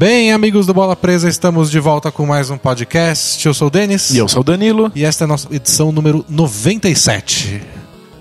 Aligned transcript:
Bem, 0.00 0.32
amigos 0.32 0.66
do 0.66 0.72
Bola 0.72 0.96
Presa, 0.96 1.28
estamos 1.28 1.70
de 1.70 1.78
volta 1.78 2.10
com 2.10 2.24
mais 2.24 2.48
um 2.48 2.56
podcast. 2.56 3.46
Eu 3.46 3.52
sou 3.52 3.68
o 3.68 3.70
Denis. 3.70 4.10
E 4.10 4.16
eu 4.16 4.26
sou 4.28 4.40
o 4.40 4.44
Danilo. 4.44 4.90
E 4.94 5.04
esta 5.04 5.24
é 5.24 5.26
a 5.26 5.28
nossa 5.28 5.54
edição 5.54 5.92
número 5.92 6.24
97. 6.26 7.79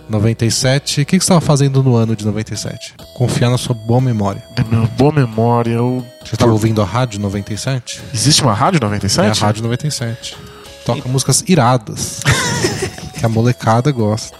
97. 0.10 1.02
O 1.02 1.06
que 1.06 1.12
você 1.12 1.18
estava 1.18 1.42
fazendo 1.42 1.84
no 1.84 1.96
ano 1.96 2.16
de 2.16 2.26
97? 2.26 2.96
Confiar 3.14 3.50
na 3.50 3.58
sua 3.58 3.76
boa 3.76 4.02
memória. 4.02 4.44
Da 4.56 4.64
minha 4.64 4.88
boa 4.98 5.12
memória, 5.12 5.74
eu. 5.74 6.06
Você 6.24 6.36
estava 6.36 6.52
ouvindo 6.52 6.82
a 6.82 6.86
Rádio 6.86 7.20
97? 7.20 8.02
Existe 8.14 8.42
uma 8.42 8.54
rádio 8.54 8.80
97? 8.82 9.28
É 9.28 9.44
a 9.44 9.46
Rádio 9.48 9.64
97. 9.64 10.38
Toca 10.86 11.08
músicas 11.08 11.44
iradas. 11.48 12.22
que 13.18 13.26
a 13.26 13.30
molecada 13.30 13.92
gosta. 13.92 14.36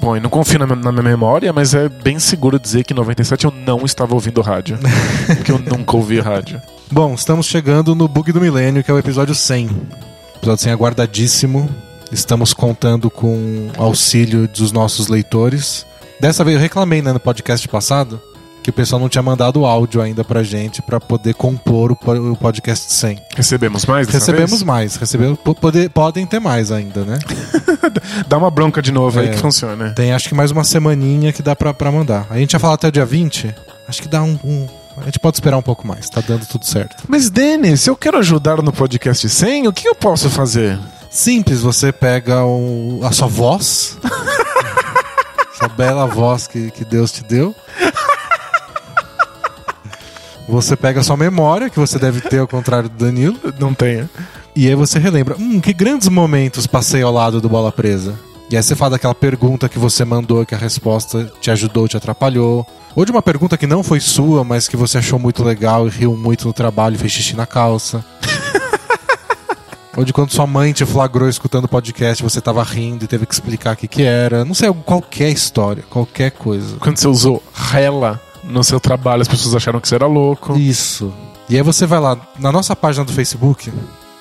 Bom, 0.00 0.14
eu 0.14 0.22
não 0.22 0.30
confio 0.30 0.60
na, 0.60 0.66
na, 0.66 0.92
minha 0.92 1.02
memória, 1.02 1.52
mas 1.52 1.74
é 1.74 1.88
bem 1.88 2.20
seguro 2.20 2.58
dizer 2.58 2.84
que 2.84 2.92
em 2.92 2.96
97 2.96 3.46
eu 3.46 3.50
não 3.50 3.84
estava 3.84 4.14
ouvindo 4.14 4.40
rádio. 4.40 4.78
porque 5.26 5.50
eu 5.50 5.58
nunca 5.58 5.96
ouvi 5.96 6.20
rádio. 6.20 6.62
Bom, 6.90 7.14
estamos 7.14 7.46
chegando 7.46 7.94
no 7.94 8.06
Bug 8.06 8.30
do 8.30 8.40
Milênio, 8.40 8.84
que 8.84 8.90
é 8.90 8.94
o 8.94 8.98
episódio 8.98 9.34
100. 9.34 9.70
Episódio 10.36 10.62
100 10.62 10.72
aguardadíssimo. 10.72 11.68
Estamos 12.10 12.54
contando 12.54 13.10
com 13.10 13.70
auxílio 13.76 14.48
dos 14.48 14.72
nossos 14.72 15.08
leitores. 15.08 15.86
Dessa 16.20 16.42
vez 16.42 16.56
eu 16.56 16.62
reclamei 16.62 17.02
né, 17.02 17.12
no 17.12 17.20
podcast 17.20 17.66
passado 17.68 18.20
que 18.62 18.70
o 18.70 18.72
pessoal 18.72 19.00
não 19.00 19.08
tinha 19.08 19.22
mandado 19.22 19.60
o 19.60 19.66
áudio 19.66 20.02
ainda 20.02 20.22
pra 20.22 20.42
gente 20.42 20.82
para 20.82 21.00
poder 21.00 21.34
compor 21.34 21.92
o 21.92 22.36
podcast 22.36 22.92
100. 22.92 23.18
Recebemos 23.34 23.86
mais? 23.86 24.08
Recebemos 24.08 24.50
vez? 24.50 24.62
mais. 24.62 24.96
Recebemos, 24.96 25.38
poder, 25.58 25.88
podem 25.90 26.26
ter 26.26 26.38
mais 26.38 26.70
ainda, 26.70 27.04
né? 27.04 27.18
dá 28.28 28.36
uma 28.36 28.50
bronca 28.50 28.82
de 28.82 28.92
novo 28.92 29.20
é, 29.20 29.22
aí 29.22 29.28
que 29.30 29.38
funciona. 29.38 29.90
Tem 29.94 30.12
acho 30.12 30.28
que 30.28 30.34
mais 30.34 30.50
uma 30.50 30.64
semaninha 30.64 31.32
que 31.32 31.42
dá 31.42 31.56
pra, 31.56 31.72
pra 31.72 31.90
mandar. 31.90 32.26
A 32.28 32.36
gente 32.36 32.52
ia 32.52 32.58
falar 32.58 32.74
até 32.74 32.88
o 32.88 32.92
dia 32.92 33.06
20. 33.06 33.54
Acho 33.88 34.02
que 34.02 34.08
dá 34.08 34.22
um, 34.22 34.38
um 34.44 34.66
a 35.00 35.04
gente 35.04 35.20
pode 35.20 35.36
esperar 35.36 35.56
um 35.56 35.62
pouco 35.62 35.86
mais, 35.86 36.10
tá 36.10 36.20
dando 36.20 36.44
tudo 36.44 36.66
certo. 36.66 37.04
Mas, 37.06 37.30
Denis, 37.30 37.82
se 37.82 37.88
eu 37.88 37.96
quero 37.96 38.18
ajudar 38.18 38.60
no 38.60 38.72
podcast 38.72 39.28
100, 39.28 39.68
o 39.68 39.72
que 39.72 39.86
eu 39.86 39.94
posso 39.94 40.28
fazer? 40.28 40.78
Simples, 41.18 41.62
você 41.62 41.90
pega 41.90 42.44
o, 42.44 43.00
a 43.02 43.10
sua 43.10 43.26
voz, 43.26 43.98
sua 45.58 45.68
bela 45.68 46.06
voz 46.06 46.46
que, 46.46 46.70
que 46.70 46.84
Deus 46.84 47.10
te 47.10 47.24
deu, 47.24 47.52
você 50.48 50.76
pega 50.76 51.00
a 51.00 51.02
sua 51.02 51.16
memória, 51.16 51.68
que 51.68 51.80
você 51.80 51.98
deve 51.98 52.20
ter 52.20 52.38
ao 52.38 52.46
contrário 52.46 52.88
do 52.88 53.04
Danilo. 53.04 53.36
Não 53.58 53.74
tenho. 53.74 54.08
E 54.54 54.68
aí 54.68 54.76
você 54.76 55.00
relembra, 55.00 55.34
hum, 55.36 55.60
que 55.60 55.72
grandes 55.72 56.08
momentos 56.08 56.68
passei 56.68 57.02
ao 57.02 57.12
lado 57.12 57.40
do 57.40 57.48
Bola 57.48 57.72
Presa. 57.72 58.14
E 58.48 58.56
aí 58.56 58.62
você 58.62 58.76
fala 58.76 58.92
daquela 58.92 59.14
pergunta 59.14 59.68
que 59.68 59.78
você 59.78 60.04
mandou, 60.04 60.46
que 60.46 60.54
a 60.54 60.58
resposta 60.58 61.32
te 61.40 61.50
ajudou, 61.50 61.88
te 61.88 61.96
atrapalhou. 61.96 62.64
Ou 62.94 63.04
de 63.04 63.10
uma 63.10 63.22
pergunta 63.22 63.58
que 63.58 63.66
não 63.66 63.82
foi 63.82 63.98
sua, 63.98 64.44
mas 64.44 64.68
que 64.68 64.76
você 64.76 64.98
achou 64.98 65.18
muito 65.18 65.42
legal 65.42 65.88
e 65.88 65.90
riu 65.90 66.16
muito 66.16 66.46
no 66.46 66.52
trabalho 66.52 66.94
e 66.94 66.98
fez 66.98 67.10
xixi 67.10 67.34
na 67.34 67.44
calça. 67.44 68.04
Ou 69.98 70.04
de 70.04 70.12
quando 70.12 70.30
sua 70.30 70.46
mãe 70.46 70.72
te 70.72 70.86
flagrou 70.86 71.28
escutando 71.28 71.64
o 71.64 71.68
podcast, 71.68 72.22
você 72.22 72.40
tava 72.40 72.62
rindo 72.62 73.04
e 73.04 73.08
teve 73.08 73.26
que 73.26 73.34
explicar 73.34 73.74
o 73.74 73.76
que, 73.76 73.88
que 73.88 74.04
era. 74.04 74.44
Não 74.44 74.54
sei, 74.54 74.72
qualquer 74.72 75.28
história, 75.28 75.82
qualquer 75.90 76.30
coisa. 76.30 76.76
Quando 76.76 76.96
você 76.96 77.08
usou 77.08 77.42
rela 77.52 78.20
no 78.44 78.62
seu 78.62 78.78
trabalho 78.78 79.22
as 79.22 79.26
pessoas 79.26 79.56
acharam 79.56 79.80
que 79.80 79.88
você 79.88 79.96
era 79.96 80.06
louco. 80.06 80.56
Isso. 80.56 81.12
E 81.48 81.56
aí 81.56 81.62
você 81.62 81.84
vai 81.84 81.98
lá 81.98 82.16
na 82.38 82.52
nossa 82.52 82.76
página 82.76 83.04
do 83.04 83.12
Facebook, 83.12 83.72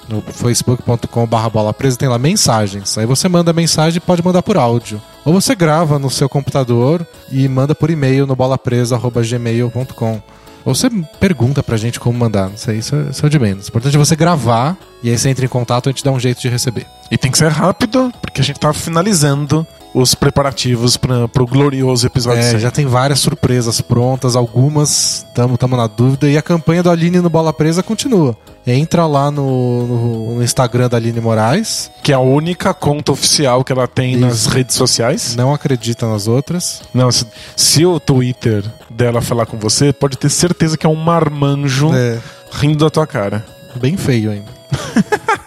no 0.10 0.20
facebook.com.br 0.20 1.50
bola 1.54 1.72
presa, 1.72 1.96
tem 1.96 2.10
lá 2.10 2.18
mensagens. 2.18 2.98
Aí 2.98 3.06
você 3.06 3.30
manda 3.30 3.54
mensagem 3.54 3.98
e 3.98 4.02
pode 4.02 4.26
mandar 4.26 4.42
por 4.42 4.58
áudio. 4.58 5.00
Ou 5.24 5.32
você 5.32 5.54
grava 5.54 6.00
no 6.00 6.10
seu 6.10 6.28
computador 6.28 7.06
e 7.32 7.48
manda 7.48 7.76
por 7.76 7.92
e-mail 7.92 8.26
no 8.26 8.36
bolapresa.gmail.com. 8.36 10.22
Ou 10.66 10.76
você 10.76 10.90
pergunta 11.20 11.64
pra 11.64 11.78
gente 11.78 12.00
como 12.00 12.18
mandar. 12.18 12.50
Não 12.50 12.58
sei, 12.58 12.78
isso 12.78 12.96
é, 12.96 13.10
isso 13.10 13.26
é 13.26 13.30
de 13.30 13.40
menos. 13.40 13.68
O 13.68 13.70
importante 13.70 13.96
é 13.96 14.00
você 14.00 14.16
gravar 14.16 14.78
e 15.02 15.10
aí 15.10 15.18
você 15.18 15.30
entra 15.30 15.46
em 15.46 15.50
contato 15.50 15.88
e 15.88 15.90
a 15.90 15.92
gente 15.92 16.04
dá 16.04 16.12
um 16.12 16.20
jeito 16.20 16.42
de 16.42 16.50
receber. 16.50 16.86
E 17.10 17.18
tem 17.18 17.32
que 17.32 17.38
ser 17.38 17.50
rápido, 17.50 18.12
porque 18.22 18.42
a 18.42 18.44
gente 18.44 18.60
tá 18.60 18.74
finalizando 18.74 19.66
os 19.98 20.14
preparativos 20.14 20.96
para 20.96 21.26
o 21.42 21.48
glorioso 21.48 22.06
episódio 22.06 22.42
é, 22.42 22.52
100. 22.52 22.60
Já 22.60 22.72
tem 22.72 22.86
várias 22.86 23.20
surpresas 23.20 23.82
prontas, 23.82 24.36
algumas 24.36 25.26
estamos 25.28 25.58
na 25.60 25.88
dúvida. 25.88 26.30
E 26.30 26.38
a 26.38 26.42
campanha 26.42 26.84
do 26.84 26.92
Aline 26.92 27.20
no 27.20 27.30
Bola 27.30 27.52
Presa 27.52 27.82
continua. 27.82 28.38
Entra 28.66 29.08
lá 29.08 29.32
no, 29.32 29.88
no, 29.88 30.36
no, 30.36 30.44
Instagram 30.44 30.90
da 30.90 30.98
Aline 30.98 31.20
Moraes. 31.20 31.90
Que 32.04 32.12
é 32.12 32.16
a 32.16 32.20
única 32.20 32.74
conta 32.74 33.12
oficial 33.12 33.64
que 33.64 33.72
ela 33.72 33.88
tem 33.88 34.12
Isso. 34.12 34.20
nas 34.20 34.46
redes 34.46 34.76
sociais. 34.76 35.36
Não 35.36 35.54
acredita 35.54 36.08
nas 36.08 36.28
outras. 36.28 36.82
Não, 36.94 37.12
se, 37.12 37.26
se, 37.56 37.86
o 37.86 38.00
Twitter 38.00 38.64
dela 38.90 39.22
falar 39.22 39.46
com 39.46 39.58
você, 39.58 39.92
pode 39.92 40.18
ter 40.18 40.30
certeza 40.30 40.78
que 40.78 40.86
é 40.86 40.90
um 40.90 40.96
marmanjo 40.96 41.92
é. 41.94 42.20
rindo 42.52 42.84
da 42.84 42.90
tua 42.90 43.08
cara. 43.08 43.44
Bem 43.76 43.98
feio 43.98 44.32
ainda. 44.32 44.58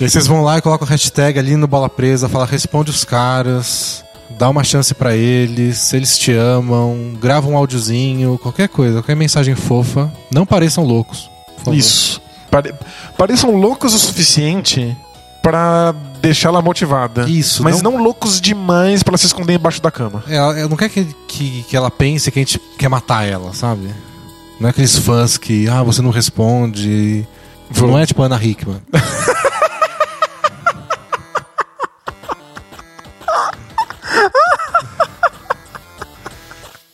E 0.00 0.04
aí 0.04 0.10
vocês 0.10 0.28
vão 0.28 0.42
lá 0.42 0.58
e 0.58 0.62
colocam 0.62 0.86
a 0.86 0.90
hashtag 0.90 1.38
ali 1.38 1.56
no 1.56 1.66
Bola 1.66 1.88
Presa, 1.88 2.28
fala 2.28 2.46
responde 2.46 2.88
os 2.90 3.04
caras, 3.04 4.04
dá 4.30 4.48
uma 4.48 4.62
chance 4.62 4.94
para 4.94 5.16
eles, 5.16 5.78
se 5.78 5.96
eles 5.96 6.16
te 6.16 6.30
amam, 6.32 7.16
grava 7.20 7.48
um 7.48 7.56
áudiozinho, 7.56 8.38
qualquer 8.38 8.68
coisa, 8.68 8.98
qualquer 8.98 9.16
mensagem 9.16 9.56
fofa. 9.56 10.12
Não 10.32 10.46
pareçam 10.46 10.84
loucos. 10.84 11.28
Isso. 11.72 12.22
Pare... 12.48 12.72
Pareçam 13.16 13.50
loucos 13.56 13.92
o 13.92 13.98
suficiente 13.98 14.96
para 15.42 15.92
deixá-la 16.20 16.62
motivada. 16.62 17.28
Isso. 17.28 17.64
Mas 17.64 17.82
não, 17.82 17.92
não 17.92 18.02
loucos 18.02 18.40
demais 18.40 19.02
para 19.02 19.18
se 19.18 19.26
esconder 19.26 19.54
embaixo 19.54 19.82
da 19.82 19.90
cama. 19.90 20.22
É, 20.28 20.36
ela 20.36 20.68
não 20.68 20.76
quer 20.76 20.90
que, 20.90 21.04
que, 21.26 21.64
que 21.64 21.76
ela 21.76 21.90
pense 21.90 22.30
que 22.30 22.38
a 22.38 22.42
gente 22.42 22.60
quer 22.78 22.88
matar 22.88 23.26
ela, 23.26 23.52
sabe? 23.52 23.88
Não 24.60 24.68
é 24.68 24.70
aqueles 24.70 24.96
fãs 24.96 25.36
que, 25.36 25.68
ah, 25.68 25.82
você 25.82 26.00
não 26.02 26.10
responde. 26.10 27.26
Vou. 27.70 27.88
Não 27.88 27.98
é 27.98 28.06
tipo 28.06 28.22
Ana 28.22 28.42
Hickman. 28.42 28.80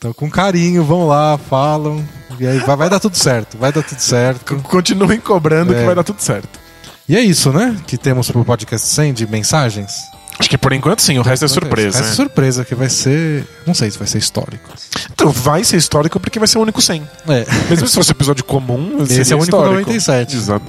Então, 0.05 0.13
com 0.13 0.31
carinho, 0.31 0.85
vão 0.85 1.07
lá, 1.07 1.39
falam. 1.39 2.07
E 2.39 2.47
aí 2.47 2.59
vai, 2.59 2.77
vai 2.77 2.91
dar 2.91 3.01
tudo 3.01 3.17
certo. 3.17 3.57
Vai 3.57 3.73
dar 3.73 3.83
tudo 3.83 4.01
certo. 4.01 4.57
Continuem 4.69 5.19
cobrando 5.19 5.75
é. 5.75 5.79
que 5.79 5.87
vai 5.87 5.95
dar 5.95 6.05
tudo 6.05 6.21
certo. 6.21 6.61
E 7.09 7.17
é 7.17 7.23
isso, 7.23 7.51
né? 7.51 7.75
Que 7.87 7.97
temos 7.97 8.31
pro 8.31 8.45
podcast 8.45 8.87
100 8.87 9.15
de 9.15 9.27
mensagens. 9.27 9.95
Acho 10.39 10.51
que 10.51 10.59
por 10.59 10.75
enquanto 10.75 11.01
sim, 11.01 11.19
o 11.19 11.23
resto 11.23 11.47
é 11.47 11.49
surpresa. 11.49 12.01
O 12.01 12.03
resto 12.03 12.13
é 12.13 12.17
surpresa, 12.17 12.67
que 12.67 12.75
vai 12.75 12.91
ser. 12.91 13.47
Não 13.67 13.73
sei 13.73 13.91
se 13.91 13.97
vai 13.97 14.07
ser 14.07 14.19
histórico. 14.19 14.69
Então, 15.11 15.31
vai 15.31 15.65
ser 15.65 15.79
histórico 15.79 16.21
porque 16.21 16.39
vai 16.39 16.49
ser 16.49 16.59
o 16.59 16.61
único 16.61 16.83
100. 16.83 17.03
É. 17.29 17.47
Mesmo 17.71 17.89
se 17.89 17.95
fosse 17.95 18.11
episódio 18.11 18.45
comum, 18.45 19.03
esse 19.09 19.33
é 19.33 19.37
o 19.37 19.39
único 19.39 19.57
histórico. 19.57 19.91
97. 19.91 20.37
Exato. 20.37 20.67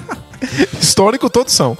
histórico 0.80 1.28
todos 1.28 1.52
são. 1.52 1.76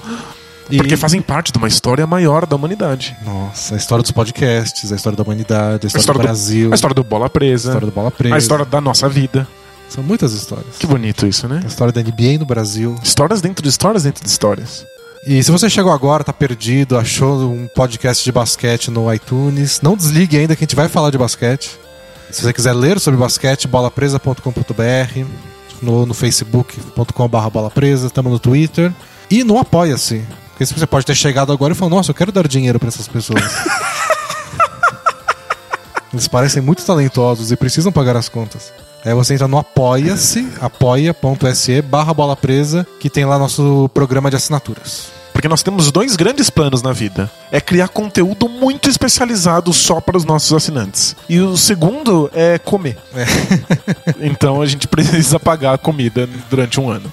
E... 0.72 0.78
Porque 0.78 0.96
fazem 0.96 1.20
parte 1.20 1.52
de 1.52 1.58
uma 1.58 1.68
história 1.68 2.06
maior 2.06 2.46
da 2.46 2.56
humanidade. 2.56 3.14
Nossa, 3.22 3.74
a 3.74 3.76
história 3.76 4.02
dos 4.02 4.10
podcasts, 4.10 4.90
a 4.90 4.96
história 4.96 5.14
da 5.14 5.22
humanidade, 5.22 5.86
a 5.86 5.86
história, 5.86 5.98
a 5.98 6.00
história 6.00 6.18
do, 6.18 6.22
do 6.22 6.22
Brasil. 6.22 6.72
A 6.72 6.74
história 6.74 6.94
do 6.94 7.04
Bola 7.04 7.28
Presa. 7.28 7.68
A 7.68 7.72
história 7.72 7.86
do 7.86 7.92
Bola 7.92 8.10
Presa. 8.10 8.34
A 8.34 8.38
história 8.38 8.64
da 8.64 8.80
nossa 8.80 9.06
vida. 9.06 9.46
São 9.90 10.02
muitas 10.02 10.32
histórias. 10.32 10.78
Que 10.78 10.86
bonito 10.86 11.26
isso, 11.26 11.46
né? 11.46 11.60
A 11.62 11.66
história 11.66 11.92
da 11.92 12.02
NBA 12.02 12.38
no 12.38 12.46
Brasil. 12.46 12.98
Histórias 13.02 13.42
dentro 13.42 13.62
de 13.62 13.68
histórias 13.68 14.04
dentro 14.04 14.24
de 14.24 14.30
histórias. 14.30 14.86
E 15.26 15.42
se 15.42 15.50
você 15.50 15.68
chegou 15.68 15.92
agora, 15.92 16.24
tá 16.24 16.32
perdido, 16.32 16.96
achou 16.96 17.52
um 17.52 17.68
podcast 17.68 18.24
de 18.24 18.32
basquete 18.32 18.90
no 18.90 19.12
iTunes, 19.12 19.82
não 19.82 19.94
desligue 19.94 20.38
ainda 20.38 20.56
que 20.56 20.64
a 20.64 20.66
gente 20.66 20.74
vai 20.74 20.88
falar 20.88 21.10
de 21.10 21.18
basquete. 21.18 21.78
Se 22.30 22.40
você 22.42 22.52
quiser 22.52 22.72
ler 22.72 22.98
sobre 22.98 23.20
basquete, 23.20 23.68
bolapresa.com.br, 23.68 25.26
no, 25.82 26.06
no 26.06 26.14
facebook.com.br 26.14 27.50
bolapresa, 27.52 28.06
estamos 28.06 28.32
no 28.32 28.38
Twitter 28.38 28.90
e 29.30 29.44
no 29.44 29.58
Apoia-se. 29.58 30.24
Porque 30.52 30.66
você 30.66 30.86
pode 30.86 31.04
ter 31.04 31.14
chegado 31.14 31.52
agora 31.52 31.72
e 31.72 31.76
falado, 31.76 31.94
nossa, 31.94 32.10
eu 32.10 32.14
quero 32.14 32.30
dar 32.30 32.46
dinheiro 32.46 32.78
para 32.78 32.88
essas 32.88 33.08
pessoas. 33.08 33.42
Eles 36.12 36.28
parecem 36.28 36.62
muito 36.62 36.84
talentosos 36.84 37.50
e 37.50 37.56
precisam 37.56 37.90
pagar 37.90 38.16
as 38.16 38.28
contas. 38.28 38.72
Aí 39.04 39.14
você 39.14 39.34
entra 39.34 39.48
no 39.48 39.58
apoia-se, 39.58 40.46
apoia.se 40.60 41.82
barra 41.82 42.14
bola 42.14 42.36
presa, 42.36 42.86
que 43.00 43.10
tem 43.10 43.24
lá 43.24 43.38
nosso 43.38 43.90
programa 43.92 44.30
de 44.30 44.36
assinaturas. 44.36 45.10
Porque 45.32 45.48
nós 45.48 45.62
temos 45.62 45.90
dois 45.90 46.14
grandes 46.14 46.50
planos 46.50 46.82
na 46.82 46.92
vida. 46.92 47.30
É 47.50 47.60
criar 47.60 47.88
conteúdo 47.88 48.48
muito 48.48 48.88
especializado 48.88 49.72
só 49.72 50.00
para 50.00 50.16
os 50.16 50.24
nossos 50.24 50.52
assinantes. 50.52 51.16
E 51.28 51.40
o 51.40 51.56
segundo 51.56 52.30
é 52.34 52.58
comer. 52.58 52.96
É. 53.14 53.24
então 54.26 54.62
a 54.62 54.66
gente 54.66 54.86
precisa 54.86 55.40
pagar 55.40 55.74
a 55.74 55.78
comida 55.78 56.28
durante 56.48 56.78
um 56.78 56.90
ano. 56.90 57.10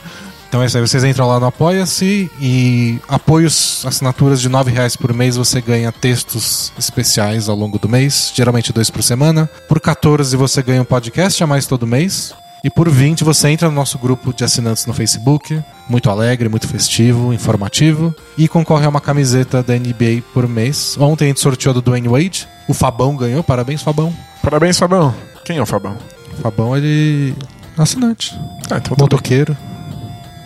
Então 0.49 0.63
é 0.63 0.65
isso 0.65 0.77
aí, 0.77 0.81
vocês 0.81 1.03
entram 1.03 1.27
lá 1.27 1.39
no 1.39 1.45
Apoia-se 1.45 2.29
e 2.41 2.99
apoios, 3.07 3.85
assinaturas 3.85 4.41
de 4.41 4.49
9 4.49 4.71
reais 4.71 4.95
por 4.95 5.13
mês, 5.13 5.35
você 5.35 5.61
ganha 5.61 5.91
textos 5.91 6.73
especiais 6.77 7.47
ao 7.47 7.55
longo 7.55 7.77
do 7.77 7.87
mês, 7.87 8.31
geralmente 8.33 8.73
dois 8.73 8.89
por 8.89 9.03
semana. 9.03 9.47
Por 9.67 9.79
14 9.79 10.35
você 10.35 10.63
ganha 10.63 10.81
um 10.81 10.85
podcast 10.85 11.43
a 11.43 11.47
mais 11.47 11.67
todo 11.67 11.85
mês. 11.85 12.33
E 12.63 12.69
por 12.69 12.89
20 12.89 13.23
você 13.23 13.47
entra 13.49 13.69
no 13.69 13.75
nosso 13.75 13.97
grupo 13.99 14.33
de 14.33 14.43
assinantes 14.43 14.85
no 14.87 14.93
Facebook, 14.93 15.63
muito 15.87 16.09
alegre, 16.09 16.49
muito 16.49 16.67
festivo, 16.67 17.31
informativo, 17.31 18.13
e 18.37 18.47
concorre 18.47 18.85
a 18.85 18.89
uma 18.89 18.99
camiseta 18.99 19.63
da 19.63 19.75
NBA 19.75 20.23
por 20.33 20.47
mês. 20.47 20.97
Ontem 20.99 21.25
a 21.25 21.27
gente 21.27 21.39
sorteou 21.39 21.73
do 21.75 21.81
Dwayne 21.81 22.07
Wade, 22.09 22.49
o 22.67 22.73
Fabão 22.73 23.15
ganhou, 23.15 23.43
parabéns 23.43 23.81
Fabão. 23.81 24.13
Parabéns, 24.41 24.77
Fabão. 24.77 25.13
Quem 25.45 25.57
é 25.57 25.61
o 25.61 25.65
Fabão? 25.65 25.95
Fabão 26.41 26.75
ele 26.75 27.33
assinante, 27.77 28.37
Ah, 28.69 28.77
então 28.77 28.95
tudo 28.97 29.15
bem. 29.21 29.68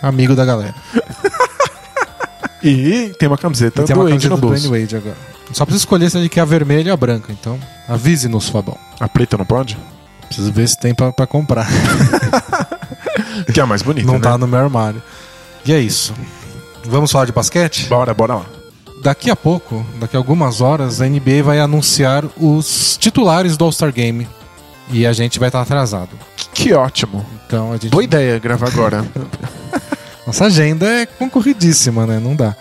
Amigo 0.08 0.34
da 0.34 0.44
galera. 0.44 0.74
E 2.66 3.12
tem 3.18 3.28
uma 3.28 3.36
camiseta 3.36 3.82
E 3.82 3.84
tem 3.84 3.94
do 3.94 4.00
uma 4.00 4.08
Wade 4.10 4.26
camiseta 4.26 4.34
no 4.36 4.40
do 4.40 4.46
bolso. 4.48 4.68
Dwayne 4.68 4.84
Wade 4.86 4.96
agora. 4.96 5.16
Só 5.52 5.66
precisa 5.66 5.82
escolher 5.82 6.08
se 6.10 6.16
ele 6.16 6.30
quer 6.30 6.40
a 6.40 6.44
vermelha 6.46 6.92
ou 6.92 6.94
a 6.94 6.96
branca, 6.96 7.30
então 7.30 7.58
avise-nos, 7.86 8.48
Fabão. 8.48 8.78
A 8.98 9.06
preta 9.06 9.36
não 9.36 9.44
pode? 9.44 9.76
Preciso 10.26 10.50
ver 10.50 10.66
se 10.66 10.78
tem 10.78 10.94
pra, 10.94 11.12
pra 11.12 11.26
comprar. 11.26 11.66
Que 13.52 13.60
é 13.60 13.62
a 13.62 13.66
mais 13.66 13.82
bonita, 13.82 14.06
Não 14.06 14.14
né? 14.14 14.20
tá 14.20 14.38
no 14.38 14.46
meu 14.46 14.58
armário. 14.58 15.02
E 15.66 15.72
é 15.72 15.78
isso. 15.78 16.14
Vamos 16.84 17.12
falar 17.12 17.26
de 17.26 17.32
basquete? 17.32 17.86
Bora, 17.86 18.14
bora 18.14 18.36
lá. 18.36 18.46
Daqui 19.02 19.30
a 19.30 19.36
pouco, 19.36 19.84
daqui 20.00 20.16
a 20.16 20.18
algumas 20.18 20.60
horas, 20.60 21.00
a 21.00 21.06
NBA 21.06 21.42
vai 21.44 21.60
anunciar 21.60 22.24
os 22.38 22.96
titulares 22.96 23.56
do 23.56 23.64
All-Star 23.64 23.92
Game. 23.92 24.26
E 24.90 25.04
a 25.06 25.12
gente 25.12 25.38
vai 25.38 25.48
estar 25.48 25.60
atrasado. 25.60 26.10
Que, 26.36 26.48
que 26.48 26.72
ótimo. 26.72 27.24
Então 27.46 27.70
a 27.70 27.74
gente. 27.74 27.88
Boa 27.90 28.04
ideia 28.04 28.38
gravar 28.38 28.68
agora. 28.68 29.04
Nossa 30.26 30.46
agenda 30.46 30.86
é 30.86 31.06
concorridíssima, 31.06 32.06
né? 32.06 32.18
Não 32.18 32.34
dá. 32.34 32.54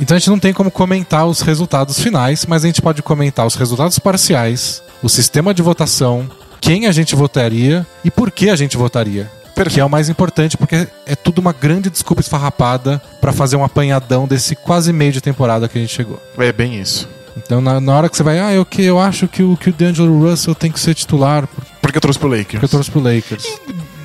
Então 0.00 0.16
a 0.16 0.18
gente 0.20 0.30
não 0.30 0.38
tem 0.38 0.52
como 0.52 0.70
comentar 0.70 1.26
os 1.26 1.40
resultados 1.40 1.98
finais, 1.98 2.46
mas 2.46 2.62
a 2.64 2.66
gente 2.68 2.80
pode 2.80 3.02
comentar 3.02 3.46
os 3.46 3.56
resultados 3.56 3.98
parciais, 3.98 4.80
o 5.02 5.08
sistema 5.08 5.52
de 5.52 5.60
votação, 5.60 6.30
quem 6.60 6.86
a 6.86 6.92
gente 6.92 7.16
votaria 7.16 7.84
e 8.04 8.10
por 8.10 8.30
que 8.30 8.48
a 8.48 8.56
gente 8.56 8.76
votaria. 8.76 9.28
Que 9.68 9.80
é 9.80 9.84
o 9.84 9.90
mais 9.90 10.08
importante, 10.08 10.56
porque 10.56 10.86
é 11.04 11.16
tudo 11.16 11.40
uma 11.40 11.52
grande 11.52 11.90
desculpa 11.90 12.20
esfarrapada 12.20 13.02
pra 13.20 13.32
fazer 13.32 13.56
um 13.56 13.64
apanhadão 13.64 14.24
desse 14.28 14.54
quase 14.54 14.92
meio 14.92 15.10
de 15.10 15.20
temporada 15.20 15.66
que 15.68 15.76
a 15.76 15.80
gente 15.80 15.92
chegou. 15.92 16.22
É 16.38 16.52
bem 16.52 16.80
isso. 16.80 17.08
Então, 17.36 17.60
na, 17.60 17.80
na 17.80 17.92
hora 17.96 18.08
que 18.08 18.16
você 18.16 18.22
vai, 18.22 18.38
ah, 18.38 18.52
eu, 18.54 18.64
que, 18.64 18.82
eu 18.84 19.00
acho 19.00 19.26
que 19.26 19.42
o, 19.42 19.56
que 19.56 19.70
o 19.70 19.72
D'Angelo 19.72 20.22
Russell 20.30 20.54
tem 20.54 20.70
que 20.70 20.78
ser 20.78 20.94
titular, 20.94 21.48
Porque 21.82 21.96
eu 21.98 22.00
trouxe 22.00 22.20
pro 22.20 22.28
Lakers. 22.28 22.50
porque 22.52 22.64
eu 22.66 22.68
trouxe 22.68 22.88
pro 22.90 23.00
Lakers. 23.00 23.44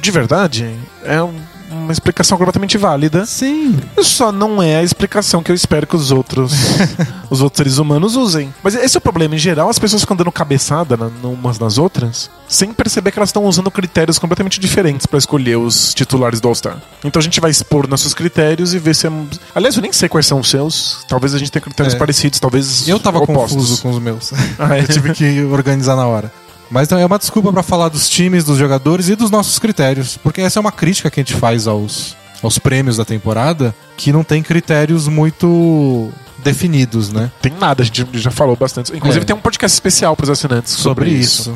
De 0.02 0.10
verdade, 0.10 0.74
é 1.06 1.22
um- 1.22 1.40
uma 1.84 1.92
explicação 1.94 2.38
completamente 2.38 2.78
válida. 2.78 3.26
Sim. 3.26 3.80
Só 4.02 4.32
não 4.32 4.62
é 4.62 4.78
a 4.78 4.84
explicação 4.84 5.44
que 5.44 5.52
eu 5.52 5.56
espero 5.56 5.86
que 5.88 5.96
os 5.96 6.12
outros 6.12 6.54
os 7.30 7.42
outros 7.42 7.58
seres 7.58 7.78
humanos 7.78 8.16
usem. 8.16 8.54
Mas 8.64 8.76
esse 8.76 8.98
é 8.98 9.00
o 9.00 9.02
problema. 9.02 9.36
Em 9.36 9.40
geral, 9.40 9.70
as 9.70 9.80
pessoas 9.80 10.02
ficam 10.02 10.16
dando 10.16 10.32
cabeçada 10.32 10.98
na, 10.98 11.08
umas 11.28 11.60
nas 11.60 11.78
outras 11.78 12.30
sem 12.48 12.72
perceber 12.72 13.12
que 13.12 13.18
elas 13.18 13.30
estão 13.30 13.46
usando 13.46 13.72
critérios 13.72 14.20
completamente 14.20 14.60
diferentes 14.60 15.06
pra 15.06 15.18
escolher 15.18 15.58
os 15.58 15.94
titulares 15.94 16.40
do 16.40 16.48
All-Star. 16.48 16.78
Então 17.04 17.20
a 17.20 17.24
gente 17.24 17.40
vai 17.40 17.50
expor 17.50 17.88
nossos 17.88 18.14
critérios 18.14 18.74
e 18.74 18.80
ver 18.80 18.94
se 18.96 19.08
é. 19.08 19.12
Aliás, 19.56 19.76
eu 19.76 19.82
nem 19.82 19.92
sei 19.92 20.08
quais 20.08 20.26
são 20.28 20.40
os 20.40 20.50
seus. 20.50 21.04
Talvez 21.08 21.34
a 21.34 21.38
gente 21.40 21.52
tenha 21.52 21.62
critérios 21.62 21.96
É. 21.96 21.98
parecidos, 21.98 22.40
talvez. 22.40 22.88
Eu 22.88 23.00
tava 23.00 23.20
opostos. 23.20 23.54
confuso 23.54 23.82
com 23.82 23.90
os 23.92 24.00
meus. 24.00 24.32
Ah, 24.60 24.78
é? 24.78 24.82
eu 24.84 24.88
tive 24.88 25.14
que 25.14 25.42
organizar 25.44 25.96
na 25.96 26.06
hora. 26.06 26.32
Mas 26.74 26.92
é 26.92 27.06
uma 27.06 27.20
desculpa 27.20 27.54
pra 27.54 27.62
falar 27.62 27.88
dos 27.90 28.10
times, 28.10 28.44
dos 28.44 28.58
jogadores 28.58 29.08
e 29.08 29.16
dos 29.16 29.30
nossos 29.30 29.60
critérios. 29.60 30.18
Porque 30.18 30.42
essa 30.42 30.58
é 30.58 30.62
uma 30.62 30.72
crítica 30.72 31.12
que 31.12 31.20
a 31.20 31.24
gente 31.24 31.36
faz 31.36 31.68
aos, 31.68 32.18
aos 32.42 32.58
prêmios 32.58 32.98
da 32.98 33.06
temporada, 33.06 33.76
que 33.96 34.12
não 34.12 34.24
tem 34.24 34.42
critérios 34.42 35.08
muito 35.08 36.10
definidos, 36.44 37.12
né? 37.14 37.32
Tem 37.42 37.54
nada, 37.60 37.84
a 37.84 37.86
gente 37.86 38.06
já 38.14 38.32
falou 38.32 38.56
bastante. 38.56 38.92
Inclusive, 38.96 39.22
É. 39.24 39.26
tem 39.26 39.36
um 39.36 39.40
podcast 39.40 39.76
especial 39.76 40.16
pros 40.16 40.32
assinantes 40.32 40.74
Sobre, 40.74 41.10
isso. 41.12 41.56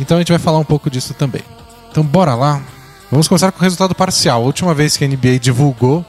Então 0.00 0.16
a 0.16 0.20
gente 0.20 0.32
vai 0.32 0.38
falar 0.40 0.58
um 0.58 0.64
pouco 0.64 0.90
disso 0.90 1.14
também. 1.14 1.42
Então 1.90 2.02
bora 2.02 2.34
lá. 2.34 2.60
Vamos 3.10 3.28
começar 3.28 3.52
com 3.52 3.60
o 3.60 3.62
resultado 3.62 3.94
parcial. 3.94 4.42
A 4.42 4.44
última 4.44 4.74
vez 4.74 4.96
que 4.96 5.04
a 5.04 5.08
NBA 5.08 5.38
divulgou 5.38 6.04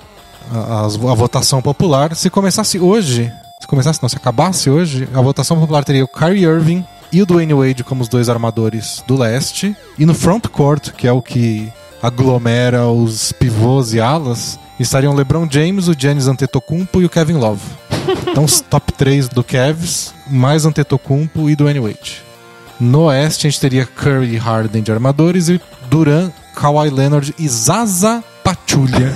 a, 0.51 0.85
as- 0.85 0.95
a 0.95 1.13
votação 1.13 1.61
popular, 1.61 2.15
se 2.15 2.29
começasse 2.29 2.79
hoje, 2.79 3.31
se 3.61 3.67
começasse 3.67 4.01
não, 4.01 4.09
se 4.09 4.17
acabasse 4.17 4.67
hoje, 4.69 5.07
a 5.13 5.21
votação 5.21 5.59
popular 5.59 5.83
teria 5.83 6.03
o 6.03 6.07
Kyrie 6.07 6.43
Irving 6.43 6.83
e 7.11 7.21
o 7.21 7.25
Dwayne 7.25 7.53
Wade 7.53 7.83
como 7.83 8.01
os 8.01 8.09
dois 8.09 8.29
armadores 8.29 9.03
do 9.07 9.17
leste. 9.17 9.75
E 9.97 10.05
no 10.05 10.13
front 10.13 10.47
court, 10.47 10.91
que 10.91 11.07
é 11.07 11.11
o 11.11 11.21
que 11.21 11.71
aglomera 12.01 12.87
os 12.87 13.31
pivôs 13.31 13.93
e 13.93 13.99
alas, 13.99 14.59
estariam 14.79 15.13
o 15.13 15.15
LeBron 15.15 15.47
James, 15.49 15.87
o 15.87 15.95
Giannis 15.97 16.27
Antetokounmpo 16.27 17.01
e 17.01 17.05
o 17.05 17.09
Kevin 17.09 17.35
Love. 17.35 17.61
Então 18.29 18.45
os 18.45 18.61
top 18.61 18.93
3 18.93 19.27
do 19.29 19.43
Cavs, 19.43 20.13
mais 20.27 20.65
Antetokounmpo 20.65 21.49
e 21.49 21.55
Dwayne 21.55 21.79
Wade. 21.79 22.21
No 22.79 23.05
oeste 23.05 23.47
a 23.47 23.49
gente 23.49 23.59
teria 23.59 23.85
Curry 23.85 24.35
e 24.35 24.37
Harden 24.37 24.83
de 24.83 24.91
armadores 24.91 25.49
e 25.49 25.59
Duran, 25.89 26.31
Kawhi 26.55 26.89
Leonard 26.89 27.33
e 27.37 27.47
Zaza 27.49 28.23
Pachulia 28.43 29.13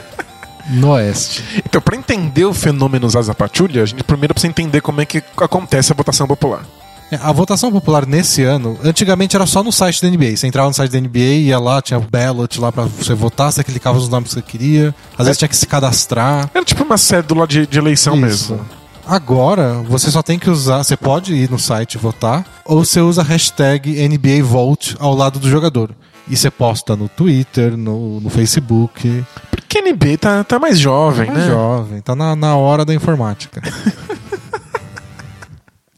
no 0.70 0.92
oeste. 0.92 1.44
Então, 1.64 1.80
pra 1.80 1.96
entender 1.96 2.44
o 2.44 2.54
fenômeno 2.54 3.08
Zaza 3.08 3.34
Pachulia, 3.34 3.82
a 3.82 3.86
gente 3.86 4.02
primeiro 4.02 4.34
precisa 4.34 4.50
entender 4.50 4.80
como 4.80 5.00
é 5.00 5.04
que 5.04 5.22
acontece 5.36 5.92
a 5.92 5.94
votação 5.94 6.26
popular. 6.26 6.64
É, 7.10 7.16
A 7.22 7.32
votação 7.32 7.70
popular 7.70 8.06
nesse 8.06 8.42
ano, 8.42 8.78
antigamente 8.82 9.36
era 9.36 9.46
só 9.46 9.62
no 9.62 9.70
site 9.72 10.02
da 10.02 10.08
NBA. 10.08 10.36
Você 10.36 10.46
entrava 10.46 10.68
no 10.68 10.74
site 10.74 10.90
da 10.90 11.00
NBA, 11.00 11.18
ia 11.18 11.58
lá, 11.58 11.80
tinha 11.82 11.98
o 11.98 12.02
ballot 12.02 12.60
lá 12.60 12.72
pra 12.72 12.84
você 12.84 13.14
votar, 13.14 13.52
você 13.52 13.62
clicava 13.62 13.98
nos 13.98 14.08
nomes 14.08 14.28
que 14.28 14.34
você 14.34 14.42
queria. 14.42 14.94
Às 15.16 15.26
vezes 15.26 15.38
tinha 15.38 15.48
que 15.48 15.56
se 15.56 15.66
cadastrar. 15.66 16.50
Era 16.54 16.64
tipo 16.64 16.82
uma 16.82 16.98
cédula 16.98 17.46
de, 17.46 17.66
de 17.66 17.78
eleição 17.78 18.14
Isso. 18.14 18.52
mesmo. 18.54 18.60
Agora, 19.06 19.82
você 19.86 20.10
só 20.10 20.22
tem 20.22 20.38
que 20.38 20.48
usar, 20.48 20.82
você 20.82 20.96
pode 20.96 21.34
ir 21.34 21.50
no 21.50 21.58
site 21.58 21.94
e 21.94 21.98
votar, 21.98 22.42
ou 22.64 22.84
você 22.84 23.00
usa 23.02 23.20
a 23.20 23.24
hashtag 23.24 23.90
NBA 24.08 24.42
Vote 24.42 24.96
ao 24.98 25.14
lado 25.14 25.38
do 25.38 25.48
jogador. 25.48 25.90
E 26.26 26.34
você 26.34 26.50
posta 26.50 26.96
no 26.96 27.06
Twitter, 27.06 27.76
no, 27.76 28.18
no 28.18 28.30
Facebook. 28.30 29.22
Porque 29.50 29.76
a 29.78 29.82
NBA 29.82 30.16
tá, 30.18 30.42
tá 30.42 30.58
mais 30.58 30.78
jovem, 30.78 31.26
Mais 31.26 31.38
né? 31.40 31.46
jovem, 31.48 32.00
tá 32.00 32.16
na, 32.16 32.34
na 32.34 32.56
hora 32.56 32.82
da 32.82 32.94
informática. 32.94 33.60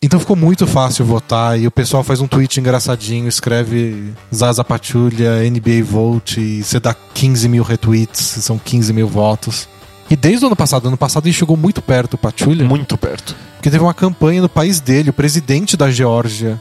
então 0.02 0.20
ficou 0.20 0.37
muito 0.37 0.66
fácil 0.66 1.04
votar 1.04 1.58
e 1.58 1.66
o 1.66 1.70
pessoal 1.70 2.02
faz 2.04 2.20
um 2.20 2.26
tweet 2.26 2.60
engraçadinho, 2.60 3.26
escreve 3.28 4.12
Zaza 4.34 4.62
Pachulia, 4.64 5.43
NBA 5.50 5.82
Vote 5.84 6.40
e 6.40 6.62
você 6.62 6.78
dá 6.78 6.94
15 7.14 7.48
mil 7.48 7.62
retweets, 7.62 8.20
são 8.20 8.58
15 8.58 8.93
mil 8.93 9.08
votos. 9.08 9.69
E 10.08 10.14
desde 10.14 10.44
o 10.44 10.46
ano 10.46 10.54
passado, 10.56 10.87
ano 10.87 10.96
passado 10.96 11.26
ele 11.26 11.32
chegou 11.32 11.56
muito 11.56 11.82
perto, 11.82 12.14
o 12.14 12.19
Pachulia, 12.19 12.64
Muito 12.64 12.96
perto. 12.96 13.34
porque 13.56 13.69
teve 13.70 13.82
uma 13.82 13.94
campanha 13.94 14.40
no 14.40 14.48
país 14.48 14.78
dele, 14.78 15.10
o 15.10 15.12
presidente 15.12 15.76
da 15.76 15.90
Geórgia 15.90 16.60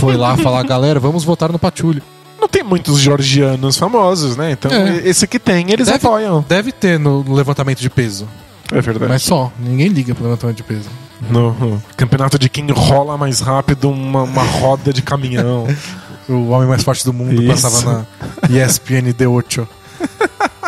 foi 0.00 0.16
lá 0.16 0.36
falar, 0.36 0.62
galera, 0.64 0.98
vamos 0.98 1.22
votar 1.22 1.52
no 1.52 1.58
Pachulia. 1.58 2.02
Não 2.40 2.48
tem 2.48 2.64
muitos 2.64 2.98
georgianos 2.98 3.76
famosos, 3.76 4.34
né? 4.36 4.52
Então, 4.52 4.72
É. 4.72 5.06
esse 5.06 5.26
que 5.28 5.38
tem, 5.38 5.70
eles 5.70 5.86
Deve- 5.86 6.04
apoiam. 6.04 6.44
Deve 6.48 6.72
ter 6.72 6.98
no 6.98 7.22
levantamento 7.32 7.78
de 7.80 7.90
peso, 7.90 8.26
É 8.72 8.80
verdade. 8.80 9.10
mas 9.10 9.22
só, 9.22 9.52
ninguém 9.58 9.88
liga 9.88 10.14
pro 10.14 10.24
levantamento 10.24 10.56
de 10.56 10.62
peso. 10.62 10.88
No 11.28 11.52
no 11.52 11.82
campeonato 11.96 12.38
de 12.38 12.48
quem 12.48 12.70
rola 12.70 13.16
mais 13.16 13.40
rápido 13.40 13.90
uma, 13.90 14.22
uma 14.22 14.42
roda 14.42 14.92
de 14.92 15.02
caminhão. 15.02 15.66
O 16.28 16.50
homem 16.50 16.68
mais 16.68 16.84
forte 16.84 17.04
do 17.04 17.12
mundo 17.12 17.42
Isso. 17.42 17.50
passava 17.50 18.06
na 18.48 18.64
ESPN 18.64 19.12
D8. 19.12 19.66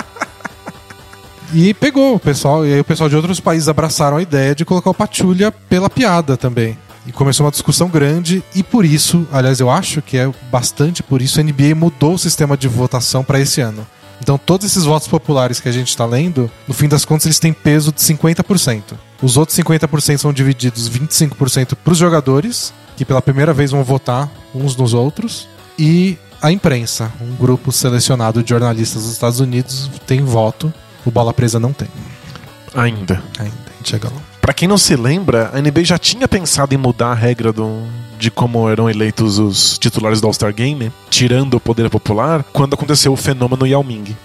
E 1.54 1.74
pegou 1.74 2.14
o 2.14 2.18
pessoal, 2.18 2.66
e 2.66 2.72
aí 2.72 2.80
o 2.80 2.84
pessoal 2.84 3.10
de 3.10 3.14
outros 3.16 3.38
países 3.38 3.68
abraçaram 3.68 4.16
a 4.16 4.22
ideia 4.22 4.54
de 4.54 4.64
colocar 4.64 4.88
o 4.88 4.94
Pachulia 4.94 5.52
pela 5.52 5.90
piada 5.90 6.34
também. 6.34 6.78
E 7.06 7.12
começou 7.12 7.44
uma 7.44 7.52
discussão 7.52 7.88
grande, 7.88 8.42
e 8.54 8.62
por 8.62 8.86
isso, 8.86 9.26
aliás, 9.30 9.60
eu 9.60 9.68
acho 9.68 10.00
que 10.00 10.16
é 10.16 10.32
bastante 10.50 11.02
por 11.02 11.20
isso, 11.20 11.38
a 11.38 11.42
NBA 11.42 11.74
mudou 11.76 12.14
o 12.14 12.18
sistema 12.18 12.56
de 12.56 12.68
votação 12.68 13.22
para 13.22 13.38
esse 13.38 13.60
ano. 13.60 13.86
Então, 14.22 14.38
todos 14.38 14.64
esses 14.64 14.84
votos 14.84 15.08
populares 15.08 15.58
que 15.58 15.68
a 15.68 15.72
gente 15.72 15.88
está 15.88 16.06
lendo, 16.06 16.48
no 16.68 16.72
fim 16.72 16.86
das 16.86 17.04
contas, 17.04 17.26
eles 17.26 17.40
têm 17.40 17.52
peso 17.52 17.90
de 17.90 18.00
50%. 18.00 18.94
Os 19.20 19.36
outros 19.36 19.58
50% 19.58 20.18
são 20.18 20.32
divididos 20.32 20.88
25% 20.88 21.74
para 21.74 21.92
os 21.92 21.98
jogadores, 21.98 22.72
que 22.96 23.04
pela 23.04 23.20
primeira 23.20 23.52
vez 23.52 23.72
vão 23.72 23.82
votar 23.82 24.30
uns 24.54 24.76
nos 24.76 24.94
outros, 24.94 25.48
e 25.76 26.16
a 26.40 26.52
imprensa, 26.52 27.10
um 27.20 27.34
grupo 27.34 27.72
selecionado 27.72 28.44
de 28.44 28.50
jornalistas 28.50 29.02
dos 29.02 29.12
Estados 29.12 29.40
Unidos, 29.40 29.90
tem 30.06 30.24
voto. 30.24 30.72
O 31.04 31.10
Bola 31.10 31.34
Presa 31.34 31.58
não 31.58 31.72
tem. 31.72 31.88
Ainda. 32.74 33.20
Ainda, 33.40 33.54
a 33.66 33.76
gente 33.78 33.90
chega 33.90 34.08
lá. 34.08 34.20
Pra 34.40 34.54
quem 34.54 34.68
não 34.68 34.78
se 34.78 34.94
lembra, 34.94 35.50
a 35.52 35.60
NBA 35.60 35.82
já 35.82 35.98
tinha 35.98 36.28
pensado 36.28 36.72
em 36.72 36.78
mudar 36.78 37.10
a 37.10 37.14
regra 37.14 37.52
do, 37.52 37.82
de 38.22 38.30
como 38.30 38.70
eram 38.70 38.88
eleitos 38.88 39.40
os 39.40 39.76
titulares 39.78 40.20
do 40.20 40.28
All-Star 40.28 40.54
Game, 40.54 40.92
tirando 41.10 41.54
o 41.54 41.60
poder 41.60 41.90
popular, 41.90 42.44
quando 42.52 42.74
aconteceu 42.74 43.12
o 43.12 43.16
fenômeno 43.16 43.66
Yao 43.66 43.82
Ming. 43.82 44.16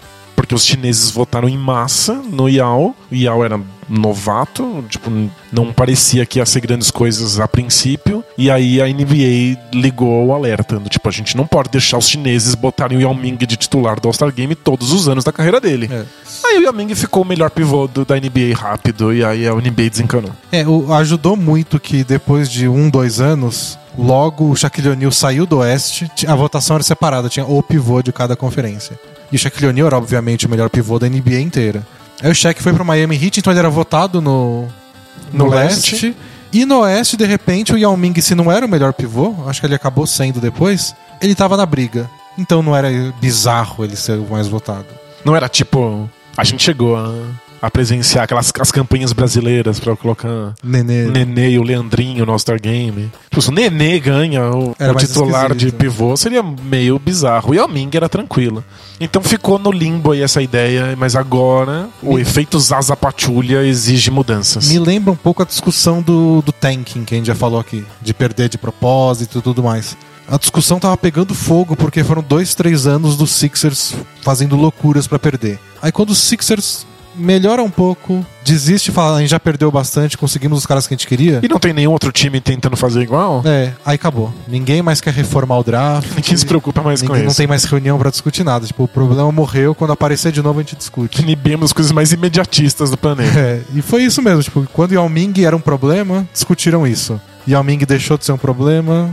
Porque 0.47 0.55
os 0.55 0.65
chineses 0.65 1.11
votaram 1.11 1.49
em 1.49 1.57
massa 1.57 2.13
no 2.13 2.47
Yao. 2.47 2.95
O 3.11 3.13
Yao 3.15 3.43
era 3.43 3.59
novato, 3.89 4.81
tipo, 4.87 5.11
não 5.51 5.73
parecia 5.73 6.25
que 6.25 6.39
ia 6.39 6.45
ser 6.45 6.61
grandes 6.61 6.89
coisas 6.89 7.37
a 7.37 7.45
princípio. 7.49 8.23
E 8.37 8.49
aí 8.49 8.81
a 8.81 8.85
NBA 8.87 9.59
ligou 9.73 10.25
o 10.27 10.33
alerta. 10.33 10.79
Tipo, 10.89 11.09
a 11.09 11.11
gente 11.11 11.35
não 11.35 11.45
pode 11.45 11.69
deixar 11.69 11.97
os 11.97 12.07
chineses 12.07 12.55
botarem 12.55 12.97
o 12.97 13.01
Yao 13.01 13.13
Ming 13.13 13.35
de 13.35 13.57
titular 13.57 13.99
do 13.99 14.07
All-Star 14.07 14.31
Game 14.33 14.55
todos 14.55 14.93
os 14.93 15.09
anos 15.09 15.25
da 15.25 15.33
carreira 15.33 15.59
dele. 15.59 15.89
É. 15.91 16.05
Aí 16.45 16.59
o 16.59 16.63
Yao 16.63 16.73
Ming 16.73 16.95
ficou 16.95 17.23
o 17.23 17.25
melhor 17.25 17.49
pivô 17.49 17.85
do- 17.85 18.05
da 18.05 18.15
NBA 18.15 18.55
rápido, 18.55 19.13
e 19.13 19.25
aí 19.25 19.45
a 19.45 19.51
NBA 19.53 19.89
desencanou. 19.89 20.31
É, 20.49 20.65
o- 20.65 20.93
ajudou 20.93 21.35
muito 21.35 21.77
que 21.77 22.05
depois 22.05 22.49
de 22.49 22.69
um, 22.69 22.89
dois 22.89 23.19
anos, 23.19 23.77
logo 23.97 24.49
o 24.49 24.55
Shaquille 24.55 24.89
O'Neal 24.91 25.11
saiu 25.11 25.45
do 25.45 25.57
Oeste, 25.57 26.09
a 26.25 26.35
votação 26.35 26.77
era 26.77 26.83
separada, 26.83 27.27
tinha 27.27 27.45
o 27.45 27.61
pivô 27.61 28.01
de 28.01 28.13
cada 28.13 28.33
conferência. 28.33 28.97
E 29.31 29.35
o 29.35 29.39
Shaquille 29.39 29.67
O'Neal 29.67 29.87
era, 29.87 29.97
obviamente, 29.97 30.45
o 30.45 30.49
melhor 30.49 30.69
pivô 30.69 30.97
da 30.99 31.07
NBA 31.09 31.39
inteira. 31.39 31.85
Aí 32.21 32.31
o 32.31 32.35
Shaq 32.35 32.61
foi 32.63 32.73
pro 32.73 32.83
Miami 32.85 33.15
Heat, 33.15 33.39
então 33.39 33.51
ele 33.53 33.59
era 33.59 33.69
votado 33.69 34.21
no, 34.21 34.67
no, 35.31 35.45
No 35.45 35.49
leste. 35.49 35.91
leste. 35.91 36.17
E 36.51 36.65
no 36.65 36.79
Oeste, 36.79 37.17
de 37.17 37.25
repente, 37.25 37.73
o 37.73 37.77
Yao 37.77 37.95
Ming, 37.97 38.19
se 38.21 38.33
não 38.33 38.51
era 38.51 38.65
o 38.65 38.69
melhor 38.69 38.93
pivô, 38.93 39.35
acho 39.47 39.59
que 39.59 39.67
ele 39.67 39.75
acabou 39.75 40.07
sendo 40.07 40.39
depois, 40.39 40.95
ele 41.21 41.35
tava 41.35 41.57
na 41.57 41.65
briga. 41.65 42.09
Então 42.37 42.63
não 42.63 42.75
era 42.75 42.89
bizarro 43.19 43.83
ele 43.83 43.95
ser 43.95 44.17
o 44.17 44.27
mais 44.29 44.47
votado. 44.47 44.85
Não 45.25 45.35
era 45.35 45.49
tipo. 45.49 46.09
A 46.37 46.43
gente 46.43 46.63
chegou 46.63 46.95
a, 46.95 47.11
a 47.61 47.69
presenciar 47.71 48.23
aquelas 48.23 48.51
as 48.59 48.71
campanhas 48.71 49.13
brasileiras 49.13 49.79
pra 49.79 49.95
colocar 49.95 50.53
Nenê. 50.63 51.05
Nenê 51.05 51.51
e 51.51 51.59
o 51.59 51.63
Leandrinho 51.63 52.25
no 52.25 52.31
All-Star 52.31 52.61
Game. 52.61 53.11
Tipo, 53.29 53.41
se 53.41 53.49
o 53.49 53.51
Nenê 53.51 53.99
ganha 53.99 54.49
o, 54.51 54.71
o 54.71 54.95
titular 54.95 55.49
de 55.49 55.67
esquisito. 55.67 55.77
pivô, 55.77 56.17
seria 56.17 56.43
meio 56.43 56.99
bizarro. 56.99 57.53
E 57.53 57.59
o 57.59 57.67
Ming 57.67 57.89
era 57.93 58.09
tranquilo. 58.09 58.63
Então 58.99 59.21
ficou 59.21 59.59
no 59.59 59.71
limbo 59.71 60.11
aí 60.11 60.21
essa 60.21 60.41
ideia, 60.41 60.95
mas 60.97 61.15
agora 61.15 61.87
o 62.01 62.17
efeito 62.17 62.59
Zaza 62.59 62.95
Patrulha 62.95 63.63
exige 63.63 64.09
mudanças. 64.09 64.69
Me 64.69 64.79
lembra 64.79 65.11
um 65.11 65.15
pouco 65.15 65.43
a 65.43 65.45
discussão 65.45 66.01
do, 66.01 66.41
do 66.41 66.51
tanking 66.51 67.03
que 67.03 67.13
a 67.13 67.17
gente 67.17 67.27
já 67.27 67.35
falou 67.35 67.59
aqui, 67.59 67.85
de 68.01 68.13
perder 68.13 68.49
de 68.49 68.57
propósito 68.57 69.39
e 69.39 69.41
tudo 69.41 69.61
mais. 69.61 69.95
A 70.27 70.37
discussão 70.37 70.79
tava 70.79 70.97
pegando 70.97 71.33
fogo 71.33 71.75
porque 71.75 72.03
foram 72.03 72.21
dois, 72.21 72.53
três 72.53 72.85
anos 72.85 73.15
dos 73.15 73.31
Sixers 73.31 73.93
fazendo 74.21 74.57
loucuras 74.57 75.07
pra 75.07 75.17
perder. 75.17 75.57
Aí 75.81 75.91
quando 75.91 76.09
os 76.09 76.17
Sixers 76.17 76.85
melhora 77.17 77.63
um 77.63 77.69
pouco, 77.69 78.25
desiste 78.43 78.89
e 78.91 78.93
fala, 78.93 79.17
a 79.17 79.19
gente 79.21 79.29
já 79.29 79.39
perdeu 79.39 79.71
bastante, 79.71 80.17
conseguimos 80.17 80.59
os 80.59 80.65
caras 80.65 80.87
que 80.87 80.93
a 80.93 80.97
gente 80.97 81.07
queria. 81.07 81.39
E 81.43 81.47
não 81.47 81.59
tem 81.59 81.73
nenhum 81.73 81.91
outro 81.91 82.11
time 82.11 82.39
tentando 82.39 82.77
fazer 82.77 83.01
igual? 83.01 83.41
É, 83.45 83.73
aí 83.85 83.95
acabou. 83.95 84.33
Ninguém 84.47 84.81
mais 84.81 85.01
quer 85.01 85.13
reformar 85.13 85.57
o 85.57 85.63
draft. 85.63 86.09
Ninguém 86.15 86.37
se 86.37 86.45
preocupa 86.45 86.81
mais 86.81 87.01
com 87.01 87.07
Ninguém 87.07 87.23
não 87.23 87.29
isso. 87.29 87.37
tem 87.37 87.47
mais 87.47 87.63
reunião 87.65 87.97
pra 87.97 88.09
discutir 88.09 88.43
nada. 88.43 88.65
Tipo, 88.65 88.83
o 88.83 88.87
problema 88.87 89.31
morreu, 89.31 89.73
quando 89.75 89.91
aparecer 89.91 90.31
de 90.31 90.41
novo 90.41 90.59
a 90.59 90.63
gente 90.63 90.75
discute. 90.75 91.21
Inibimos 91.21 91.65
as 91.65 91.73
coisas 91.73 91.91
mais 91.91 92.11
imediatistas 92.13 92.89
do 92.89 92.97
planeta. 92.97 93.37
É, 93.37 93.61
e 93.73 93.81
foi 93.81 94.03
isso 94.03 94.21
mesmo. 94.21 94.43
Tipo, 94.43 94.67
quando 94.73 94.93
Yao 94.93 95.09
Ming 95.09 95.33
era 95.43 95.55
um 95.55 95.59
problema, 95.59 96.27
discutiram 96.33 96.85
isso. 96.87 97.19
Yao 97.47 97.63
Ming 97.63 97.79
deixou 97.85 98.17
de 98.17 98.25
ser 98.25 98.31
um 98.33 98.37
problema, 98.37 99.09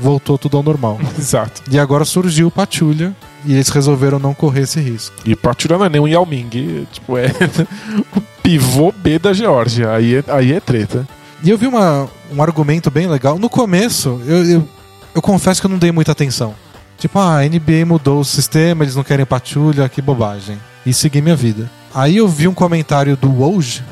voltou 0.00 0.38
tudo 0.38 0.56
ao 0.56 0.62
normal. 0.62 0.98
Exato. 1.18 1.62
E 1.70 1.78
agora 1.78 2.04
surgiu 2.04 2.48
o 2.48 2.50
Patulha 2.50 3.14
e 3.44 3.54
eles 3.54 3.68
resolveram 3.68 4.18
não 4.18 4.34
correr 4.34 4.62
esse 4.62 4.80
risco. 4.80 5.16
E 5.24 5.36
Patrulha 5.36 5.78
não 5.78 5.84
é 5.84 5.88
nem 5.88 6.00
um 6.00 6.08
Yao 6.08 6.26
Ming, 6.26 6.86
tipo, 6.92 7.16
é 7.16 7.26
o 8.16 8.20
pivô 8.42 8.92
B 8.92 9.18
da 9.18 9.32
Geórgia. 9.32 9.92
Aí 9.92 10.16
é, 10.16 10.24
aí 10.28 10.52
é 10.52 10.60
treta. 10.60 11.06
E 11.42 11.50
eu 11.50 11.58
vi 11.58 11.66
uma, 11.66 12.08
um 12.32 12.42
argumento 12.42 12.90
bem 12.90 13.06
legal. 13.06 13.38
No 13.38 13.48
começo, 13.48 14.20
eu, 14.26 14.44
eu, 14.44 14.68
eu 15.14 15.22
confesso 15.22 15.60
que 15.60 15.66
eu 15.66 15.70
não 15.70 15.78
dei 15.78 15.92
muita 15.92 16.12
atenção. 16.12 16.54
Tipo, 16.98 17.20
ah, 17.20 17.38
a 17.38 17.48
NBA 17.48 17.86
mudou 17.86 18.20
o 18.20 18.24
sistema, 18.24 18.82
eles 18.82 18.96
não 18.96 19.04
querem 19.04 19.24
Patulha, 19.24 19.88
que 19.88 20.02
bobagem. 20.02 20.58
E 20.84 20.92
segui 20.92 21.20
minha 21.20 21.36
vida. 21.36 21.70
Aí 21.94 22.16
eu 22.16 22.26
vi 22.26 22.48
um 22.48 22.54
comentário 22.54 23.16
do 23.16 23.30
Woj, 23.30 23.82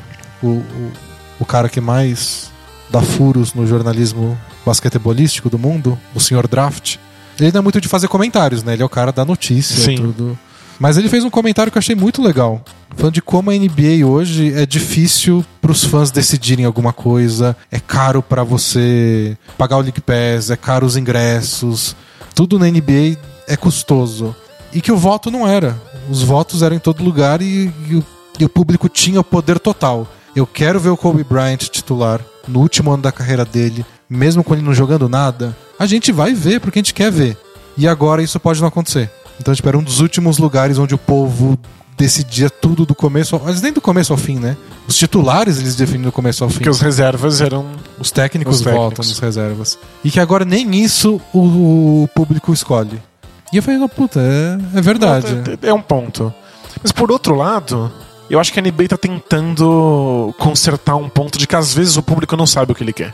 o, 0.43 0.47
o, 0.47 0.91
o 1.39 1.45
cara 1.45 1.69
que 1.69 1.79
mais 1.79 2.51
dá 2.89 3.01
furos 3.01 3.53
no 3.53 3.65
jornalismo 3.65 4.37
basquetebolístico 4.65 5.49
do 5.49 5.59
mundo, 5.59 5.97
o 6.13 6.19
senhor 6.19 6.47
Draft. 6.47 6.97
Ele 7.39 7.51
não 7.51 7.59
é 7.59 7.61
muito 7.61 7.79
de 7.79 7.87
fazer 7.87 8.07
comentários, 8.07 8.63
né? 8.63 8.73
Ele 8.73 8.81
é 8.81 8.85
o 8.85 8.89
cara 8.89 9.11
da 9.11 9.23
notícia 9.23 9.77
Sim. 9.77 9.93
e 9.93 9.97
tudo. 9.97 10.39
Mas 10.79 10.97
ele 10.97 11.09
fez 11.09 11.23
um 11.23 11.29
comentário 11.29 11.71
que 11.71 11.77
eu 11.77 11.79
achei 11.79 11.95
muito 11.95 12.21
legal. 12.21 12.63
Falando 12.95 13.13
de 13.13 13.21
como 13.21 13.49
a 13.49 13.53
NBA 13.53 14.05
hoje 14.05 14.53
é 14.53 14.65
difícil 14.65 15.43
pros 15.59 15.83
fãs 15.83 16.11
decidirem 16.11 16.65
alguma 16.65 16.93
coisa. 16.93 17.55
É 17.71 17.79
caro 17.79 18.21
pra 18.21 18.43
você 18.43 19.35
pagar 19.57 19.77
o 19.77 19.81
League 19.81 20.01
Pass, 20.01 20.49
é 20.51 20.55
caro 20.55 20.85
os 20.85 20.95
ingressos. 20.95 21.95
Tudo 22.35 22.59
na 22.59 22.67
NBA 22.67 23.17
é 23.47 23.57
custoso. 23.57 24.35
E 24.71 24.81
que 24.81 24.91
o 24.91 24.97
voto 24.97 25.31
não 25.31 25.47
era. 25.47 25.79
Os 26.09 26.21
votos 26.21 26.61
eram 26.61 26.75
em 26.75 26.79
todo 26.79 27.03
lugar 27.03 27.41
e, 27.41 27.71
e 27.89 27.95
o, 27.95 28.05
e 28.39 28.45
o 28.45 28.49
público 28.49 28.87
tinha 28.87 29.19
o 29.19 29.23
poder 29.23 29.59
total. 29.59 30.07
Eu 30.35 30.45
quero 30.45 30.79
ver 30.79 30.89
o 30.89 30.97
Kobe 30.97 31.23
Bryant 31.23 31.57
titular 31.69 32.21
no 32.47 32.59
último 32.59 32.91
ano 32.91 33.03
da 33.03 33.11
carreira 33.11 33.43
dele, 33.43 33.85
mesmo 34.09 34.43
com 34.43 34.53
ele 34.53 34.63
não 34.63 34.73
jogando 34.73 35.09
nada. 35.09 35.55
A 35.77 35.85
gente 35.85 36.11
vai 36.11 36.33
ver 36.33 36.59
porque 36.59 36.79
a 36.79 36.81
gente 36.81 36.93
quer 36.93 37.11
ver. 37.11 37.37
E 37.77 37.87
agora 37.87 38.23
isso 38.23 38.39
pode 38.39 38.59
não 38.59 38.67
acontecer. 38.67 39.09
Então, 39.39 39.53
tipo, 39.53 39.67
era 39.67 39.77
um 39.77 39.83
dos 39.83 39.99
últimos 39.99 40.37
lugares 40.37 40.79
onde 40.79 40.95
o 40.95 40.97
povo 40.97 41.57
decidia 41.97 42.49
tudo 42.49 42.85
do 42.85 42.95
começo 42.95 43.35
ao... 43.35 43.41
Mas 43.43 43.61
nem 43.61 43.73
do 43.73 43.81
começo 43.81 44.13
ao 44.13 44.17
fim, 44.17 44.37
né? 44.37 44.55
Os 44.87 44.95
titulares 44.95 45.59
eles 45.59 45.75
definem 45.75 46.03
do 46.03 46.11
começo 46.11 46.43
ao 46.43 46.49
fim. 46.49 46.57
Porque 46.57 46.69
os 46.69 46.79
reservas 46.79 47.41
eram. 47.41 47.65
Os 47.99 48.11
técnicos, 48.11 48.57
Os 48.57 48.61
técnicos. 48.61 48.89
votam 48.89 49.05
nos 49.05 49.19
reservas. 49.19 49.77
E 50.03 50.11
que 50.11 50.19
agora 50.19 50.45
nem 50.45 50.75
isso 50.75 51.19
o, 51.33 52.07
público 52.15 52.53
escolhe. 52.53 53.01
E 53.51 53.57
eu 53.57 53.63
falei, 53.63 53.79
não, 53.79 53.89
puta, 53.89 54.19
é, 54.19 54.77
é 54.77 54.81
verdade. 54.81 55.27
É 55.61 55.73
um 55.73 55.81
ponto. 55.81 56.33
Mas 56.81 56.91
por 56.91 57.11
outro 57.11 57.35
lado, 57.35 57.91
eu 58.29 58.39
acho 58.39 58.51
que 58.51 58.59
a 58.59 58.63
NBA 58.63 58.89
tá 58.89 58.97
tentando 58.97 60.33
consertar 60.37 60.95
um 60.95 61.09
ponto 61.09 61.37
de 61.37 61.47
que 61.47 61.55
às 61.55 61.73
vezes 61.73 61.97
o 61.97 62.03
público 62.03 62.35
não 62.35 62.45
sabe 62.45 62.71
o 62.71 62.75
que 62.75 62.83
ele 62.83 62.93
quer. 62.93 63.13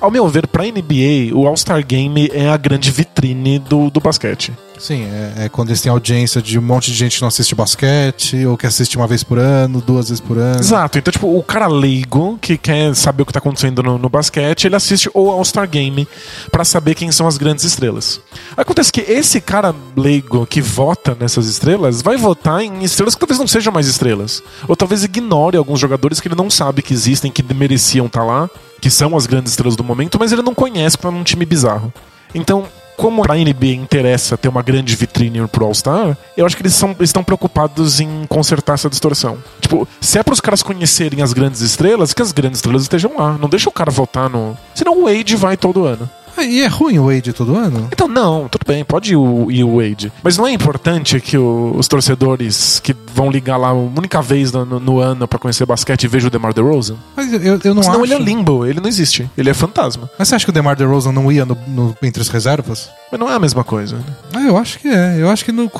Ao 0.00 0.10
meu 0.10 0.26
ver, 0.28 0.46
pra 0.46 0.64
NBA, 0.64 1.34
o 1.34 1.46
All-Star 1.46 1.84
Game 1.84 2.30
é 2.32 2.48
a 2.48 2.56
grande 2.56 2.90
vitrine 2.90 3.58
do, 3.58 3.90
do 3.90 4.00
basquete. 4.00 4.52
Sim, 4.78 5.04
é, 5.04 5.44
é 5.44 5.48
quando 5.48 5.70
eles 5.70 5.80
têm 5.80 5.90
audiência 5.90 6.40
de 6.40 6.58
um 6.58 6.62
monte 6.62 6.90
de 6.90 6.96
gente 6.96 7.16
que 7.16 7.20
não 7.20 7.28
assiste 7.28 7.54
basquete, 7.54 8.46
ou 8.46 8.56
que 8.56 8.66
assiste 8.66 8.96
uma 8.96 9.06
vez 9.06 9.24
por 9.24 9.38
ano, 9.38 9.80
duas 9.80 10.08
vezes 10.08 10.20
por 10.20 10.38
ano. 10.38 10.60
Exato. 10.60 10.98
Então, 10.98 11.10
tipo, 11.10 11.36
o 11.36 11.42
cara 11.42 11.66
leigo 11.66 12.38
que 12.40 12.56
quer 12.56 12.94
saber 12.94 13.22
o 13.22 13.26
que 13.26 13.32
tá 13.32 13.40
acontecendo 13.40 13.82
no, 13.82 13.98
no 13.98 14.08
basquete, 14.08 14.66
ele 14.66 14.76
assiste 14.76 15.10
o 15.12 15.30
All-Star 15.30 15.68
Game 15.68 16.06
pra 16.50 16.64
saber 16.64 16.94
quem 16.94 17.10
são 17.10 17.26
as 17.26 17.36
grandes 17.36 17.64
estrelas. 17.64 18.20
Acontece 18.56 18.92
que 18.92 19.00
esse 19.00 19.40
cara 19.40 19.74
leigo 19.96 20.46
que 20.46 20.60
vota 20.60 21.16
nessas 21.18 21.46
estrelas 21.46 22.00
vai 22.00 22.16
votar 22.16 22.62
em 22.62 22.84
estrelas 22.84 23.14
que 23.14 23.20
talvez 23.20 23.38
não 23.38 23.48
sejam 23.48 23.72
mais 23.72 23.88
estrelas. 23.88 24.42
Ou 24.68 24.76
talvez 24.76 25.02
ignore 25.02 25.56
alguns 25.56 25.80
jogadores 25.80 26.20
que 26.20 26.28
ele 26.28 26.36
não 26.36 26.48
sabe 26.48 26.82
que 26.82 26.94
existem, 26.94 27.32
que 27.32 27.42
mereciam 27.52 28.06
estar 28.06 28.22
lá, 28.22 28.48
que 28.80 28.90
são 28.90 29.16
as 29.16 29.26
grandes 29.26 29.52
estrelas 29.52 29.76
do 29.76 29.84
momento, 29.84 30.18
mas 30.18 30.32
ele 30.32 30.42
não 30.42 30.54
conhece 30.54 30.96
pra 30.96 31.10
um 31.10 31.22
time 31.24 31.44
bizarro. 31.44 31.92
Então, 32.34 32.66
como 32.96 33.22
pra 33.22 33.36
NBA 33.36 33.74
interessa 33.74 34.36
ter 34.36 34.48
uma 34.48 34.60
grande 34.62 34.94
vitrine 34.96 35.46
pro 35.46 35.64
All-Star, 35.64 36.16
eu 36.36 36.44
acho 36.44 36.56
que 36.56 36.62
eles 36.62 36.74
são- 36.74 36.96
estão 37.00 37.22
preocupados 37.22 38.00
em 38.00 38.24
consertar 38.28 38.74
essa 38.74 38.90
distorção. 38.90 39.38
Tipo, 39.60 39.86
se 40.00 40.18
é 40.18 40.22
pros 40.22 40.40
caras 40.40 40.62
conhecerem 40.62 41.22
as 41.22 41.32
grandes 41.32 41.60
estrelas, 41.60 42.12
que 42.12 42.20
as 42.22 42.32
grandes 42.32 42.58
estrelas 42.58 42.82
estejam 42.82 43.12
lá. 43.16 43.38
Não 43.38 43.48
deixa 43.48 43.68
o 43.68 43.72
cara 43.72 43.90
votar 43.90 44.28
no. 44.28 44.56
Senão 44.74 44.98
o 44.98 45.04
Wade 45.04 45.36
vai 45.36 45.56
todo 45.56 45.84
ano. 45.84 46.08
Ah, 46.36 46.42
E 46.44 46.60
é 46.62 46.66
ruim 46.66 46.98
o 46.98 47.06
Wade 47.06 47.32
todo 47.32 47.56
ano? 47.56 47.88
Então, 47.92 48.06
não, 48.08 48.48
tudo 48.48 48.62
bem, 48.66 48.84
pode 48.84 49.12
ir 49.12 49.16
o, 49.16 49.50
ir 49.50 49.64
o 49.64 49.76
Wade. 49.78 50.12
Mas 50.22 50.36
não 50.36 50.46
é 50.46 50.52
importante 50.52 51.20
que 51.20 51.36
o- 51.36 51.74
os 51.76 51.88
torcedores 51.88 52.80
que 52.80 52.94
vão 53.14 53.30
ligar 53.30 53.56
lá 53.56 53.72
uma 53.72 53.98
única 53.98 54.22
vez 54.22 54.52
no, 54.52 54.64
no- 54.64 54.80
no 54.80 54.98
ano 55.00 55.26
pra 55.26 55.38
conhecer 55.38 55.66
basquete 55.66 56.06
vejam 56.08 56.28
o 56.28 56.30
DeMar 56.30 56.52
DeRozan? 56.54 56.96
Mas 57.16 57.32
eu, 57.32 57.58
eu 57.64 57.74
não 57.74 57.82
Senão 57.82 58.02
acho. 58.02 58.12
ele 58.12 58.14
é 58.14 58.18
limbo, 58.18 58.64
ele 58.66 58.80
não 58.80 58.88
existe. 58.88 59.28
Ele 59.36 59.50
é 59.50 59.54
fantasma. 59.54 60.08
Mas 60.18 60.28
você 60.28 60.34
acha 60.36 60.44
que 60.44 60.50
o 60.50 60.52
DeMar 60.52 60.76
DeRozan 60.76 61.12
não 61.12 61.30
ia 61.30 61.44
no, 61.44 61.56
no- 61.66 61.96
entre 62.02 62.20
as 62.22 62.28
reservas? 62.28 62.90
Mas 63.10 63.18
não 63.20 63.28
é 63.30 63.34
a 63.34 63.38
mesma 63.38 63.64
coisa. 63.64 63.98
Ah, 64.34 64.42
eu 64.42 64.56
acho 64.56 64.78
que 64.78 64.88
é. 64.88 65.16
Eu 65.18 65.30
acho 65.30 65.44
que 65.44 65.52
no- 65.52 65.70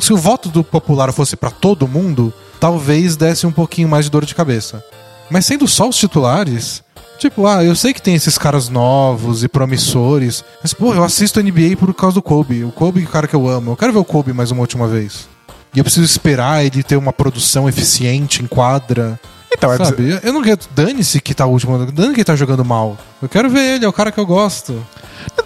se 0.00 0.12
o 0.12 0.16
voto 0.16 0.48
do 0.48 0.62
popular 0.62 1.12
fosse 1.12 1.34
pra 1.36 1.50
todo 1.50 1.88
mundo, 1.88 2.32
talvez 2.60 3.16
desse 3.16 3.46
um 3.46 3.52
pouquinho 3.52 3.88
mais 3.88 4.04
de 4.04 4.10
dor 4.10 4.24
de 4.24 4.34
cabeça. 4.34 4.84
Mas 5.30 5.46
sendo 5.46 5.66
só 5.66 5.88
os 5.88 5.96
titulares, 5.96 6.83
tipo, 7.28 7.46
ah, 7.46 7.64
eu 7.64 7.74
sei 7.74 7.94
que 7.94 8.02
tem 8.02 8.14
esses 8.14 8.36
caras 8.36 8.68
novos 8.68 9.42
e 9.42 9.48
promissores, 9.48 10.44
mas 10.62 10.74
pô, 10.74 10.92
eu 10.92 11.02
assisto 11.02 11.42
NBA 11.42 11.76
por 11.78 11.92
causa 11.94 12.14
do 12.14 12.22
Kobe. 12.22 12.64
O 12.64 12.70
Kobe 12.70 13.00
é 13.00 13.04
o 13.04 13.08
cara 13.08 13.26
que 13.26 13.34
eu 13.34 13.48
amo. 13.48 13.72
Eu 13.72 13.76
quero 13.76 13.92
ver 13.92 13.98
o 13.98 14.04
Kobe 14.04 14.32
mais 14.32 14.50
uma 14.50 14.60
última 14.60 14.86
vez. 14.86 15.26
E 15.74 15.78
eu 15.78 15.84
preciso 15.84 16.04
esperar 16.04 16.64
ele 16.64 16.82
ter 16.82 16.96
uma 16.96 17.12
produção 17.12 17.68
eficiente 17.68 18.42
em 18.42 18.46
quadra. 18.46 19.18
Então, 19.52 19.72
é 19.72 19.76
Sabe? 19.78 20.20
Eu 20.22 20.32
não 20.32 20.42
quero. 20.42 20.58
Dane-se 20.74 21.20
que 21.20 21.34
tá 21.34 21.46
o 21.46 21.50
último. 21.50 21.86
Dane-se 21.86 22.14
que 22.14 22.24
tá 22.24 22.36
jogando 22.36 22.64
mal. 22.64 22.98
Eu 23.22 23.28
quero 23.28 23.48
ver 23.48 23.76
ele, 23.76 23.84
é 23.84 23.88
o 23.88 23.92
cara 23.92 24.12
que 24.12 24.18
eu 24.18 24.26
gosto. 24.26 24.84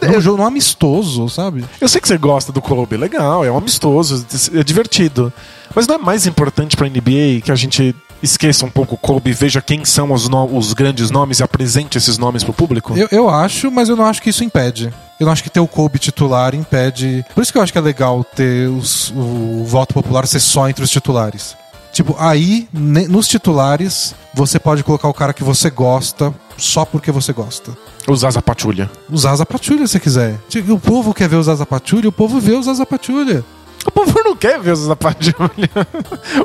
É 0.00 0.10
um 0.10 0.20
jogo 0.20 0.38
não 0.38 0.46
amistoso, 0.46 1.28
sabe? 1.28 1.64
Eu 1.80 1.88
sei 1.88 2.00
que 2.00 2.08
você 2.08 2.18
gosta 2.18 2.50
do 2.50 2.60
Kobe, 2.60 2.96
legal, 2.96 3.44
é 3.44 3.50
um 3.50 3.56
amistoso, 3.56 4.26
é 4.52 4.64
divertido. 4.64 5.32
Mas 5.74 5.86
não 5.86 5.94
é 5.94 5.98
mais 5.98 6.26
importante 6.26 6.76
pra 6.76 6.88
NBA 6.88 7.42
que 7.44 7.52
a 7.52 7.54
gente 7.54 7.94
esqueça 8.22 8.64
um 8.66 8.70
pouco 8.70 8.94
o 8.94 8.98
Kobe, 8.98 9.32
veja 9.32 9.60
quem 9.60 9.84
são 9.84 10.12
os, 10.12 10.28
os 10.52 10.72
grandes 10.72 11.10
nomes 11.10 11.40
e 11.40 11.42
apresente 11.42 11.96
esses 11.98 12.18
nomes 12.18 12.42
pro 12.44 12.52
público? 12.52 12.96
Eu, 12.96 13.08
eu 13.10 13.28
acho, 13.30 13.70
mas 13.70 13.88
eu 13.88 13.96
não 13.96 14.04
acho 14.06 14.20
que 14.22 14.30
isso 14.30 14.44
impede. 14.44 14.92
Eu 15.18 15.26
não 15.26 15.32
acho 15.32 15.42
que 15.42 15.50
ter 15.50 15.60
o 15.60 15.66
Kobe 15.68 15.98
titular 15.98 16.54
impede. 16.54 17.24
Por 17.34 17.42
isso 17.42 17.52
que 17.52 17.58
eu 17.58 17.62
acho 17.62 17.72
que 17.72 17.78
é 17.78 17.82
legal 17.82 18.22
ter 18.24 18.68
os- 18.68 19.10
o 19.16 19.64
voto 19.64 19.92
popular 19.94 20.26
ser 20.26 20.40
só 20.40 20.68
entre 20.68 20.84
os 20.84 20.90
titulares. 20.90 21.56
Tipo, 21.92 22.14
aí, 22.18 22.68
nos 22.72 23.26
titulares, 23.26 24.14
você 24.32 24.58
pode 24.58 24.84
colocar 24.84 25.08
o 25.08 25.14
cara 25.14 25.32
que 25.32 25.42
você 25.42 25.70
gosta 25.70 26.32
só 26.56 26.84
porque 26.84 27.10
você 27.10 27.32
gosta. 27.32 27.72
Usar 28.06 28.28
essa 28.28 28.42
patulha. 28.42 28.90
Usar 29.10 29.32
Asa 29.32 29.44
Patrulha 29.46 29.86
se 29.86 29.98
quiser. 29.98 30.36
Tipo, 30.48 30.74
O 30.74 30.78
povo 30.80 31.12
quer 31.12 31.28
ver 31.28 31.36
os 31.36 31.48
Asa 31.48 31.66
Patrulha, 31.66 32.08
o 32.08 32.12
povo 32.12 32.38
vê 32.40 32.52
os 32.52 32.68
Asa 32.68 32.86
Patrulha. 32.86 33.44
O 33.86 33.90
povo 33.90 34.22
não 34.24 34.36
quer 34.36 34.60
ver 34.60 34.72
essa 34.72 34.94
patulha. 34.94 35.70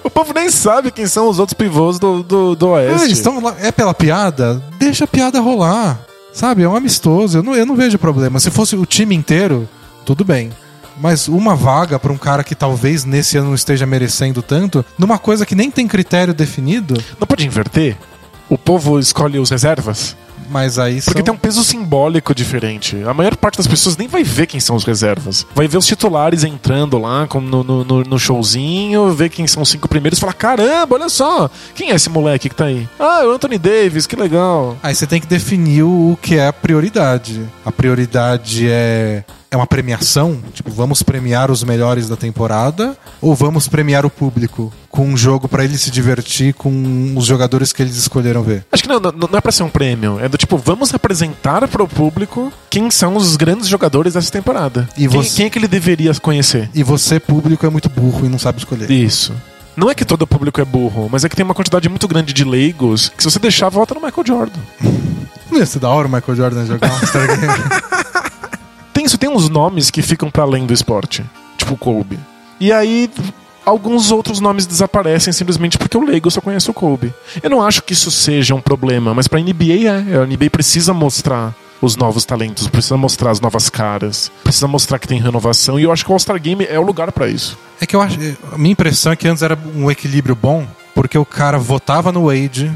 o 0.04 0.10
povo 0.10 0.34
nem 0.34 0.50
sabe 0.50 0.92
quem 0.92 1.08
são 1.08 1.28
os 1.28 1.40
outros 1.40 1.54
pivôs 1.54 2.00
do, 2.00 2.24
do, 2.24 2.56
do 2.56 2.68
Oeste. 2.70 3.02
Ah, 3.02 3.06
eles 3.06 3.18
estão 3.18 3.42
lá. 3.42 3.56
É 3.60 3.72
pela 3.72 3.94
piada? 3.94 4.64
Deixa 4.78 5.04
a 5.04 5.08
piada 5.08 5.40
rolar. 5.40 6.00
Sabe? 6.32 6.64
É 6.64 6.70
um 6.70 6.76
amistoso. 6.76 7.40
Eu 7.40 7.44
não, 7.44 7.56
eu 7.56 7.66
não 7.66 7.76
vejo 7.76 7.98
problema. 7.98 8.40
Se 8.40 8.50
fosse 8.50 8.76
o 8.76 8.86
time 8.86 9.16
inteiro, 9.16 9.68
tudo 10.06 10.24
bem. 10.24 10.52
Mas 11.00 11.28
uma 11.28 11.56
vaga 11.56 11.98
pra 12.00 12.12
um 12.12 12.18
cara 12.18 12.44
que 12.44 12.56
talvez 12.56 13.04
nesse 13.04 13.38
ano 13.38 13.48
não 13.48 13.56
esteja 13.56 13.86
merecendo 13.86 14.42
tanto, 14.42 14.86
numa 14.98 15.18
coisa 15.18 15.46
que 15.46 15.56
nem 15.56 15.72
tem 15.72 15.88
critério 15.88 16.34
definido, 16.34 16.94
Não 17.20 17.28
pode 17.28 17.46
inverter? 17.46 17.98
O 18.48 18.58
povo 18.58 19.00
escolhe 19.00 19.40
os 19.40 19.50
reservas? 19.50 20.16
Mas 20.54 20.78
aí 20.78 21.02
Porque 21.02 21.18
são... 21.20 21.24
tem 21.24 21.34
um 21.34 21.38
peso 21.38 21.64
simbólico 21.64 22.34
diferente. 22.36 22.96
A 23.08 23.14
maior 23.14 23.36
parte 23.36 23.58
das 23.58 23.66
pessoas 23.68 23.98
nem 23.98 24.08
vai 24.08 24.24
ver 24.24 24.46
quem 24.46 24.60
são 24.60 24.76
os 24.76 24.84
reservas. 24.84 25.46
Vai 25.56 25.68
ver 25.68 25.78
os 25.78 25.86
titulares 25.88 26.44
entrando 26.44 26.98
lá 27.00 27.28
no, 27.34 27.64
no- 27.64 28.04
no 28.04 28.20
showzinho, 28.20 29.12
ver 29.14 29.30
quem 29.30 29.48
são 29.48 29.64
os 29.64 29.70
cinco 29.70 29.88
primeiros 29.88 30.20
e 30.20 30.22
falar: 30.22 30.34
caramba, 30.34 30.96
olha 30.96 31.10
só, 31.10 31.50
quem 31.74 31.90
é 31.92 31.96
esse 31.96 32.10
moleque 32.10 32.50
que 32.50 32.56
tá 32.56 32.66
aí? 32.66 32.88
Ah, 33.00 33.22
é 33.24 33.26
o 33.26 33.32
Anthony 33.32 33.58
Davis, 33.58 34.06
que 34.06 34.16
legal. 34.16 34.78
Aí 34.84 34.94
você 34.94 35.08
tem 35.08 35.20
que 35.20 35.28
definir 35.28 35.84
o 35.84 36.18
que 36.22 36.36
é 36.38 36.48
a 36.48 36.54
prioridade. 36.54 37.42
A 37.66 37.72
prioridade 37.72 38.68
é 38.70 39.24
é 39.54 39.56
uma 39.56 39.68
premiação, 39.68 40.40
tipo, 40.52 40.72
vamos 40.72 41.04
premiar 41.04 41.52
os 41.52 41.64
melhores 41.64 42.10
da 42.10 42.16
temporada 42.16 42.98
ou 43.22 43.36
vamos 43.36 43.68
premiar 43.68 44.04
o 44.04 44.10
público 44.10 44.74
com 44.90 45.06
um 45.08 45.16
jogo 45.16 45.48
pra 45.48 45.64
ele 45.64 45.78
se 45.78 45.92
divertir 45.92 46.56
com 46.56 47.14
os 47.16 47.26
jogadores 47.26 47.72
que 47.72 47.84
eles 47.84 47.96
escolheram 47.96 48.42
ver. 48.42 48.66
Acho 48.72 48.82
que 48.84 48.90
não, 48.90 49.00
não, 49.00 49.12
não 49.12 49.38
é 49.38 49.42
pra 49.42 49.52
ser 49.52 49.62
um 49.64 49.70
prêmio. 49.70 50.20
É 50.20 50.28
do 50.28 50.38
tipo, 50.38 50.58
vamos 50.58 50.92
apresentar 50.94 51.68
pro 51.68 51.88
público 51.88 52.52
quem 52.70 52.90
são 52.90 53.16
os 53.16 53.36
grandes 53.36 53.68
jogadores 53.68 54.14
dessa 54.16 54.32
temporada. 54.32 54.90
E 54.98 55.08
quem, 55.08 55.10
você- 55.10 55.36
quem 55.38 55.46
é 55.46 55.50
que 55.52 55.60
ele 55.60 55.68
deveria 55.68 56.12
conhecer? 56.16 56.70
E 56.74 56.82
você, 56.84 57.20
público, 57.20 57.64
é 57.66 57.70
muito 57.70 57.90
burro 57.90 58.26
e 58.26 58.30
não 58.30 58.40
sabe 58.40 58.58
escolher. 58.58 58.90
Isso. 58.90 59.34
Não 59.76 59.90
é 59.90 59.96
que 59.96 60.06
todo 60.06 60.26
público 60.28 60.62
é 60.62 60.66
burro, 60.66 61.08
mas 61.12 61.24
é 61.24 61.30
que 61.30 61.36
tem 61.36 61.44
uma 61.46 61.56
quantidade 61.56 61.88
muito 61.90 62.08
grande 62.08 62.34
de 62.34 62.44
leigos 62.44 63.10
que 63.16 63.22
se 63.24 63.30
você 63.30 63.40
deixar, 63.40 63.70
volta 63.70 63.94
no 63.96 64.02
Michael 64.02 64.26
Jordan. 64.28 64.60
Não 65.52 65.58
ia 65.60 65.66
ser 65.66 65.80
da 65.80 65.90
hora 65.90 66.08
o 66.08 66.12
Michael 66.12 66.36
Jordan 66.36 66.66
jogar 66.66 66.92
um 66.92 67.06
Star 67.08 67.28
Game? 67.28 67.54
Isso, 69.04 69.18
tem 69.18 69.30
uns 69.30 69.50
nomes 69.50 69.92
que 69.92 70.02
ficam 70.02 70.32
pra 70.32 70.44
além 70.44 70.66
do 70.66 70.74
esporte, 70.74 71.24
tipo 71.58 71.76
Kobe. 71.76 72.18
E 72.60 72.72
aí 72.72 73.10
alguns 73.66 74.12
outros 74.12 74.40
nomes 74.40 74.66
desaparecem 74.66 75.34
simplesmente 75.34 75.78
porque 75.78 75.98
o 75.98 76.06
leigo 76.06 76.30
só 76.30 76.42
conhece 76.42 76.70
o 76.70 76.74
Kobe. 76.74 77.14
Eu 77.42 77.50
não 77.50 77.62
acho 77.62 77.84
que 77.84 77.94
isso 77.94 78.12
seja 78.12 78.56
um 78.56 78.62
problema, 78.62 79.14
mas 79.14 79.28
pra 79.28 79.40
NBA 79.40 79.88
é. 79.88 80.18
A 80.18 80.26
NBA 80.26 80.50
precisa 80.50 80.94
mostrar 80.94 81.54
os 81.82 81.98
novos 81.98 82.24
talentos, 82.24 82.68
precisa 82.68 82.96
mostrar 82.96 83.32
as 83.32 83.42
novas 83.42 83.70
caras, 83.70 84.32
precisa 84.42 84.68
mostrar 84.68 85.00
que 85.00 85.08
tem 85.08 85.20
renovação 85.20 85.78
e 85.78 85.84
eu 85.84 85.92
acho 85.92 86.06
que 86.06 86.12
o 86.12 86.14
All-Star 86.14 86.42
Game 86.42 86.66
é 86.66 86.80
o 86.80 86.84
lugar 86.84 87.12
pra 87.12 87.28
isso. 87.28 87.58
É 87.82 87.86
que 87.86 87.96
eu 87.96 88.02
acho. 88.02 88.18
A 88.52 88.58
minha 88.58 88.72
impressão 88.72 89.12
é 89.12 89.16
que 89.18 89.28
antes 89.28 89.44
era 89.44 89.58
um 89.76 89.92
equilíbrio 89.92 90.36
bom, 90.36 90.66
porque 90.96 91.18
o 91.18 91.26
cara 91.26 91.58
votava 91.58 92.12
no 92.12 92.28
Wade 92.28 92.72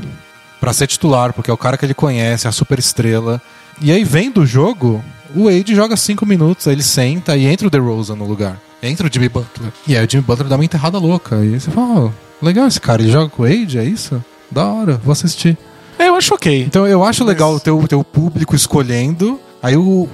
pra 0.60 0.74
ser 0.74 0.88
titular, 0.88 1.31
porque 1.31 1.50
é 1.50 1.53
o 1.53 1.57
cara 1.57 1.77
que 1.77 1.86
ele 1.86 1.93
conhece, 1.93 2.48
é 2.48 2.50
a 2.50 2.51
super 2.51 2.77
estrela. 2.79 3.41
E 3.79 3.91
aí 3.91 4.03
vem 4.03 4.31
do 4.31 4.46
jogo, 4.46 5.03
o 5.41 5.46
Wade 5.46 5.75
joga 5.75 5.96
cinco 5.96 6.25
minutos, 6.25 6.67
aí 6.67 6.74
ele 6.74 6.84
senta 6.84 7.36
e 7.38 7.46
entra 7.46 7.67
o 7.67 7.70
DeRozan 7.70 8.15
no 8.15 8.25
lugar. 8.25 8.60
Entra 8.82 9.08
o 9.08 9.12
Jimmy 9.12 9.29
Butler. 9.29 9.72
E 9.88 9.98
aí 9.98 10.06
o 10.06 10.10
Jimmy 10.10 10.24
Butler 10.24 10.48
dá 10.50 10.56
uma 10.56 10.65
enterrada 10.65 10.98
louca. 10.98 11.36
E 11.38 11.53
aí 11.53 11.60
você 11.60 11.72
fala, 11.72 12.06
oh, 12.06 12.46
legal 12.46 12.67
esse 12.67 12.79
cara, 12.79 13.01
ele 13.01 13.12
joga 13.12 13.29
com 13.29 13.44
o 13.44 13.46
Wade, 13.48 13.77
é 13.79 13.84
isso? 13.84 14.24
Da 14.51 14.65
hora, 14.67 15.00
vou 15.03 15.12
assistir. 15.12 15.58
É, 16.00 16.10
eu 16.10 16.15
acho 16.15 16.34
ok. 16.36 16.63
Então 16.63 16.86
eu 16.88 17.03
acho 17.03 17.22
Mas- 17.24 17.29
legal 17.29 17.60
ter 17.60 17.72
o 17.72 17.88
teu 17.88 18.03
público 18.03 18.56
escolhendo, 18.56 19.39
aí 19.63 19.75
o, 19.75 20.08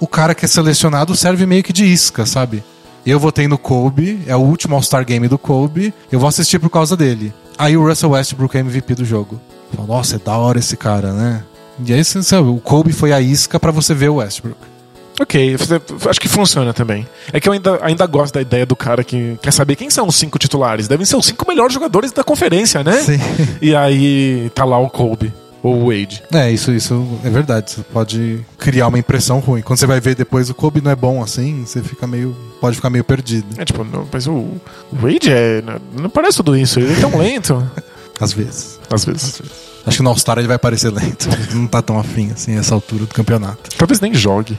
o 0.00 0.06
cara 0.06 0.34
que 0.34 0.44
é 0.44 0.48
selecionado 0.48 1.14
serve 1.16 1.46
meio 1.46 1.62
que 1.62 1.72
de 1.72 1.84
isca, 1.84 2.26
sabe? 2.26 2.62
Eu 3.06 3.18
votei 3.20 3.46
no 3.48 3.56
Kobe, 3.58 4.20
é 4.26 4.34
o 4.36 4.40
último 4.40 4.74
All-Star 4.74 5.04
Game 5.04 5.26
do 5.28 5.38
Kobe, 5.38 5.92
eu 6.10 6.18
vou 6.20 6.28
assistir 6.28 6.58
por 6.58 6.70
causa 6.70 6.96
dele. 6.96 7.32
Aí 7.58 7.76
o 7.76 7.86
Russell 7.86 8.10
Westbrook 8.10 8.56
é 8.56 8.60
MVP 8.60 8.94
do 8.96 9.04
jogo. 9.04 9.40
Fala, 9.74 9.86
Nossa, 9.88 10.16
é 10.16 10.18
da 10.18 10.36
hora 10.36 10.58
esse 10.58 10.76
cara, 10.76 11.12
né? 11.12 11.44
E 11.86 11.92
aí, 11.92 12.04
sabe, 12.04 12.48
o 12.48 12.58
Kobe 12.58 12.92
foi 12.92 13.12
a 13.12 13.20
isca 13.20 13.58
pra 13.58 13.70
você 13.70 13.94
ver 13.94 14.08
o 14.08 14.16
Westbrook. 14.16 14.58
Ok, 15.20 15.56
acho 16.08 16.20
que 16.20 16.28
funciona 16.28 16.72
também. 16.72 17.06
É 17.32 17.38
que 17.38 17.48
eu 17.48 17.52
ainda, 17.52 17.78
ainda 17.82 18.06
gosto 18.06 18.34
da 18.34 18.40
ideia 18.40 18.64
do 18.64 18.74
cara 18.74 19.04
que 19.04 19.38
quer 19.42 19.52
saber 19.52 19.76
quem 19.76 19.90
são 19.90 20.06
os 20.06 20.16
cinco 20.16 20.38
titulares. 20.38 20.88
Devem 20.88 21.04
ser 21.04 21.16
os 21.16 21.26
cinco 21.26 21.46
melhores 21.46 21.74
jogadores 21.74 22.12
da 22.12 22.24
conferência, 22.24 22.82
né? 22.82 22.96
Sim. 23.02 23.18
E 23.60 23.74
aí 23.74 24.50
tá 24.54 24.64
lá 24.64 24.78
o 24.78 24.88
Kobe 24.88 25.32
ou 25.62 25.76
o 25.76 25.86
Wade. 25.88 26.22
É, 26.32 26.50
isso, 26.50 26.72
isso 26.72 27.06
é 27.22 27.30
verdade. 27.30 27.70
Você 27.72 27.82
pode 27.82 28.40
criar 28.58 28.88
uma 28.88 28.98
impressão 28.98 29.38
ruim. 29.38 29.62
Quando 29.62 29.78
você 29.78 29.86
vai 29.86 30.00
ver 30.00 30.14
depois 30.14 30.50
o 30.50 30.54
Kobe 30.54 30.80
não 30.80 30.90
é 30.90 30.96
bom 30.96 31.22
assim, 31.22 31.64
você 31.64 31.82
fica 31.82 32.06
meio. 32.06 32.34
pode 32.60 32.76
ficar 32.76 32.90
meio 32.90 33.04
perdido. 33.04 33.46
É 33.58 33.64
tipo, 33.64 33.84
não, 33.84 34.06
mas 34.10 34.26
o 34.26 34.32
o 34.32 34.96
Wade 35.00 35.30
é. 35.30 35.62
Não 35.96 36.10
parece 36.10 36.38
tudo 36.38 36.56
isso, 36.56 36.80
ele 36.80 36.92
é 36.92 37.00
tão 37.00 37.16
lento. 37.18 37.70
Às 38.22 38.32
vezes. 38.32 38.78
Às 38.88 39.04
vezes. 39.04 39.42
Acho 39.84 39.96
que 39.96 40.02
no 40.02 40.10
All-Star 40.10 40.38
ele 40.38 40.46
vai 40.46 40.58
parecer 40.58 40.90
lento. 40.90 41.28
Não 41.52 41.66
tá 41.66 41.82
tão 41.82 41.98
afim 41.98 42.30
assim, 42.30 42.56
essa 42.56 42.74
altura 42.74 43.04
do 43.04 43.14
campeonato. 43.14 43.70
Talvez 43.76 44.00
nem 44.00 44.14
jogue. 44.14 44.56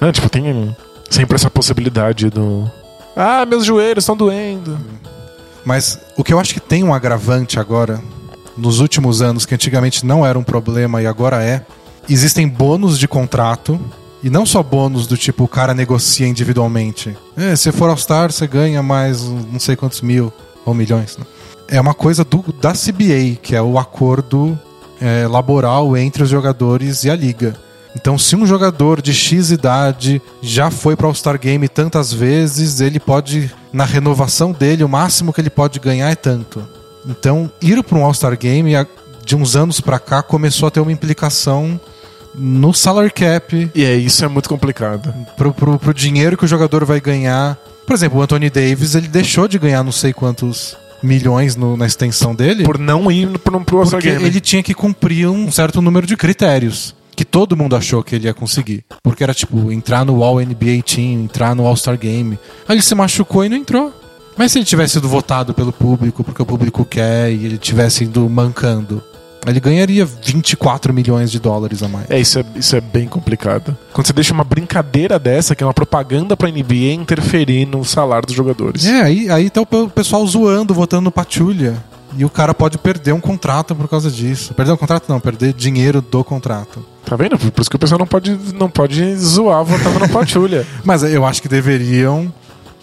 Né? 0.00 0.12
Tipo, 0.12 0.28
tem 0.28 0.76
sempre 1.10 1.34
essa 1.34 1.50
possibilidade 1.50 2.30
do. 2.30 2.70
Ah, 3.16 3.44
meus 3.44 3.64
joelhos 3.64 4.04
estão 4.04 4.16
doendo. 4.16 4.78
Mas 5.64 5.98
o 6.16 6.22
que 6.22 6.32
eu 6.32 6.38
acho 6.38 6.54
que 6.54 6.60
tem 6.60 6.84
um 6.84 6.94
agravante 6.94 7.58
agora, 7.58 8.00
nos 8.56 8.78
últimos 8.78 9.20
anos, 9.20 9.44
que 9.44 9.54
antigamente 9.54 10.06
não 10.06 10.24
era 10.24 10.38
um 10.38 10.44
problema 10.44 11.02
e 11.02 11.06
agora 11.06 11.42
é, 11.42 11.66
existem 12.08 12.46
bônus 12.46 12.98
de 12.98 13.08
contrato. 13.08 13.80
E 14.22 14.30
não 14.30 14.46
só 14.46 14.62
bônus 14.62 15.06
do 15.06 15.16
tipo 15.16 15.44
o 15.44 15.48
cara 15.48 15.74
negocia 15.74 16.26
individualmente. 16.26 17.16
É, 17.36 17.54
se 17.54 17.70
for 17.70 17.90
All-Star, 17.90 18.32
você 18.32 18.46
ganha 18.46 18.82
mais 18.82 19.22
não 19.22 19.60
sei 19.60 19.76
quantos 19.76 20.00
mil 20.00 20.32
ou 20.64 20.74
milhões. 20.74 21.16
né? 21.16 21.24
É 21.68 21.80
uma 21.80 21.94
coisa 21.94 22.24
do, 22.24 22.44
da 22.60 22.72
CBA, 22.72 23.38
que 23.42 23.54
é 23.54 23.62
o 23.62 23.78
acordo 23.78 24.58
é, 25.00 25.26
laboral 25.26 25.96
entre 25.96 26.22
os 26.22 26.28
jogadores 26.28 27.04
e 27.04 27.10
a 27.10 27.16
liga. 27.16 27.54
Então, 27.94 28.18
se 28.18 28.36
um 28.36 28.46
jogador 28.46 29.00
de 29.00 29.14
X 29.14 29.50
idade 29.50 30.20
já 30.42 30.70
foi 30.70 30.94
para 30.94 31.06
All-Star 31.06 31.38
Game 31.38 31.66
tantas 31.66 32.12
vezes, 32.12 32.80
ele 32.80 33.00
pode, 33.00 33.50
na 33.72 33.84
renovação 33.84 34.52
dele, 34.52 34.84
o 34.84 34.88
máximo 34.88 35.32
que 35.32 35.40
ele 35.40 35.48
pode 35.48 35.80
ganhar 35.80 36.10
é 36.10 36.14
tanto. 36.14 36.62
Então, 37.06 37.50
ir 37.60 37.82
para 37.82 37.96
um 37.98 38.04
All-Star 38.04 38.36
Game, 38.38 38.72
de 39.24 39.34
uns 39.34 39.56
anos 39.56 39.80
para 39.80 39.98
cá, 39.98 40.22
começou 40.22 40.68
a 40.68 40.70
ter 40.70 40.80
uma 40.80 40.92
implicação 40.92 41.80
no 42.34 42.74
salary 42.74 43.10
cap, 43.10 43.70
E 43.74 43.82
é 43.82 43.96
isso 43.96 44.22
é 44.22 44.28
muito 44.28 44.48
complicado. 44.48 45.12
pro, 45.34 45.54
pro, 45.54 45.78
pro 45.78 45.94
dinheiro 45.94 46.36
que 46.36 46.44
o 46.44 46.48
jogador 46.48 46.84
vai 46.84 47.00
ganhar. 47.00 47.56
Por 47.86 47.94
exemplo, 47.94 48.18
o 48.18 48.22
Anthony 48.22 48.50
Davis, 48.50 48.94
ele 48.94 49.08
deixou 49.08 49.48
de 49.48 49.58
ganhar 49.58 49.82
não 49.82 49.92
sei 49.92 50.12
quantos 50.12 50.76
milhões 51.06 51.56
no- 51.56 51.76
na 51.76 51.86
extensão 51.86 52.34
dele. 52.34 52.64
Por 52.64 52.78
não 52.78 53.10
ir 53.10 53.38
pro, 53.38 53.60
pro 53.60 53.78
All-Star 53.78 54.00
Porque 54.00 54.12
Game. 54.12 54.24
ele 54.26 54.40
tinha 54.40 54.62
que 54.62 54.74
cumprir 54.74 55.28
um 55.28 55.50
certo 55.50 55.80
número 55.80 56.06
de 56.06 56.16
critérios. 56.16 56.94
Que 57.14 57.24
todo 57.24 57.56
mundo 57.56 57.74
achou 57.74 58.02
que 58.02 58.14
ele 58.16 58.26
ia 58.26 58.34
conseguir. 58.34 58.84
Porque 59.02 59.22
era 59.24 59.32
tipo, 59.32 59.72
entrar 59.72 60.04
no 60.04 60.22
All 60.22 60.38
NBA 60.38 60.82
Team, 60.84 61.22
entrar 61.24 61.54
no 61.54 61.66
All-Star 61.66 61.96
Game. 61.96 62.38
Aí 62.68 62.74
ele 62.76 62.82
se 62.82 62.94
machucou 62.94 63.42
e 63.44 63.48
não 63.48 63.56
entrou. 63.56 63.90
Mas 64.36 64.52
se 64.52 64.58
ele 64.58 64.66
tivesse 64.66 64.94
sido 64.94 65.08
votado 65.08 65.54
pelo 65.54 65.72
público, 65.72 66.22
porque 66.22 66.42
o 66.42 66.44
público 66.44 66.84
quer, 66.84 67.32
e 67.32 67.46
ele 67.46 67.56
tivesse 67.56 68.04
ido 68.04 68.28
mancando, 68.28 69.02
ele 69.52 69.60
ganharia 69.60 70.04
24 70.04 70.92
milhões 70.92 71.30
de 71.30 71.38
dólares 71.38 71.82
a 71.82 71.88
mais. 71.88 72.10
É, 72.10 72.18
isso 72.18 72.38
é, 72.38 72.44
isso 72.56 72.74
é 72.76 72.80
bem 72.80 73.06
complicado. 73.06 73.76
Quando 73.92 74.06
você 74.06 74.12
deixa 74.12 74.32
uma 74.34 74.44
brincadeira 74.44 75.18
dessa, 75.18 75.54
que 75.54 75.62
é 75.62 75.66
uma 75.66 75.74
propaganda 75.74 76.36
pra 76.36 76.48
NBA, 76.50 76.92
interferir 76.94 77.66
no 77.66 77.84
salário 77.84 78.26
dos 78.26 78.34
jogadores. 78.36 78.84
É, 78.86 79.02
aí, 79.02 79.30
aí 79.30 79.50
tá 79.50 79.60
o 79.60 79.66
pe- 79.66 79.76
o 79.76 79.88
pessoal 79.90 80.26
zoando, 80.26 80.74
votando 80.74 81.02
no 81.02 81.10
Patulha. 81.12 81.76
E 82.18 82.24
o 82.24 82.30
cara 82.30 82.54
pode 82.54 82.78
perder 82.78 83.12
um 83.12 83.20
contrato 83.20 83.74
por 83.74 83.86
causa 83.88 84.10
disso. 84.10 84.54
Perder 84.54 84.72
um 84.72 84.76
contrato 84.76 85.04
não, 85.08 85.20
perder 85.20 85.52
dinheiro 85.52 86.00
do 86.00 86.24
contrato. 86.24 86.82
Tá 87.04 87.14
vendo? 87.14 87.36
Por 87.38 87.60
isso 87.60 87.68
que 87.68 87.76
o 87.76 87.78
pessoal 87.78 87.98
não 87.98 88.06
pode, 88.06 88.38
não 88.54 88.70
pode 88.70 89.14
zoar 89.16 89.62
votando 89.64 89.98
na 89.98 90.08
patulha. 90.08 90.66
Mas 90.82 91.02
eu 91.02 91.26
acho 91.26 91.42
que 91.42 91.48
deveriam. 91.48 92.32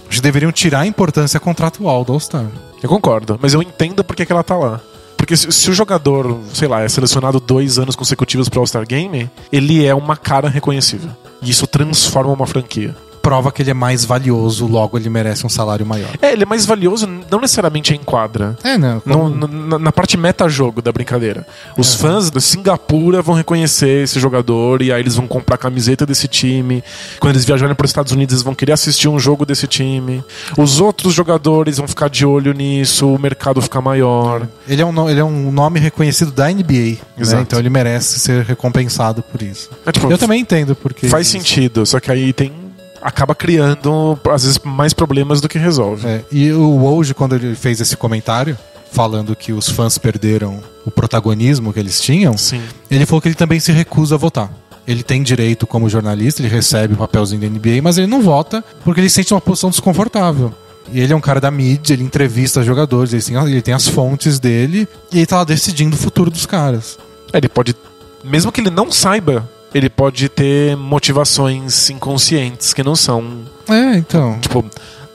Acho 0.07 0.17
que 0.19 0.21
deveriam 0.21 0.51
tirar 0.51 0.81
a 0.81 0.85
importância 0.85 1.39
contratual 1.39 2.05
do 2.05 2.13
All-Star. 2.13 2.45
Eu 2.83 2.87
concordo, 2.89 3.39
mas 3.41 3.53
eu 3.55 3.61
entendo 3.63 4.03
por 4.03 4.15
que, 4.15 4.25
que 4.25 4.31
ela 4.31 4.43
tá 4.43 4.55
lá. 4.55 4.79
Porque 5.23 5.37
se, 5.37 5.49
se 5.53 5.69
o 5.69 5.73
jogador, 5.73 6.37
sei 6.53 6.67
lá, 6.67 6.81
é 6.81 6.89
selecionado 6.89 7.39
dois 7.39 7.79
anos 7.79 7.95
consecutivos 7.95 8.49
pro 8.49 8.59
All-Star 8.59 8.85
Game, 8.85 9.31
ele 9.53 9.85
é 9.85 9.95
uma 9.95 10.17
cara 10.17 10.49
reconhecível. 10.49 11.11
E 11.41 11.49
isso 11.49 11.65
transforma 11.65 12.33
uma 12.33 12.45
franquia. 12.45 12.93
Prova 13.23 13.53
que 13.53 13.61
ele 13.61 13.71
é 13.71 13.73
mais 13.73 14.03
valioso, 14.03 14.67
logo 14.67 14.97
ele 14.97 15.09
merece 15.09 15.45
um 15.45 15.49
salário 15.49 15.85
maior. 15.85 16.09
É, 16.21 16.33
ele 16.33 16.43
é 16.43 16.45
mais 16.45 16.65
valioso, 16.65 17.07
não 17.31 17.39
necessariamente 17.39 17.93
em 17.93 17.97
quadra. 17.99 18.57
É, 18.63 18.77
né? 18.77 19.01
No- 19.05 19.29
no- 19.29 19.79
na, 19.79 19.91
parte 19.93 20.17
meta-jogo 20.17 20.81
da 20.81 20.91
brincadeira. 20.91 21.47
Os 21.77 21.95
fãs 21.95 22.29
da 22.29 22.41
Singapura 22.41 23.21
vão 23.21 23.33
reconhecer 23.33 24.03
esse 24.03 24.19
jogador 24.19 24.81
e 24.81 24.91
aí 24.91 25.01
eles 25.01 25.15
vão 25.15 25.25
comprar 25.25 25.55
a 25.55 25.57
camiseta 25.57 26.05
desse 26.05 26.27
time. 26.27 26.83
Quando 27.17 27.35
eles 27.35 27.45
viajarem 27.45 27.73
para 27.73 27.85
os 27.85 27.91
Estados 27.91 28.11
Unidos, 28.11 28.33
eles 28.33 28.43
vão 28.43 28.53
querer 28.53 28.73
assistir 28.73 29.07
um 29.07 29.17
jogo 29.17 29.45
desse 29.45 29.67
time. 29.67 30.21
Os 30.57 30.81
outros 30.81 31.13
jogadores 31.13 31.77
vão 31.77 31.87
ficar 31.87 32.09
de 32.09 32.25
olho 32.25 32.53
nisso, 32.53 33.07
o 33.07 33.17
mercado 33.17 33.61
fica 33.61 33.79
maior. 33.79 34.45
Ele 34.67 34.81
é 34.81 34.85
um, 34.85 35.09
ele 35.09 35.19
é 35.21 35.23
um 35.23 35.49
nome 35.49 35.79
reconhecido 35.79 36.31
da 36.31 36.49
NBA, 36.51 36.97
Exato. 37.17 37.35
né? 37.37 37.41
então 37.41 37.57
ele 37.59 37.69
merece 37.69 38.19
ser 38.19 38.43
recompensado 38.43 39.23
por 39.23 39.41
isso. 39.41 39.69
É, 39.85 39.91
tipo, 39.93 40.11
Eu 40.11 40.17
também 40.17 40.41
entendo, 40.41 40.75
porque. 40.75 41.07
Faz 41.07 41.27
sentido, 41.27 41.85
só 41.85 42.01
que 42.01 42.11
aí 42.11 42.33
tem. 42.33 42.51
Acaba 43.03 43.35
criando, 43.35 44.17
às 44.31 44.43
vezes, 44.43 44.59
mais 44.63 44.93
problemas 44.93 45.41
do 45.41 45.49
que 45.49 45.59
resolve. 45.59 46.07
É, 46.07 46.23
e 46.31 46.51
o 46.51 46.77
Woj, 46.77 47.13
quando 47.13 47.35
ele 47.35 47.53
fez 47.55 47.81
esse 47.81 47.97
comentário, 47.97 48.57
falando 48.91 49.35
que 49.35 49.51
os 49.51 49.69
fãs 49.69 49.97
perderam 49.97 50.59
o 50.85 50.91
protagonismo 50.91 51.73
que 51.73 51.79
eles 51.79 51.99
tinham, 51.99 52.37
Sim. 52.37 52.61
ele 52.89 53.05
falou 53.05 53.21
que 53.21 53.27
ele 53.27 53.35
também 53.35 53.59
se 53.59 53.71
recusa 53.71 54.15
a 54.15 54.17
votar. 54.17 54.51
Ele 54.87 55.03
tem 55.03 55.23
direito 55.23 55.65
como 55.65 55.89
jornalista, 55.89 56.41
ele 56.41 56.49
recebe 56.49 56.93
o 56.93 56.97
papelzinho 56.97 57.41
da 57.41 57.47
NBA, 57.47 57.81
mas 57.81 57.97
ele 57.97 58.07
não 58.07 58.21
vota 58.21 58.63
porque 58.83 58.99
ele 58.99 59.09
sente 59.09 59.33
uma 59.33 59.41
posição 59.41 59.69
desconfortável. 59.69 60.53
E 60.91 60.99
ele 60.99 61.13
é 61.13 61.15
um 61.15 61.21
cara 61.21 61.39
da 61.39 61.49
mídia, 61.49 61.93
ele 61.93 62.03
entrevista 62.03 62.61
jogadores, 62.61 63.13
ele 63.13 63.23
tem, 63.23 63.35
ele 63.49 63.61
tem 63.61 63.73
as 63.73 63.87
fontes 63.87 64.39
dele 64.39 64.87
e 65.11 65.19
ele 65.19 65.25
tá 65.25 65.37
lá 65.37 65.43
decidindo 65.43 65.95
o 65.95 65.99
futuro 65.99 66.29
dos 66.29 66.45
caras. 66.45 66.99
É, 67.31 67.37
Ele 67.37 67.47
pode. 67.47 67.75
Mesmo 68.23 68.51
que 68.51 68.61
ele 68.61 68.69
não 68.69 68.91
saiba, 68.91 69.49
ele 69.73 69.89
pode 69.89 70.29
ter 70.29 70.75
motivações 70.77 71.89
inconscientes 71.89 72.73
que 72.73 72.83
não 72.83 72.95
são. 72.95 73.41
É, 73.67 73.95
então. 73.97 74.39
Tipo, 74.39 74.63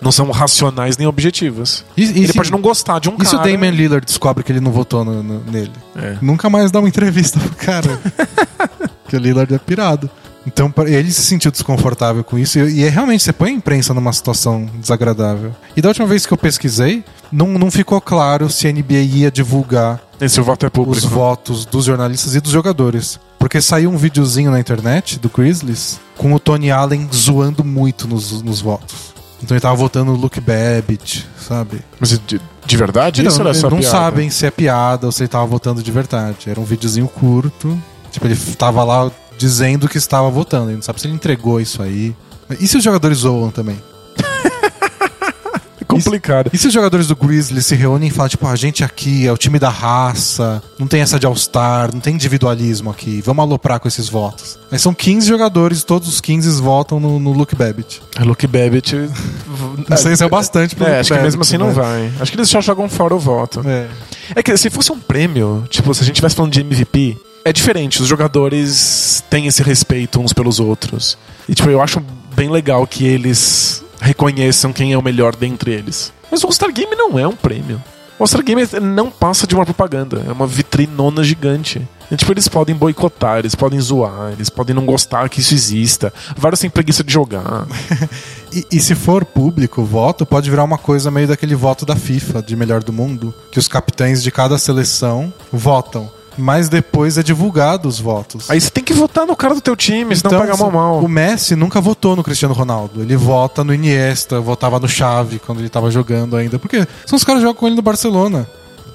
não 0.01 0.12
são 0.12 0.31
racionais 0.31 0.97
nem 0.97 1.07
objetivas. 1.09 1.85
E, 1.97 2.03
e 2.05 2.18
ele 2.18 2.27
se- 2.29 2.33
pode 2.35 2.51
não 2.53 2.61
gostar 2.61 2.99
de 3.01 3.09
um 3.09 3.16
E 3.21 3.25
se 3.27 3.35
o 3.35 3.38
cara. 3.38 3.51
Damian 3.51 3.71
Lillard 3.71 4.05
descobre 4.07 4.44
que 4.44 4.53
ele 4.53 4.61
não 4.61 4.71
votou 4.71 5.05
no- 5.05 5.23
no- 5.23 5.40
nele? 5.44 5.73
É. 5.97 6.16
Nunca 6.23 6.49
mais 6.49 6.71
dá 6.71 6.79
uma 6.79 6.88
entrevista 6.88 7.38
pro 7.40 7.51
cara. 7.57 7.99
que 9.09 9.16
o 9.16 9.18
Lillard 9.18 9.53
é 9.55 9.59
pirado. 9.59 10.09
Então 10.49 10.73
ele 10.87 11.13
se 11.13 11.23
sentiu 11.23 11.51
desconfortável 11.51 12.25
com 12.25 12.39
isso 12.39 12.59
e, 12.59 12.81
e 12.81 12.85
é 12.85 12.89
realmente 12.89 13.23
você 13.23 13.33
põe 13.33 13.51
a 13.51 13.53
imprensa 13.53 13.93
numa 13.93 14.13
situação 14.13 14.67
desagradável. 14.81 15.55
E 15.77 15.83
da 15.83 15.89
última 15.91 16.07
vez 16.07 16.25
que 16.25 16.33
eu 16.33 16.39
pesquisei, 16.39 17.05
não, 17.31 17.47
não 17.59 17.71
ficou 17.71 18.01
claro 18.01 18.49
se 18.49 18.67
a 18.67 18.73
NBA 18.73 18.95
ia 18.95 19.31
divulgar 19.31 20.01
Esse 20.19 20.41
o 20.41 20.45
voto 20.45 20.65
é 20.65 20.71
público. 20.71 20.97
os 20.97 21.05
votos 21.05 21.67
dos 21.67 21.85
jornalistas 21.85 22.35
e 22.35 22.41
dos 22.41 22.51
jogadores. 22.51 23.21
Porque 23.39 23.61
saiu 23.61 23.91
um 23.91 23.97
videozinho 23.99 24.51
na 24.51 24.59
internet 24.59 25.19
do 25.19 25.29
Grizzlies 25.29 26.01
com 26.17 26.33
o 26.33 26.41
Tony 26.41 26.71
Allen 26.71 27.07
zoando 27.15 27.63
muito 27.63 28.09
nos, 28.09 28.43
nos 28.43 28.61
votos. 28.61 29.13
Então 29.43 29.55
ele 29.55 29.61
tava 29.61 29.77
votando 29.77 30.13
no 30.13 30.19
Luke 30.19 30.41
Babbitt, 30.41 31.29
sabe? 31.39 31.81
Mas 32.01 32.19
de, 32.19 32.41
de 32.67 32.77
verdade? 32.77 33.23
Não, 33.23 33.31
Isso 33.31 33.41
era 33.41 33.55
só 33.55 33.71
não 33.71 33.79
piada? 33.79 33.97
sabem 33.97 34.31
se 34.31 34.47
é 34.47 34.51
piada 34.51 35.07
ou 35.07 35.13
se 35.13 35.23
ele 35.23 35.29
tava 35.29 35.47
votando 35.47 35.83
de 35.83 35.93
verdade. 35.93 36.49
Era 36.51 36.59
um 36.59 36.65
videozinho 36.65 37.07
curto. 37.07 37.81
Tipo, 38.11 38.27
ele 38.27 38.37
tava 38.57 38.83
lá 38.83 39.11
dizendo 39.38 39.88
que 39.88 39.96
estava 39.96 40.29
votando. 40.29 40.66
Ele 40.70 40.77
não 40.77 40.83
sabe 40.83 41.01
se 41.01 41.07
ele 41.07 41.14
entregou 41.14 41.61
isso 41.61 41.83
aí. 41.83 42.14
E 42.61 42.66
se 42.68 42.77
os 42.77 42.85
jogadores 42.85 43.18
zoam 43.18 43.51
também? 43.51 43.81
É 45.81 45.85
complicado. 45.85 46.51
E 46.53 46.59
se 46.59 46.66
os 46.66 46.72
jogadores 46.74 47.07
do 47.07 47.14
Grizzlies 47.16 47.64
se 47.64 47.74
reúnem 47.74 48.09
e 48.09 48.12
falam, 48.12 48.29
tipo, 48.29 48.46
"Ah, 48.46 48.51
a 48.51 48.57
gente 48.57 48.83
aqui 48.85 49.27
é 49.27 49.33
o 49.33 49.37
time 49.38 49.59
da 49.59 49.68
raça, 49.70 50.62
não 50.79 50.87
tem 50.87 51.01
essa 51.01 51.18
de 51.18 51.24
All-Star, 51.27 51.90
não 51.92 52.01
tem 52.01 52.14
individualismo 52.14 52.90
aqui, 52.90 53.22
vamos 53.24 53.42
aloprar 53.42 53.79
com 53.81 53.87
esses 53.88 54.09
votos. 54.09 54.59
Aí 54.70 54.79
são 54.79 54.92
15 54.92 55.27
jogadores, 55.27 55.85
todos 55.85 56.09
os 56.09 56.20
15 56.20 56.61
votam 56.61 56.98
no, 57.01 57.18
no 57.20 57.33
Luke 57.33 57.55
Babbitt. 57.55 58.03
A 58.16 58.24
Luke 58.24 58.46
Babbitt. 58.46 58.94
Não 59.88 59.96
sei 59.96 60.14
se 60.16 60.24
é 60.24 60.29
bastante 60.29 60.74
pro 60.74 60.85
É, 60.85 60.88
Luke 60.88 61.01
acho 61.01 61.12
que 61.14 61.20
mesmo 61.20 61.38
Babbitt, 61.40 61.48
assim 61.48 61.59
não 61.59 61.68
né? 61.68 61.72
vai. 61.72 62.12
Acho 62.20 62.33
que 62.33 62.37
eles 62.38 62.51
já 62.51 62.61
jogam 62.61 62.88
fora 62.88 63.14
o 63.14 63.18
voto. 63.18 63.62
É. 63.66 63.87
É 64.35 64.42
que 64.42 64.55
se 64.57 64.68
fosse 64.70 64.92
um 64.92 64.98
prêmio, 64.98 65.64
tipo, 65.70 65.94
se 65.94 66.03
a 66.03 66.05
gente 66.05 66.16
estivesse 66.16 66.35
falando 66.35 66.53
de 66.53 66.61
MVP, 66.61 67.16
é 67.44 67.53
diferente. 67.53 68.03
Os 68.03 68.09
jogadores 68.09 69.22
têm 69.31 69.46
esse 69.46 69.62
respeito 69.62 70.20
uns 70.20 70.33
pelos 70.33 70.61
outros. 70.61 71.16
E, 71.48 71.55
tipo, 71.55 71.70
eu 71.70 71.81
acho 71.81 72.03
bem 72.35 72.51
legal 72.51 72.87
que 72.87 73.07
eles 73.07 73.85
reconheçam 74.01 74.72
quem 74.72 74.92
é 74.92 74.98
o 74.98 75.03
melhor 75.03 75.35
dentre 75.35 75.72
eles. 75.72 76.12
Mas 76.31 76.42
o 76.42 76.46
All-Star 76.46 76.72
Game 76.72 76.94
não 76.94 77.18
é 77.18 77.27
um 77.27 77.35
prêmio. 77.35 77.83
O 78.18 78.22
All-Star 78.22 78.44
Game 78.44 78.62
não 78.81 79.11
passa 79.11 79.46
de 79.46 79.55
uma 79.55 79.64
propaganda. 79.64 80.22
É 80.27 80.33
uma 80.33 80.46
vitrinona 80.46 81.24
gigante. 81.24 81.87
E, 82.11 82.16
tipo, 82.16 82.33
eles 82.33 82.48
podem 82.48 82.74
boicotar, 82.74 83.38
eles 83.38 83.55
podem 83.55 83.79
zoar, 83.81 84.33
eles 84.33 84.48
podem 84.48 84.74
não 84.74 84.87
gostar 84.87 85.29
que 85.29 85.40
isso 85.40 85.53
exista. 85.53 86.12
Vários 86.37 86.61
têm 86.61 86.70
preguiça 86.70 87.05
de 87.05 87.12
jogar. 87.12 87.66
E, 88.51 88.64
e 88.72 88.81
se 88.81 88.94
for 88.94 89.27
público 89.27 89.85
voto, 89.85 90.24
pode 90.24 90.48
virar 90.48 90.64
uma 90.64 90.79
coisa 90.79 91.11
meio 91.11 91.29
daquele 91.29 91.55
voto 91.55 91.85
da 91.85 91.94
FIFA, 91.94 92.40
de 92.40 92.57
melhor 92.57 92.83
do 92.83 92.94
mundo, 92.94 93.35
que 93.53 93.59
os 93.59 93.68
capitães 93.68 94.22
de 94.22 94.31
cada 94.31 94.57
seleção 94.57 95.31
votam. 95.53 96.11
Mas 96.38 96.68
depois 96.68 97.18
é 97.18 97.22
divulgado 97.22 97.88
os 97.88 97.98
votos. 97.98 98.48
Aí 98.51 98.61
você 98.61 98.70
tem 98.70 98.83
que 98.85 98.94
votar 98.94 99.27
no 99.27 99.35
cara 99.37 99.55
do 99.55 99.61
teu 99.61 99.74
time, 99.77 100.14
senão 100.14 100.38
paga 100.38 100.57
mal 100.57 100.70
mal. 100.70 100.98
o 101.01 101.09
Messi 101.09 101.57
nunca 101.57 101.81
votou 101.81 102.14
no 102.14 102.22
Cristiano 102.22 102.55
Ronaldo. 102.55 103.03
Ele 103.03 103.16
vota 103.16 103.64
no 103.64 103.74
Iniesta, 103.74 104.40
votava 104.40 104.79
no 104.79 104.88
Xavi 104.88 105.38
quando 105.38 105.59
ele 105.61 105.68
tava 105.68 105.90
jogando 105.90 106.37
ainda. 106.37 106.59
Porque 106.59 106.87
são 107.05 107.16
os 107.16 107.24
caras 107.24 107.40
que 107.40 107.46
jogam 107.46 107.59
com 107.61 107.66
ele 107.66 107.77
no 107.77 107.83
Barcelona. 107.83 108.46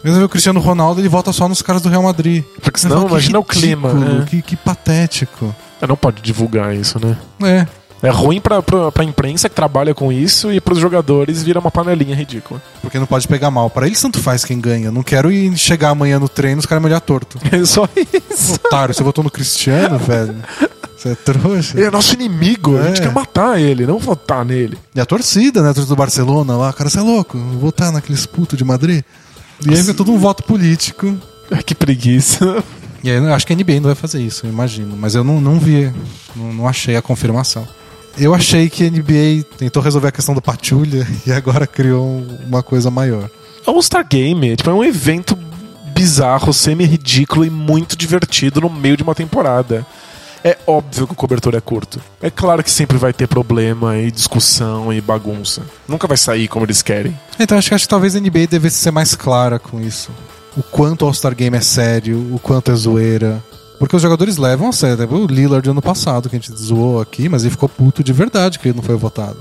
Mesmo 0.03 0.23
o 0.23 0.29
Cristiano 0.29 0.59
Ronaldo, 0.59 0.99
ele 0.99 1.07
vota 1.07 1.31
só 1.31 1.47
nos 1.47 1.61
caras 1.61 1.81
do 1.81 1.87
Real 1.89 2.03
Madrid. 2.03 2.43
Porque 2.61 2.77
Você 2.79 2.87
senão, 2.87 2.97
fala, 2.97 3.07
que 3.07 3.13
imagina 3.13 3.39
o 3.39 3.43
clima. 3.43 3.93
né? 3.93 4.25
Que, 4.27 4.41
que 4.41 4.55
patético. 4.55 5.55
É, 5.81 5.87
Não 5.87 5.95
pode 5.95 6.21
divulgar 6.21 6.75
isso, 6.75 6.99
né? 6.99 7.17
É. 7.43 7.67
É 8.03 8.09
ruim 8.09 8.41
pra, 8.41 8.61
pra, 8.61 8.91
pra 8.91 9.03
imprensa 9.03 9.47
que 9.47 9.55
trabalha 9.55 9.95
com 9.95 10.11
isso 10.11 10.51
e 10.51 10.59
pros 10.59 10.77
jogadores 10.77 11.41
vira 11.41 11.57
uma 11.59 11.71
panelinha 11.71 12.13
ridícula. 12.15 12.61
Porque 12.81 12.99
não 12.99 13.05
pode 13.05 13.25
pegar 13.29 13.49
mal. 13.49 13.69
Pra 13.69 13.87
eles 13.87 14.01
tanto 14.01 14.19
faz 14.19 14.43
quem 14.43 14.59
ganha. 14.59 14.91
Não 14.91 15.01
quero 15.01 15.31
ir 15.31 15.57
chegar 15.57 15.89
amanhã 15.91 16.19
no 16.19 16.27
treino 16.27 16.57
e 16.57 16.59
os 16.59 16.65
caras 16.65 16.83
me 16.83 16.89
olhar 16.89 16.99
torto. 16.99 17.39
É 17.49 17.63
só 17.65 17.87
isso. 17.95 18.55
Otário, 18.55 18.93
você 18.93 19.01
votou 19.03 19.23
no 19.23 19.31
Cristiano, 19.31 19.97
velho? 19.97 20.35
Você 20.97 21.09
é 21.09 21.15
trouxa. 21.15 21.77
Ele 21.77 21.87
é 21.87 21.91
nosso 21.91 22.13
inimigo, 22.13 22.77
a 22.77 22.87
gente 22.87 22.99
É. 22.99 23.03
quer 23.05 23.13
matar 23.13 23.57
ele, 23.59 23.85
não 23.85 23.97
votar 23.97 24.43
nele. 24.43 24.77
E 24.93 24.99
a 24.99 25.05
torcida, 25.05 25.61
né? 25.61 25.69
A 25.69 25.73
torcida 25.73 25.95
do 25.95 25.97
Barcelona 25.97 26.57
lá, 26.57 26.73
cara, 26.73 26.89
você 26.89 26.99
é 26.99 27.01
louco, 27.01 27.37
votar 27.37 27.89
naqueles 27.91 28.25
putos 28.25 28.57
de 28.57 28.65
Madrid. 28.65 29.01
E 29.65 29.69
aí 29.69 29.77
fica 29.77 29.93
todo 29.93 30.11
um 30.11 30.17
voto 30.17 30.43
político. 30.43 31.15
Ai, 31.49 31.63
que 31.63 31.73
preguiça. 31.73 32.61
E 33.01 33.09
aí 33.09 33.15
eu 33.17 33.33
acho 33.33 33.45
que 33.47 33.53
a 33.53 33.55
NBA 33.55 33.75
não 33.75 33.83
vai 33.83 33.95
fazer 33.95 34.21
isso, 34.21 34.45
eu 34.45 34.49
imagino. 34.49 34.95
Mas 34.97 35.15
eu 35.15 35.23
não, 35.23 35.39
não 35.39 35.57
vi, 35.59 35.89
não, 36.35 36.51
não 36.53 36.67
achei 36.67 36.95
a 36.97 37.01
confirmação. 37.01 37.65
Eu 38.17 38.33
achei 38.33 38.69
que 38.69 38.85
a 38.85 38.89
NBA 38.89 39.43
tentou 39.57 39.81
resolver 39.81 40.09
a 40.09 40.11
questão 40.11 40.35
do 40.35 40.41
Patulha 40.41 41.07
e 41.25 41.31
agora 41.31 41.65
criou 41.65 42.23
uma 42.45 42.61
coisa 42.61 42.91
maior. 42.91 43.29
All-Star 43.65 44.05
Game 44.07 44.55
tipo, 44.55 44.69
é 44.69 44.73
um 44.73 44.83
evento 44.83 45.37
bizarro, 45.93 46.53
semi-ridículo 46.53 47.45
e 47.45 47.49
muito 47.49 47.95
divertido 47.95 48.61
no 48.61 48.69
meio 48.69 48.97
de 48.97 49.03
uma 49.03 49.15
temporada. 49.15 49.85
É 50.43 50.57
óbvio 50.67 51.07
que 51.07 51.13
o 51.13 51.15
cobertor 51.15 51.55
é 51.55 51.61
curto. 51.61 52.01
É 52.21 52.29
claro 52.29 52.61
que 52.61 52.69
sempre 52.69 52.97
vai 52.97 53.13
ter 53.13 53.27
problema 53.27 53.97
e 53.97 54.11
discussão 54.11 54.91
e 54.91 54.99
bagunça. 54.99 55.61
Nunca 55.87 56.05
vai 56.05 56.17
sair 56.17 56.49
como 56.49 56.65
eles 56.65 56.81
querem. 56.81 57.17
Então 57.39 57.57
acho 57.57 57.69
que, 57.69 57.75
acho 57.75 57.85
que 57.85 57.89
talvez 57.89 58.15
a 58.15 58.19
NBA 58.19 58.47
devesse 58.49 58.75
ser 58.75 58.91
mais 58.91 59.15
clara 59.15 59.57
com 59.57 59.79
isso. 59.79 60.11
O 60.57 60.61
quanto 60.61 61.03
o 61.03 61.05
All-Star 61.05 61.33
Game 61.33 61.55
é 61.55 61.61
sério, 61.61 62.17
o 62.33 62.39
quanto 62.39 62.71
é 62.71 62.75
zoeira. 62.75 63.41
Porque 63.83 63.97
os 63.97 64.01
jogadores 64.01 64.37
levam 64.37 64.69
a 64.69 64.71
sério. 64.71 65.05
O 65.13 65.27
Lillard 65.27 65.69
ano 65.69 65.81
passado, 65.81 66.29
que 66.29 66.37
a 66.37 66.39
gente 66.39 66.57
zoou 66.57 67.01
aqui, 67.01 67.27
mas 67.27 67.41
ele 67.43 67.51
ficou 67.51 67.67
puto 67.67 68.01
de 68.01 68.13
verdade 68.13 68.57
que 68.57 68.69
ele 68.69 68.77
não 68.77 68.81
foi 68.81 68.95
votado. 68.95 69.35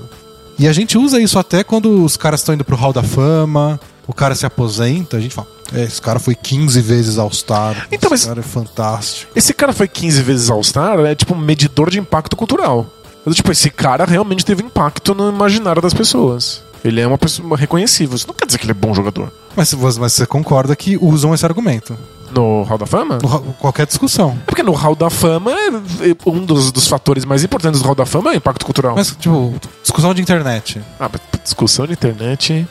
E 0.59 0.67
a 0.67 0.73
gente 0.73 0.97
usa 0.97 1.17
isso 1.17 1.39
até 1.39 1.63
quando 1.63 2.03
os 2.03 2.17
caras 2.17 2.41
estão 2.41 2.53
indo 2.53 2.65
pro 2.65 2.75
Hall 2.75 2.91
da 2.91 3.01
Fama, 3.01 3.79
o 4.05 4.13
cara 4.13 4.35
se 4.35 4.45
aposenta, 4.45 5.15
a 5.15 5.21
gente 5.21 5.33
fala, 5.33 5.47
é, 5.73 5.83
esse 5.83 6.01
cara 6.01 6.19
foi 6.19 6.35
15 6.35 6.81
vezes 6.81 7.17
All-Star, 7.17 7.87
Então, 7.89 8.13
esse 8.13 8.25
mas- 8.25 8.35
cara 8.35 8.41
é 8.41 8.43
fantástico. 8.43 9.31
Esse 9.33 9.53
cara 9.53 9.71
foi 9.71 9.87
15 9.87 10.21
vezes 10.21 10.49
All-Star, 10.49 10.99
é 10.99 11.15
tipo 11.15 11.33
um 11.33 11.37
medidor 11.39 11.89
de 11.89 11.97
impacto 11.97 12.35
cultural. 12.35 12.85
Mas, 13.25 13.37
tipo, 13.37 13.49
esse 13.49 13.69
cara 13.69 14.03
realmente 14.03 14.43
teve 14.43 14.61
impacto 14.61 15.15
no 15.15 15.29
imaginário 15.29 15.81
das 15.81 15.93
pessoas. 15.93 16.61
Ele 16.83 16.99
é 16.99 17.07
uma 17.07 17.17
pessoa 17.17 17.55
reconhecível. 17.55 18.17
Isso 18.17 18.27
não 18.27 18.35
quer 18.35 18.45
dizer 18.45 18.57
que 18.57 18.65
ele 18.65 18.71
é 18.71 18.75
bom 18.75 18.93
jogador. 18.93 19.31
Mas, 19.55 19.73
mas 19.73 19.97
você 19.97 20.25
concorda 20.25 20.75
que 20.75 20.97
usam 20.97 21.33
esse 21.33 21.45
argumento. 21.45 21.97
No 22.33 22.63
Hall 22.63 22.77
da 22.77 22.85
Fama? 22.85 23.19
No 23.21 23.53
qualquer 23.59 23.85
discussão. 23.85 24.37
É 24.41 24.45
porque 24.45 24.63
no 24.63 24.71
Hall 24.73 24.95
da 24.95 25.09
Fama, 25.09 25.51
é- 25.51 26.09
é 26.11 26.15
um 26.25 26.45
dos, 26.45 26.71
dos 26.71 26.87
fatores 26.87 27.25
mais 27.25 27.43
importantes 27.43 27.81
do 27.81 27.85
Hall 27.85 27.95
da 27.95 28.05
Fama 28.05 28.31
é 28.31 28.33
o 28.33 28.37
impacto 28.37 28.65
cultural. 28.65 28.95
Mas, 28.95 29.15
tipo, 29.19 29.53
discussão 29.81 30.13
de 30.13 30.21
internet. 30.21 30.81
Ah, 30.99 31.09
mas 31.11 31.21
discussão 31.43 31.85
de 31.85 31.93
internet. 31.93 32.67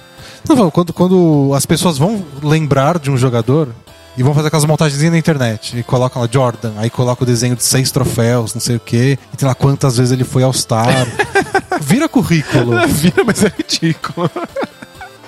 Não, 0.49 0.71
quando, 0.71 0.93
quando 0.93 1.53
as 1.55 1.65
pessoas 1.65 1.99
vão 1.99 2.25
lembrar 2.43 2.99
de 2.99 3.11
um 3.11 3.17
jogador 3.17 3.69
e 4.17 4.23
vão 4.23 4.35
fazer 4.35 4.49
aquelas 4.49 4.65
montagens 4.65 5.01
na 5.11 5.17
internet 5.17 5.79
e 5.79 5.83
colocam 5.83 6.21
lá 6.21 6.29
Jordan, 6.31 6.73
aí 6.77 6.91
coloca 6.91 7.23
o 7.23 7.27
desenho 7.27 7.55
de 7.57 7.63
seis 7.65 7.91
troféus, 7.91 8.53
não 8.53 8.61
sei 8.61 8.77
o 8.77 8.81
quê, 8.81 9.19
e 9.33 9.37
tem 9.37 9.49
lá 9.49 9.55
quantas 9.55 9.97
vezes 9.97 10.13
ele 10.13 10.25
foi 10.25 10.43
All-Star. 10.43 11.07
Vira 11.81 12.09
currículo. 12.09 12.73
Vira, 12.89 13.23
mas 13.25 13.43
é 13.45 13.53
ridículo. 13.57 14.31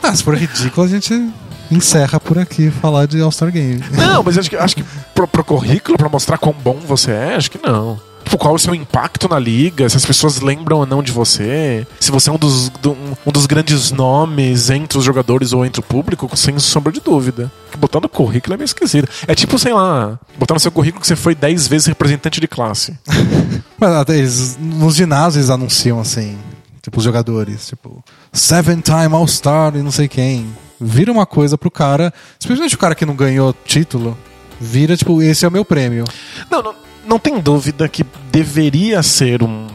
Ah, 0.02 0.14
se 0.14 0.22
for 0.22 0.36
ridículo, 0.36 0.86
a 0.86 0.90
gente 0.90 1.30
encerra 1.76 2.18
por 2.20 2.38
aqui 2.38 2.70
falar 2.70 3.06
de 3.06 3.20
All-Star 3.20 3.50
Game. 3.52 3.82
Não, 3.92 4.22
mas 4.22 4.38
acho 4.38 4.48
que, 4.50 4.56
acho 4.56 4.76
que 4.76 4.84
pro, 5.14 5.26
pro 5.28 5.44
currículo, 5.44 5.96
pra 5.98 6.08
mostrar 6.08 6.38
quão 6.38 6.52
bom 6.54 6.78
você 6.86 7.10
é, 7.10 7.34
acho 7.36 7.50
que 7.50 7.58
não. 7.64 8.00
Tipo, 8.24 8.38
qual 8.38 8.54
é 8.54 8.56
o 8.56 8.58
seu 8.58 8.74
impacto 8.74 9.28
na 9.28 9.38
liga, 9.38 9.86
se 9.86 9.98
as 9.98 10.06
pessoas 10.06 10.40
lembram 10.40 10.78
ou 10.78 10.86
não 10.86 11.02
de 11.02 11.12
você, 11.12 11.86
se 12.00 12.10
você 12.10 12.30
é 12.30 12.32
um 12.32 12.38
dos, 12.38 12.70
do- 12.70 12.92
um, 12.92 13.14
um 13.26 13.30
dos 13.30 13.44
grandes 13.44 13.90
nomes 13.90 14.70
entre 14.70 14.96
os 14.96 15.04
jogadores 15.04 15.52
ou 15.52 15.64
entre 15.66 15.80
o 15.80 15.82
público, 15.84 16.34
sem 16.34 16.58
sombra 16.58 16.90
de 16.90 17.00
dúvida. 17.00 17.52
Botar 17.78 18.00
no 18.00 18.08
currículo 18.08 18.54
é 18.54 18.56
meio 18.56 18.64
esquisito. 18.64 19.06
É 19.28 19.34
tipo, 19.34 19.58
sei 19.58 19.74
lá, 19.74 20.18
botar 20.38 20.54
no 20.54 20.60
seu 20.60 20.72
currículo 20.72 21.02
que 21.02 21.06
você 21.06 21.16
foi 21.16 21.34
10 21.34 21.68
vezes 21.68 21.86
representante 21.86 22.40
de 22.40 22.48
classe. 22.48 22.96
Mas 23.78 23.90
até 23.90 24.16
eles, 24.16 24.56
nos 24.58 24.94
ginásios 24.96 25.50
anunciam 25.50 26.00
assim, 26.00 26.38
tipo, 26.80 26.96
os 26.98 27.04
jogadores, 27.04 27.66
tipo, 27.66 28.02
Seven 28.32 28.80
Time 28.80 29.12
All-Star 29.14 29.76
e 29.76 29.82
não 29.82 29.90
sei 29.90 30.08
quem. 30.08 30.46
Vira 30.80 31.12
uma 31.12 31.26
coisa 31.26 31.56
pro 31.56 31.70
cara, 31.70 32.12
especialmente 32.38 32.74
o 32.74 32.78
cara 32.78 32.94
que 32.94 33.06
não 33.06 33.14
ganhou 33.14 33.54
título, 33.64 34.18
vira, 34.60 34.96
tipo, 34.96 35.22
esse 35.22 35.44
é 35.44 35.48
o 35.48 35.52
meu 35.52 35.64
prêmio. 35.64 36.04
Não, 36.50 36.62
não, 36.62 36.74
não 37.06 37.18
tem 37.18 37.40
dúvida 37.40 37.88
que 37.88 38.04
deveria 38.30 39.02
ser 39.02 39.42
um. 39.42 39.66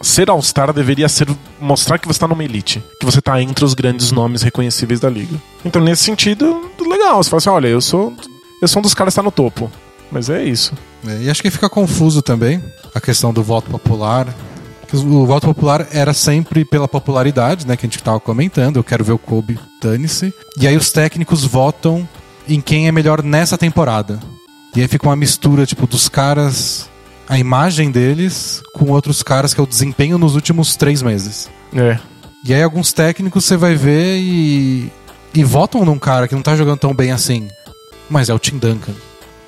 Ser 0.00 0.30
All-Star 0.30 0.72
deveria 0.72 1.08
ser 1.08 1.26
mostrar 1.60 1.98
que 1.98 2.06
você 2.06 2.20
tá 2.20 2.28
numa 2.28 2.44
elite, 2.44 2.82
que 3.00 3.04
você 3.04 3.20
tá 3.20 3.42
entre 3.42 3.64
os 3.64 3.74
grandes 3.74 4.12
nomes 4.12 4.42
reconhecíveis 4.42 5.00
da 5.00 5.10
liga. 5.10 5.36
Então, 5.64 5.82
nesse 5.82 6.04
sentido, 6.04 6.70
legal. 6.78 7.22
Você 7.22 7.30
fala 7.30 7.38
assim: 7.38 7.48
olha, 7.48 7.68
eu 7.68 7.80
sou, 7.80 8.14
eu 8.62 8.68
sou 8.68 8.78
um 8.80 8.82
dos 8.82 8.94
caras 8.94 9.14
que 9.14 9.16
tá 9.16 9.22
no 9.22 9.32
topo. 9.32 9.70
Mas 10.12 10.30
é 10.30 10.44
isso. 10.44 10.72
É, 11.06 11.22
e 11.22 11.30
acho 11.30 11.42
que 11.42 11.50
fica 11.50 11.68
confuso 11.68 12.22
também 12.22 12.62
a 12.94 13.00
questão 13.00 13.32
do 13.32 13.42
voto 13.42 13.68
popular. 13.68 14.32
O 15.02 15.26
voto 15.26 15.46
popular 15.48 15.88
era 15.90 16.14
sempre 16.14 16.64
pela 16.64 16.86
popularidade, 16.86 17.66
né? 17.66 17.76
Que 17.76 17.86
a 17.86 17.88
gente 17.88 18.02
tava 18.02 18.20
comentando. 18.20 18.76
Eu 18.76 18.84
quero 18.84 19.04
ver 19.04 19.12
o 19.12 19.18
Kobe, 19.18 19.58
dane-se. 19.82 20.32
E 20.58 20.68
aí 20.68 20.76
os 20.76 20.92
técnicos 20.92 21.44
votam 21.44 22.08
em 22.48 22.60
quem 22.60 22.86
é 22.86 22.92
melhor 22.92 23.22
nessa 23.22 23.58
temporada. 23.58 24.20
E 24.76 24.80
aí 24.80 24.88
fica 24.88 25.08
uma 25.08 25.16
mistura, 25.16 25.66
tipo, 25.66 25.86
dos 25.86 26.08
caras. 26.08 26.88
A 27.28 27.38
imagem 27.38 27.90
deles 27.90 28.62
com 28.74 28.90
outros 28.90 29.22
caras 29.22 29.54
que 29.54 29.60
é 29.60 29.62
o 29.62 29.66
desempenho 29.66 30.18
nos 30.18 30.34
últimos 30.34 30.76
três 30.76 31.00
meses. 31.00 31.48
É. 31.74 31.98
E 32.44 32.52
aí 32.52 32.62
alguns 32.62 32.92
técnicos 32.92 33.44
você 33.44 33.56
vai 33.56 33.74
ver 33.74 34.18
e. 34.18 34.92
e 35.34 35.42
votam 35.42 35.84
num 35.84 35.98
cara 35.98 36.28
que 36.28 36.34
não 36.34 36.42
tá 36.42 36.54
jogando 36.54 36.78
tão 36.78 36.94
bem 36.94 37.10
assim. 37.10 37.48
Mas 38.08 38.28
é 38.28 38.34
o 38.34 38.38
Tim 38.38 38.58
Duncan. 38.58 38.92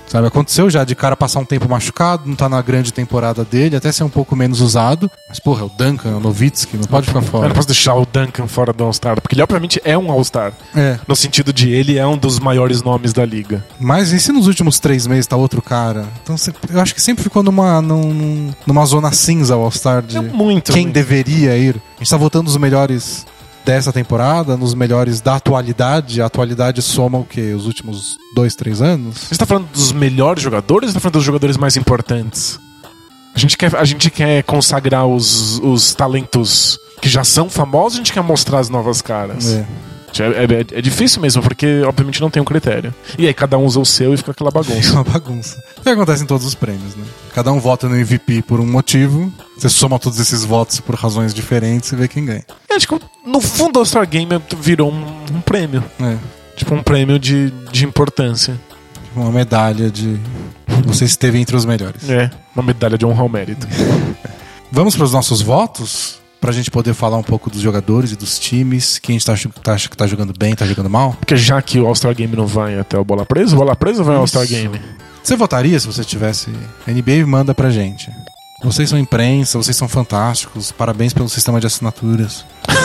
Sabe, 0.07 0.29
aconteceu 0.29 0.71
já 0.71 0.85
de 0.85 0.95
cara 0.95 1.17
passar 1.17 1.41
um 1.41 1.45
tempo 1.45 1.69
machucado, 1.69 2.23
não 2.29 2.37
tá 2.37 2.49
na 2.49 2.63
grande 2.63 2.93
temporada 2.93 3.45
dele, 3.45 3.75
até 3.77 3.91
ser 3.91 4.05
um 4.05 4.09
pouco 4.09 4.37
menos 4.37 4.61
usado. 4.61 5.11
Mas, 5.29 5.41
porra, 5.41 5.63
é 5.63 5.65
o 5.65 5.69
Duncan, 5.69 6.11
é 6.11 6.15
o 6.15 6.21
Novitsky, 6.21 6.77
não 6.77 6.85
pode 6.85 7.09
ficar 7.09 7.19
Eu 7.19 7.25
fora. 7.25 7.49
não 7.49 7.55
posso 7.55 7.67
deixar 7.67 7.95
o 7.97 8.07
Duncan 8.07 8.47
fora 8.47 8.73
do 8.73 8.85
All-Star, 8.85 9.21
porque 9.21 9.35
ele 9.35 9.43
obviamente 9.43 9.81
é 9.85 9.99
um 9.99 10.11
All-Star. 10.11 10.53
É. 10.75 10.99
No 11.09 11.17
sentido 11.17 11.53
de 11.53 11.71
ele 11.71 11.99
é 11.99 12.07
um 12.07 12.17
dos 12.17 12.39
maiores 12.39 12.83
nomes 12.83 13.13
da 13.13 13.25
liga. 13.25 13.65
Mas 13.81 14.13
e 14.13 14.21
se 14.21 14.31
nos 14.33 14.47
últimos 14.47 14.79
três 14.79 15.07
meses 15.07 15.27
tá 15.27 15.37
outro 15.37 15.61
cara? 15.61 16.05
Então 16.23 16.37
eu 16.71 16.81
acho 16.81 16.95
que 16.95 17.03
sempre 17.03 17.25
ficou 17.25 17.43
numa, 17.43 17.83
num- 17.83 18.53
numa 18.65 18.85
zona 18.87 19.11
cinza 19.13 19.57
o 19.57 19.63
All-Star 19.63 20.03
de 20.03 20.19
É 20.19 20.21
muito. 20.21 20.73
quem 20.73 20.83
muito. 20.85 20.95
deveria 20.95 21.57
ir. 21.59 21.77
A 21.97 21.99
gente 21.99 22.11
tá 22.11 22.17
votando 22.17 22.49
os 22.49 22.57
melhores 22.57 23.27
dessa 23.67 23.93
temporada, 23.93 24.57
nos 24.57 24.75
melhores 24.75 25.21
da 25.21 25.35
atualidade. 25.35 26.23
A 26.23 26.27
atualidade 26.27 26.81
soma 26.81 27.19
o 27.19 27.25
quê? 27.25 27.53
Os 27.53 27.67
últimos 27.67 28.17
dois, 28.33 28.55
três 28.55 28.81
anos? 28.81 29.17
Você 29.17 29.37
tá 29.37 29.45
falando 29.45 29.67
dos 29.73 29.91
melhores 29.91 30.41
jogadores 30.41 30.91
ou 30.91 30.95
tá 30.95 31.01
falando 31.01 31.15
dos 31.15 31.25
jogadores 31.25 31.57
mais 31.57 31.77
importantes? 31.77 32.61
A 33.35 33.39
gente 33.39 33.59
quer, 33.59 33.75
a 33.75 33.85
gente 33.85 34.09
quer 34.09 34.45
consagrar 34.45 35.05
os, 35.07 35.59
os 35.59 35.95
talentos 35.95 36.79
que 37.03 37.09
já 37.09 37.25
são 37.25 37.51
famosos, 37.51 37.95
a 37.95 37.97
gente 37.99 38.13
quer 38.13 38.23
mostrar 38.23 38.61
as 38.61 38.71
novas 38.71 39.03
caras. 39.03 39.53
É. 39.53 39.67
É, 40.23 40.27
é- 40.27 40.79
é 40.79 40.83
difícil 40.83 41.21
mesmo, 41.21 41.43
porque 41.43 41.83
obviamente 41.87 42.21
não 42.21 42.31
tem 42.31 42.41
um 42.41 42.45
critério. 42.45 42.95
E 43.19 43.27
aí 43.27 43.35
cada 43.35 43.57
um 43.59 43.65
usa 43.65 43.81
o 43.81 43.85
seu 43.87 44.13
e 44.15 44.17
fica 44.17 44.31
aquela 44.33 44.51
É 44.51 44.53
bagunça. 44.53 44.93
uma 44.93 45.05
bagunça. 45.05 45.63
O 45.79 45.81
que 45.83 45.89
acontece 45.89 46.23
em 46.23 46.27
todos 46.27 46.47
os 46.47 46.55
prêmios, 46.55 46.95
né? 46.97 47.05
Cada 47.35 47.53
um 47.53 47.61
vota 47.61 47.89
no 47.89 47.97
MVP 47.97 48.43
por 48.43 48.61
um 48.61 48.67
motivo. 48.67 49.33
Você 49.57 49.69
soma 49.69 49.99
todos 49.99 50.19
esses 50.21 50.45
votos 50.45 50.81
por 50.81 50.95
razões 50.95 51.33
diferentes 51.35 51.93
e 51.93 51.97
vê 51.97 52.09
quem 52.09 52.25
ganha. 52.25 52.45
é, 52.69 52.79
tipo, 52.79 53.01
no 53.27 53.41
fundo 53.41 53.77
o 53.77 53.79
All-Star 53.81 54.09
Game 54.09 54.31
virou 54.61 54.91
um, 54.93 55.05
um 55.35 55.41
prêmio. 55.41 55.83
É. 56.01 56.17
Tipo, 56.57 56.75
um 56.75 56.83
prêmio 56.83 57.19
de, 57.19 57.51
de 57.71 57.85
importância. 57.85 58.59
Uma 59.15 59.31
medalha 59.31 59.91
de. 59.91 60.19
Você 60.87 61.05
esteve 61.07 61.39
entre 61.39 61.57
os 61.57 61.65
melhores. 61.65 62.09
É, 62.09 62.31
uma 62.55 62.63
medalha 62.63 62.99
de 62.99 63.05
honra 63.07 63.23
ao 63.23 63.29
mérito. 63.29 63.67
Vamos 64.71 64.95
para 64.97 65.05
os 65.05 65.13
nossos 65.13 65.41
votos? 65.41 66.19
Pra 66.47 66.53
gente 66.53 66.71
poder 66.71 66.95
falar 66.95 67.17
um 67.17 67.25
pouco 67.25 67.51
dos 67.51 67.61
jogadores 67.61 68.13
e 68.13 68.17
dos 68.17 68.39
times. 68.39 69.01
Quem 69.01 69.17
a 69.17 69.19
gente 69.19 69.27
tá, 69.27 69.33
ach- 69.33 69.49
acha 69.75 69.89
que 69.89 69.97
tá 69.97 70.07
jogando 70.07 70.33
bem, 70.39 70.55
tá 70.55 70.65
jogando 70.65 70.89
mal. 70.89 71.13
Porque 71.19 71.37
já 71.37 71.61
que 71.61 71.81
o 71.81 71.87
All-Star 71.89 72.15
Game 72.15 72.37
não 72.37 72.47
vai 72.47 72.79
até 72.79 72.97
o 72.97 73.05
Bola 73.05 73.27
Presa, 73.27 73.57
o 73.57 73.59
Bola 73.59 73.75
Presa 73.75 74.05
vai 74.05 74.15
ao 74.15 74.21
All-Star. 74.21 74.47
Game. 74.47 74.81
Você 75.25 75.35
votaria 75.35 75.81
se 75.81 75.89
você 75.89 76.05
tivesse. 76.05 76.53
A 76.87 76.91
NBA 76.93 77.27
manda 77.27 77.53
pra 77.53 77.69
gente. 77.69 78.13
Vocês 78.63 78.89
são 78.89 78.97
imprensa, 78.97 79.59
vocês 79.59 79.77
são 79.77 79.89
fantásticos. 79.89 80.71
Parabéns 80.71 81.13
pelo 81.13 81.29
sistema 81.29 81.59
de 81.61 81.67
assinaturas. 81.67 82.47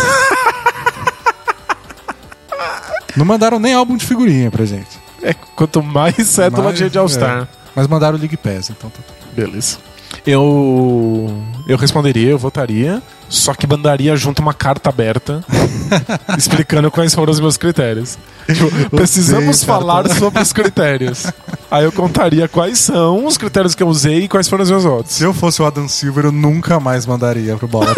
Não 3.15 3.25
mandaram 3.25 3.59
nem 3.59 3.73
álbum 3.73 3.97
de 3.97 4.05
figurinha 4.05 4.49
pra 4.49 4.65
gente. 4.65 4.99
É, 5.21 5.33
quanto 5.55 5.83
mais 5.83 6.15
cédula 6.27 6.63
Mais, 6.63 6.77
de 6.79 6.89
de 6.89 6.97
All-Star. 6.97 7.47
Mas 7.75 7.87
mandaram 7.87 8.17
o 8.17 8.19
League 8.19 8.37
Pass, 8.37 8.69
então 8.69 8.89
tá 8.89 8.99
tudo. 9.05 9.35
Beleza. 9.35 9.77
Eu. 10.25 11.43
Eu 11.67 11.77
responderia, 11.77 12.31
eu 12.31 12.37
votaria, 12.37 13.01
só 13.29 13.53
que 13.53 13.65
mandaria 13.67 14.15
junto 14.15 14.41
uma 14.41 14.53
carta 14.53 14.89
aberta 14.89 15.43
explicando 16.37 16.89
quais 16.91 17.13
foram 17.13 17.31
os 17.31 17.39
meus 17.39 17.55
critérios. 17.55 18.17
Tipo, 18.47 18.89
precisamos 18.89 19.63
carta 19.63 19.65
falar 19.65 19.99
aberta. 19.99 20.19
sobre 20.19 20.41
os 20.41 20.51
critérios. 20.51 21.27
Aí 21.69 21.85
eu 21.85 21.91
contaria 21.91 22.47
quais 22.47 22.79
são 22.79 23.25
os 23.25 23.37
critérios 23.37 23.75
que 23.75 23.83
eu 23.83 23.87
usei 23.87 24.23
e 24.23 24.27
quais 24.27 24.49
foram 24.49 24.63
os 24.63 24.71
meus 24.71 24.83
votos. 24.83 25.13
Se 25.13 25.23
eu 25.23 25.33
fosse 25.33 25.61
o 25.61 25.65
Adam 25.65 25.87
Silver, 25.87 26.25
eu 26.25 26.31
nunca 26.31 26.79
mais 26.79 27.05
mandaria 27.05 27.55
pro 27.55 27.67
Bola. 27.67 27.95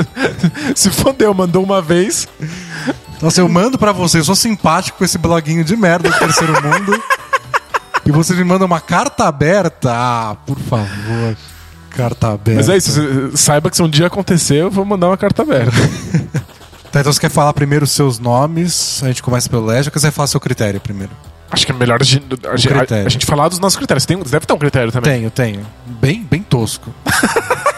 Se 0.74 0.88
fodeu, 0.90 1.34
mandou 1.34 1.62
uma 1.62 1.82
vez. 1.82 2.26
Nossa, 3.20 3.40
eu 3.40 3.48
mando 3.48 3.78
pra 3.78 3.92
você, 3.92 4.18
eu 4.18 4.24
sou 4.24 4.34
simpático 4.36 4.98
com 4.98 5.04
esse 5.04 5.18
bloguinho 5.18 5.64
de 5.64 5.76
merda 5.76 6.08
do 6.08 6.18
terceiro 6.18 6.54
mundo. 6.62 7.02
E 8.06 8.10
você 8.12 8.32
me 8.34 8.44
manda 8.44 8.64
uma 8.64 8.80
carta 8.80 9.24
aberta. 9.24 9.90
Ah, 9.92 10.36
por 10.46 10.58
favor. 10.58 11.36
Carta 11.90 12.28
aberta. 12.32 12.60
Mas 12.60 12.68
é 12.68 12.76
isso, 12.76 13.36
saiba 13.36 13.70
que 13.70 13.76
se 13.76 13.82
um 13.82 13.88
dia 13.88 14.06
acontecer, 14.08 14.56
eu 14.62 14.70
vou 14.70 14.84
mandar 14.84 15.08
uma 15.08 15.16
carta 15.16 15.42
aberta. 15.42 15.72
Tá, 16.94 17.00
então 17.00 17.12
você 17.12 17.18
quer 17.18 17.28
falar 17.28 17.52
primeiro 17.52 17.84
os 17.84 17.90
seus 17.90 18.20
nomes, 18.20 19.00
a 19.02 19.08
gente 19.08 19.20
começa 19.20 19.50
pelo 19.50 19.66
Légio, 19.66 19.88
ou 19.88 19.92
quer 19.92 19.98
você 19.98 20.12
falar 20.12 20.28
seu 20.28 20.38
critério 20.38 20.80
primeiro? 20.80 21.10
Acho 21.50 21.66
que 21.66 21.72
é 21.72 21.74
melhor 21.74 22.00
a 22.00 22.04
gente, 22.04 22.24
a, 22.48 22.56
gente- 22.56 22.72
a- 22.72 23.04
a 23.04 23.08
gente 23.08 23.26
falar 23.26 23.48
dos 23.48 23.58
nossos 23.58 23.76
critérios. 23.76 24.06
Tem, 24.06 24.16
deve 24.16 24.46
ter 24.46 24.52
um 24.52 24.58
critério 24.58 24.92
também. 24.92 25.12
Tenho, 25.12 25.28
tenho. 25.28 25.66
Bem, 26.00 26.22
bem 26.22 26.40
tosco. 26.40 26.94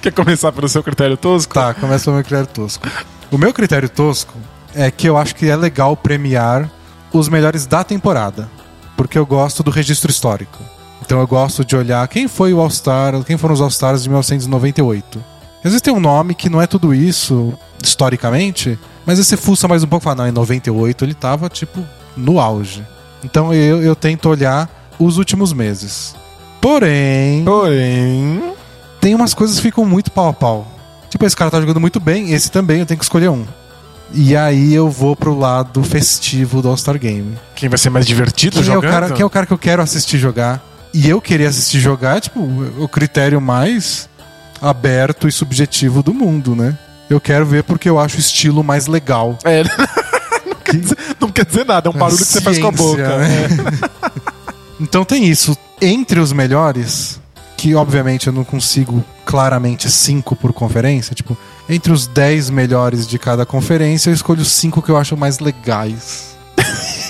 Quer 0.00 0.12
começar 0.12 0.52
pelo 0.52 0.68
seu 0.68 0.82
critério 0.82 1.16
tosco? 1.16 1.52
Tá, 1.52 1.74
começa 1.74 2.04
pelo 2.04 2.16
meu 2.16 2.24
critério 2.24 2.46
tosco. 2.46 2.86
O 3.30 3.38
meu 3.38 3.52
critério 3.52 3.88
tosco 3.88 4.34
é 4.74 4.90
que 4.90 5.08
eu 5.08 5.16
acho 5.18 5.34
que 5.34 5.48
é 5.48 5.56
legal 5.56 5.96
premiar 5.96 6.70
os 7.12 7.28
melhores 7.28 7.66
da 7.66 7.84
temporada. 7.84 8.48
Porque 8.96 9.18
eu 9.18 9.26
gosto 9.26 9.62
do 9.62 9.70
registro 9.70 10.10
histórico. 10.10 10.58
Então 11.04 11.20
eu 11.20 11.26
gosto 11.26 11.64
de 11.64 11.76
olhar 11.76 12.06
quem 12.08 12.28
foi 12.28 12.54
o 12.54 12.60
All-Star, 12.60 13.22
quem 13.24 13.36
foram 13.36 13.54
os 13.54 13.60
All-Stars 13.60 14.02
de 14.02 14.08
1998. 14.08 15.22
Às 15.58 15.70
vezes 15.70 15.80
tem 15.80 15.92
um 15.92 16.00
nome 16.00 16.34
que 16.34 16.48
não 16.48 16.60
é 16.60 16.66
tudo 16.66 16.94
isso, 16.94 17.52
historicamente, 17.82 18.78
mas 19.04 19.18
aí 19.18 19.24
você 19.24 19.36
fuça 19.36 19.68
mais 19.68 19.82
um 19.82 19.86
pouco 19.86 20.02
e 20.02 20.06
fala, 20.06 20.16
não, 20.16 20.28
em 20.28 20.32
98 20.32 21.04
ele 21.04 21.14
tava, 21.14 21.48
tipo, 21.48 21.84
no 22.16 22.40
auge. 22.40 22.84
Então 23.24 23.52
eu, 23.52 23.82
eu 23.82 23.94
tento 23.94 24.28
olhar 24.28 24.68
os 24.98 25.18
últimos 25.18 25.52
meses. 25.52 26.14
Porém, 26.60 27.44
Porém. 27.44 28.54
tem 29.00 29.14
umas 29.14 29.34
coisas 29.34 29.56
que 29.56 29.62
ficam 29.62 29.84
muito 29.84 30.10
pau 30.10 30.28
a 30.28 30.32
pau. 30.32 30.66
Tipo, 31.10 31.26
esse 31.26 31.36
cara 31.36 31.50
tá 31.50 31.60
jogando 31.60 31.80
muito 31.80 32.00
bem, 32.00 32.32
esse 32.32 32.50
também, 32.50 32.80
eu 32.80 32.86
tenho 32.86 32.98
que 32.98 33.04
escolher 33.04 33.28
um. 33.28 33.44
E 34.14 34.36
aí 34.36 34.74
eu 34.74 34.90
vou 34.90 35.16
pro 35.16 35.36
lado 35.38 35.82
festivo 35.82 36.60
do 36.60 36.68
All-Star 36.68 36.98
Game. 36.98 37.38
Quem 37.54 37.68
vai 37.68 37.78
ser 37.78 37.90
mais 37.90 38.06
divertido 38.06 38.56
Quem 38.56 38.60
é, 38.60 38.70
o 38.70 38.74
jogando? 38.74 38.90
cara, 38.90 39.10
quem 39.10 39.22
é 39.22 39.24
o 39.24 39.30
cara 39.30 39.46
que 39.46 39.52
eu 39.52 39.58
quero 39.58 39.80
assistir 39.82 40.18
jogar? 40.18 40.62
E 40.92 41.08
eu 41.08 41.20
queria 41.20 41.48
assistir 41.48 41.80
jogar, 41.80 42.18
é, 42.18 42.20
tipo, 42.20 42.40
o 42.78 42.86
critério 42.86 43.40
mais 43.40 44.08
aberto 44.60 45.26
e 45.26 45.32
subjetivo 45.32 46.02
do 46.02 46.12
mundo, 46.12 46.54
né? 46.54 46.76
Eu 47.08 47.20
quero 47.20 47.46
ver 47.46 47.64
porque 47.64 47.88
eu 47.88 47.98
acho 47.98 48.16
o 48.16 48.20
estilo 48.20 48.62
mais 48.62 48.86
legal. 48.86 49.38
É, 49.44 49.62
não, 50.46 50.56
quer 50.62 50.76
dizer, 50.76 50.98
não 51.18 51.28
quer 51.30 51.44
dizer 51.46 51.64
nada, 51.64 51.88
é 51.88 51.90
um 51.90 51.94
barulho 51.94 52.18
que 52.18 52.24
você 52.24 52.40
faz 52.40 52.58
com 52.58 52.68
a 52.68 52.72
boca. 52.72 53.18
né? 53.18 53.48
Então 54.80 55.04
tem 55.04 55.28
isso. 55.28 55.56
Entre 55.80 56.18
os 56.18 56.32
melhores, 56.32 57.20
que 57.56 57.72
obviamente 57.74 58.26
eu 58.26 58.32
não 58.32 58.42
consigo 58.42 59.04
claramente 59.24 59.88
cinco 59.88 60.34
por 60.34 60.52
conferência, 60.52 61.14
tipo, 61.14 61.38
entre 61.72 61.92
os 61.92 62.06
10 62.06 62.50
melhores 62.50 63.06
de 63.06 63.18
cada 63.18 63.46
conferência, 63.46 64.10
eu 64.10 64.14
escolho 64.14 64.42
os 64.42 64.50
cinco 64.50 64.82
que 64.82 64.90
eu 64.90 64.96
acho 64.96 65.16
mais 65.16 65.38
legais. 65.38 66.36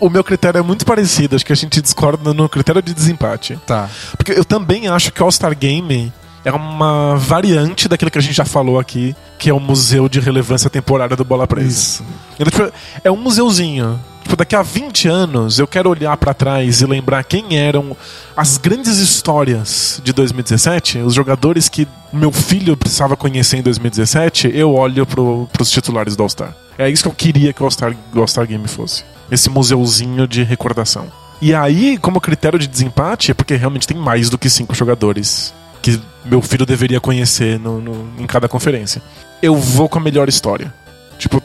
O 0.00 0.08
meu 0.08 0.22
critério 0.22 0.60
é 0.60 0.62
muito 0.62 0.86
parecido, 0.86 1.34
acho 1.34 1.44
que 1.44 1.52
a 1.52 1.56
gente 1.56 1.82
discorda 1.82 2.32
no 2.32 2.48
critério 2.48 2.80
de 2.80 2.94
desempate. 2.94 3.58
Tá. 3.66 3.90
Porque 4.16 4.30
eu 4.30 4.44
também 4.44 4.86
acho 4.86 5.12
que 5.12 5.20
o 5.20 5.24
All-Star 5.24 5.56
Game 5.58 6.12
é 6.44 6.52
uma 6.52 7.16
variante 7.16 7.88
daquilo 7.88 8.10
que 8.10 8.18
a 8.18 8.22
gente 8.22 8.34
já 8.34 8.44
falou 8.44 8.78
aqui, 8.78 9.14
que 9.38 9.50
é 9.50 9.52
o 9.52 9.58
museu 9.58 10.08
de 10.08 10.20
relevância 10.20 10.70
temporária 10.70 11.16
do 11.16 11.24
Bola 11.24 11.48
Presa. 11.48 11.68
Isso. 11.68 12.04
Então, 12.38 12.50
tipo, 12.50 12.72
é 13.02 13.10
um 13.10 13.16
museuzinho. 13.16 13.98
Tipo, 14.28 14.36
daqui 14.36 14.54
a 14.54 14.60
20 14.60 15.08
anos 15.08 15.58
eu 15.58 15.66
quero 15.66 15.88
olhar 15.88 16.14
pra 16.18 16.34
trás 16.34 16.82
e 16.82 16.86
lembrar 16.86 17.24
quem 17.24 17.56
eram 17.56 17.96
as 18.36 18.58
grandes 18.58 18.98
histórias 18.98 20.02
de 20.04 20.12
2017, 20.12 20.98
os 20.98 21.14
jogadores 21.14 21.66
que 21.70 21.88
meu 22.12 22.30
filho 22.30 22.76
precisava 22.76 23.16
conhecer 23.16 23.56
em 23.56 23.62
2017, 23.62 24.50
eu 24.52 24.74
olho 24.74 25.06
pro, 25.06 25.48
pros 25.50 25.70
titulares 25.70 26.14
do 26.14 26.22
All-Star. 26.22 26.54
É 26.76 26.90
isso 26.90 27.04
que 27.04 27.08
eu 27.08 27.14
queria 27.14 27.54
que 27.54 27.62
o 27.62 27.64
All-Star 27.64 27.96
All 28.14 28.46
Game 28.46 28.68
fosse. 28.68 29.02
Esse 29.30 29.48
museuzinho 29.48 30.28
de 30.28 30.42
recordação. 30.42 31.10
E 31.40 31.54
aí, 31.54 31.96
como 31.96 32.20
critério 32.20 32.58
de 32.58 32.66
desempate, 32.66 33.30
é 33.30 33.34
porque 33.34 33.56
realmente 33.56 33.86
tem 33.86 33.96
mais 33.96 34.28
do 34.28 34.36
que 34.36 34.50
cinco 34.50 34.74
jogadores 34.74 35.54
que 35.80 35.98
meu 36.22 36.42
filho 36.42 36.66
deveria 36.66 37.00
conhecer 37.00 37.58
no, 37.58 37.80
no, 37.80 38.22
em 38.22 38.26
cada 38.26 38.46
conferência. 38.46 39.00
Eu 39.40 39.56
vou 39.56 39.88
com 39.88 39.98
a 39.98 40.02
melhor 40.02 40.28
história. 40.28 40.70
Tipo, 41.18 41.42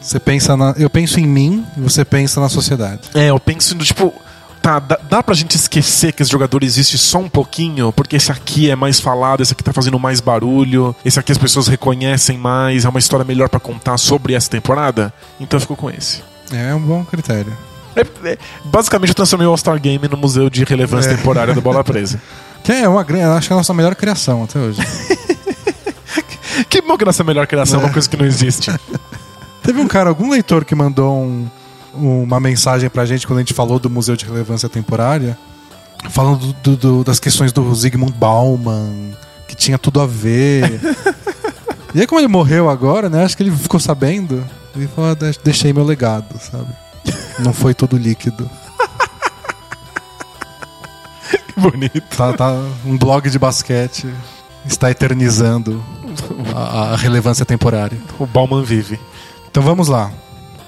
Você 0.00 0.18
pensa 0.18 0.56
na. 0.56 0.74
Eu 0.78 0.88
penso 0.90 1.20
em 1.20 1.26
mim 1.26 1.64
e 1.76 1.80
você 1.80 2.04
pensa 2.04 2.40
na 2.40 2.48
sociedade. 2.48 3.00
é, 3.14 3.26
eu 3.30 3.38
penso 3.38 3.74
no 3.74 3.84
tipo. 3.84 4.12
Tá, 4.62 4.78
dá, 4.78 4.98
dá 5.08 5.22
pra 5.22 5.34
gente 5.34 5.56
esquecer 5.56 6.12
que 6.12 6.22
esse 6.22 6.30
jogador 6.30 6.62
existe 6.62 6.98
só 6.98 7.16
um 7.18 7.30
pouquinho, 7.30 7.90
porque 7.94 8.16
esse 8.16 8.30
aqui 8.30 8.68
é 8.70 8.76
mais 8.76 9.00
falado, 9.00 9.42
esse 9.42 9.54
aqui 9.54 9.64
tá 9.64 9.72
fazendo 9.72 9.98
mais 9.98 10.20
barulho, 10.20 10.94
esse 11.02 11.18
aqui 11.18 11.32
as 11.32 11.38
pessoas 11.38 11.66
reconhecem 11.66 12.36
mais, 12.36 12.84
é 12.84 12.88
uma 12.90 12.98
história 12.98 13.24
melhor 13.24 13.48
pra 13.48 13.58
contar 13.58 13.96
sobre 13.96 14.34
essa 14.34 14.50
temporada. 14.50 15.14
Então 15.40 15.56
eu 15.56 15.62
fico 15.62 15.74
com 15.76 15.88
esse. 15.90 16.22
É 16.52 16.74
um 16.74 16.80
bom 16.80 17.02
critério. 17.06 17.56
É- 17.96 18.04
é- 18.28 18.38
basicamente 18.66 19.08
eu 19.08 19.14
transformei 19.14 19.46
o 19.46 19.50
All-Star 19.50 19.80
Game 19.80 20.06
no 20.08 20.16
Museu 20.18 20.50
de 20.50 20.62
Relevância 20.64 21.10
É. 21.10 21.16
Temporária 21.16 21.54
do 21.54 21.60
Bola 21.62 21.82
Presa. 21.82 22.20
Que 22.62 22.72
é 22.72 22.86
uma 22.86 23.02
grande. 23.02 23.24
Acho 23.24 23.46
que 23.48 23.52
é 23.54 23.56
a 23.56 23.56
nossa 23.56 23.72
melhor 23.72 23.94
criação 23.94 24.44
até 24.44 24.58
hoje. 24.58 24.82
que 26.68 26.82
bom 26.82 26.98
que 26.98 27.04
nossa 27.06 27.24
melhor 27.24 27.46
criação 27.46 27.80
é 27.80 27.84
uma 27.84 27.92
coisa 27.92 28.06
que 28.08 28.16
não 28.18 28.26
existe. 28.26 28.70
Teve 29.62 29.80
um 29.80 29.86
cara, 29.88 30.08
algum 30.08 30.30
leitor 30.30 30.64
que 30.64 30.74
mandou 30.74 31.16
um- 31.22 31.48
uma 31.94 32.40
mensagem 32.40 32.88
pra 32.88 33.04
gente 33.04 33.26
quando 33.26 33.38
a 33.38 33.42
gente 33.42 33.54
falou 33.54 33.78
do 33.78 33.90
Museu 33.90 34.16
de 34.16 34.24
Relevância 34.24 34.68
Temporária, 34.68 35.36
falando 36.10 36.52
do- 36.62 36.76
do- 36.76 37.04
das 37.04 37.18
questões 37.20 37.52
do 37.52 37.74
Zygmunt 37.74 38.14
Bauman, 38.14 39.12
que 39.48 39.54
tinha 39.54 39.76
tudo 39.78 40.00
a 40.00 40.06
ver. 40.06 40.80
e 41.94 42.00
aí, 42.00 42.06
como 42.06 42.20
ele 42.20 42.28
morreu 42.28 42.70
agora, 42.70 43.08
né? 43.10 43.24
Acho 43.24 43.36
que 43.36 43.42
ele 43.42 43.50
ficou 43.54 43.78
sabendo. 43.80 44.44
Ele 44.74 44.86
falou: 44.88 45.10
ah, 45.10 45.14
"Deix- 45.14 45.36
deixei 45.42 45.72
meu 45.72 45.84
legado, 45.84 46.26
sabe? 46.40 46.72
Não 47.40 47.52
foi 47.52 47.74
todo 47.74 47.96
líquido. 47.96 48.48
Que 51.54 51.60
bonito. 51.60 52.02
Tá, 52.16 52.32
tá 52.32 52.52
um 52.84 52.96
blog 52.96 53.28
de 53.28 53.38
basquete 53.38 54.06
está 54.66 54.90
eternizando 54.90 55.82
a- 56.54 56.92
a 56.92 56.96
relevância 56.96 57.44
temporária. 57.44 57.98
O 58.18 58.26
Bauman 58.26 58.62
vive. 58.62 58.98
Então 59.50 59.62
vamos 59.62 59.88
lá. 59.88 60.10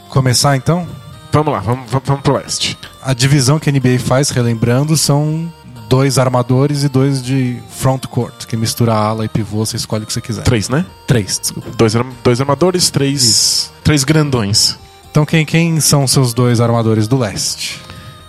Começar 0.09 0.57
então? 0.57 0.87
Vamos 1.33 1.53
lá, 1.53 1.61
vamos, 1.61 1.91
vamos, 1.91 2.07
vamos 2.07 2.23
pro 2.23 2.35
leste. 2.35 2.79
A 3.03 3.15
divisão 3.15 3.59
que 3.59 3.71
a 3.71 3.73
NBA 3.73 3.99
faz, 3.99 4.31
relembrando, 4.31 4.97
são 4.97 5.51
dois 5.89 6.19
armadores 6.19 6.85
e 6.85 6.89
dois 6.89 7.23
de 7.23 7.59
front 7.71 8.07
court, 8.07 8.47
que 8.47 8.57
mistura 8.57 8.93
ala 8.93 9.25
e 9.25 9.29
pivô, 9.29 9.65
você 9.65 9.77
escolhe 9.77 10.05
o 10.05 10.07
que 10.07 10.13
você 10.13 10.21
quiser. 10.21 10.43
Três, 10.43 10.69
né? 10.69 10.85
Três, 11.07 11.39
desculpa. 11.39 11.71
Dois, 11.77 11.95
dois 12.23 12.41
armadores, 12.41 12.91
três. 12.91 13.71
Três 13.85 14.05
grandões. 14.05 14.79
Então 15.11 15.25
quem, 15.25 15.45
quem 15.47 15.81
são 15.81 16.07
seus 16.07 16.35
dois 16.35 16.61
armadores 16.61 17.07
do 17.07 17.19
leste? 17.19 17.81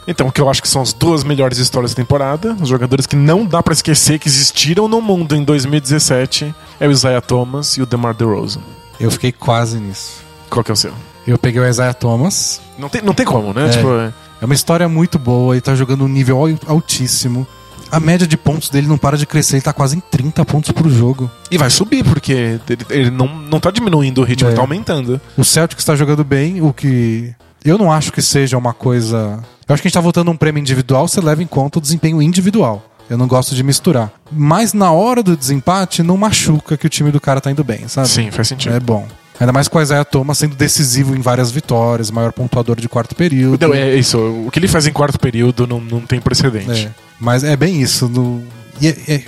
Então, 0.06 0.28
o 0.28 0.32
que 0.34 0.42
eu 0.42 0.50
acho 0.50 0.62
que 0.62 0.68
são 0.68 0.82
as 0.82 0.92
duas 0.92 1.24
melhores 1.24 1.58
histórias 1.58 1.94
da 1.94 1.96
temporada, 1.96 2.58
os 2.60 2.68
jogadores 2.68 3.06
que 3.06 3.16
não 3.16 3.46
dá 3.46 3.64
pra 3.64 3.74
esquecer 3.74 4.20
que 4.20 4.28
existiram 4.28 4.90
no 4.90 5.02
mundo 5.02 5.34
em 5.34 5.44
2017, 5.44 6.54
é 6.78 6.88
o 6.88 6.92
Isaiah 6.92 7.22
Thomas 7.22 7.78
e 7.78 7.82
o 7.82 7.86
DeMar 7.86 8.14
DeRozan. 8.14 8.60
Eu 9.00 9.10
fiquei 9.10 9.32
quase 9.32 9.80
nisso. 9.80 10.22
Qual 10.54 10.64
que 10.64 10.72
é 10.72 10.74
o 10.74 10.78
seu? 10.78 10.94
Eu 11.28 11.38
peguei 11.38 11.60
o 11.62 11.68
Isaiah 11.68 11.94
Thomas. 11.94 12.62
Não 12.78 12.88
tem, 12.90 13.02
não 13.02 13.14
tem 13.14 13.26
como, 13.26 13.54
né? 13.54 13.66
É. 13.66 13.70
Tipo, 13.70 13.88
é- 13.96 14.14
É 14.42 14.46
uma 14.46 14.54
história 14.54 14.88
muito 14.90 15.18
boa, 15.18 15.54
ele 15.54 15.62
tá 15.62 15.74
jogando 15.74 16.04
um 16.04 16.08
nível 16.08 16.38
al- 16.46 16.76
altíssimo. 16.76 17.48
A 17.90 17.98
média 18.00 18.28
de 18.28 18.36
pontos 18.36 18.70
dele 18.70 18.88
não 18.88 18.98
para 18.98 19.16
de 19.18 19.26
crescer, 19.26 19.56
ele 19.56 19.62
tá 19.62 19.72
quase 19.72 19.96
em 19.96 20.00
30 20.02 20.44
pontos 20.44 20.72
por 20.72 20.90
jogo. 20.90 21.32
E 21.50 21.58
vai 21.58 21.70
subir, 21.70 22.04
porque 22.04 22.34
ele, 22.34 22.86
ele 22.90 23.10
não, 23.10 23.28
não 23.28 23.60
tá 23.60 23.72
diminuindo 23.72 24.20
o 24.20 24.24
ritmo, 24.26 24.48
É. 24.48 24.52
ele 24.52 24.56
tá 24.58 24.62
aumentando. 24.62 25.22
O 25.38 25.44
Celtic 25.46 25.80
está 25.80 25.96
jogando 25.96 26.24
bem, 26.26 26.62
o 26.62 26.74
que 26.74 27.34
eu 27.64 27.78
não 27.78 27.90
acho 27.92 28.12
que 28.12 28.22
seja 28.22 28.58
uma 28.58 28.74
coisa. 28.74 29.40
Eu 29.68 29.74
acho 29.74 29.82
que 29.82 29.88
a 29.88 29.90
gente 29.90 29.94
tá 29.94 30.02
votando 30.02 30.30
um 30.30 30.36
prêmio 30.36 30.60
individual, 30.60 31.08
você 31.08 31.22
leva 31.22 31.42
em 31.42 31.48
conta 31.48 31.78
o 31.80 31.82
desempenho 31.82 32.22
individual. 32.22 32.84
Eu 33.10 33.18
não 33.18 33.28
gosto 33.28 33.56
de 33.56 33.64
misturar. 33.64 34.12
Mas 34.32 34.74
na 34.74 34.92
hora 34.92 35.24
do 35.24 35.38
desempate, 35.38 36.04
não 36.04 36.18
machuca 36.18 36.76
que 36.76 36.86
o 36.88 36.90
time 36.90 37.12
do 37.12 37.22
cara 37.22 37.40
tá 37.40 37.50
indo 37.52 37.64
bem, 37.64 37.88
sabe? 37.88 38.10
Sim, 38.10 38.30
faz 38.32 38.48
sentido. 38.50 38.76
É 38.76 38.80
bom. 38.80 39.08
Ainda 39.40 39.52
mais 39.52 39.68
com 39.68 39.78
o 39.78 39.82
Isaiah 39.82 40.06
Thomas 40.06 40.38
sendo 40.38 40.56
decisivo 40.56 41.16
em 41.16 41.20
várias 41.22 41.52
vitórias, 41.52 42.12
maior 42.12 42.32
pontuador 42.32 42.80
de 42.80 42.88
quarto 42.88 43.16
período. 43.16 43.68
Não, 43.68 43.74
é 43.74 43.96
isso. 43.96 44.18
O 44.18 44.50
que 44.52 44.60
ele 44.60 44.68
faz 44.68 44.86
em 44.88 44.94
quarto 44.94 45.20
período 45.20 45.66
não, 45.68 45.80
não 45.82 46.02
tem 46.02 46.22
precedente. 46.22 46.86
É, 46.86 46.92
mas 47.20 47.44
é 47.44 47.56
bem 47.56 47.82
isso. 47.82 48.08
No, 48.08 48.44
e 48.80 48.88
é- 48.88 48.98
é- 49.08 49.24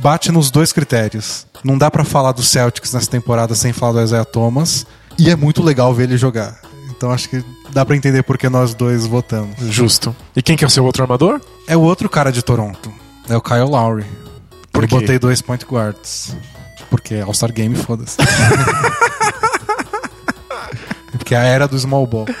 bate 0.00 0.30
nos 0.30 0.50
dois 0.50 0.72
critérios. 0.72 1.46
Não 1.64 1.76
dá 1.76 1.90
pra 1.90 2.04
falar 2.04 2.30
do 2.32 2.42
Celtics 2.42 2.92
nessa 2.92 3.10
temporada 3.10 3.54
sem 3.54 3.72
falar 3.72 3.92
do 3.94 4.02
Isaiah 4.02 4.24
Thomas. 4.24 4.86
E 5.18 5.28
é 5.28 5.34
muito 5.34 5.60
legal 5.62 5.92
ver 5.92 6.04
ele 6.04 6.16
jogar. 6.16 6.60
Então 6.90 7.10
acho 7.10 7.28
que 7.28 7.44
dá 7.72 7.84
pra 7.84 7.96
entender 7.96 8.22
por 8.22 8.38
que 8.38 8.48
nós 8.48 8.74
dois 8.74 9.06
votamos. 9.06 9.56
Justo. 9.68 10.14
E 10.36 10.40
quem 10.42 10.56
que 10.56 10.62
é 10.64 10.66
o 10.66 10.70
seu 10.70 10.84
outro 10.84 11.02
armador? 11.02 11.40
É 11.66 11.76
o 11.76 11.80
outro 11.80 12.08
cara 12.08 12.30
de 12.30 12.42
Toronto. 12.42 12.92
É 13.28 13.36
o 13.36 13.40
Kyle 13.40 13.62
Lowry. 13.68 14.06
Por 14.72 14.84
Eu 14.84 14.88
quê? 14.88 14.94
botei 14.94 15.18
dois 15.18 15.42
point 15.42 15.64
guards. 15.66 16.34
Porque 16.88 17.14
é 17.16 17.22
All-Star 17.22 17.52
Game, 17.52 17.74
foda-se. 17.76 18.16
Porque 21.12 21.34
é 21.34 21.38
a 21.38 21.42
era 21.44 21.68
do 21.68 21.78
small 21.78 22.06
ball. 22.06 22.26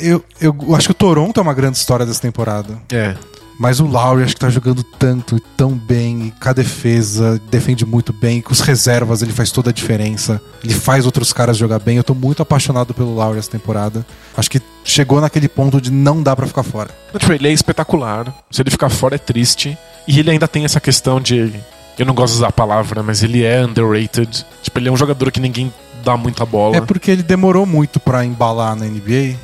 Eu, 0.00 0.24
eu, 0.40 0.56
eu 0.66 0.74
acho 0.74 0.88
que 0.88 0.90
o 0.90 0.94
Toronto 0.94 1.38
é 1.38 1.42
uma 1.44 1.54
grande 1.54 1.78
história 1.78 2.04
dessa 2.04 2.20
temporada. 2.20 2.76
É. 2.90 3.14
Mas 3.58 3.80
o 3.80 3.86
Lowry 3.86 4.22
acho 4.22 4.34
que 4.34 4.40
tá 4.40 4.50
jogando 4.50 4.82
tanto 4.82 5.36
e 5.36 5.40
tão 5.56 5.72
bem, 5.72 6.26
e 6.26 6.30
com 6.30 6.48
a 6.48 6.52
defesa, 6.52 7.40
defende 7.50 7.86
muito 7.86 8.12
bem, 8.12 8.42
com 8.42 8.52
os 8.52 8.60
reservas 8.60 9.22
ele 9.22 9.32
faz 9.32 9.50
toda 9.50 9.70
a 9.70 9.72
diferença. 9.72 10.42
Ele 10.62 10.74
faz 10.74 11.06
outros 11.06 11.32
caras 11.32 11.56
jogar 11.56 11.78
bem. 11.78 11.96
Eu 11.96 12.04
tô 12.04 12.14
muito 12.14 12.42
apaixonado 12.42 12.92
pelo 12.92 13.14
Lowry 13.14 13.38
essa 13.38 13.50
temporada. 13.50 14.04
Acho 14.36 14.50
que 14.50 14.60
chegou 14.84 15.20
naquele 15.20 15.48
ponto 15.48 15.80
de 15.80 15.90
não 15.90 16.22
dá 16.22 16.36
pra 16.36 16.46
ficar 16.46 16.62
fora. 16.62 16.90
Tipo, 17.16 17.32
ele 17.32 17.48
é 17.48 17.52
espetacular. 17.52 18.34
Se 18.50 18.60
ele 18.60 18.70
ficar 18.70 18.90
fora 18.90 19.14
é 19.14 19.18
triste. 19.18 19.76
E 20.06 20.18
ele 20.20 20.30
ainda 20.30 20.46
tem 20.46 20.64
essa 20.64 20.80
questão 20.80 21.20
de. 21.20 21.52
Eu 21.98 22.04
não 22.04 22.14
gosto 22.14 22.34
de 22.34 22.38
usar 22.40 22.48
a 22.48 22.52
palavra, 22.52 23.02
mas 23.02 23.22
ele 23.22 23.42
é 23.42 23.64
underrated. 23.64 24.44
Tipo, 24.62 24.78
ele 24.78 24.88
é 24.88 24.92
um 24.92 24.96
jogador 24.96 25.32
que 25.32 25.40
ninguém 25.40 25.72
dá 26.06 26.16
muita 26.16 26.46
bola. 26.46 26.76
É 26.76 26.80
porque 26.80 27.10
ele 27.10 27.22
demorou 27.22 27.66
muito 27.66 27.98
pra 27.98 28.24
embalar 28.24 28.76
na 28.76 28.86
NBA. 28.86 29.36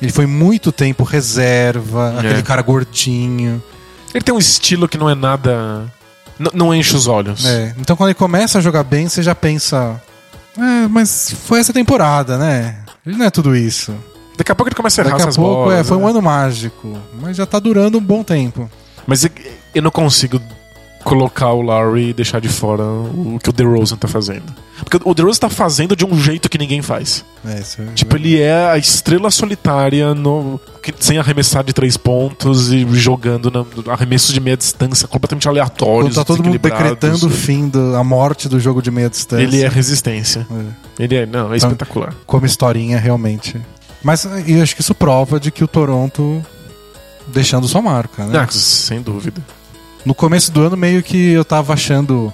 Ele 0.00 0.12
foi 0.12 0.26
muito 0.26 0.70
tempo 0.70 1.04
reserva, 1.04 2.12
É. 2.16 2.18
aquele 2.20 2.42
cara 2.42 2.60
gordinho. 2.62 3.62
Ele 4.14 4.22
tem 4.22 4.34
um 4.34 4.38
estilo 4.38 4.86
que 4.88 4.98
não 4.98 5.08
é 5.08 5.14
nada. 5.14 5.90
n- 6.38 6.50
não 6.54 6.74
enche 6.74 6.94
os 6.96 7.06
olhos. 7.06 7.44
É, 7.46 7.74
Então 7.78 7.94
quando 7.96 8.08
ele 8.10 8.14
começa 8.18 8.58
a 8.58 8.60
jogar 8.60 8.82
bem, 8.82 9.08
você 9.08 9.22
já 9.22 9.34
pensa. 9.34 10.00
É, 10.58 10.88
mas 10.88 11.34
foi 11.46 11.60
essa 11.60 11.72
temporada, 11.72 12.36
né? 12.36 12.78
Ele 13.06 13.16
não 13.16 13.26
é 13.26 13.30
tudo 13.30 13.54
isso. 13.56 13.94
Daqui 14.36 14.50
a 14.50 14.54
pouco 14.54 14.68
ele 14.68 14.74
começa 14.76 15.00
a 15.00 15.04
errar 15.04 15.16
Daqui 15.18 15.30
a 15.30 15.32
pouco 15.34 15.54
bolas. 15.64 15.78
é, 15.78 15.84
foi 15.84 15.96
um 15.96 16.04
né? 16.04 16.10
ano 16.10 16.20
mágico. 16.22 16.98
Mas 17.20 17.36
já 17.36 17.46
tá 17.46 17.58
durando 17.58 17.96
um 17.98 18.00
bom 18.02 18.22
tempo. 18.24 18.68
Mas 19.06 19.24
eu- 19.24 19.82
não 19.82 19.90
consigo 19.90 20.40
colocar 21.04 21.52
o 21.52 21.60
Lowry 21.62 22.08
e 22.10 22.12
deixar 22.12 22.40
de 22.40 22.48
fora 22.48 22.82
o 22.84 23.38
que 23.42 23.50
o 23.50 23.52
DeRozan 23.52 23.96
tá 23.96 24.08
fazendo. 24.08 24.52
Porque 24.84 24.98
o 25.08 25.14
DeRozan 25.14 25.38
tá 25.40 25.48
fazendo 25.48 25.94
de 25.96 26.04
um 26.04 26.18
jeito 26.20 26.48
que 26.48 26.58
ninguém 26.58 26.82
faz. 26.82 27.24
É, 27.46 27.60
isso 27.60 27.80
é- 27.82 27.86
Tipo, 27.94 28.16
ele 28.16 28.40
é 28.40 28.70
a 28.70 28.76
estrela 28.78 29.30
solitária 29.30 30.14
no, 30.14 30.60
que- 30.82 30.92
sem 31.00 31.18
arremessar 31.18 31.64
de 31.64 31.72
três 31.72 31.96
pontos 31.96 32.72
e 32.72 32.86
jogando 32.94 33.50
na, 33.50 33.92
arremessos 33.92 34.32
de 34.34 34.40
meia 34.40 34.56
distância 34.56 35.06
completamente 35.08 35.48
aleatórios. 35.48 36.14
Quando 36.14 36.14
tá 36.14 36.24
todo 36.24 36.42
mundo 36.44 36.58
decretando 36.58 37.26
o 37.26 37.30
fim, 37.30 37.68
do, 37.68 37.96
a 37.96 38.04
morte 38.04 38.48
do 38.48 38.58
jogo 38.60 38.82
de 38.82 38.90
meia 38.90 39.08
distância. 39.08 39.42
Ele 39.44 39.62
é 39.62 39.68
resistência. 39.68 40.46
É. 40.98 41.02
Ele 41.04 41.16
é, 41.16 41.26
não, 41.26 41.52
é 41.52 41.56
Então- 41.56 41.70
espetacular. 41.70 42.14
Como 42.26 42.44
historinha, 42.44 42.98
realmente. 42.98 43.60
Mas 44.02 44.26
eu 44.46 44.62
acho 44.62 44.74
que 44.74 44.80
isso 44.82 44.94
prova 44.94 45.38
de 45.38 45.50
que 45.50 45.62
o 45.62 45.68
Toronto 45.68 46.44
deixando 47.28 47.68
sua 47.68 47.80
marca, 47.80 48.24
né? 48.26 48.38
Ah, 48.38 48.48
sem 48.50 49.00
dúvida. 49.00 49.40
No 50.04 50.14
começo 50.14 50.50
do 50.50 50.60
ano, 50.62 50.76
meio 50.76 51.02
que 51.02 51.30
eu 51.30 51.44
tava 51.44 51.72
achando. 51.72 52.32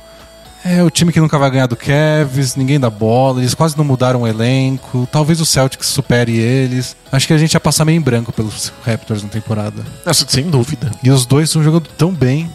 É, 0.64 0.82
o 0.82 0.90
time 0.90 1.12
que 1.12 1.20
nunca 1.20 1.38
vai 1.38 1.50
ganhar 1.50 1.66
do 1.66 1.76
Cavs, 1.76 2.56
ninguém 2.56 2.78
dá 2.80 2.90
bola, 2.90 3.40
eles 3.40 3.54
quase 3.54 3.76
não 3.76 3.84
mudaram 3.84 4.22
o 4.22 4.26
elenco. 4.26 5.08
Talvez 5.10 5.40
o 5.40 5.46
Celtics 5.46 5.86
supere 5.88 6.36
eles. 6.36 6.96
Acho 7.12 7.26
que 7.26 7.32
a 7.32 7.38
gente 7.38 7.54
ia 7.54 7.60
passar 7.60 7.84
meio 7.84 7.96
em 7.96 8.00
branco 8.02 8.32
pelos 8.32 8.72
Raptors 8.84 9.22
na 9.22 9.28
temporada. 9.28 9.84
Nossa, 10.04 10.26
sem 10.28 10.50
dúvida. 10.50 10.90
E 11.02 11.10
os 11.10 11.24
dois 11.24 11.48
estão 11.48 11.62
jogando 11.62 11.88
tão 11.96 12.12
bem 12.12 12.50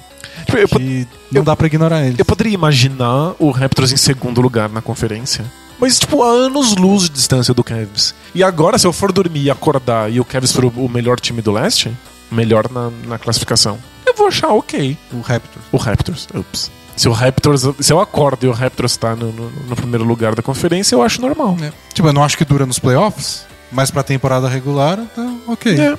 Tipo, 0.46 0.58
eu, 0.58 0.68
que 0.68 1.08
não 1.32 1.40
eu- 1.42 1.44
dá 1.44 1.56
pra 1.56 1.68
ignorar 1.68 2.04
eles. 2.06 2.20
eu 2.20 2.26
poderia 2.26 2.54
imaginar 2.54 3.34
o 3.40 3.50
Raptors 3.52 3.92
em 3.94 3.98
segundo 3.98 4.42
lugar 4.42 4.68
na 4.70 4.82
conferência. 4.82 5.46
Mas, 5.80 5.98
tipo, 6.00 6.22
a 6.24 6.28
anos 6.28 6.76
luz 6.76 7.04
de 7.04 7.10
distância 7.10 7.54
do 7.54 7.64
Cavs. 7.64 8.14
E 8.36 8.44
agora, 8.44 8.78
se 8.78 8.86
eu 8.86 8.94
for 8.94 9.12
dormir 9.12 9.44
e 9.44 9.50
acordar 9.52 10.12
e 10.12 10.20
o 10.20 10.26
Cavs 10.26 10.52
for 10.52 10.66
o 10.66 10.90
melhor 10.90 11.20
time 11.20 11.42
do 11.42 11.52
leste, 11.52 11.92
melhor 12.32 12.70
na, 12.72 12.90
na 13.08 13.18
classificação, 13.18 13.78
eu 14.06 14.14
vou 14.16 14.28
achar 14.28 14.50
ok. 14.50 14.98
O 15.12 15.22
Raptors. 15.22 15.66
O 15.72 15.78
Raptors. 15.78 16.28
Ups. 16.34 16.72
Se 16.96 17.08
o 17.10 17.12
Raptors. 17.12 17.64
Se 17.80 17.92
eu 17.92 18.00
acordo 18.00 18.46
e 18.46 18.50
o 18.50 18.52
Raptors 18.52 18.96
tá 18.98 19.16
no, 19.16 19.32
no- 19.32 19.50
no 19.70 19.76
primeiro 19.76 20.04
lugar 20.04 20.36
da 20.36 20.42
conferência, 20.44 20.96
eu 20.96 21.02
acho 21.02 21.20
normal. 21.22 21.56
Tipo, 21.94 22.08
eu 22.10 22.14
não 22.14 22.24
acho 22.24 22.38
que 22.38 22.46
dura 22.46 22.66
nos 22.66 22.80
playoffs, 22.80 23.46
Mas 23.72 23.90
pra 23.90 24.04
temporada 24.04 24.48
regular, 24.48 24.98
tá 25.16 25.34
ok. 25.48 25.80
É. 25.80 25.98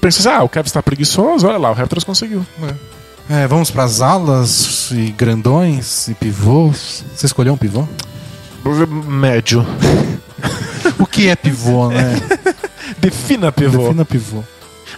Pensa 0.00 0.20
assim, 0.20 0.28
ah, 0.38 0.42
o 0.42 0.48
Cavs 0.48 0.72
tá 0.72 0.82
preguiçoso, 0.82 1.46
olha 1.46 1.58
lá, 1.58 1.70
o 1.70 1.74
Raptors 1.74 2.04
conseguiu. 2.04 2.44
É, 3.28 3.46
vamos 3.46 3.70
pras 3.70 4.00
alas 4.00 4.90
e 4.90 5.10
grandões 5.12 6.08
e 6.08 6.14
pivôs. 6.14 7.04
Você 7.14 7.26
escolheu 7.26 7.52
um 7.52 7.56
pivô? 7.58 7.86
Médio. 8.88 9.64
O 10.98 11.06
que 11.06 11.28
é 11.28 11.36
pivô, 11.36 11.88
né? 11.88 12.14
Defina 12.98 13.52
pivô. 13.52 13.78
Defina 13.82 14.04
pivô. 14.04 14.42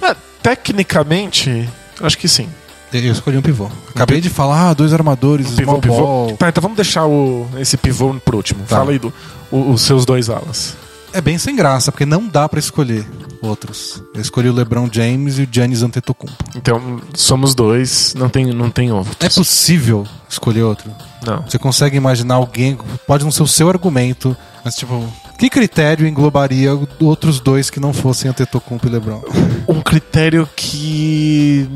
Ah, 0.01 0.17
tecnicamente, 0.43 1.69
acho 2.01 2.17
que 2.19 2.29
sim. 2.29 2.49
Eu 2.93 3.13
escolhi 3.13 3.37
um 3.39 3.43
pivô. 3.43 3.69
Acabei 3.95 4.21
de 4.21 4.29
falar, 4.29 4.71
ah, 4.71 4.75
dois 4.75 4.93
armadores, 4.93 5.53
Um 5.53 5.57
pivô, 5.57 5.71
small 5.73 5.81
pivô. 5.81 5.97
ball. 5.97 6.37
Tá, 6.37 6.49
então 6.49 6.61
vamos 6.63 6.77
deixar 6.77 7.07
o, 7.07 7.47
esse 7.59 7.77
pivô 7.77 8.15
por 8.25 8.35
último. 8.35 8.61
Tá. 8.69 8.77
Fala 8.77 8.91
aí 8.93 8.99
do, 8.99 9.13
o- 9.51 9.71
os 9.73 9.83
seus 9.83 10.05
dois 10.05 10.29
alas. 10.29 10.77
É 11.15 11.21
bem 11.21 11.37
sem 11.37 11.55
graça, 11.55 11.93
porque 11.93 12.07
não 12.07 12.27
dá 12.27 12.49
pra 12.49 12.59
escolher 12.59 13.07
outros. 13.43 14.03
Eu 14.15 14.21
escolhi 14.23 14.49
o 14.49 14.53
LeBron 14.53 14.89
James 14.91 15.39
e 15.39 15.43
o 15.43 15.49
Giannis 15.51 15.83
Antetokounmpo. 15.83 16.43
Então, 16.57 17.01
somos 17.15 17.55
dois, 17.55 18.15
não 18.17 18.31
tem, 18.31 18.47
não 18.47 18.71
tem 18.71 18.91
outros. 18.93 19.17
É 19.21 19.29
possível 19.29 20.07
escolher 20.29 20.63
outro. 20.63 20.91
Não. 21.27 21.43
Você 21.43 21.59
consegue 21.59 21.97
imaginar 21.99 22.37
alguém, 22.37 22.79
pode 23.07 23.25
não 23.25 23.31
ser 23.31 23.43
o 23.43 23.47
seu 23.47 23.69
argumento, 23.69 24.35
mas 24.65 24.75
tipo, 24.75 25.05
que 25.39 25.51
critério 25.51 26.07
englobaria 26.07 26.71
outros 26.99 27.41
dois 27.41 27.69
que 27.69 27.79
não 27.79 27.93
fossem 27.93 28.31
Antetokounmpo 28.31 28.87
e 28.87 28.91
LeBron? 28.91 29.23
Um 29.69 29.83
critério 29.83 30.49
que 30.57 31.69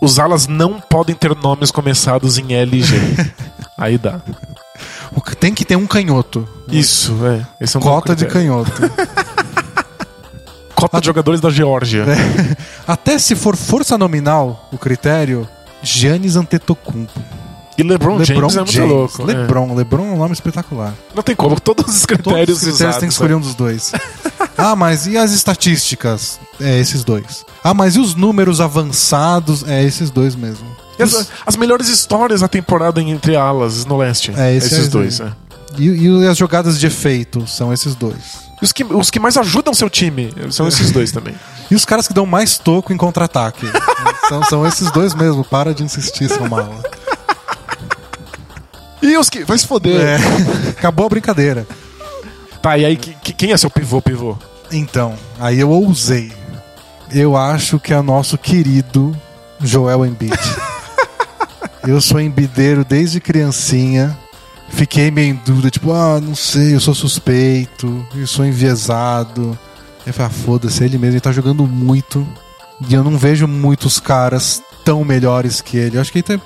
os 0.00 0.18
alas 0.18 0.46
não 0.46 0.80
podem 0.80 1.14
ter 1.14 1.34
nomes 1.36 1.70
começados 1.70 2.38
em 2.38 2.54
LG. 2.54 2.96
aí 3.78 3.98
dá. 3.98 4.20
O 5.14 5.20
que- 5.20 5.36
Tem 5.36 5.54
que 5.54 5.64
ter 5.64 5.76
um 5.76 5.86
canhoto. 5.86 6.46
Isso, 6.68 7.14
é. 7.26 7.46
Esse 7.60 7.76
é 7.76 7.80
um 7.80 7.82
Cota 7.82 8.14
de 8.14 8.26
canhoto. 8.26 8.72
Cota 10.74 11.00
de 11.00 11.06
jogadores 11.06 11.40
da 11.40 11.48
Geórgia. 11.48 12.04
Até 12.86 13.18
se 13.18 13.34
for 13.34 13.56
força 13.56 13.96
nominal, 13.96 14.68
o 14.70 14.76
critério, 14.76 15.48
Giannis 15.82 16.36
Antetokounmpo. 16.36 17.18
E 17.78 17.82
LeBron, 17.82 18.16
LeBron 18.16 18.48
James 18.48 18.56
é 18.56 18.80
muito 18.80 18.94
louco. 18.94 19.22
é. 19.22 19.24
LeBron. 19.26 19.74
LeBron 19.74 20.02
é 20.06 20.12
um 20.12 20.16
nome 20.18 20.32
espetacular. 20.32 20.94
Não 21.14 21.22
tem 21.22 21.36
como, 21.36 21.60
todos 21.60 21.84
os 21.84 22.06
Todos 22.06 22.06
critérios 22.06 22.56
os 22.56 22.64
critérios 22.64 22.74
usados, 22.80 22.96
tem 22.98 23.08
que 23.08 23.12
escolher 23.12 23.34
um 23.34 23.40
dos 23.40 23.54
dois. 23.54 23.92
ah, 24.56 24.74
mas 24.74 25.06
e 25.06 25.16
as 25.18 25.32
estatísticas? 25.32 26.40
É 26.60 26.78
esses 26.78 27.04
dois. 27.04 27.44
Ah, 27.62 27.74
mas 27.74 27.96
e 27.96 28.00
os 28.00 28.14
números 28.14 28.60
avançados? 28.60 29.62
É 29.68 29.82
esses 29.84 30.10
dois 30.10 30.34
mesmo. 30.34 30.66
As, 30.98 31.28
as 31.44 31.56
melhores 31.56 31.88
histórias 31.88 32.40
da 32.40 32.48
temporada 32.48 33.00
em- 33.02 33.10
entre 33.10 33.36
alas 33.36 33.84
no 33.84 33.98
leste. 33.98 34.32
É, 34.34 34.54
esse 34.54 34.68
esses 34.68 34.86
é- 34.86 34.90
dois, 34.90 35.20
é. 35.20 35.30
E, 35.76 35.88
e 35.88 36.26
as 36.26 36.38
jogadas 36.38 36.80
de 36.80 36.86
efeito 36.86 37.46
são 37.46 37.70
esses 37.72 37.94
dois. 37.94 38.46
E 38.62 38.64
os 38.64 38.72
que, 38.72 38.82
os 38.82 39.10
que 39.10 39.20
mais 39.20 39.36
ajudam 39.36 39.74
seu 39.74 39.90
time 39.90 40.32
são 40.50 40.66
esses 40.66 40.90
dois 40.90 41.12
também. 41.12 41.34
E 41.68 41.74
os 41.74 41.84
caras 41.84 42.06
que 42.06 42.14
dão 42.14 42.24
mais 42.24 42.58
toco 42.58 42.92
em 42.92 42.96
contra-ataque. 42.96 43.66
são, 44.28 44.44
são 44.48 44.66
esses 44.66 44.88
dois 44.92 45.12
mesmo. 45.16 45.42
Para 45.44 45.74
de 45.74 45.82
insistir, 45.82 46.28
seu 46.28 46.48
mala. 46.48 46.80
E 49.02 49.16
os 49.16 49.28
que. 49.30 49.44
Vai 49.44 49.58
se 49.58 49.66
foder. 49.66 50.00
É. 50.00 50.16
Acabou 50.70 51.06
a 51.06 51.08
brincadeira. 51.08 51.66
Tá, 52.62 52.76
e 52.78 52.84
aí 52.84 52.96
que- 52.96 53.14
que- 53.22 53.32
quem 53.32 53.52
é 53.52 53.56
seu 53.56 53.70
pivô, 53.70 54.00
pivô? 54.02 54.36
Então, 54.72 55.14
aí 55.38 55.60
eu 55.60 55.70
ousei. 55.70 56.32
Eu 57.12 57.36
acho 57.36 57.78
que 57.78 57.92
é 57.94 58.02
nosso 58.02 58.36
querido 58.36 59.16
Joel 59.60 60.04
Embiid. 60.04 60.36
eu 61.86 62.00
sou 62.00 62.20
embideiro 62.20 62.84
desde 62.84 63.20
criancinha. 63.20 64.16
Fiquei 64.68 65.10
meio 65.12 65.30
em 65.30 65.40
dúvida, 65.46 65.70
tipo, 65.70 65.92
ah, 65.92 66.20
não 66.20 66.34
sei, 66.34 66.74
eu 66.74 66.80
sou 66.80 66.92
suspeito, 66.94 68.04
eu 68.16 68.26
sou 68.26 68.44
enviesado. 68.44 69.56
Eu 70.04 70.12
falei, 70.12 70.26
ah, 70.32 70.44
foda-se, 70.44 70.82
ele 70.84 70.98
mesmo, 70.98 71.14
ele 71.14 71.20
tá 71.20 71.30
jogando 71.30 71.64
muito. 71.66 72.26
E 72.88 72.92
eu 72.94 73.04
não 73.04 73.16
vejo 73.16 73.46
muitos 73.46 74.00
caras 74.00 74.60
tão 74.84 75.04
melhores 75.04 75.60
que 75.60 75.76
ele. 75.76 75.96
Eu 75.96 76.00
acho 76.00 76.10
que 76.10 76.18
ele 76.18 76.22
tá. 76.38 76.40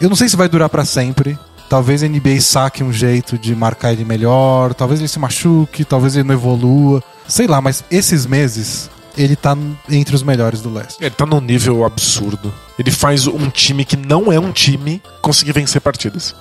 Eu 0.00 0.08
não 0.08 0.16
sei 0.16 0.28
se 0.28 0.36
vai 0.36 0.48
durar 0.48 0.68
pra 0.68 0.84
sempre. 0.84 1.36
Talvez 1.68 2.02
a 2.02 2.08
NBA 2.08 2.40
saque 2.40 2.84
um 2.84 2.92
jeito 2.92 3.38
de 3.38 3.54
marcar 3.54 3.92
ele 3.92 4.04
melhor, 4.04 4.74
talvez 4.74 5.00
ele 5.00 5.08
se 5.08 5.18
machuque, 5.18 5.84
talvez 5.84 6.14
ele 6.14 6.28
não 6.28 6.34
evolua. 6.34 7.02
Sei 7.26 7.46
lá, 7.46 7.60
mas 7.60 7.82
esses 7.90 8.26
meses 8.26 8.90
ele 9.16 9.36
tá 9.36 9.56
entre 9.88 10.14
os 10.14 10.22
melhores 10.22 10.60
do 10.60 10.72
leste. 10.72 11.02
Ele 11.02 11.10
tá 11.10 11.24
num 11.24 11.40
nível 11.40 11.84
absurdo. 11.84 12.52
Ele 12.78 12.90
faz 12.90 13.26
um 13.26 13.48
time 13.48 13.84
que 13.84 13.96
não 13.96 14.32
é 14.32 14.38
um 14.38 14.52
time 14.52 15.02
conseguir 15.22 15.52
vencer 15.52 15.80
partidas. 15.80 16.34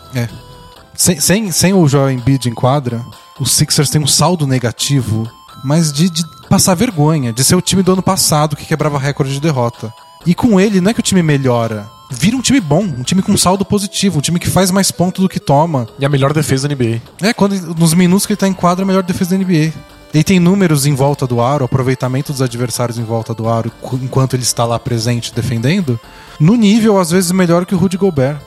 Sem, 0.96 1.20
sem, 1.20 1.52
sem 1.52 1.74
o 1.74 1.88
Joel 1.88 2.12
Embiid 2.12 2.50
em 2.50 2.54
quadra, 2.54 3.04
os 3.40 3.52
Sixers 3.52 3.90
têm 3.90 4.02
um 4.02 4.08
saldo 4.08 4.46
negativo, 4.46 5.30
mas 5.64 5.92
de, 5.92 6.10
de 6.10 6.24
passar 6.50 6.76
vergonha, 6.76 7.34
de 7.34 7.44
ser 7.44 7.56
o 7.56 7.62
time 7.62 7.82
do 7.82 7.94
ano 7.94 8.04
passado 8.04 8.56
que 8.56 8.66
quebrava 8.66 9.00
recorde 9.00 9.34
de 9.34 9.40
derrota. 9.40 9.94
E 10.26 10.34
com 10.34 10.60
ele, 10.60 10.80
não 10.80 10.92
é 10.92 10.94
que 10.94 11.00
o 11.00 11.04
time 11.04 11.22
melhora, 11.22 11.90
vira 12.10 12.36
um 12.36 12.42
time 12.42 12.60
bom, 12.60 12.84
um 12.84 13.04
time 13.04 13.22
com 13.22 13.36
saldo 13.38 13.66
positivo, 13.66 14.20
um 14.20 14.22
time 14.22 14.40
que 14.40 14.50
faz 14.50 14.72
mais 14.72 14.92
pontos 14.92 15.22
do 15.22 15.30
que 15.30 15.40
toma. 15.40 15.88
E 16.00 16.06
a 16.06 16.10
melhor 16.10 16.34
defesa 16.34 16.68
da 16.68 16.76
NBA. 16.76 17.02
É, 17.22 17.34
quando, 17.34 17.54
nos 17.76 17.94
minutos 17.94 18.26
que 18.26 18.34
ele 18.34 18.38
tá 18.38 18.48
em 18.48 18.54
quadra, 18.54 18.84
é 18.84 18.86
a 18.86 18.88
melhor 18.88 19.04
defesa 19.04 19.38
da 19.38 19.44
NBA. 19.44 19.74
Ele 20.14 20.24
tem 20.24 20.40
números 20.40 20.86
em 20.86 20.94
volta 20.94 21.26
do 21.26 21.42
aro, 21.42 21.66
aproveitamento 21.66 22.32
dos 22.32 22.42
adversários 22.42 23.00
em 23.00 23.04
volta 23.04 23.34
do 23.34 23.50
aro, 23.50 23.72
enquanto 23.94 24.36
ele 24.36 24.44
está 24.44 24.64
lá 24.64 24.78
presente 24.78 25.34
defendendo, 25.34 26.00
no 26.40 26.56
nível, 26.56 27.00
às 27.00 27.10
vezes, 27.10 27.32
melhor 27.32 27.66
que 27.66 27.74
o 27.74 27.78
Rudy 27.78 27.98
Gobert. 27.98 28.38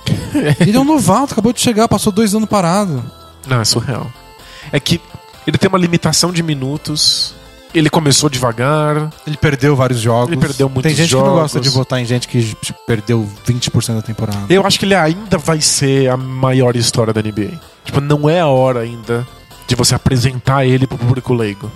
ele 0.60 0.76
é 0.76 0.80
um 0.80 0.84
novato, 0.84 1.32
acabou 1.32 1.52
de 1.52 1.60
chegar, 1.60 1.88
passou 1.88 2.12
dois 2.12 2.34
anos 2.34 2.48
parado. 2.48 3.02
Não, 3.46 3.60
é 3.60 3.64
surreal. 3.64 4.12
É 4.70 4.78
que 4.78 5.00
ele 5.46 5.56
tem 5.56 5.68
uma 5.68 5.78
limitação 5.78 6.32
de 6.32 6.42
minutos. 6.42 7.34
Ele 7.76 7.90
começou 7.90 8.30
devagar. 8.30 9.10
Ele 9.26 9.36
perdeu 9.36 9.76
vários 9.76 10.00
jogos. 10.00 10.32
Ele 10.32 10.40
perdeu 10.40 10.66
muitos 10.66 10.84
Tem 10.84 10.94
gente 10.96 11.06
que 11.06 11.12
jogos. 11.12 11.28
não 11.28 11.36
gosta 11.36 11.60
de 11.60 11.68
votar 11.68 12.00
em 12.00 12.06
gente 12.06 12.26
que 12.26 12.56
perdeu 12.86 13.28
20% 13.46 13.96
da 13.96 14.02
temporada. 14.02 14.46
Eu 14.48 14.66
acho 14.66 14.78
que 14.78 14.86
ele 14.86 14.94
ainda 14.94 15.36
vai 15.36 15.60
ser 15.60 16.08
a 16.08 16.16
maior 16.16 16.74
história 16.74 17.12
da 17.12 17.20
NBA. 17.20 17.60
Tipo, 17.84 18.00
não 18.00 18.30
é 18.30 18.40
a 18.40 18.46
hora 18.46 18.80
ainda 18.80 19.26
de 19.66 19.74
você 19.74 19.94
apresentar 19.94 20.64
ele 20.64 20.86
pro 20.86 20.96
público 20.96 21.34
leigo. 21.34 21.70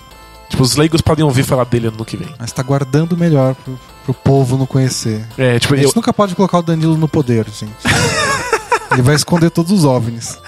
Tipo, 0.49 0.63
os 0.63 0.75
leigos 0.75 1.03
podem 1.03 1.23
ouvir 1.25 1.43
falar 1.43 1.65
dele 1.65 1.89
ano 1.89 2.05
que 2.05 2.17
vem. 2.17 2.29
Mas 2.39 2.51
tá 2.51 2.63
guardando 2.63 3.15
melhor 3.15 3.55
pro, 3.55 3.79
pro 4.05 4.15
povo 4.15 4.57
não 4.57 4.65
conhecer. 4.65 5.23
É, 5.37 5.59
tipo, 5.59 5.75
A 5.75 5.77
gente 5.77 5.87
eu, 5.87 5.93
nunca 5.95 6.15
pode 6.15 6.35
colocar 6.35 6.59
o 6.61 6.63
Danilo 6.63 6.97
no 6.97 7.09
poder, 7.09 7.45
gente. 7.51 7.75
Ele 8.91 9.03
vai 9.03 9.15
esconder 9.15 9.51
todos 9.51 9.71
os 9.71 9.85
OVNIs. 9.85 10.39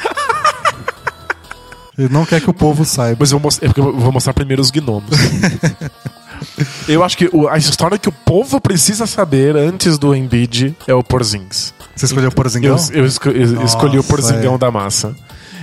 Ele 2.05 2.12
não 2.12 2.24
quer 2.26 2.40
que 2.40 2.50
o 2.50 2.55
povo 2.55 2.84
saiba. 2.84 3.16
Mas 3.20 3.30
eu 3.32 3.38
vou, 3.38 3.44
mostrar, 3.44 3.68
é 3.68 3.72
eu 3.76 3.92
vou 3.96 4.12
mostrar 4.12 4.32
primeiro 4.34 4.61
os 4.62 4.70
gnomos. 4.70 5.11
eu 6.88 7.03
acho 7.05 7.16
que 7.16 7.30
a 7.50 7.57
história 7.59 7.98
que 7.98 8.09
o 8.09 8.12
povo 8.12 8.61
precisa 8.61 9.07
saber 9.07 9.57
antes 9.57 9.98
do 9.98 10.14
Embiid 10.14 10.74
é 10.86 10.94
o 10.94 11.03
Porzingis. 11.03 11.72
Você 11.94 12.07
escolheu 12.07 12.30
o 12.30 12.34
Porzingão? 12.34 12.76
Eu, 12.92 13.00
eu 13.00 13.07
esco- 13.07 13.30
Nossa, 13.30 13.64
escolhi 13.64 13.98
o 13.98 14.05
Porzingão 14.05 14.55
é. 14.55 14.59
da 14.59 14.70
massa. 14.70 15.14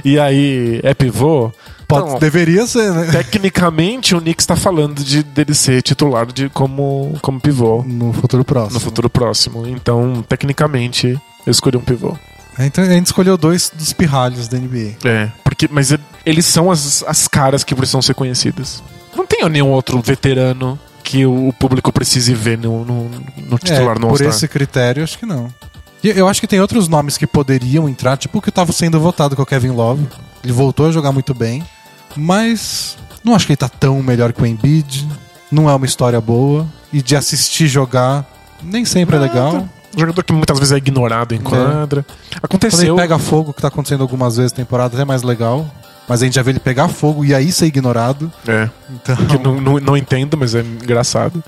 E 0.06 0.18
aí, 0.20 0.80
é 0.84 0.94
pivô? 0.94 1.52
Pode- 1.88 2.12
Não, 2.12 2.20
Deveria 2.20 2.66
ser, 2.68 2.92
né? 2.94 3.08
Tecnicamente, 3.12 4.16
o 4.16 4.22
Knicks 4.22 4.46
tá 4.46 4.56
falando 4.56 5.04
de, 5.04 5.24
dele 5.24 5.56
ser 5.56 5.82
titular 5.82 6.28
de, 6.28 6.48
como, 6.50 7.18
como 7.22 7.40
pivô 7.40 7.84
No 7.86 8.14
futuro 8.14 8.46
próximo. 8.46 8.74
no 8.76 8.80
futuro 8.80 9.10
próximo. 9.10 9.68
Então, 9.68 10.24
tecnicamente, 10.30 11.20
eu 11.46 11.52
escolhi 11.52 11.78
um 11.78 11.82
pivô. 11.82 12.16
É, 12.60 12.66
Então 12.66 12.84
a 12.84 12.88
gente 12.88 13.06
escolheu 13.08 13.38
dois 13.38 13.72
dos 13.74 13.94
pirralhos 13.94 14.48
da 14.48 14.58
NBA. 14.58 14.96
É, 15.06 15.30
porque, 15.44 15.68
mas 15.72 15.92
e- 15.92 16.00
eles 16.26 16.46
são 16.46 16.70
as, 16.70 17.04
as 17.08 17.28
caras 17.28 17.64
que 17.64 17.74
precisam 17.74 18.02
ser 18.02 18.14
conhecidas. 18.14 18.84
Não 19.16 19.26
tem 19.26 19.48
nenhum 19.50 19.70
outro 19.70 20.00
veterano 20.02 20.78
que 21.04 21.26
o 21.26 21.52
público 21.58 21.92
precise 21.92 22.34
ver 22.34 22.58
no, 22.58 22.86
no, 22.86 23.10
no 23.38 23.58
titular 23.58 23.96
é, 23.96 24.00
no 24.00 24.10
por 24.10 24.22
esse 24.22 24.48
critério, 24.48 25.04
acho 25.04 25.18
que 25.18 25.26
não. 25.26 25.48
E 26.04 26.10
eu 26.10 26.28
acho 26.28 26.40
que 26.40 26.48
tem 26.48 26.60
outros 26.62 26.88
nomes 26.88 27.18
que 27.18 27.26
poderiam 27.26 27.90
entrar, 27.90 28.16
tipo 28.18 28.38
o 28.38 28.42
que 28.42 28.50
estava 28.50 28.72
sendo 28.72 29.00
votado 29.00 29.36
com 29.36 29.42
o 29.42 29.46
Kevin 29.46 29.70
Love. 29.72 30.08
Ele 30.44 30.54
voltou 30.54 30.88
a 30.88 30.92
jogar 30.92 31.12
muito 31.12 31.34
bem, 31.34 31.64
mas 32.16 32.98
não 33.24 33.36
acho 33.36 33.46
que 33.46 33.52
ele 33.54 33.58
tá 33.58 33.70
tão 33.70 34.02
melhor 34.04 34.32
que 34.34 34.42
o 34.42 34.46
Embiid. 34.46 35.08
Não 35.52 35.70
é 35.70 35.74
uma 35.74 35.86
história 35.86 36.22
boa. 36.22 36.68
E 36.94 37.02
de 37.02 37.16
assistir 37.16 37.68
jogar, 37.68 38.26
nem 38.64 38.86
sempre 38.86 39.16
é 39.16 39.20
legal. 39.20 39.68
Um 39.96 40.00
jogador 40.02 40.24
que 40.24 40.34
muitas 40.34 40.58
vezes 40.60 40.72
é 40.72 40.78
ignorado 40.78 41.34
em 41.34 41.40
quadra. 41.40 42.04
Quando 42.04 42.06
ele 42.34 42.40
Aconteceu. 42.44 42.96
pega 42.96 43.18
fogo, 43.18 43.54
que 43.54 43.62
tá 43.62 43.68
acontecendo 43.70 44.02
algumas 44.02 44.38
vezes 44.38 44.52
na 44.52 44.58
temporada, 44.58 45.00
é 45.02 45.06
mais 45.06 45.24
legal. 45.24 45.66
Mas 46.08 46.22
a 46.22 46.26
gente 46.26 46.36
já 46.36 46.42
vê 46.42 46.52
ele 46.52 46.60
pegar 46.60 46.88
fogo 46.88 47.24
e 47.24 47.34
aí 47.36 47.52
ser 47.52 47.66
ignorado. 47.68 48.32
É, 48.48 48.70
Então. 48.92 49.16
que 49.16 49.38
não, 49.38 49.60
não, 49.62 49.80
não 49.80 49.98
entendo, 49.98 50.36
mas 50.38 50.56
é 50.56 50.62
engraçado. 50.62 51.44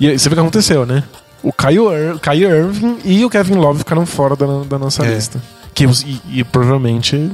E 0.00 0.08
aí, 0.08 0.18
você 0.18 0.28
vê 0.28 0.34
o 0.34 0.36
que 0.36 0.40
aconteceu, 0.40 0.84
né? 0.86 1.02
O 1.42 1.52
Kyle, 1.52 1.86
Ir 2.34 2.42
Irving 2.50 2.98
e 3.04 3.24
o 3.24 3.30
Kevin 3.30 3.54
Love 3.54 3.78
ficaram 3.80 4.04
fora 4.06 4.34
da, 4.34 4.46
da 4.64 4.78
nossa 4.78 5.04
É. 5.04 5.14
lista. 5.14 5.40
Que, 5.74 5.84
e, 5.84 6.40
e 6.40 6.44
provavelmente, 6.44 7.30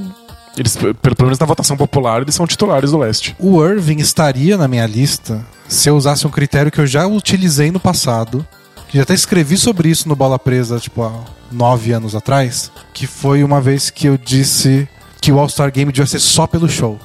eles, 0.56 0.76
pelo 0.76 0.94
pelo 0.94 1.14
menos 1.26 1.38
na 1.38 1.46
votação 1.46 1.76
popular, 1.76 2.22
eles 2.22 2.34
são 2.34 2.46
titulares 2.46 2.90
do 2.90 2.98
leste. 2.98 3.34
O 3.38 3.64
Irving 3.64 3.98
estaria 3.98 4.56
na 4.56 4.66
minha 4.68 4.86
lista 4.86 5.40
se 5.68 5.88
eu 5.88 5.96
usasse 5.96 6.26
um 6.26 6.30
critério 6.30 6.70
que 6.70 6.80
eu 6.80 6.86
já 6.86 7.06
utilizei 7.06 7.70
no 7.70 7.78
passado, 7.80 8.44
que 8.92 8.98
já 8.98 9.04
até 9.04 9.14
escrevi 9.14 9.56
sobre 9.56 9.88
isso 9.88 10.06
no 10.06 10.14
Bola 10.14 10.38
Presa, 10.38 10.78
tipo, 10.78 11.02
há 11.02 11.24
nove 11.50 11.92
anos 11.92 12.14
atrás, 12.14 12.70
que 12.92 13.06
foi 13.06 13.42
uma 13.42 13.58
vez 13.58 13.88
que 13.88 14.06
eu 14.06 14.18
disse 14.18 14.86
que 15.18 15.32
o 15.32 15.38
All-Star 15.38 15.72
Game 15.72 15.90
devia 15.90 16.06
ser 16.06 16.18
só 16.18 16.46
pelo 16.46 16.68
show. 16.68 17.00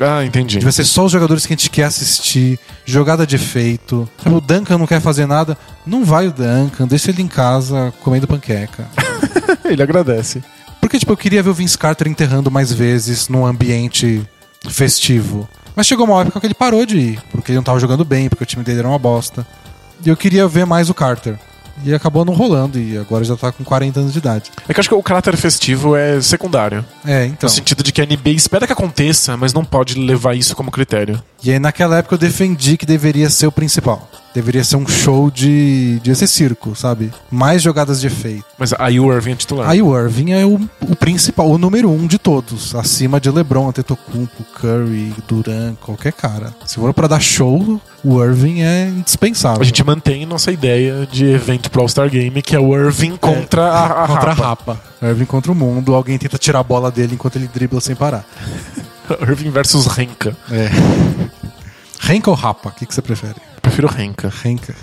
Ah, 0.00 0.24
entendi. 0.24 0.56
Devia 0.56 0.72
ser 0.72 0.86
só 0.86 1.04
os 1.04 1.12
jogadores 1.12 1.44
que 1.44 1.52
a 1.52 1.56
gente 1.56 1.68
quer 1.68 1.84
assistir, 1.84 2.58
jogada 2.86 3.26
de 3.26 3.36
efeito. 3.36 4.08
O 4.24 4.40
Duncan 4.40 4.78
não 4.78 4.86
quer 4.86 4.98
fazer 4.98 5.26
nada, 5.26 5.58
não 5.84 6.06
vai 6.06 6.26
o 6.26 6.32
Duncan, 6.32 6.86
deixa 6.86 7.10
ele 7.10 7.20
em 7.20 7.28
casa 7.28 7.92
comendo 8.00 8.26
panqueca. 8.26 8.88
Ele 9.62 9.82
agradece. 9.82 10.42
Porque, 10.80 10.98
tipo, 10.98 11.12
eu 11.12 11.16
queria 11.16 11.42
ver 11.42 11.50
o 11.50 11.54
Vince 11.54 11.76
Carter 11.76 12.06
enterrando 12.06 12.50
mais 12.50 12.72
vezes 12.72 13.28
num 13.28 13.44
ambiente 13.44 14.22
festivo. 14.70 15.48
Mas 15.74 15.86
chegou 15.86 16.06
uma 16.06 16.22
época 16.22 16.40
que 16.40 16.46
ele 16.46 16.54
parou 16.54 16.86
de 16.86 16.96
ir, 16.96 17.22
porque 17.30 17.50
ele 17.50 17.56
não 17.56 17.64
tava 17.64 17.80
jogando 17.80 18.04
bem, 18.04 18.28
porque 18.28 18.44
o 18.44 18.46
time 18.46 18.62
dele 18.62 18.78
era 18.78 18.88
uma 18.88 18.98
bosta. 18.98 19.44
E 20.04 20.08
eu 20.08 20.16
queria 20.16 20.46
ver 20.46 20.66
mais 20.66 20.90
o 20.90 20.94
Carter. 20.94 21.38
E 21.84 21.92
acabou 21.92 22.24
não 22.24 22.32
rolando, 22.32 22.78
e 22.78 22.96
agora 22.96 23.22
já 23.22 23.36
tá 23.36 23.52
com 23.52 23.62
40 23.62 24.00
anos 24.00 24.12
de 24.12 24.18
idade. 24.18 24.50
É 24.66 24.72
que 24.72 24.78
eu 24.78 24.80
acho 24.80 24.88
que 24.88 24.94
o 24.94 25.02
caráter 25.02 25.36
festivo 25.36 25.94
é 25.94 26.20
secundário. 26.22 26.84
É, 27.04 27.26
então. 27.26 27.48
No 27.48 27.50
sentido 27.50 27.82
de 27.82 27.92
que 27.92 28.00
a 28.00 28.06
NBA 28.06 28.30
espera 28.30 28.66
que 28.66 28.72
aconteça, 28.72 29.36
mas 29.36 29.52
não 29.52 29.64
pode 29.64 29.98
levar 29.98 30.34
isso 30.34 30.56
como 30.56 30.70
critério. 30.70 31.22
E 31.44 31.50
aí 31.52 31.58
naquela 31.58 31.98
época 31.98 32.14
eu 32.14 32.18
defendi 32.18 32.78
que 32.78 32.86
deveria 32.86 33.28
ser 33.28 33.46
o 33.46 33.52
principal. 33.52 34.08
Deveria 34.36 34.62
ser 34.62 34.76
um 34.76 34.86
show 34.86 35.30
de. 35.30 35.98
de 36.00 36.14
ser 36.14 36.26
circo, 36.26 36.76
sabe? 36.76 37.10
Mais 37.30 37.62
jogadas 37.62 38.02
de 38.02 38.08
efeito. 38.08 38.44
Mas 38.58 38.74
aí 38.78 39.00
o 39.00 39.10
Irving 39.10 39.32
é 39.32 39.34
titular. 39.34 39.70
Aí 39.70 39.80
o 39.80 39.98
Irving 39.98 40.32
é 40.32 40.44
o, 40.44 40.60
o 40.82 40.94
principal, 40.94 41.48
o 41.50 41.56
número 41.56 41.90
um 41.90 42.06
de 42.06 42.18
todos. 42.18 42.74
Acima 42.74 43.18
de 43.18 43.30
LeBron, 43.30 43.70
Antetokounmpo, 43.70 44.44
Curry, 44.60 45.14
Duran, 45.26 45.74
qualquer 45.80 46.12
cara. 46.12 46.54
Se 46.66 46.74
for 46.74 46.92
pra 46.92 47.06
dar 47.06 47.18
show, 47.18 47.80
o 48.04 48.22
Irving 48.22 48.60
é 48.60 48.88
indispensável. 48.88 49.62
A 49.62 49.64
gente 49.64 49.82
mantém 49.82 50.26
nossa 50.26 50.52
ideia 50.52 51.08
de 51.10 51.24
evento 51.24 51.70
pro 51.70 51.80
All-Star 51.80 52.10
Game, 52.10 52.42
que 52.42 52.54
é 52.54 52.60
o 52.60 52.76
Irving 52.76 53.16
contra 53.16 53.62
a, 53.62 54.04
a 54.04 54.06
contra 54.06 54.32
Rapa. 54.34 54.42
a 54.42 54.48
Rapa. 54.48 54.80
Irving 55.00 55.24
contra 55.24 55.50
o 55.50 55.54
mundo. 55.54 55.94
Alguém 55.94 56.18
tenta 56.18 56.36
tirar 56.36 56.58
a 56.58 56.62
bola 56.62 56.90
dele 56.90 57.14
enquanto 57.14 57.36
ele 57.36 57.48
dribla 57.48 57.80
sem 57.80 57.96
parar. 57.96 58.26
Irving 59.18 59.48
versus 59.48 59.86
Renka. 59.86 60.36
É. 60.50 60.68
Renka 62.00 62.28
ou 62.28 62.36
Rapa? 62.36 62.68
O 62.68 62.72
que, 62.72 62.84
que 62.84 62.94
você 62.94 63.00
prefere? 63.00 63.45
Prefiro 63.66 63.88
Renka. 63.88 64.32
Renka. 64.42 64.74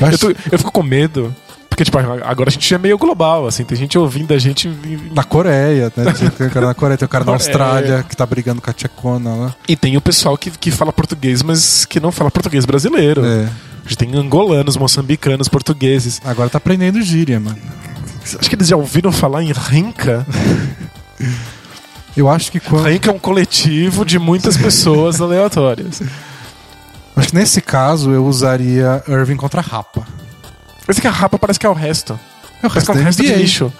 Eu, 0.00 0.18
tô- 0.18 0.30
eu 0.52 0.58
fico 0.58 0.70
com 0.72 0.82
medo, 0.82 1.34
porque, 1.68 1.84
tipo, 1.84 1.98
agora 1.98 2.48
a 2.48 2.52
gente 2.52 2.72
é 2.74 2.78
meio 2.78 2.96
global, 2.96 3.46
assim, 3.46 3.64
tem 3.64 3.76
gente 3.76 3.98
ouvindo 3.98 4.32
a 4.32 4.38
gente. 4.38 4.68
Na 5.14 5.24
Coreia, 5.24 5.92
né? 5.96 6.04
Tem 6.38 6.46
um 6.46 6.50
cara 6.50 6.66
na 6.66 6.74
Coreia, 6.74 6.96
tem 6.96 7.06
um 7.06 7.08
cara 7.08 7.24
na 7.24 7.32
Coreia. 7.32 7.46
Austrália 7.48 8.02
que 8.08 8.16
tá 8.16 8.24
brigando 8.24 8.60
com 8.62 8.70
a 8.70 8.72
Tchecona 8.72 9.34
lá. 9.34 9.54
E 9.68 9.76
tem 9.76 9.96
o 9.96 10.00
pessoal 10.00 10.36
que, 10.38 10.50
que 10.50 10.70
fala 10.70 10.92
português, 10.92 11.42
mas 11.42 11.84
que 11.84 12.00
não 12.00 12.10
fala 12.12 12.30
português 12.30 12.64
brasileiro. 12.64 13.24
É. 13.24 13.44
A 13.44 13.82
gente 13.88 13.96
tem 13.98 14.14
angolanos, 14.16 14.76
moçambicanos, 14.76 15.48
portugueses. 15.48 16.20
Agora 16.24 16.48
tá 16.50 16.58
aprendendo 16.58 17.00
gíria, 17.02 17.38
mano. 17.40 17.58
Acho 18.38 18.48
que 18.48 18.54
eles 18.54 18.68
já 18.68 18.76
ouviram 18.76 19.10
falar 19.10 19.42
em 19.42 19.52
Renka. 19.52 20.26
Eu 22.16 22.28
acho 22.28 22.50
que 22.52 22.60
quando. 22.60 22.84
Renka 22.84 23.10
é 23.10 23.14
um 23.14 23.18
coletivo 23.18 24.04
de 24.04 24.18
muitas 24.18 24.56
pessoas 24.56 25.20
aleatórias. 25.20 26.02
Acho 27.18 27.28
que 27.28 27.34
nesse 27.34 27.60
caso 27.60 28.10
eu 28.12 28.24
usaria 28.24 29.02
Irving 29.08 29.36
contra 29.36 29.60
Rapa. 29.60 30.06
É 30.86 30.94
que 30.94 31.06
a 31.06 31.10
Rapa 31.10 31.38
parece 31.38 31.58
que 31.58 31.66
é 31.66 31.68
o 31.68 31.74
resto. 31.74 32.18
É 32.62 32.66
o 32.66 32.70
que 32.70 32.78
é 32.78 32.82
o 32.94 32.94
resto 32.94 33.22
de 33.22 33.34
lixo. 33.34 33.72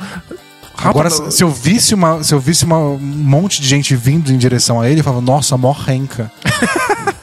Rapa 0.74 0.90
Agora, 0.90 1.10
não- 1.10 1.30
se 1.30 1.42
eu 1.42 1.50
visse 1.50 1.94
uma, 1.94 2.22
se 2.22 2.32
eu 2.32 2.38
visse 2.38 2.64
uma, 2.64 2.78
um 2.78 2.98
monte 2.98 3.60
de 3.60 3.66
gente 3.66 3.96
vindo 3.96 4.32
em 4.32 4.38
direção 4.38 4.80
a 4.80 4.88
ele, 4.88 5.00
eu 5.00 5.04
falava, 5.04 5.22
nossa, 5.22 5.56
mó 5.56 5.72
renca. 5.72 6.30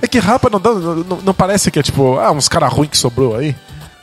É 0.00 0.06
que 0.06 0.18
Rapa 0.20 0.48
não, 0.48 0.60
dá- 0.60 0.72
não, 0.72 1.20
não 1.22 1.34
parece 1.34 1.70
que 1.72 1.78
é 1.78 1.82
tipo, 1.82 2.18
ah, 2.20 2.30
uns 2.30 2.48
caras 2.48 2.72
ruins 2.72 2.90
que 2.90 2.96
sobrou 2.96 3.36
aí. 3.36 3.54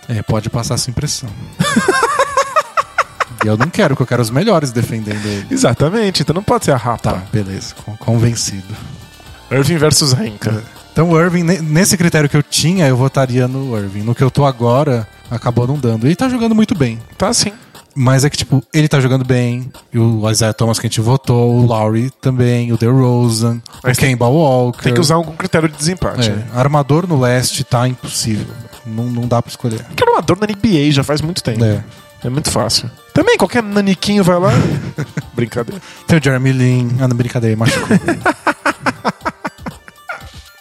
É, 0.10 0.22
pode 0.22 0.50
passar 0.50 0.74
essa 0.76 0.90
impressão. 0.90 1.30
e 3.44 3.48
eu 3.48 3.58
não 3.58 3.70
quero, 3.70 3.96
porque 3.96 4.04
eu 4.04 4.08
quero 4.08 4.22
os 4.22 4.30
melhores 4.30 4.72
defendendo 4.72 5.26
ele. 5.26 5.48
Exatamente, 5.50 6.22
então 6.22 6.34
não 6.34 6.44
pode 6.44 6.66
ser 6.66 6.72
a 6.72 6.78
Rapa. 6.78 7.14
Tá, 7.14 7.24
beleza, 7.32 7.74
con- 7.86 7.96
convencido. 7.98 8.76
Irving 9.50 9.78
versus 9.78 10.12
Renka. 10.14 10.64
Então 10.96 11.10
o 11.10 11.20
Irving, 11.22 11.44
ne- 11.44 11.60
nesse 11.60 11.98
critério 11.98 12.30
que 12.30 12.38
eu 12.38 12.42
tinha, 12.42 12.88
eu 12.88 12.96
votaria 12.96 13.50
no 13.50 13.78
Irving. 13.78 14.02
No 14.02 14.16
que 14.16 14.24
eu 14.24 14.32
tô 14.32 14.46
agora, 14.46 15.06
acabou 15.30 15.68
não 15.68 15.76
dando. 15.78 16.06
Ele 16.08 16.16
tá 16.16 16.30
jogando 16.30 16.56
muito 16.56 16.74
bem. 16.74 16.98
Tá 17.18 17.34
sim. 17.34 17.52
Mas 17.94 18.24
é 18.24 18.30
que, 18.30 18.38
tipo, 18.38 18.64
ele 18.74 18.88
tá 18.88 19.02
jogando 19.02 19.26
bem. 19.26 19.70
E 19.92 20.00
o 20.00 20.30
Isaiah 20.32 20.54
Thomas 20.54 20.80
que 20.80 20.88
a 20.88 20.90
gente 20.90 21.02
votou, 21.02 21.54
o 21.54 21.66
Lowry 21.66 22.10
também, 22.22 22.72
o 22.72 22.78
DeRozan, 22.78 23.62
Mas 23.84 23.98
o 23.98 24.00
Kemba 24.00 24.26
Walker. 24.28 24.84
Tem 24.84 24.94
que 24.94 25.00
usar 25.02 25.16
algum 25.16 25.36
critério 25.36 25.68
de 25.68 25.76
desempate. 25.76 26.30
É, 26.30 26.46
armador 26.58 27.06
no 27.06 27.20
leste 27.20 27.66
tá 27.66 27.86
impossível. 27.90 28.48
Não, 28.86 29.04
não 29.04 29.28
dá 29.28 29.42
pra 29.42 29.50
escolher. 29.50 29.84
Que 29.98 30.02
era 30.02 30.12
um 30.12 30.14
amador 30.16 30.38
na 30.40 30.48
NBA 30.48 30.92
já 30.92 31.04
faz 31.04 31.20
muito 31.20 31.44
tempo. 31.44 31.62
É. 31.62 31.84
É 32.24 32.30
muito 32.30 32.50
fácil. 32.50 32.90
Também, 33.14 33.38
qualquer 33.38 33.62
naniquinho 33.62 34.24
vai 34.24 34.40
lá. 34.40 34.52
Brincadeira. 35.36 35.82
Tem 36.08 36.18
o 36.18 36.24
Jeremy 36.24 36.54
Lin. 36.54 36.98
Ah, 37.02 37.08
não, 37.08 37.18
brincadeira, 37.18 37.56
machucou. 37.58 37.98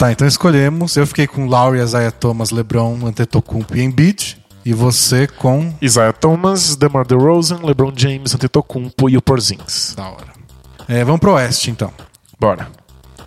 tá, 0.04 0.12
então 0.12 0.26
escolhemos. 0.26 0.96
Eu 0.96 1.06
fiquei 1.06 1.26
com 1.26 1.46
Lowry, 1.46 1.80
Isaiah 1.80 2.10
Thomas, 2.10 2.50
LeBron, 2.50 3.06
Antetokounmpo 3.06 3.76
e 3.76 3.82
Embiid. 3.82 4.38
E 4.64 4.72
você 4.72 5.26
com... 5.26 5.74
Isaiah 5.80 6.12
Thomas, 6.12 6.76
DeMar 6.76 7.06
DeRozan, 7.06 7.60
LeBron 7.62 7.92
James, 7.94 8.34
Antetokounmpo 8.34 9.08
e 9.08 9.16
o 9.16 9.22
Porzingis. 9.22 9.94
Da 9.96 10.08
hora. 10.08 10.32
É, 10.88 11.04
vamos 11.04 11.20
pro 11.20 11.32
oeste, 11.32 11.70
então. 11.70 11.92
Bora. 12.38 12.68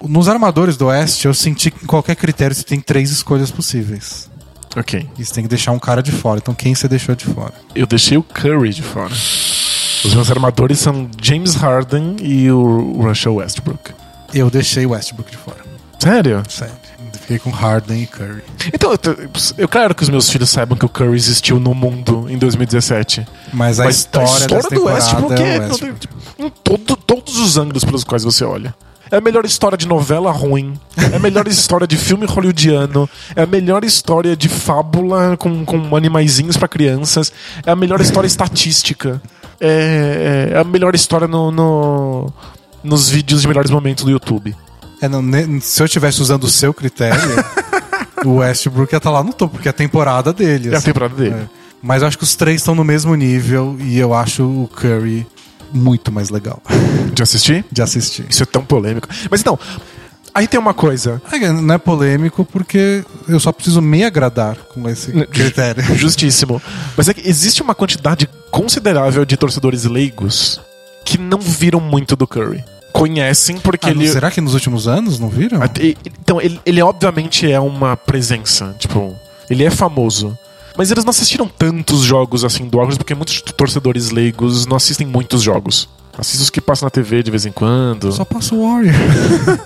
Nos 0.01 0.27
armadores 0.27 0.77
do 0.77 0.87
oeste, 0.87 1.25
eu 1.25 1.33
senti 1.33 1.71
que 1.71 1.83
em 1.83 1.87
qualquer 1.87 2.15
critério 2.15 2.55
você 2.55 2.63
tem 2.63 2.79
três 2.79 3.09
escolhas 3.11 3.49
possíveis. 3.49 4.29
Ok. 4.75 5.07
E 5.17 5.25
você 5.25 5.33
tem 5.33 5.43
que 5.43 5.49
deixar 5.49 5.71
um 5.71 5.79
cara 5.79 6.03
de 6.03 6.11
fora. 6.11 6.39
Então 6.39 6.53
quem 6.53 6.75
você 6.75 6.87
deixou 6.87 7.15
de 7.15 7.25
fora? 7.25 7.53
Eu 7.73 7.87
deixei 7.87 8.17
o 8.17 8.23
Curry 8.23 8.69
de 8.69 8.83
fora. 8.83 9.13
Os 9.13 10.13
meus 10.13 10.29
armadores 10.29 10.79
são 10.79 11.09
James 11.19 11.55
Harden 11.55 12.17
e 12.21 12.51
o 12.51 13.01
Russell 13.01 13.35
Westbrook. 13.35 13.93
Eu 14.33 14.49
deixei 14.51 14.85
o 14.85 14.91
Westbrook 14.91 15.31
de 15.31 15.37
fora. 15.37 15.66
Sério? 15.99 16.43
Sério. 16.49 16.73
Fiquei 17.21 17.39
com 17.39 17.49
Harden 17.49 18.03
e 18.03 18.07
Curry. 18.07 18.41
Então, 18.73 18.91
eu, 18.91 19.29
eu 19.57 19.67
quero 19.67 19.93
que 19.93 20.03
os 20.03 20.09
meus 20.09 20.29
filhos 20.29 20.49
saibam 20.49 20.77
que 20.77 20.85
o 20.85 20.89
Curry 20.89 21.15
existiu 21.15 21.59
no 21.59 21.73
mundo 21.73 22.25
em 22.29 22.37
2017. 22.37 23.27
Mas 23.53 23.79
a 23.79 23.85
Mas 23.85 23.97
história, 23.97 24.47
dessa 24.47 24.69
do 24.69 24.69
temporada 24.69 25.03
Westbrook 25.03 25.33
é 25.41 25.55
é 25.55 25.59
Westbrook. 25.59 25.99
tipo, 25.99 26.15
em 26.39 26.49
todo- 26.49 26.95
todos 26.95 27.37
os 27.37 27.57
ângulos 27.57 27.83
pelos 27.83 28.03
quais 28.03 28.23
você 28.23 28.45
olha. 28.45 28.73
É 29.11 29.17
a 29.17 29.21
melhor 29.21 29.45
história 29.45 29.77
de 29.77 29.87
novela 29.87 30.31
ruim. 30.31 30.73
É 31.11 31.15
a 31.15 31.19
melhor 31.19 31.47
história 31.49 31.87
de 31.87 31.97
filme 31.97 32.25
hollywoodiano. 32.25 33.09
É 33.35 33.43
a 33.43 33.45
melhor 33.47 33.83
história 33.83 34.35
de 34.35 34.47
fábula 34.49 35.35
com, 35.37 35.65
com 35.65 35.95
animaizinhos 35.95 36.55
pra 36.57 36.67
crianças. 36.67 37.31
É 37.65 37.71
a 37.71 37.75
melhor 37.75 37.99
história 38.01 38.27
estatística. 38.27 39.21
É, 39.59 40.51
é 40.53 40.57
a 40.59 40.63
melhor 40.63 40.93
história 40.95 41.27
no, 41.27 41.51
no- 41.51 42.33
nos 42.83 43.09
vídeos 43.09 43.41
de 43.41 43.47
melhores 43.47 43.71
momentos 43.71 44.03
do 44.03 44.11
YouTube. 44.11 44.55
É, 45.01 45.07
não, 45.07 45.21
se 45.61 45.81
eu 45.81 45.85
estivesse 45.85 46.21
usando 46.21 46.45
o 46.45 46.49
seu 46.49 46.73
critério, 46.73 47.19
o 48.25 48.35
Westbrook 48.37 48.93
ia 48.93 48.97
estar 48.97 49.11
lá 49.11 49.23
no 49.23 49.33
topo, 49.33 49.55
porque 49.55 49.67
é 49.67 49.71
a 49.71 49.73
temporada 49.73 50.33
dele. 50.33 50.69
É 50.69 50.75
a 50.75 50.77
assim. 50.77 50.85
temporada 50.85 51.15
dele. 51.15 51.35
É. 51.35 51.47
Mas 51.81 52.01
eu 52.01 52.07
acho 52.07 52.17
que 52.17 52.23
os 52.23 52.35
três 52.35 52.57
estão 52.61 52.73
no 52.73 52.83
mesmo 52.83 53.13
nível 53.15 53.77
e 53.79 53.97
eu 53.99 54.13
acho 54.13 54.43
o 54.43 54.67
Curry 54.67 55.27
muito 55.71 56.11
mais 56.11 56.29
legal 56.29 56.61
De 57.13 57.21
assistir? 57.21 57.63
de 57.71 57.81
assistir. 57.81 58.25
Isso 58.29 58.41
é 58.41 58.45
tão 58.45 58.63
polêmico. 58.63 59.07
Mas 59.29 59.41
então, 59.41 59.59
aí 60.33 60.47
tem 60.47 60.59
uma 60.59 60.73
coisa. 60.73 61.21
É, 61.31 61.51
Não 61.51 61.75
é 61.75 61.77
polêmico 61.77 62.43
porque 62.43 63.03
eu 63.27 63.39
só 63.39 63.51
preciso 63.51 63.81
me 63.81 64.03
agradar 64.03 64.55
com 64.73 64.89
esse 64.89 65.11
critério. 65.27 65.83
Justíssimo. 65.95 66.61
Mas 66.95 67.07
é 67.09 67.13
que 67.13 67.27
existe 67.27 67.61
uma 67.61 67.75
quantidade 67.75 68.27
considerável 68.49 69.23
de 69.23 69.37
torcedores 69.37 69.83
leigos 69.83 70.59
que 71.05 71.17
não 71.17 71.39
viram 71.39 71.79
muito 71.79 72.15
do 72.15 72.25
Curry. 72.25 72.63
Conhecem 72.97 73.57
porque 73.57 73.87
Ah, 73.87 73.91
ele. 73.91 74.07
Será 74.07 74.31
que 74.31 74.41
nos 74.41 74.53
últimos 74.53 74.87
anos 74.87 75.19
não 75.19 75.29
viram? 75.29 75.59
Então, 76.21 76.41
ele, 76.41 76.59
ele 76.65 76.81
obviamente 76.81 77.49
é 77.49 77.59
uma 77.59 77.95
presença. 77.95 78.75
Tipo, 78.79 79.15
ele 79.49 79.63
é 79.63 79.69
famoso. 79.69 80.37
Mas 80.75 80.91
eles 80.91 81.03
não 81.03 81.09
assistiram 81.09 81.47
tantos 81.47 82.01
jogos 82.01 82.43
assim 82.43 82.67
do 82.67 82.77
Warriors, 82.77 82.97
porque 82.97 83.15
muitos 83.15 83.41
torcedores 83.41 84.11
leigos 84.11 84.65
não 84.65 84.77
assistem 84.77 85.05
muitos 85.07 85.41
jogos. 85.41 85.87
Assistem 86.17 86.43
os 86.43 86.49
que 86.49 86.59
passam 86.59 86.85
na 86.87 86.89
TV 86.89 87.21
de 87.21 87.29
vez 87.31 87.45
em 87.45 87.51
quando. 87.51 88.11
Só 88.11 88.25
passa 88.25 88.55
o 88.55 88.61
Warrior. 88.63 88.93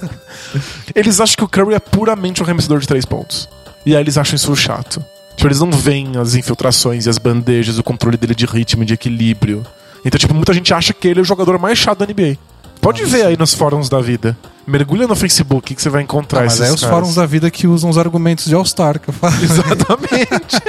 Eles 0.96 1.20
acham 1.22 1.36
que 1.38 1.44
o 1.44 1.48
Curry 1.48 1.76
é 1.76 1.80
puramente 1.80 2.42
um 2.42 2.46
arremessador 2.46 2.80
de 2.80 2.88
três 2.88 3.06
pontos. 3.06 3.48
E 3.86 3.96
aí 3.96 4.02
eles 4.02 4.18
acham 4.18 4.36
isso 4.36 4.56
chato. 4.56 5.04
Tipo, 5.36 5.48
eles 5.48 5.60
não 5.60 5.72
veem 5.72 6.18
as 6.18 6.36
infiltrações 6.36 7.06
e 7.06 7.10
as 7.10 7.18
bandejas, 7.18 7.78
o 7.80 7.84
controle 7.84 8.18
dele 8.18 8.36
de 8.36 8.46
ritmo 8.46 8.84
e 8.84 8.86
de 8.86 8.94
equilíbrio. 8.94 9.66
Então, 10.06 10.20
tipo, 10.20 10.34
muita 10.34 10.54
gente 10.54 10.74
acha 10.74 10.94
que 10.94 11.08
ele 11.08 11.20
é 11.20 11.22
o 11.22 11.26
jogador 11.26 11.58
mais 11.58 11.78
chato 11.80 12.00
da 12.00 12.06
NBA. 12.06 12.38
Pode 12.82 13.06
ver 13.06 13.26
aí 13.28 13.38
nos 13.38 13.54
fóruns 13.54 13.88
da 13.88 14.02
vida. 14.02 14.36
Mergulha 14.66 15.08
no 15.08 15.16
Facebook 15.16 15.76
que 15.76 15.82
você 15.82 15.90
vai 15.90 16.02
encontrar 16.02 16.42
Ah, 16.42 16.44
mas 16.46 16.54
esses 16.56 16.68
é 16.68 16.74
os 16.74 16.82
caras. 16.82 16.96
fóruns 16.96 17.16
da 17.16 17.26
vida 17.26 17.50
que 17.52 17.68
usam 17.68 17.90
os 17.90 17.98
argumentos 17.98 18.46
de 18.46 18.56
All-Star 18.56 19.00
que 19.00 19.10
eu 19.10 19.14
falo. 19.14 19.36
Exatamente. 19.42 20.62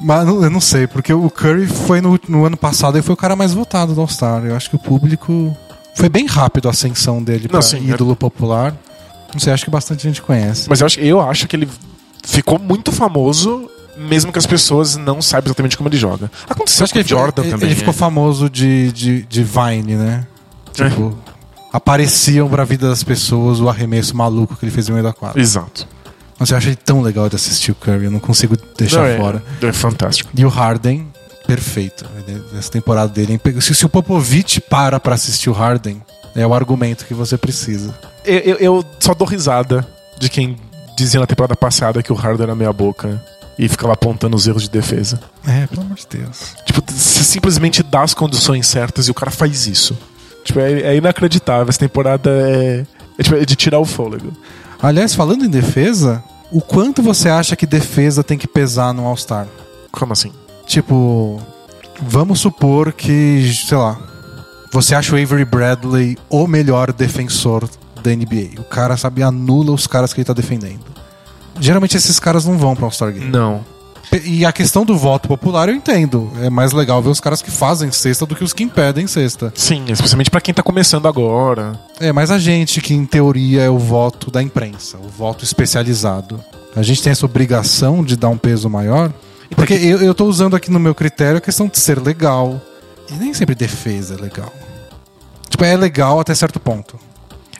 Mas 0.00 0.26
eu 0.26 0.50
não 0.50 0.60
sei, 0.60 0.86
porque 0.86 1.12
o 1.12 1.28
Curry 1.30 1.66
foi 1.66 2.00
no, 2.00 2.18
no 2.28 2.44
ano 2.44 2.56
passado 2.56 2.98
e 2.98 3.02
foi 3.02 3.12
o 3.12 3.16
cara 3.16 3.36
mais 3.36 3.52
votado 3.52 3.94
do 3.94 4.00
All-Star. 4.00 4.44
Eu 4.44 4.56
acho 4.56 4.70
que 4.70 4.76
o 4.76 4.78
público. 4.78 5.56
Foi 5.94 6.08
bem 6.08 6.26
rápido 6.26 6.68
a 6.68 6.70
ascensão 6.70 7.22
dele 7.22 7.48
pra 7.48 7.60
sim, 7.60 7.88
ídolo 7.90 8.16
popular. 8.16 8.74
Não 9.32 9.40
sei, 9.40 9.52
acho 9.52 9.64
que 9.64 9.70
bastante 9.70 10.02
gente 10.02 10.22
conhece. 10.22 10.68
Mas 10.68 10.80
eu 10.80 10.86
acho, 10.86 11.00
eu 11.00 11.20
acho 11.20 11.46
que 11.46 11.56
ele 11.56 11.68
ficou 12.24 12.58
muito 12.58 12.90
famoso, 12.90 13.68
mesmo 14.08 14.32
que 14.32 14.38
as 14.38 14.46
pessoas 14.46 14.96
não 14.96 15.20
saibam 15.22 15.48
exatamente 15.48 15.76
como 15.76 15.88
ele 15.88 15.96
joga. 15.96 16.30
Aconteceu 16.48 16.78
Você 16.78 16.84
acha 16.84 16.92
que 16.92 16.98
com 16.98 17.06
ele, 17.06 17.14
o 17.14 17.18
Jordan 17.18 17.42
ele, 17.42 17.50
também. 17.52 17.68
ele 17.68 17.74
ficou 17.76 17.92
é. 17.92 17.96
famoso 17.96 18.48
de, 18.50 18.90
de, 18.92 19.22
de 19.22 19.44
Vine, 19.44 19.94
né? 19.96 20.26
Tipo, 20.72 21.16
apareciam 21.72 22.48
pra 22.48 22.64
vida 22.64 22.88
das 22.88 23.02
pessoas 23.04 23.60
o 23.60 23.68
arremesso 23.68 24.16
maluco 24.16 24.56
que 24.56 24.64
ele 24.64 24.72
fez 24.72 24.88
no 24.88 24.94
meio 24.94 25.04
da 25.04 25.12
quadra. 25.12 25.40
Exato. 25.40 25.86
Mas 26.38 26.50
eu 26.50 26.56
acho 26.56 26.68
ele 26.68 26.76
tão 26.76 27.02
legal 27.02 27.28
de 27.28 27.36
assistir 27.36 27.70
o 27.70 27.74
Curry, 27.74 28.04
eu 28.06 28.10
não 28.10 28.18
consigo 28.20 28.56
deixar 28.78 29.00
Não, 29.00 29.04
é- 29.06 29.16
fora. 29.18 29.42
É 29.62 29.72
fantástico. 29.72 30.30
E 30.34 30.44
o 30.44 30.48
Harden, 30.48 31.06
perfeito. 31.46 32.04
Essa 32.58 32.70
temporada 32.70 33.12
dele. 33.12 33.38
é 33.44 33.60
Se, 33.60 33.74
se 33.74 33.84
o 33.84 33.88
Popovich 33.88 34.60
para 34.60 34.98
pra 34.98 35.14
assistir 35.14 35.50
o 35.50 35.52
Harden, 35.52 36.02
é 36.34 36.46
o 36.46 36.54
argumento 36.54 37.04
que 37.04 37.12
você 37.12 37.36
precisa. 37.36 37.94
Eu, 38.24 38.38
eu- 38.38 38.56
eu 38.56 38.84
só 38.98 39.12
dou 39.14 39.26
risada 39.28 39.86
de 40.18 40.28
quem 40.30 40.56
dizia 40.96 41.20
na 41.20 41.26
temporada 41.26 41.54
passada 41.56 42.02
que 42.02 42.12
o 42.12 42.16
Harden 42.16 42.44
era 42.44 42.54
meia 42.54 42.72
boca 42.72 43.22
e 43.60 43.68
ficava 43.68 43.92
apontando 43.92 44.34
os 44.34 44.46
erros 44.46 44.62
de 44.62 44.70
defesa. 44.70 45.20
É, 45.46 45.66
pelo 45.66 45.82
amor 45.82 45.98
de 45.98 46.06
Deus. 46.18 46.56
Tipo, 46.64 46.82
você 46.90 47.22
simplesmente 47.22 47.82
dá 47.82 48.02
as 48.02 48.14
condições 48.14 48.66
certas 48.66 49.06
e 49.06 49.10
o 49.10 49.14
cara 49.14 49.30
faz 49.30 49.66
isso. 49.66 49.96
Tipo, 50.42 50.60
é, 50.60 50.80
é 50.80 50.96
inacreditável. 50.96 51.68
Essa 51.68 51.78
temporada 51.78 52.30
é, 52.30 52.86
é, 53.18 53.22
tipo, 53.22 53.36
é 53.36 53.44
de 53.44 53.54
tirar 53.54 53.78
o 53.78 53.84
fôlego. 53.84 54.32
Aliás, 54.80 55.14
falando 55.14 55.44
em 55.44 55.50
defesa, 55.50 56.24
o 56.50 56.62
quanto 56.62 57.02
você 57.02 57.28
acha 57.28 57.54
que 57.54 57.66
defesa 57.66 58.24
tem 58.24 58.38
que 58.38 58.48
pesar 58.48 58.94
no 58.94 59.06
All-Star? 59.06 59.46
Como 59.92 60.14
assim? 60.14 60.32
Tipo, 60.64 61.38
vamos 62.00 62.40
supor 62.40 62.94
que, 62.94 63.52
sei 63.66 63.76
lá, 63.76 64.00
você 64.72 64.94
acha 64.94 65.14
o 65.14 65.22
Avery 65.22 65.44
Bradley 65.44 66.16
o 66.30 66.46
melhor 66.46 66.94
defensor 66.94 67.68
da 68.02 68.10
NBA. 68.10 68.58
O 68.58 68.64
cara, 68.64 68.96
sabe, 68.96 69.22
anula 69.22 69.72
os 69.72 69.86
caras 69.86 70.14
que 70.14 70.20
ele 70.20 70.24
tá 70.24 70.32
defendendo. 70.32 70.89
Geralmente 71.60 71.96
esses 71.96 72.18
caras 72.18 72.44
não 72.44 72.58
vão 72.58 72.74
pra 72.74 72.86
All-Star 72.86 73.12
Game. 73.12 73.26
Não. 73.26 73.64
E 74.24 74.44
a 74.44 74.50
questão 74.50 74.84
do 74.84 74.96
voto 74.96 75.28
popular 75.28 75.68
eu 75.68 75.74
entendo. 75.74 76.32
É 76.42 76.50
mais 76.50 76.72
legal 76.72 77.00
ver 77.00 77.10
os 77.10 77.20
caras 77.20 77.40
que 77.42 77.50
fazem 77.50 77.92
cesta 77.92 78.26
do 78.26 78.34
que 78.34 78.42
os 78.42 78.52
que 78.52 78.64
impedem 78.64 79.06
cesta. 79.06 79.52
Sim, 79.54 79.84
especialmente 79.88 80.30
pra 80.30 80.40
quem 80.40 80.52
tá 80.52 80.62
começando 80.62 81.06
agora. 81.06 81.78
É, 82.00 82.12
mas 82.12 82.30
a 82.30 82.38
gente 82.38 82.80
que 82.80 82.92
em 82.92 83.06
teoria 83.06 83.62
é 83.62 83.70
o 83.70 83.78
voto 83.78 84.30
da 84.30 84.42
imprensa, 84.42 84.96
o 84.98 85.08
voto 85.08 85.44
especializado. 85.44 86.40
A 86.74 86.82
gente 86.82 87.02
tem 87.02 87.12
essa 87.12 87.26
obrigação 87.26 88.02
de 88.02 88.16
dar 88.16 88.28
um 88.30 88.38
peso 88.38 88.68
maior. 88.68 89.12
Porque 89.54 89.74
eu, 89.74 90.00
eu 90.02 90.14
tô 90.14 90.24
usando 90.26 90.56
aqui 90.56 90.70
no 90.70 90.80
meu 90.80 90.94
critério 90.94 91.38
a 91.38 91.40
questão 91.40 91.68
de 91.68 91.78
ser 91.78 92.00
legal. 92.00 92.60
E 93.10 93.14
nem 93.14 93.34
sempre 93.34 93.54
defesa 93.54 94.14
é 94.14 94.16
legal. 94.16 94.52
Tipo, 95.48 95.64
é 95.64 95.76
legal 95.76 96.20
até 96.20 96.34
certo 96.34 96.58
ponto. 96.60 96.98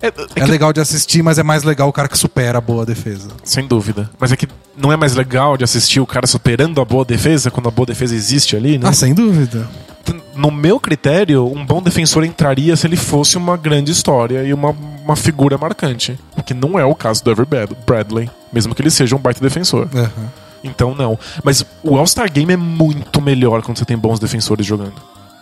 É, 0.02 0.06
é 0.08 0.10
É 0.36 0.44
que- 0.44 0.50
legal 0.50 0.72
de 0.72 0.80
assistir, 0.80 1.22
mas 1.22 1.38
é 1.38 1.42
mais 1.42 1.62
legal 1.62 1.88
o 1.88 1.92
cara 1.92 2.08
que 2.08 2.16
supera 2.16 2.58
a 2.58 2.60
boa 2.60 2.86
defesa. 2.86 3.28
Sem 3.44 3.66
dúvida. 3.66 4.10
Mas 4.18 4.32
é 4.32 4.36
que 4.36 4.48
não 4.76 4.90
é 4.90 4.96
mais 4.96 5.14
legal 5.14 5.56
de 5.56 5.64
assistir 5.64 6.00
o 6.00 6.06
cara 6.06 6.26
superando 6.26 6.80
a 6.80 6.84
boa 6.84 7.04
defesa 7.04 7.50
quando 7.50 7.68
a 7.68 7.70
boa 7.70 7.86
defesa 7.86 8.14
existe 8.14 8.56
ali, 8.56 8.78
né? 8.78 8.88
Ah, 8.88 8.92
sem 8.92 9.12
dúvida. 9.14 9.68
No 10.34 10.50
meu 10.50 10.80
critério, 10.80 11.46
um 11.46 11.64
bom 11.66 11.82
defensor 11.82 12.24
entraria 12.24 12.74
se 12.76 12.86
ele 12.86 12.96
fosse 12.96 13.36
uma 13.36 13.56
grande 13.58 13.92
história 13.92 14.42
e 14.42 14.54
uma, 14.54 14.70
uma 15.04 15.14
figura 15.14 15.58
marcante. 15.58 16.18
O 16.36 16.42
que 16.42 16.54
não 16.54 16.78
é 16.78 16.84
o 16.84 16.94
caso 16.94 17.22
do 17.22 17.30
Ever 17.30 17.44
Brad- 17.44 17.70
Bradley, 17.86 18.30
mesmo 18.50 18.74
que 18.74 18.80
ele 18.80 18.90
seja 18.90 19.14
um 19.14 19.18
baita 19.18 19.40
defensor. 19.40 19.86
Aham. 19.94 20.10
Então, 20.64 20.94
não. 20.94 21.18
Mas 21.44 21.64
o 21.82 21.96
All-Star 21.96 22.30
Game 22.32 22.52
é 22.52 22.56
muito 22.56 23.20
melhor 23.20 23.60
quando 23.62 23.76
você 23.78 23.84
tem 23.84 23.96
bons 23.98 24.18
defensores 24.18 24.64
jogando. 24.64 24.94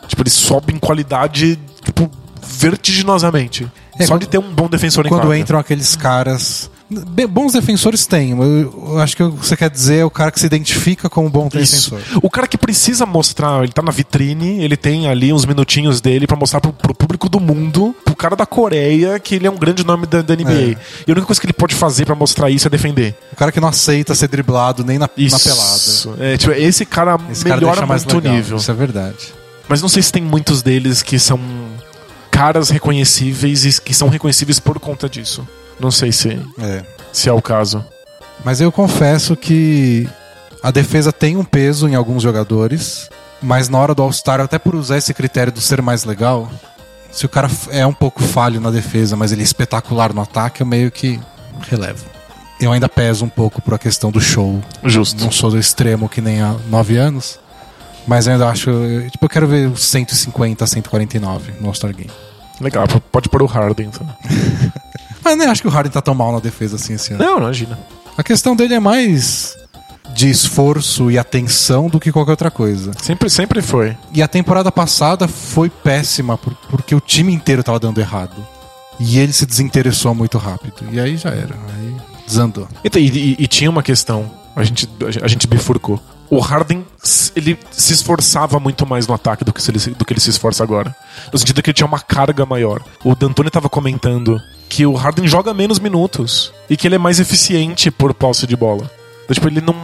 Tipo, 0.08 0.22
ele 0.22 0.30
sobe 0.30 0.72
em 0.74 0.78
qualidade, 0.78 1.58
tipo, 1.84 2.10
vertiginosamente. 2.42 3.66
É, 3.98 4.04
Só 4.06 4.14
quando- 4.14 4.20
de 4.22 4.28
ter 4.28 4.38
um 4.38 4.52
bom 4.52 4.68
defensor 4.68 5.04
em 5.06 5.08
Quando 5.08 5.22
quadra. 5.22 5.38
entram 5.38 5.58
aqueles 5.58 5.96
caras. 5.96 6.70
Bem, 6.90 7.26
bons 7.26 7.52
defensores 7.52 8.06
tem. 8.06 8.30
Eu, 8.30 8.40
eu 8.92 8.98
acho 8.98 9.14
que 9.14 9.22
o 9.22 9.32
que 9.32 9.46
você 9.46 9.54
quer 9.54 9.68
dizer 9.68 9.96
é 9.98 10.04
o 10.06 10.10
cara 10.10 10.30
que 10.32 10.40
se 10.40 10.46
identifica 10.46 11.10
como 11.10 11.28
bom 11.28 11.46
Isso. 11.52 11.90
defensor. 11.90 12.00
O 12.22 12.30
cara 12.30 12.46
que 12.48 12.56
precisa 12.56 13.04
mostrar, 13.04 13.62
ele 13.62 13.72
tá 13.72 13.82
na 13.82 13.90
vitrine, 13.90 14.64
ele 14.64 14.74
tem 14.74 15.06
ali 15.06 15.30
uns 15.30 15.44
minutinhos 15.44 16.00
dele 16.00 16.26
pra 16.26 16.34
mostrar 16.34 16.62
pro, 16.62 16.72
pro 16.72 16.94
público 16.94 17.28
do 17.28 17.38
mundo, 17.38 17.94
pro 18.06 18.16
cara 18.16 18.34
da 18.34 18.46
Coreia, 18.46 19.18
que 19.18 19.34
ele 19.34 19.46
é 19.46 19.50
um 19.50 19.56
grande 19.58 19.84
nome 19.84 20.06
da, 20.06 20.22
da 20.22 20.34
NBA. 20.34 20.50
É. 20.50 20.76
E 21.06 21.10
a 21.10 21.12
única 21.12 21.26
coisa 21.26 21.38
que 21.38 21.46
ele 21.46 21.52
pode 21.52 21.74
fazer 21.74 22.06
pra 22.06 22.14
mostrar 22.14 22.48
isso 22.48 22.66
é 22.66 22.70
defender. 22.70 23.14
O 23.34 23.36
cara 23.36 23.52
que 23.52 23.60
não 23.60 23.68
aceita 23.68 24.14
ser 24.14 24.28
driblado 24.28 24.82
nem 24.82 24.96
na, 24.98 25.02
na 25.04 25.08
pelada. 25.38 25.76
Isso. 25.76 26.14
É, 26.18 26.38
tipo, 26.38 26.52
esse 26.54 26.86
cara 26.86 27.18
Esse 27.30 27.44
cara 27.44 27.56
melhora 27.60 27.84
mais 27.84 28.02
muito 28.02 28.14
o 28.14 28.18
legal. 28.20 28.32
nível. 28.34 28.56
Isso 28.56 28.70
é 28.70 28.74
verdade. 28.74 29.34
Mas 29.68 29.82
não 29.82 29.90
sei 29.90 30.02
se 30.02 30.10
tem 30.10 30.22
muitos 30.22 30.62
deles 30.62 31.02
que 31.02 31.18
são 31.18 31.38
caras 32.38 32.70
reconhecíveis 32.70 33.64
e 33.64 33.80
que 33.80 33.92
são 33.92 34.08
reconhecíveis 34.08 34.60
por 34.60 34.78
conta 34.78 35.08
disso. 35.08 35.46
Não 35.80 35.90
sei 35.90 36.12
se, 36.12 36.40
É. 36.60 36.82
se 37.12 37.28
é 37.28 37.32
o 37.32 37.42
caso. 37.42 37.84
Mas 38.44 38.60
eu 38.60 38.70
confesso 38.70 39.34
que 39.36 40.08
a 40.62 40.70
defesa 40.70 41.12
tem 41.12 41.36
um 41.36 41.42
peso 41.44 41.88
em 41.88 41.96
alguns 41.96 42.22
jogadores, 42.22 43.10
mas 43.42 43.68
na 43.68 43.78
hora 43.78 43.94
do 43.94 44.02
All-Star, 44.02 44.40
até 44.40 44.58
por 44.58 44.76
usar 44.76 44.98
esse 44.98 45.12
critério 45.12 45.52
do 45.52 45.60
ser 45.60 45.82
mais 45.82 46.04
legal, 46.04 46.48
se 47.10 47.26
o 47.26 47.28
cara 47.28 47.50
é 47.70 47.84
um 47.84 47.92
pouco 47.92 48.22
falho 48.22 48.60
na 48.60 48.70
defesa, 48.70 49.16
mas 49.16 49.32
ele 49.32 49.40
é 49.40 49.44
espetacular 49.44 50.12
no 50.14 50.20
ataque, 50.22 50.60
eu 50.62 50.66
meio 50.66 50.90
que 50.92 51.18
relevo. 51.68 52.04
Eu 52.60 52.72
ainda 52.72 52.88
peso 52.88 53.24
um 53.24 53.28
pouco 53.28 53.60
por 53.60 53.74
a 53.74 53.78
questão 53.78 54.10
do 54.12 54.20
show. 54.20 54.62
Justo. 54.84 55.24
Não 55.24 55.30
sou 55.32 55.50
do 55.50 55.58
extremo 55.58 56.08
que 56.08 56.20
nem 56.20 56.40
há 56.40 56.54
nove 56.68 56.96
anos, 56.96 57.38
mas 58.06 58.26
eu 58.28 58.32
ainda 58.34 58.48
acho. 58.48 58.70
Tipo, 59.10 59.24
eu 59.24 59.28
quero 59.28 59.46
ver 59.48 59.68
os 59.68 59.84
150 59.88 60.62
a 60.62 60.66
149 60.66 61.54
no 61.60 61.66
All-Star 61.68 61.92
Game. 61.94 62.10
Legal, 62.60 62.86
pode 63.12 63.28
pôr 63.28 63.42
o 63.42 63.46
Harden. 63.46 63.86
Então. 63.88 64.06
Mas 65.24 65.36
nem 65.36 65.46
acho 65.48 65.62
que 65.62 65.68
o 65.68 65.70
Harden 65.70 65.92
tá 65.92 66.00
tão 66.00 66.14
mal 66.14 66.32
na 66.32 66.40
defesa 66.40 66.76
assim 66.76 66.94
esse 66.94 67.12
ano. 67.12 67.22
Não, 67.24 67.38
imagina. 67.38 67.78
A 68.16 68.22
questão 68.22 68.56
dele 68.56 68.74
é 68.74 68.80
mais 68.80 69.56
de 70.14 70.28
esforço 70.30 71.10
e 71.10 71.18
atenção 71.18 71.88
do 71.88 72.00
que 72.00 72.10
qualquer 72.10 72.32
outra 72.32 72.50
coisa. 72.50 72.92
Sempre, 73.00 73.28
sempre 73.30 73.62
foi. 73.62 73.96
E 74.12 74.22
a 74.22 74.26
temporada 74.28 74.72
passada 74.72 75.28
foi 75.28 75.68
péssima 75.70 76.36
por- 76.38 76.54
porque 76.70 76.94
o 76.94 77.00
time 77.00 77.32
inteiro 77.32 77.62
tava 77.62 77.78
dando 77.78 78.00
errado. 78.00 78.34
E 78.98 79.18
ele 79.18 79.32
se 79.32 79.46
desinteressou 79.46 80.14
muito 80.14 80.38
rápido. 80.38 80.74
E 80.90 80.98
aí 80.98 81.16
já 81.16 81.30
era. 81.30 81.54
Aí 81.76 81.94
desandou. 82.26 82.66
E, 82.82 82.88
e- 82.98 83.36
e 83.38 83.46
tinha 83.46 83.70
uma 83.70 83.82
questão, 83.82 84.28
a 84.56 84.64
gente, 84.64 84.88
a 85.22 85.28
gente 85.28 85.46
bifurcou. 85.46 86.00
O 86.30 86.40
Harden, 86.40 86.84
ele 87.34 87.58
se 87.70 87.92
esforçava 87.92 88.60
muito 88.60 88.86
mais 88.86 89.06
no 89.06 89.14
ataque 89.14 89.44
do 89.44 89.52
que, 89.52 89.70
ele, 89.70 89.78
do 89.94 90.04
que 90.04 90.12
ele 90.12 90.20
se 90.20 90.30
esforça 90.30 90.62
agora. 90.62 90.94
No 91.32 91.38
sentido 91.38 91.62
que 91.62 91.70
ele 91.70 91.74
tinha 91.74 91.86
uma 91.86 92.00
carga 92.00 92.44
maior. 92.44 92.82
O 93.02 93.14
D'Antoni 93.14 93.50
tava 93.50 93.68
comentando 93.68 94.40
que 94.68 94.84
o 94.84 94.92
Harden 94.92 95.26
joga 95.26 95.54
menos 95.54 95.78
minutos 95.78 96.52
e 96.68 96.76
que 96.76 96.86
ele 96.86 96.96
é 96.96 96.98
mais 96.98 97.18
eficiente 97.18 97.90
por 97.90 98.12
posse 98.12 98.46
de 98.46 98.56
bola. 98.56 98.90
Então, 99.24 99.34
tipo, 99.34 99.48
ele 99.48 99.62
não, 99.62 99.74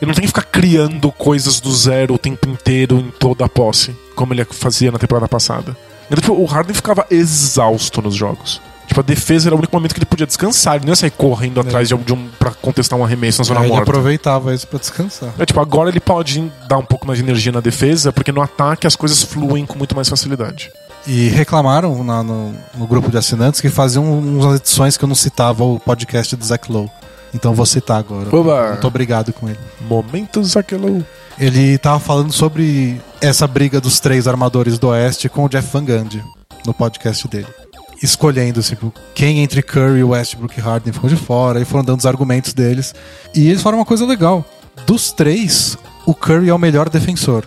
ele 0.00 0.06
não 0.06 0.14
tem 0.14 0.22
que 0.22 0.28
ficar 0.28 0.42
criando 0.42 1.12
coisas 1.12 1.60
do 1.60 1.72
zero 1.72 2.14
o 2.14 2.18
tempo 2.18 2.48
inteiro 2.48 2.98
em 2.98 3.10
toda 3.10 3.44
a 3.44 3.48
posse, 3.48 3.94
como 4.16 4.34
ele 4.34 4.44
fazia 4.44 4.90
na 4.90 4.98
temporada 4.98 5.28
passada. 5.28 5.76
Então, 6.06 6.20
tipo, 6.20 6.34
o 6.34 6.44
Harden 6.44 6.74
ficava 6.74 7.06
exausto 7.10 8.02
nos 8.02 8.16
jogos. 8.16 8.60
Tipo, 8.90 9.00
a 9.00 9.04
defesa 9.04 9.48
era 9.48 9.54
o 9.54 9.58
único 9.58 9.72
momento 9.74 9.94
que 9.94 10.00
ele 10.00 10.04
podia 10.06 10.26
descansar. 10.26 10.74
Ele 10.74 10.84
não 10.84 10.90
ia 10.90 10.96
sair 10.96 11.12
correndo 11.12 11.60
atrás 11.60 11.86
de 11.86 11.94
um, 11.94 11.98
de 11.98 12.12
um 12.12 12.28
pra 12.40 12.50
contestar 12.50 12.98
um 12.98 13.04
arremesso 13.04 13.38
na 13.40 13.44
zona 13.44 13.60
Aí 13.60 13.66
ele 13.66 13.72
morta. 13.76 13.88
aproveitava 13.88 14.52
isso 14.52 14.66
pra 14.66 14.80
descansar. 14.80 15.30
É, 15.38 15.46
tipo, 15.46 15.60
agora 15.60 15.88
ele 15.90 16.00
pode 16.00 16.40
dar 16.68 16.76
um 16.78 16.84
pouco 16.84 17.06
mais 17.06 17.16
de 17.18 17.24
energia 17.24 17.52
na 17.52 17.60
defesa, 17.60 18.12
porque 18.12 18.32
no 18.32 18.42
ataque 18.42 18.88
as 18.88 18.96
coisas 18.96 19.22
fluem 19.22 19.64
com 19.64 19.78
muito 19.78 19.94
mais 19.94 20.08
facilidade. 20.08 20.72
E 21.06 21.28
reclamaram 21.28 22.02
na- 22.02 22.24
no, 22.24 22.52
no 22.76 22.86
grupo 22.86 23.10
de 23.12 23.16
assinantes 23.16 23.60
que 23.60 23.68
faziam 23.68 24.04
umas 24.18 24.56
edições 24.60 24.96
que 24.96 25.04
eu 25.04 25.08
não 25.08 25.14
citava 25.14 25.62
o 25.62 25.78
podcast 25.78 26.34
do 26.34 26.44
Zach 26.44 26.70
Lowe. 26.70 26.90
Então 27.32 27.54
vou 27.54 27.64
citar 27.64 28.00
agora. 28.00 28.28
Oba! 28.34 28.70
Muito 28.72 28.86
obrigado 28.88 29.32
com 29.32 29.48
ele. 29.48 29.58
Momentos 29.82 30.56
aquilo. 30.56 31.06
Ele 31.38 31.78
tava 31.78 32.00
falando 32.00 32.32
sobre 32.32 33.00
essa 33.20 33.46
briga 33.46 33.80
dos 33.80 34.00
três 34.00 34.26
armadores 34.26 34.80
do 34.80 34.88
Oeste 34.88 35.28
com 35.28 35.44
o 35.44 35.48
Jeff 35.48 35.68
Van 35.72 35.84
Gundy 35.84 36.24
no 36.66 36.74
podcast 36.74 37.28
dele. 37.28 37.46
Escolhendo, 38.02 38.62
tipo, 38.62 38.92
quem 39.14 39.40
entre 39.40 39.62
Curry, 39.62 40.02
Westbrook 40.02 40.56
e 40.56 40.60
Harden 40.60 40.92
ficou 40.92 41.10
de 41.10 41.16
fora, 41.16 41.60
e 41.60 41.64
foram 41.64 41.84
dando 41.84 41.98
os 41.98 42.06
argumentos 42.06 42.54
deles. 42.54 42.94
E 43.34 43.48
eles 43.48 43.62
falaram 43.62 43.78
uma 43.78 43.86
coisa 43.86 44.06
legal. 44.06 44.44
Dos 44.86 45.12
três, 45.12 45.76
o 46.06 46.14
Curry 46.14 46.48
é 46.48 46.54
o 46.54 46.58
melhor 46.58 46.88
defensor. 46.88 47.44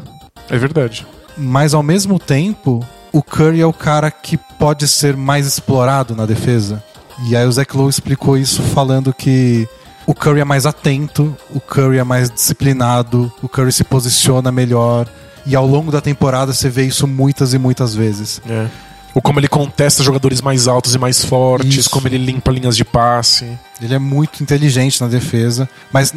É 0.50 0.58
verdade. 0.58 1.06
Mas 1.36 1.74
ao 1.74 1.82
mesmo 1.82 2.20
tempo, 2.20 2.86
o 3.12 3.24
Curry 3.24 3.62
é 3.62 3.66
o 3.66 3.74
cara 3.74 4.12
que 4.12 4.38
pode 4.38 4.88
ser 4.88 5.18
mais 5.18 5.48
explorado 5.48 6.16
na 6.16 6.26
defesa. 6.26 6.84
E 7.28 7.36
aí 7.36 7.46
o 7.46 7.52
Zach 7.52 7.76
Lowe 7.76 7.90
explicou 7.90 8.38
isso 8.38 8.62
falando 8.62 9.14
que 9.14 9.68
o 10.06 10.14
Curry 10.14 10.42
é 10.42 10.44
mais 10.44 10.66
atento, 10.66 11.36
o 11.54 11.60
Curry 11.60 11.98
é 11.98 12.04
mais 12.04 12.30
disciplinado, 12.30 13.32
o 13.42 13.48
Curry 13.48 13.72
se 13.72 13.84
posiciona 13.84 14.52
melhor. 14.52 15.08
E 15.46 15.56
ao 15.56 15.66
longo 15.66 15.92
da 15.92 16.02
temporada 16.02 16.54
você 16.54 16.70
vê 16.70 16.86
isso 16.86 17.08
muitas 17.08 17.54
e 17.54 17.58
muitas 17.58 17.94
vezes. 17.94 18.42
É. 18.48 18.68
Ou 19.16 19.22
como 19.22 19.40
ele 19.40 19.48
contesta 19.48 20.04
jogadores 20.04 20.42
mais 20.42 20.68
altos 20.68 20.96
e 20.96 20.98
mais 20.98 21.24
fortes, 21.24 21.78
Isso. 21.78 21.90
como 21.90 22.08
ele 22.08 22.18
limpa 22.18 22.52
linhas 22.52 22.76
de 22.76 22.84
passe. 22.84 23.46
Ele 23.82 23.94
é 23.94 24.00
muito 24.00 24.42
inteligente 24.42 25.00
na 25.02 25.08
defesa, 25.08 25.70
mas 25.92 26.12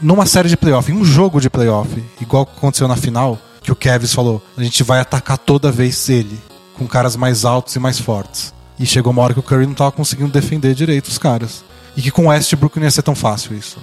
numa 0.00 0.26
série 0.26 0.48
de 0.48 0.56
playoff, 0.56 0.90
em 0.90 0.94
um 0.94 1.04
jogo 1.04 1.40
de 1.40 1.48
playoff, 1.48 2.02
igual 2.20 2.42
aconteceu 2.42 2.88
na 2.88 2.96
final, 2.96 3.38
que 3.62 3.70
o 3.70 3.76
Kevs 3.76 4.12
falou, 4.12 4.42
a 4.56 4.62
gente 4.62 4.82
vai 4.82 4.98
atacar 4.98 5.38
toda 5.38 5.70
vez 5.70 6.08
ele, 6.08 6.38
com 6.76 6.86
caras 6.86 7.14
mais 7.14 7.44
altos 7.44 7.76
e 7.76 7.78
mais 7.78 8.00
fortes. 8.00 8.52
E 8.78 8.84
chegou 8.84 9.12
uma 9.12 9.22
hora 9.22 9.34
que 9.34 9.40
o 9.40 9.42
Curry 9.42 9.66
não 9.66 9.74
tava 9.74 9.92
conseguindo 9.92 10.32
defender 10.32 10.74
direito 10.74 11.06
os 11.06 11.18
caras. 11.18 11.64
E 11.96 12.02
que 12.02 12.10
com 12.10 12.24
o 12.24 12.28
Westbrook 12.28 12.76
não 12.78 12.84
ia 12.84 12.90
ser 12.90 13.02
tão 13.02 13.14
fácil 13.14 13.56
isso. 13.56 13.78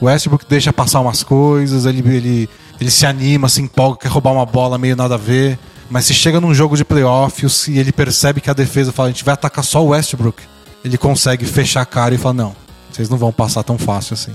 O 0.00 0.06
Westbrook 0.06 0.44
deixa 0.48 0.72
passar 0.72 1.00
umas 1.00 1.22
coisas, 1.22 1.86
ele, 1.86 2.00
ele, 2.14 2.48
ele 2.80 2.90
se 2.90 3.06
anima, 3.06 3.48
se 3.48 3.62
empolga, 3.62 4.00
quer 4.00 4.08
roubar 4.08 4.32
uma 4.32 4.44
bola 4.44 4.76
meio 4.76 4.96
nada 4.96 5.14
a 5.14 5.18
ver. 5.18 5.58
Mas 5.92 6.06
se 6.06 6.14
chega 6.14 6.40
num 6.40 6.54
jogo 6.54 6.74
de 6.74 6.86
playoffs 6.86 7.68
e 7.68 7.78
ele 7.78 7.92
percebe 7.92 8.40
que 8.40 8.48
a 8.48 8.54
defesa 8.54 8.90
fala, 8.92 9.10
a 9.10 9.12
gente 9.12 9.22
vai 9.24 9.34
atacar 9.34 9.62
só 9.62 9.84
o 9.84 9.88
Westbrook, 9.88 10.42
ele 10.82 10.96
consegue 10.96 11.44
fechar 11.44 11.82
a 11.82 11.84
cara 11.84 12.14
e 12.14 12.18
fala, 12.18 12.32
não, 12.32 12.56
vocês 12.90 13.10
não 13.10 13.18
vão 13.18 13.30
passar 13.30 13.62
tão 13.62 13.76
fácil 13.76 14.14
assim. 14.14 14.32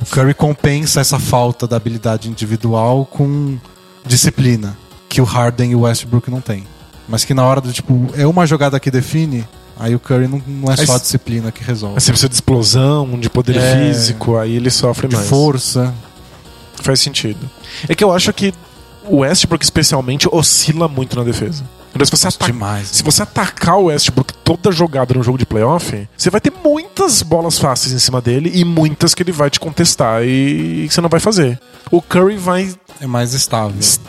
O 0.00 0.06
Curry 0.06 0.34
compensa 0.34 1.00
essa 1.00 1.18
falta 1.18 1.66
da 1.66 1.76
habilidade 1.76 2.28
individual 2.28 3.04
com 3.06 3.58
disciplina, 4.06 4.76
que 5.08 5.20
o 5.20 5.24
Harden 5.24 5.72
e 5.72 5.74
o 5.74 5.80
Westbrook 5.80 6.30
não 6.30 6.40
têm. 6.40 6.64
Mas 7.08 7.24
que 7.24 7.34
na 7.34 7.44
hora 7.44 7.60
do 7.60 7.72
tipo, 7.72 8.06
é 8.16 8.24
uma 8.24 8.46
jogada 8.46 8.78
que 8.78 8.88
define, 8.88 9.44
aí 9.76 9.96
o 9.96 9.98
Curry 9.98 10.28
não, 10.28 10.40
não 10.46 10.72
é 10.72 10.76
só 10.76 10.94
a 10.94 10.98
disciplina 10.98 11.50
que 11.50 11.64
resolve. 11.64 12.00
Você 12.00 12.12
precisa 12.12 12.28
de 12.28 12.36
explosão, 12.36 13.18
de 13.18 13.28
poder 13.28 13.56
É. 13.56 13.88
físico, 13.88 14.36
aí 14.36 14.54
ele 14.54 14.70
sofre 14.70 15.08
De 15.08 15.16
mais. 15.16 15.28
força. 15.28 15.92
Faz 16.82 17.00
sentido. 17.00 17.50
É 17.88 17.96
que 17.96 18.04
eu 18.04 18.12
acho 18.12 18.32
que 18.32 18.54
o 19.08 19.18
Westbrook, 19.18 19.64
especialmente, 19.64 20.28
oscila 20.30 20.88
muito 20.88 21.16
na 21.16 21.24
defesa. 21.24 21.64
Então, 21.94 22.04
se 22.04 22.10
você, 22.10 22.26
ataca- 22.26 22.46
Demais. 22.52 22.88
se 22.88 23.02
você 23.04 23.22
atacar 23.22 23.78
o 23.78 23.84
Westbrook 23.84 24.34
toda 24.42 24.72
jogada 24.72 25.14
no 25.14 25.22
jogo 25.22 25.38
de 25.38 25.46
playoff, 25.46 26.08
você 26.16 26.28
vai 26.28 26.40
ter 26.40 26.52
muitas 26.64 27.22
bolas 27.22 27.56
fáceis 27.58 27.92
em 27.94 27.98
cima 28.00 28.20
dele 28.20 28.50
e 28.52 28.64
muitas 28.64 29.14
que 29.14 29.22
ele 29.22 29.30
vai 29.30 29.48
te 29.48 29.60
contestar 29.60 30.24
e 30.24 30.88
você 30.90 31.00
não 31.00 31.08
vai 31.08 31.20
fazer. 31.20 31.60
O 31.92 32.02
Curry 32.02 32.36
vai 32.36 32.74
É 33.00 33.06
mais 33.06 33.32
estável. 33.32 33.78
est- 33.78 34.00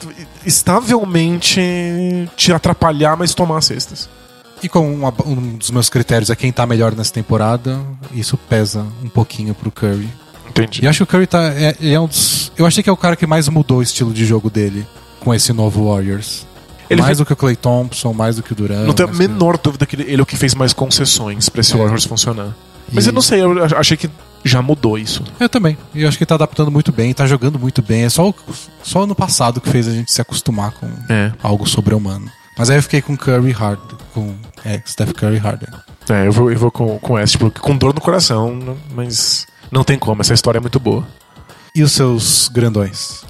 estavelmente 0.45 1.61
te 2.35 2.51
atrapalhar, 2.51 3.15
mas 3.17 3.33
tomar 3.33 3.57
as 3.59 3.65
cestas. 3.65 4.09
E 4.63 4.69
como 4.69 4.91
uma- 4.91 5.13
um 5.25 5.57
dos 5.57 5.69
meus 5.69 5.89
critérios 5.89 6.29
é 6.29 6.35
quem 6.35 6.51
tá 6.51 6.65
melhor 6.65 6.95
nessa 6.95 7.13
temporada, 7.13 7.79
isso 8.13 8.37
pesa 8.49 8.85
um 9.03 9.09
pouquinho 9.09 9.53
pro 9.53 9.69
Curry. 9.71 10.09
Entendi. 10.57 10.83
E 10.83 10.87
acho 10.87 10.97
que 10.99 11.03
o 11.03 11.07
Curry 11.07 11.27
tá. 11.27 11.43
É, 11.53 11.75
é 11.81 11.99
um 11.99 12.07
dos, 12.07 12.51
eu 12.57 12.65
achei 12.65 12.81
que 12.83 12.89
é 12.89 12.93
o 12.93 12.97
cara 12.97 13.15
que 13.15 13.27
mais 13.27 13.47
mudou 13.49 13.79
o 13.79 13.83
estilo 13.83 14.13
de 14.13 14.25
jogo 14.25 14.49
dele 14.49 14.85
com 15.19 15.33
esse 15.33 15.51
novo 15.51 15.89
Warriors. 15.89 16.45
Ele 16.89 17.01
mais 17.01 17.09
fez- 17.09 17.17
do 17.17 17.25
que 17.25 17.33
o 17.33 17.35
Clay 17.35 17.55
Thompson, 17.55 18.13
mais 18.13 18.35
do 18.35 18.43
que 18.43 18.51
o 18.53 18.55
Durant. 18.55 18.85
Não 18.85 18.93
tenho 18.93 19.09
a 19.09 19.11
mais 19.11 19.19
que- 19.21 19.27
menor 19.27 19.57
dúvida 19.57 19.85
que 19.85 19.95
ele, 19.95 20.03
ele 20.03 20.19
é 20.19 20.23
o 20.23 20.25
que 20.25 20.37
fez 20.37 20.53
mais 20.53 20.71
concessões 20.71 21.49
pra 21.49 21.61
esse 21.61 21.73
É. 21.73 21.77
Warriors 21.77 22.05
funcionar. 22.05 22.55
Mas 22.91 23.05
E- 23.05 23.09
eu 23.09 23.13
não 23.13 23.21
sei, 23.23 23.41
eu 23.41 23.63
achei 23.77 23.97
que 23.97 24.09
já 24.43 24.61
mudou 24.61 24.97
isso. 24.97 25.23
Eu 25.39 25.49
também. 25.49 25.75
E 25.95 26.03
eu 26.03 26.07
acho 26.07 26.17
que 26.17 26.23
ele 26.23 26.27
tá 26.27 26.35
adaptando 26.35 26.69
muito 26.71 26.91
bem, 26.91 27.11
tá 27.13 27.25
jogando 27.25 27.57
muito 27.57 27.81
bem. 27.81 28.03
É 28.03 28.09
só, 28.09 28.29
o- 28.29 28.35
só 28.83 29.01
ano 29.03 29.15
passado 29.15 29.59
que 29.59 29.69
fez 29.69 29.87
a 29.87 29.91
gente 29.91 30.11
se 30.11 30.21
acostumar 30.21 30.71
com 30.73 30.87
É. 31.09 31.31
algo 31.41 31.67
sobre-humano. 31.67 32.29
Mas 32.57 32.69
aí 32.69 32.77
eu 32.77 32.83
fiquei 32.83 33.01
com 33.01 33.17
Curry 33.17 33.51
Harden. 33.51 33.97
Com 34.13 34.35
é, 34.63 34.79
Steph 34.87 35.11
Curry 35.13 35.37
Harden. 35.37 35.67
É, 36.07 36.27
eu 36.27 36.31
vou, 36.31 36.51
eu 36.51 36.57
vou 36.59 36.69
com, 36.71 36.97
com 36.99 37.13
Westbrook, 37.13 37.59
com 37.59 37.75
dor 37.75 37.93
no 37.95 37.99
coração, 37.99 38.77
mas 38.93 39.45
não 39.71 39.83
tem 39.83 39.97
como, 39.97 40.21
essa 40.21 40.33
história 40.33 40.57
é 40.59 40.61
muito 40.61 40.79
boa. 40.79 41.05
E 41.73 41.83
os 41.83 41.91
seus 41.91 42.47
grandões? 42.47 43.23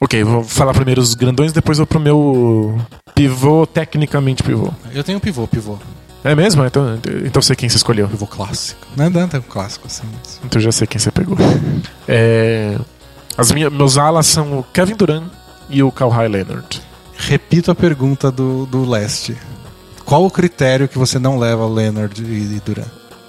Ok, 0.00 0.22
vou 0.22 0.44
falar 0.44 0.72
primeiro 0.72 1.00
os 1.00 1.14
grandões, 1.14 1.52
depois 1.52 1.78
vou 1.78 1.86
pro 1.86 1.98
meu 1.98 2.80
pivô, 3.14 3.66
tecnicamente 3.66 4.42
pivô. 4.42 4.70
Eu 4.92 5.02
tenho 5.02 5.18
pivô, 5.18 5.46
pivô. 5.48 5.76
É 6.22 6.34
mesmo? 6.34 6.64
Então, 6.64 6.94
então 6.96 7.32
eu 7.38 7.42
sei 7.42 7.56
quem 7.56 7.68
você 7.68 7.76
escolheu. 7.76 8.06
Pivô 8.08 8.26
clássico. 8.26 8.86
Não 8.96 9.06
é 9.06 9.10
tanto 9.10 9.42
clássico 9.42 9.86
assim. 9.86 10.02
mas- 10.12 10.40
Então 10.44 10.58
eu 10.60 10.64
já 10.64 10.72
sei 10.72 10.86
quem 10.86 11.00
você 11.00 11.10
pegou. 11.10 11.36
É, 12.06 12.76
as 13.36 13.50
minhas, 13.52 13.72
meus 13.72 13.96
alas 13.98 14.26
são 14.26 14.60
o 14.60 14.62
Kevin 14.62 14.94
Durant 14.94 15.24
e 15.68 15.82
o 15.82 15.90
Kawhi 15.90 16.28
Leonard. 16.28 16.80
Repito 17.16 17.70
a 17.70 17.74
pergunta 17.74 18.30
do, 18.30 18.66
do 18.66 18.88
leste. 18.88 19.36
Qual 20.04 20.24
o 20.24 20.30
critério 20.30 20.88
que 20.88 20.98
você 20.98 21.18
não 21.18 21.38
leva 21.38 21.66
Leonard 21.66 22.22
e, 22.22 22.56
e 22.56 22.62
Durant? 22.64 22.86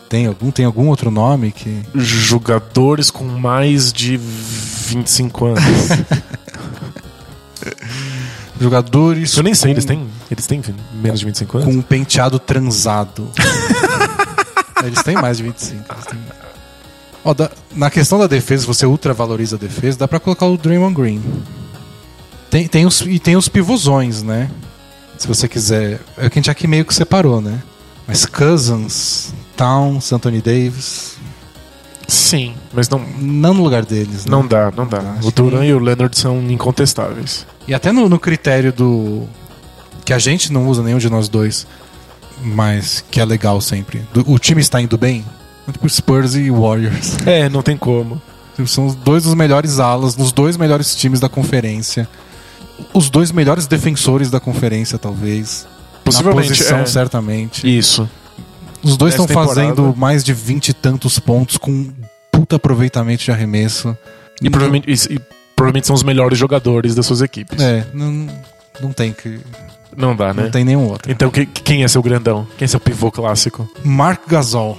Tem 0.10 0.26
algum, 0.26 0.50
tem 0.50 0.66
algum 0.66 0.88
outro 0.88 1.12
nome 1.12 1.52
que. 1.52 1.84
Jogadores 1.94 3.12
com 3.12 3.26
mais 3.26 3.94
de 3.94 4.18
25 4.18 5.46
anos. 5.46 5.64
Jogadores. 8.60 9.36
eu 9.38 9.44
nem 9.44 9.54
sei, 9.54 9.70
com- 9.70 9.74
eles 9.76 9.86
têm, 9.86 10.08
eles 10.30 10.48
têm 10.48 10.62
menos 10.94 11.20
de 11.20 11.26
25 11.26 11.58
anos? 11.60 11.70
Com 11.74 11.80
um 11.80 11.82
penteado 11.82 12.40
transado. 12.40 13.30
eles 14.84 15.02
têm 15.04 15.16
mais 15.16 15.38
de 15.38 15.44
25. 15.44 15.94
Eles 15.94 16.06
têm... 16.06 16.20
Ó, 17.24 17.34
da- 17.34 17.52
na 17.76 17.90
questão 17.90 18.20
da 18.20 18.28
defesa, 18.28 18.62
se 18.62 18.68
você 18.68 18.86
ultravaloriza 18.86 19.56
a 19.56 19.60
defesa, 19.60 20.00
dá 20.00 20.08
pra 20.08 20.20
colocar 20.20 20.46
o 20.48 20.58
Draymond 20.58 20.96
Green. 20.96 21.22
Tem, 22.50 22.68
tem 22.68 22.86
os, 22.86 23.02
e 23.02 23.20
tem 23.20 23.38
os 23.38 23.48
pivôzões, 23.48 24.24
né? 24.24 24.50
Se 25.18 25.28
você 25.28 25.48
quiser. 25.48 26.00
É 26.18 26.28
o 26.28 26.30
que 26.30 26.40
a 26.40 26.42
gente 26.42 26.50
aqui 26.50 26.66
meio 26.68 26.84
que 26.84 26.96
separou, 26.96 27.40
né? 27.42 27.62
Mas 28.08 28.26
Cousins, 28.26 29.34
Towns, 29.60 30.12
Anthony 30.14 30.42
Davis. 30.42 31.18
Sim, 32.08 32.56
mas 32.74 32.90
não, 32.90 33.00
Não 33.20 33.54
no 33.54 33.64
lugar 33.64 33.86
deles, 33.86 34.26
né? 34.26 34.32
não 34.32 34.46
dá, 34.48 34.72
não 34.76 34.88
dá. 34.88 35.00
Acho 35.20 35.28
O 35.28 35.32
Durant 35.32 35.62
que- 35.62 35.68
e 35.68 35.74
o 35.74 35.80
Leonard 35.80 36.18
são 36.18 36.42
incontestáveis. 36.50 37.46
E 37.68 37.74
até 37.74 37.92
no, 37.92 38.10
no 38.10 38.18
critério 38.20 38.74
do. 38.74 39.28
Que 40.06 40.14
a 40.14 40.18
gente 40.18 40.52
não 40.52 40.68
usa 40.68 40.82
nenhum 40.82 40.98
de 40.98 41.08
nós 41.10 41.30
dois, 41.30 41.68
mas 42.42 43.04
que 43.12 43.20
é 43.20 43.26
legal 43.26 43.62
sempre. 43.62 44.04
Do- 44.14 44.24
o 44.32 44.40
time 44.40 44.60
está 44.62 44.82
indo 44.82 44.98
bem? 44.98 45.24
Tipo 45.72 45.88
Spurs 45.88 46.34
e 46.36 46.50
Warriors. 46.50 47.18
É, 47.28 47.48
não 47.48 47.62
tem 47.62 47.78
como. 47.78 48.20
São 48.66 48.88
os 48.88 48.96
dois 48.96 49.24
dos 49.24 49.36
melhores 49.36 49.80
alas, 49.80 50.18
nos 50.18 50.32
dois 50.32 50.58
melhores 50.58 50.96
times 50.96 51.20
da 51.20 51.30
conferência. 51.30 52.10
Os 52.94 53.10
dois 53.10 53.32
melhores 53.32 53.68
defensores 53.68 54.30
da 54.32 54.40
conferência, 54.40 54.98
talvez. 54.98 55.68
Possivelmente, 56.04 56.50
Na 56.50 56.56
posição, 56.56 56.80
é. 56.80 56.86
certamente. 56.88 57.78
Isso. 57.78 58.10
Os 58.84 58.96
dois 58.98 59.14
estão 59.14 59.28
fazendo 59.28 59.94
mais 59.98 60.24
de 60.24 60.34
vinte 60.34 60.70
e 60.70 60.74
tantos 60.74 61.20
pontos 61.20 61.58
com 61.58 61.92
puta 62.32 62.56
aproveitamento 62.56 63.24
de 63.24 63.32
arremesso. 63.32 63.98
E 64.42 64.50
provavelmente, 64.50 64.90
e, 64.90 65.16
e 65.16 65.20
provavelmente 65.56 65.88
são 65.88 65.96
os 65.96 66.04
melhores 66.04 66.38
jogadores 66.38 66.96
das 66.96 67.06
suas 67.06 67.22
equipes. 67.22 67.60
É, 67.62 67.86
não, 67.94 68.28
não 68.82 68.92
tem 68.94 69.12
que. 69.12 69.40
Não 69.98 70.16
dá, 70.16 70.34
né? 70.34 70.44
Não 70.44 70.52
tem 70.52 70.64
nenhum 70.64 70.88
outro. 70.88 71.12
Então 71.12 71.30
que- 71.30 71.46
quem 71.46 71.84
é 71.84 71.88
seu 71.88 72.02
grandão? 72.02 72.48
Quem 72.58 72.66
é 72.66 72.68
seu 72.68 72.80
pivô 72.80 73.12
clássico? 73.12 73.70
Mark 73.84 74.22
Gasol. 74.28 74.78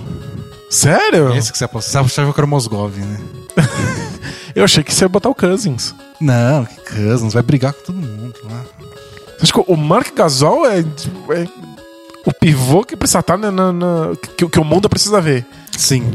Sério? 0.70 1.34
Esse 1.34 1.50
que 1.52 1.58
você 1.58 1.64
apostou. 1.64 1.90
Você 1.92 1.98
achava 1.98 2.32
que 2.32 2.40
era 2.40 2.46
o 2.46 2.48
Mosgov, 2.48 2.96
né? 2.96 3.20
Eu 4.54 4.64
achei 4.64 4.82
que 4.82 4.92
você 4.94 5.04
ia 5.04 5.08
botar 5.08 5.28
o 5.28 5.34
Cousins. 5.34 5.94
Não, 6.20 6.64
que 6.64 6.76
Cousins, 6.94 7.32
vai 7.34 7.42
brigar 7.42 7.72
com 7.72 7.82
todo 7.86 7.96
mundo 7.96 8.34
lá. 8.44 8.64
Você 9.38 9.44
acha 9.44 9.52
que 9.52 9.64
o 9.66 9.76
Mark 9.76 10.14
Gasol 10.14 10.66
é, 10.66 10.80
é 10.80 11.48
o 12.26 12.32
pivô 12.32 12.84
que 12.84 12.96
precisa 12.96 13.20
estar 13.20 13.36
na, 13.38 13.50
na- 13.50 13.72
na- 13.72 14.12
que, 14.36 14.48
que 14.48 14.60
o 14.60 14.64
mundo 14.64 14.88
precisa 14.88 15.20
ver? 15.20 15.46
Sim. 15.76 16.10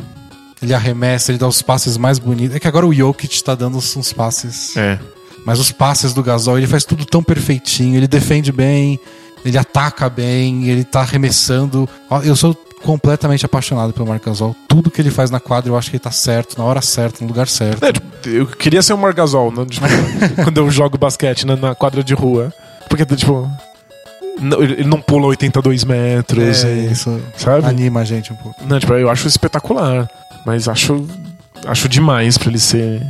Ele 0.61 0.73
arremessa, 0.73 1.31
ele 1.31 1.37
dá 1.37 1.47
os 1.47 1.61
passes 1.61 1.97
mais 1.97 2.17
bonitos. 2.19 2.55
É 2.55 2.59
que 2.59 2.67
agora 2.67 2.85
o 2.85 2.93
Jokic 2.93 3.43
tá 3.43 3.53
dando 3.55 3.77
uns, 3.77 4.13
passes. 4.13 4.75
É. 4.77 4.99
Mas 5.45 5.59
os 5.59 5.71
passes 5.71 6.13
do 6.13 6.23
Gasol, 6.23 6.57
ele 6.57 6.67
faz 6.67 6.83
tudo 6.85 7.05
tão 7.05 7.21
perfeitinho. 7.21 7.97
Ele 7.97 8.07
defende 8.07 8.51
bem, 8.51 8.99
ele 9.43 9.57
ataca 9.57 10.09
bem, 10.09 10.67
ele 10.69 10.83
tá 10.83 11.01
arremessando. 11.01 11.87
Eu 12.23 12.35
sou 12.35 12.55
completamente 12.81 13.45
apaixonado 13.45 13.93
pelo 13.93 14.07
Marc 14.07 14.23
Gasol. 14.25 14.55
Tudo 14.67 14.89
que 14.91 15.01
ele 15.01 15.11
faz 15.11 15.29
na 15.29 15.39
quadra, 15.39 15.71
eu 15.71 15.77
acho 15.77 15.89
que 15.89 15.97
ele 15.97 16.03
tá 16.03 16.11
certo, 16.11 16.57
na 16.57 16.63
hora 16.63 16.81
certa, 16.81 17.21
no 17.21 17.27
lugar 17.27 17.47
certo. 17.47 17.83
É, 17.83 17.91
tipo, 17.91 18.07
eu 18.29 18.47
queria 18.47 18.81
ser 18.81 18.93
o 18.93 18.97
Mark 18.97 19.15
Gasol 19.15 19.51
né? 19.51 19.65
Quando 20.43 20.57
eu 20.57 20.69
jogo 20.71 20.97
basquete 20.97 21.45
na, 21.45 21.55
na 21.55 21.75
quadra 21.75 22.03
de 22.03 22.13
rua. 22.13 22.53
Porque, 22.87 23.03
tipo, 23.05 23.49
não- 24.39 24.61
ele 24.61 24.83
não 24.83 25.01
pula 25.01 25.27
82 25.27 25.83
metros. 25.83 26.63
É, 26.63 26.73
e- 26.73 26.91
isso 26.91 27.21
sabe? 27.37 27.65
anima 27.65 28.01
a 28.01 28.03
gente 28.03 28.31
um 28.33 28.35
pouco. 28.35 28.63
Não, 28.65 28.79
tipo, 28.79 28.93
eu 28.93 29.09
acho 29.09 29.27
espetacular. 29.27 30.09
Mas 30.45 30.67
acho, 30.67 31.07
acho 31.65 31.89
demais 31.89 32.37
pra 32.37 32.49
ele 32.49 32.59
ser 32.59 33.01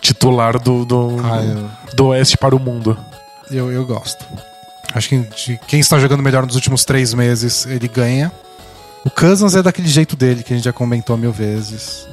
titular 0.00 0.58
do, 0.58 0.84
do, 0.84 1.16
Ah, 1.24 1.42
eu, 1.42 1.70
do 1.96 2.06
Oeste 2.08 2.36
para 2.38 2.54
o 2.54 2.58
mundo. 2.60 2.96
Eu, 3.50 3.70
eu 3.72 3.84
gosto. 3.84 4.24
Acho 4.94 5.08
que 5.08 5.58
quem 5.66 5.80
está 5.80 5.98
jogando 5.98 6.22
melhor 6.22 6.44
nos 6.46 6.54
últimos 6.54 6.84
três 6.84 7.12
meses, 7.14 7.66
ele 7.66 7.88
ganha. 7.88 8.30
O 9.04 9.10
Cousins 9.10 9.54
é 9.54 9.62
daquele 9.62 9.88
jeito 9.88 10.14
dele, 10.16 10.42
que 10.42 10.52
a 10.52 10.56
gente 10.56 10.64
já 10.64 10.72
comentou 10.72 11.16
mil 11.16 11.32
vezes. 11.32 12.06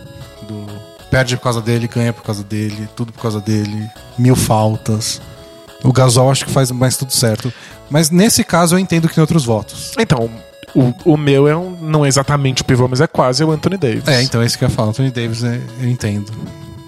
Do- 0.48 0.88
Perde 1.10 1.38
por 1.38 1.44
causa 1.44 1.62
dele, 1.62 1.88
ganha 1.88 2.12
por 2.12 2.22
causa 2.24 2.44
dele, 2.44 2.88
tudo 2.96 3.14
por 3.14 3.22
causa 3.22 3.40
dele. 3.40 3.90
Mil 4.18 4.36
faltas. 4.36 5.22
O 5.88 5.94
Gasol 5.94 6.30
acho 6.30 6.46
que 6.46 6.52
faz 6.52 6.70
mais 6.70 6.98
tudo 6.98 7.14
certo. 7.14 7.52
Mas 7.90 8.10
nesse 8.10 8.44
caso 8.44 8.76
eu 8.76 8.80
entendo 8.80 9.08
que 9.08 9.16
tem 9.16 9.22
outros 9.22 9.46
votos. 9.46 9.94
Então, 9.98 10.30
o, 10.76 10.94
o 11.14 11.16
meu 11.18 11.48
é 11.48 11.56
um, 11.56 11.78
não 11.82 12.06
é 12.06 12.10
exatamente 12.10 12.62
o 12.62 12.66
pivô, 12.66 12.90
mas 12.90 13.00
é 13.00 13.08
quase 13.08 13.42
o 13.42 13.52
Anthony 13.52 13.78
Davis. 13.78 14.06
É, 14.06 14.22
então 14.22 14.42
é 14.42 14.46
isso 14.46 14.58
que 14.58 14.66
eu 14.66 14.68
ia 14.68 14.76
falar. 14.76 14.90
Anthony 14.90 15.12
Davis, 15.12 15.46
é, 15.46 15.62
eu 15.80 15.88
entendo. 15.88 16.30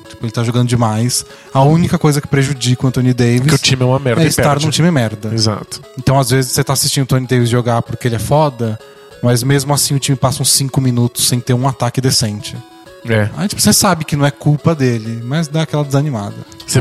Tipo, 0.09 0.25
ele 0.25 0.31
tá 0.33 0.43
jogando 0.43 0.67
demais. 0.67 1.25
A 1.53 1.63
única 1.63 1.97
coisa 1.97 2.19
que 2.19 2.27
prejudica 2.27 2.83
o 2.83 2.89
Anthony 2.89 3.13
Davis 3.13 3.47
Que 3.47 3.55
o 3.55 3.57
time 3.57 3.83
é 3.83 3.85
uma 3.85 3.99
merda 3.99 4.21
é 4.21 4.27
estar 4.27 4.43
perde. 4.43 4.65
num 4.65 4.71
time 4.71 4.91
merda. 4.91 5.33
Exato. 5.33 5.81
Então, 5.97 6.19
às 6.19 6.29
vezes, 6.29 6.51
você 6.51 6.61
tá 6.61 6.73
assistindo 6.73 7.03
o 7.03 7.07
Tony 7.07 7.25
Davis 7.25 7.47
jogar 7.47 7.81
porque 7.81 8.05
ele 8.05 8.17
é 8.17 8.19
foda, 8.19 8.77
mas 9.23 9.43
mesmo 9.43 9.73
assim 9.73 9.95
o 9.95 9.99
time 9.99 10.17
passa 10.17 10.41
uns 10.41 10.51
5 10.51 10.81
minutos 10.81 11.25
sem 11.25 11.39
ter 11.39 11.53
um 11.53 11.65
ataque 11.69 12.01
decente. 12.01 12.57
É. 13.07 13.29
Aí, 13.37 13.47
tipo, 13.47 13.61
você 13.61 13.71
sabe 13.71 14.03
que 14.03 14.17
não 14.17 14.25
é 14.25 14.31
culpa 14.31 14.75
dele, 14.75 15.21
mas 15.23 15.47
dá 15.47 15.61
aquela 15.61 15.85
desanimada. 15.85 16.35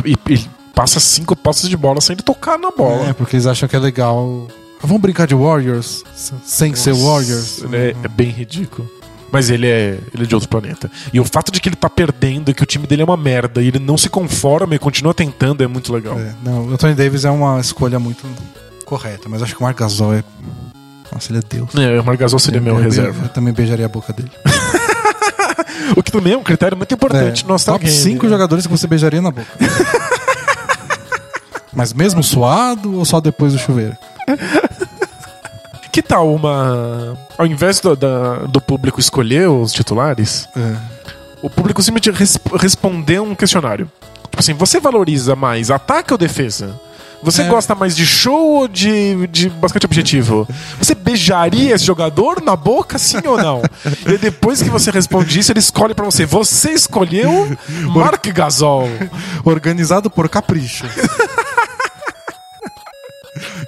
E, 0.04 0.34
e 0.34 0.57
passa 0.78 1.00
cinco 1.00 1.34
posses 1.34 1.68
de 1.68 1.76
bola 1.76 2.00
sem 2.00 2.14
ele 2.14 2.22
tocar 2.22 2.56
na 2.56 2.70
bola. 2.70 3.08
É, 3.08 3.12
porque 3.12 3.34
eles 3.34 3.46
acham 3.46 3.68
que 3.68 3.74
é 3.74 3.80
legal. 3.80 4.46
Vamos 4.80 5.02
brincar 5.02 5.26
de 5.26 5.34
Warriors 5.34 6.04
sem 6.44 6.72
ser 6.76 6.92
Warriors. 6.92 7.64
É, 7.72 7.96
é 8.00 8.08
bem 8.08 8.28
ridículo. 8.28 8.88
Mas 9.32 9.50
ele 9.50 9.66
é, 9.66 9.98
ele 10.14 10.22
é 10.22 10.26
de 10.26 10.36
outro 10.36 10.48
planeta. 10.48 10.88
E 11.12 11.18
o 11.18 11.24
fato 11.24 11.50
de 11.50 11.60
que 11.60 11.68
ele 11.68 11.74
tá 11.74 11.90
perdendo, 11.90 12.54
que 12.54 12.62
o 12.62 12.66
time 12.66 12.86
dele 12.86 13.02
é 13.02 13.04
uma 13.04 13.16
merda, 13.16 13.60
e 13.60 13.66
ele 13.66 13.80
não 13.80 13.98
se 13.98 14.08
conforma 14.08 14.72
e 14.76 14.78
continua 14.78 15.12
tentando, 15.12 15.64
é 15.64 15.66
muito 15.66 15.92
legal. 15.92 16.16
É, 16.16 16.32
não, 16.44 16.68
o 16.68 16.72
Anthony 16.72 16.94
Davis 16.94 17.24
é 17.24 17.30
uma 17.30 17.60
escolha 17.60 17.98
muito. 17.98 18.24
correta, 18.86 19.28
mas 19.28 19.42
acho 19.42 19.56
que 19.56 19.60
o 19.60 19.64
Marc 19.64 19.76
Gasol 19.76 20.14
é. 20.14 20.22
Nossa, 21.12 21.32
ele 21.32 21.40
é 21.40 21.42
Deus. 21.42 21.74
É, 21.74 22.00
o 22.00 22.04
Margasol 22.04 22.38
seria 22.38 22.60
meu 22.60 22.76
eu, 22.76 22.82
reserva. 22.82 23.18
Eu, 23.18 23.24
eu 23.24 23.28
também 23.30 23.52
beijaria 23.52 23.84
a 23.84 23.88
boca 23.88 24.12
dele. 24.12 24.30
O 25.96 26.02
que 26.02 26.12
também 26.12 26.34
é 26.34 26.36
um 26.36 26.42
critério 26.42 26.76
muito 26.76 26.92
importante 26.92 27.46
no 27.46 27.52
All-Star 27.52 27.74
top 27.76 27.86
Game. 27.86 27.96
5 27.96 28.24
né? 28.24 28.30
jogadores 28.30 28.66
que 28.66 28.70
você 28.70 28.86
beijaria 28.86 29.22
na 29.22 29.30
boca. 29.30 29.48
Mas 31.72 31.92
mesmo 31.92 32.22
suado 32.22 32.96
ou 32.96 33.04
só 33.04 33.20
depois 33.20 33.52
do 33.52 33.58
chuveiro? 33.58 33.96
Que 35.90 36.02
tal 36.02 36.32
uma. 36.32 37.18
Ao 37.36 37.46
invés 37.46 37.80
do, 37.80 37.96
da- 37.96 38.40
do 38.46 38.60
público 38.60 39.00
escolher 39.00 39.48
os 39.48 39.72
titulares, 39.72 40.46
É. 40.56 40.76
o 41.42 41.50
público 41.50 41.82
simplesmente 41.82 42.16
res- 42.16 42.38
responder 42.60 43.20
um 43.20 43.34
questionário. 43.34 43.90
Tipo 44.22 44.38
assim, 44.38 44.54
você 44.54 44.78
valoriza 44.78 45.34
mais 45.34 45.70
ataque 45.72 46.12
ou 46.12 46.18
defesa? 46.18 46.78
Você 47.20 47.42
É. 47.42 47.48
gosta 47.48 47.74
mais 47.74 47.96
de 47.96 48.06
show 48.06 48.60
ou 48.60 48.68
de, 48.68 49.26
de 49.26 49.48
basquete 49.50 49.86
objetivo? 49.86 50.46
Você 50.78 50.94
beijaria 50.94 51.74
esse 51.74 51.84
jogador 51.84 52.40
na 52.42 52.54
boca, 52.54 52.96
sim 52.96 53.26
ou 53.26 53.36
não? 53.36 53.60
e 54.06 54.16
depois 54.18 54.62
que 54.62 54.70
você 54.70 54.92
responde 54.92 55.40
isso, 55.40 55.50
ele 55.50 55.58
escolhe 55.58 55.94
pra 55.94 56.04
você. 56.04 56.24
Você 56.24 56.70
escolheu 56.70 57.56
Mark 57.92 58.24
Gasol. 58.28 58.88
Organizado 59.44 60.08
por 60.08 60.28
Capricho. 60.28 60.84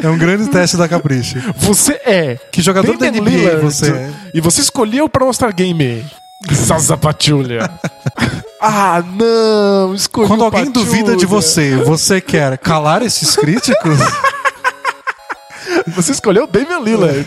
é 0.03 0.09
um 0.09 0.19
grande 0.19 0.49
teste 0.49 0.77
da 0.77 0.89
Capricho. 0.89 1.39
Você 1.57 1.93
é. 2.05 2.39
Que 2.51 2.63
jogador 2.63 2.97
da 2.97 3.11
NBA 3.11 3.31
Lillard. 3.31 3.63
você 3.63 3.91
é? 3.91 4.11
E 4.35 4.41
você 4.41 4.61
escolheu 4.61 5.09
para 5.09 5.25
o 5.25 5.27
All-Star 5.27 5.55
Game. 5.55 6.05
Zaza 6.53 6.97
Pachulia. 6.97 7.71
ah, 8.61 9.03
não. 9.03 9.95
Escolhi 9.95 10.29
Quando 10.29 10.45
alguém 10.45 10.71
duvida 10.71 11.17
de 11.17 11.27
você, 11.27 11.77
você 11.77 12.21
quer 12.21 12.57
calar 12.59 13.03
esses 13.03 13.37
críticos? 13.37 13.99
Você 15.87 16.13
escolheu 16.13 16.45
o 16.45 16.47
Damian 16.47 16.81
Lillard. 16.81 17.27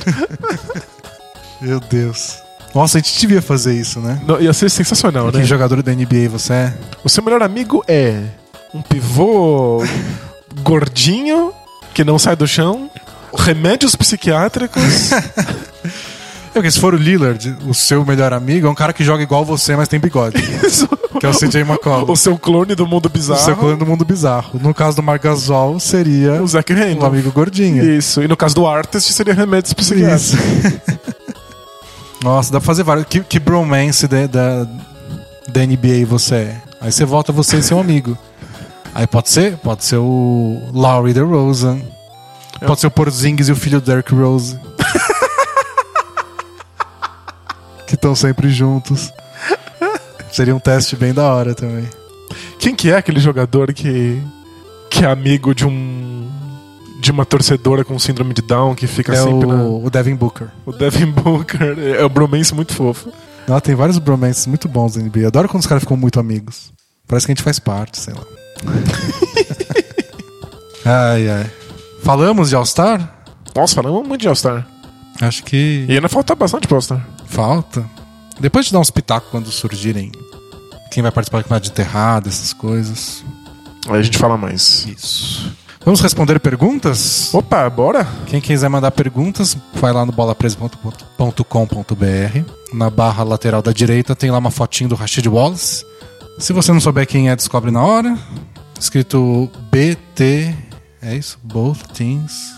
Meu 1.61 1.79
Deus. 1.79 2.41
Nossa, 2.73 2.97
a 2.97 3.01
gente 3.01 3.19
devia 3.19 3.41
fazer 3.41 3.73
isso, 3.73 3.99
né? 3.99 4.19
Não, 4.25 4.41
ia 4.41 4.51
ser 4.53 4.69
sensacional, 4.69 5.31
Que 5.31 5.37
né? 5.37 5.43
jogador 5.43 5.81
da 5.81 5.93
NBA 5.93 6.27
você 6.29 6.53
é? 6.53 6.73
O 7.03 7.09
seu 7.09 7.23
melhor 7.23 7.41
amigo 7.43 7.83
é 7.87 8.21
um 8.73 8.81
pivô 8.81 9.83
gordinho 10.61 11.53
que 11.93 12.03
não 12.03 12.17
sai 12.19 12.35
do 12.35 12.47
chão, 12.47 12.89
remédios 13.37 13.95
psiquiátricos. 13.95 14.81
É 16.55 16.59
porque 16.61 16.69
se 16.69 16.79
for 16.79 16.93
o 16.93 16.97
Lillard, 16.97 17.57
o 17.65 17.73
seu 17.73 18.05
melhor 18.05 18.31
amigo, 18.31 18.67
é 18.67 18.69
um 18.69 18.75
cara 18.75 18.93
que 18.93 19.03
joga 19.03 19.23
igual 19.23 19.43
você, 19.43 19.75
mas 19.75 19.87
tem 19.87 19.99
bigode. 19.99 20.37
que 21.19 21.25
é 21.25 21.29
o 21.29 21.33
CJ 21.33 21.61
McCollum. 21.61 22.11
o 22.11 22.15
seu 22.15 22.37
clone 22.37 22.75
do 22.75 22.85
mundo 22.85 23.07
O 23.07 23.09
bizarro. 23.09 23.39
seu 23.43 23.55
clone 23.57 23.75
do 23.75 23.87
mundo 23.87 24.05
bizarro. 24.05 24.59
No 24.61 24.71
caso 24.71 24.95
do 24.97 25.01
Marc 25.01 25.23
Gasol, 25.23 25.79
seria 25.79 26.43
O 26.43 26.47
Zach 26.47 26.71
um 26.71 26.75
Randolph. 26.77 27.11
amigo 27.11 27.31
gordinho. 27.31 27.83
Isso. 27.97 28.21
E 28.21 28.27
no 28.27 28.37
caso 28.37 28.53
do 28.53 28.67
Artist 28.67 29.11
seria 29.13 29.33
remédios 29.33 29.73
psiquiátricos. 29.73 30.33
Isso. 30.33 30.99
Nossa, 32.21 32.51
dá 32.51 32.59
pra 32.59 32.67
fazer 32.67 32.83
vários. 32.83 33.07
Que, 33.07 33.21
que 33.21 33.39
bromance 33.39 34.07
da, 34.07 34.27
da, 34.27 34.67
da 35.51 35.65
NBA 35.65 36.05
você 36.07 36.35
é. 36.35 36.61
Aí 36.79 36.91
você 36.91 37.03
volta 37.03 37.31
você 37.31 37.57
e 37.57 37.63
seu 37.63 37.79
amigo. 37.79 38.15
Aí 38.95 39.07
pode 39.07 39.29
ser? 39.29 39.57
Pode 39.57 39.83
ser 39.83 39.97
o 39.97 40.61
Lowry 40.71 41.13
DeRozan. 41.13 41.81
É. 42.61 42.65
Pode 42.65 42.79
ser 42.79 42.87
o 42.87 42.91
Porzingis 42.91 43.49
e 43.49 43.51
o 43.51 43.55
filho 43.55 43.81
do 43.81 43.85
Derrick 43.85 44.13
Rose. 44.13 44.57
que 47.87 47.95
estão 47.95 48.15
sempre 48.15 48.49
juntos. 48.49 49.11
Seria 50.31 50.55
um 50.55 50.59
teste 50.59 50.95
bem 50.95 51.13
da 51.13 51.23
hora 51.23 51.53
também. 51.53 51.87
Quem 52.59 52.75
que 52.75 52.89
é 52.91 52.97
aquele 52.97 53.19
jogador 53.19 53.73
que 53.73 54.21
que 54.89 55.03
é 55.03 55.07
amigo 55.07 55.53
de 55.55 55.65
um 55.65 56.29
de 56.99 57.11
uma 57.11 57.25
torcedora 57.25 57.83
com 57.83 57.97
síndrome 57.99 58.33
de 58.33 58.41
Down 58.41 58.75
que 58.75 58.87
fica 58.87 59.13
É 59.13 59.17
sempre 59.17 59.47
na 59.47 59.55
o, 59.55 59.85
o 59.85 59.89
Devin 59.89 60.15
Booker. 60.15 60.47
o 60.65 60.71
Devin 60.71 61.11
Booker 61.11 61.75
é 61.99 62.03
o 62.05 62.09
bromance 62.09 62.53
muito 62.53 62.73
fofo. 62.73 63.11
Ela 63.47 63.59
tem 63.59 63.75
vários 63.75 63.97
bromances 63.97 64.47
muito 64.47 64.69
bons 64.69 64.95
na 64.95 65.03
NBA. 65.03 65.27
Adoro 65.27 65.49
quando 65.49 65.61
os 65.61 65.67
caras 65.67 65.83
ficam 65.83 65.97
muito 65.97 66.19
amigos. 66.19 66.71
Parece 67.07 67.25
que 67.25 67.31
a 67.31 67.35
gente 67.35 67.43
faz 67.43 67.59
parte, 67.59 67.99
sei 67.99 68.13
lá. 68.13 68.21
ai, 70.85 71.29
ai. 71.29 71.51
Falamos 72.01 72.49
de 72.49 72.55
All-Star? 72.55 73.13
Nossa, 73.55 73.75
falamos 73.75 74.07
muito 74.07 74.21
de 74.21 74.27
All-Star. 74.27 74.65
Acho 75.21 75.43
que 75.43 75.85
E 75.87 75.93
ainda 75.93 76.09
falta 76.09 76.35
bastante 76.35 76.67
pro 76.67 76.75
All-Star. 76.75 77.05
falta. 77.25 77.85
Depois 78.39 78.65
de 78.65 78.73
dar 78.73 78.79
uns 78.79 78.89
pitacos 78.89 79.29
quando 79.29 79.51
surgirem 79.51 80.11
quem 80.91 81.03
vai 81.03 81.11
participar 81.11 81.39
do 81.39 81.43
campeonato 81.43 81.65
de 81.65 81.71
enterrada, 81.71 82.29
essas 82.29 82.51
coisas. 82.51 83.23
Aí 83.87 83.99
a 83.99 84.01
gente 84.01 84.17
fala 84.17 84.37
mais. 84.37 84.85
Isso. 84.87 85.51
Vamos 85.85 86.01
responder 86.01 86.39
perguntas? 86.39 87.33
Opa, 87.33 87.69
bora? 87.69 88.07
Quem 88.27 88.41
quiser 88.41 88.69
mandar 88.69 88.91
perguntas, 88.91 89.55
vai 89.73 89.91
lá 89.93 90.05
no 90.05 90.11
bolapresa.com.br. 90.11 92.39
Na 92.73 92.89
barra 92.89 93.23
lateral 93.23 93.61
da 93.61 93.71
direita 93.71 94.15
tem 94.15 94.31
lá 94.31 94.37
uma 94.37 94.51
fotinho 94.51 94.89
do 94.89 94.95
Rashid 94.95 95.27
Wallace. 95.27 95.85
Se 96.39 96.53
você 96.53 96.71
não 96.71 96.79
souber 96.79 97.05
quem 97.05 97.29
é, 97.29 97.35
descobre 97.35 97.69
na 97.69 97.83
hora. 97.83 98.17
Escrito 98.83 99.49
BT. 99.71 100.53
É 101.01 101.15
isso? 101.15 101.39
Both 101.41 101.93
Teams 101.93 102.53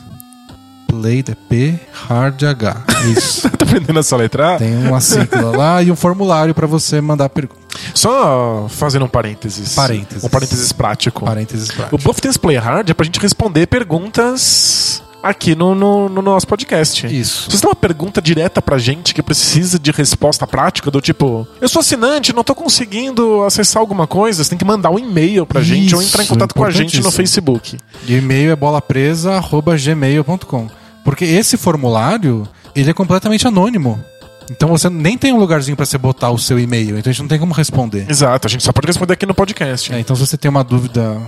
Play 0.87 1.21
the 1.21 1.35
P 1.47 1.79
Hard 1.93 2.43
H. 2.43 2.83
Isso. 3.15 3.47
tá 3.55 3.63
aprendendo 3.63 3.99
essa 3.99 4.17
letra? 4.17 4.57
Tem 4.57 4.75
uma 4.87 4.99
sigla 4.99 5.55
lá 5.55 5.83
e 5.83 5.91
um 5.91 5.95
formulário 5.95 6.55
para 6.55 6.65
você 6.65 6.99
mandar 6.99 7.29
pergunta. 7.29 7.61
Só 7.93 8.65
fazendo 8.67 9.05
um 9.05 9.07
parênteses. 9.07 9.75
Parênteses. 9.75 10.23
Um 10.23 10.29
parênteses 10.29 10.71
prático. 10.71 11.25
Parênteses 11.25 11.69
O 11.69 11.73
práticos. 11.75 12.03
Buff 12.03 12.19
Tense 12.19 12.39
Play 12.39 12.57
Hard 12.57 12.89
é 12.89 12.93
pra 12.95 13.05
gente 13.05 13.19
responder 13.19 13.67
perguntas 13.67 15.03
aqui 15.25 15.55
no, 15.55 15.73
no, 15.73 16.07
no 16.07 16.21
nosso 16.21 16.47
podcast. 16.47 17.07
Isso. 17.07 17.49
Se 17.49 17.57
você 17.57 17.61
tem 17.61 17.69
uma 17.69 17.75
pergunta 17.75 18.21
direta 18.21 18.61
pra 18.61 18.77
gente 18.77 19.11
que 19.13 19.23
precisa 19.23 19.79
de 19.79 19.89
resposta 19.91 20.45
prática, 20.45 20.91
do 20.91 21.01
tipo, 21.01 21.47
eu 21.59 21.67
sou 21.67 21.79
assinante, 21.79 22.31
não 22.31 22.43
tô 22.43 22.53
conseguindo 22.53 23.41
acessar 23.43 23.79
alguma 23.79 24.05
coisa, 24.05 24.43
você 24.43 24.51
tem 24.51 24.59
que 24.59 24.65
mandar 24.65 24.91
um 24.91 24.99
e-mail 24.99 25.43
pra 25.45 25.61
gente 25.61 25.95
ou 25.95 26.01
entrar 26.01 26.21
em 26.21 26.25
Isso, 26.25 26.33
contato 26.33 26.53
com 26.53 26.63
a 26.63 26.69
gente 26.69 27.01
no. 27.01 27.11
Facebook. 27.11 27.77
E 28.07 28.13
o 28.13 28.17
e-mail 28.17 28.51
é 28.51 28.55
bolapresa.gmail.com. 28.55 30.69
Porque 31.03 31.25
esse 31.25 31.57
formulário, 31.57 32.47
ele 32.75 32.91
é 32.91 32.93
completamente 32.93 33.47
anônimo. 33.47 33.99
Então 34.51 34.69
você 34.69 34.89
nem 34.89 35.17
tem 35.17 35.33
um 35.33 35.37
lugarzinho 35.37 35.75
para 35.75 35.85
você 35.85 35.97
botar 35.97 36.29
o 36.29 36.37
seu 36.37 36.59
e-mail, 36.59 36.99
então 36.99 37.09
a 37.09 37.13
gente 37.13 37.21
não 37.21 37.27
tem 37.27 37.39
como 37.39 37.53
responder. 37.53 38.05
Exato, 38.07 38.45
a 38.45 38.49
gente 38.49 38.63
só 38.63 38.71
pode 38.71 38.85
responder 38.85 39.13
aqui 39.13 39.25
no 39.25 39.33
podcast. 39.33 39.91
É, 39.91 39.99
então 39.99 40.15
se 40.15 40.23
você 40.25 40.37
tem 40.37 40.49
uma 40.49 40.63
dúvida 40.63 41.19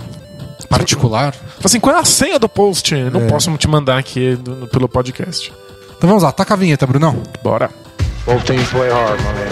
particular, 0.68 1.32
Fala 1.32 1.60
assim, 1.64 1.80
qual 1.80 1.96
é 1.96 1.98
a 2.00 2.04
senha 2.04 2.38
do 2.38 2.48
post? 2.48 2.94
Não 2.94 3.22
É. 3.22 3.26
posso 3.26 3.56
te 3.56 3.66
mandar 3.68 3.98
aqui 3.98 4.36
do- 4.36 4.54
no- 4.54 4.66
pelo 4.66 4.88
podcast. 4.88 5.52
então 5.96 6.08
vamos 6.08 6.22
lá, 6.22 6.30
taca 6.32 6.54
a 6.54 6.56
vinheta, 6.56 6.86
Brunão. 6.86 7.22
Bora. 7.42 7.70
Both 8.26 8.44
teams 8.44 8.68
play 8.68 8.90
hard, 8.90 9.18
my 9.22 9.32
man. 9.32 9.48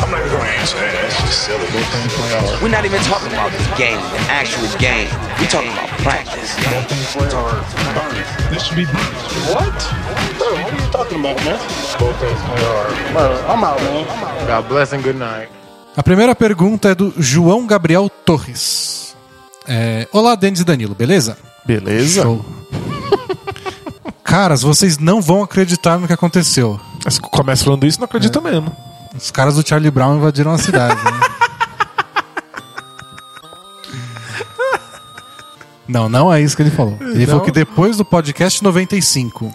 I'm 0.00 0.10
not 0.10 0.20
even 0.20 0.30
gonna 0.36 0.50
answer 0.60 0.78
that. 0.78 0.92
That's 0.92 1.20
just 1.22 1.44
silly. 1.44 1.66
We're 2.60 2.68
not 2.68 2.84
even 2.84 3.00
talking 3.02 3.32
about 3.32 3.50
the 3.50 3.76
game, 3.76 3.98
the 3.98 4.30
actual 4.32 4.68
game. 4.78 5.08
We're 5.38 5.48
talking 5.48 5.72
about 5.72 5.88
practice. 6.02 6.54
This 8.50 8.62
should 8.64 8.76
be 8.76 8.84
What? 9.52 9.72
Bro, 10.38 10.46
what 10.52 10.72
are 10.72 10.82
you 10.82 10.90
talking 10.90 11.20
about, 11.20 11.42
man? 11.44 11.58
Both 11.98 12.18
teams 12.20 12.40
play 12.42 12.62
hard. 12.64 13.12
Bro, 13.12 13.52
I'm 13.54 13.64
out, 13.64 13.80
man. 13.82 14.06
God 14.46 14.68
bless 14.68 14.92
and 14.92 15.02
good 15.02 15.18
night. 15.18 15.48
A 15.96 16.02
primeira 16.02 16.34
pergunta 16.34 16.90
é 16.90 16.94
do 16.94 17.12
João 17.18 17.66
Gabriel 17.66 18.10
Torres. 18.24 19.07
É, 19.68 20.08
Olá, 20.12 20.34
Denis 20.34 20.60
e 20.60 20.64
Danilo, 20.64 20.94
beleza? 20.94 21.36
Beleza. 21.66 22.22
Show. 22.22 22.44
Caras, 24.24 24.62
vocês 24.62 24.96
não 24.98 25.20
vão 25.20 25.42
acreditar 25.42 25.98
no 25.98 26.06
que 26.06 26.12
aconteceu. 26.12 26.80
Mas 27.04 27.18
Começa 27.18 27.64
falando 27.64 27.86
isso, 27.86 27.98
não 27.98 28.06
acredita 28.06 28.40
mesmo. 28.40 28.74
Os 29.16 29.30
caras 29.30 29.54
do 29.56 29.66
Charlie 29.66 29.90
Brown 29.90 30.16
invadiram 30.18 30.52
a 30.52 30.58
cidade. 30.58 31.02
né? 31.02 31.10
Não, 35.88 36.06
não 36.06 36.30
é 36.30 36.38
isso 36.42 36.54
que 36.54 36.60
ele 36.62 36.70
falou. 36.70 36.98
Ele 37.00 37.24
falou 37.26 37.40
que 37.40 37.50
depois 37.50 37.96
do 37.96 38.04
podcast 38.04 38.62
95, 38.62 39.50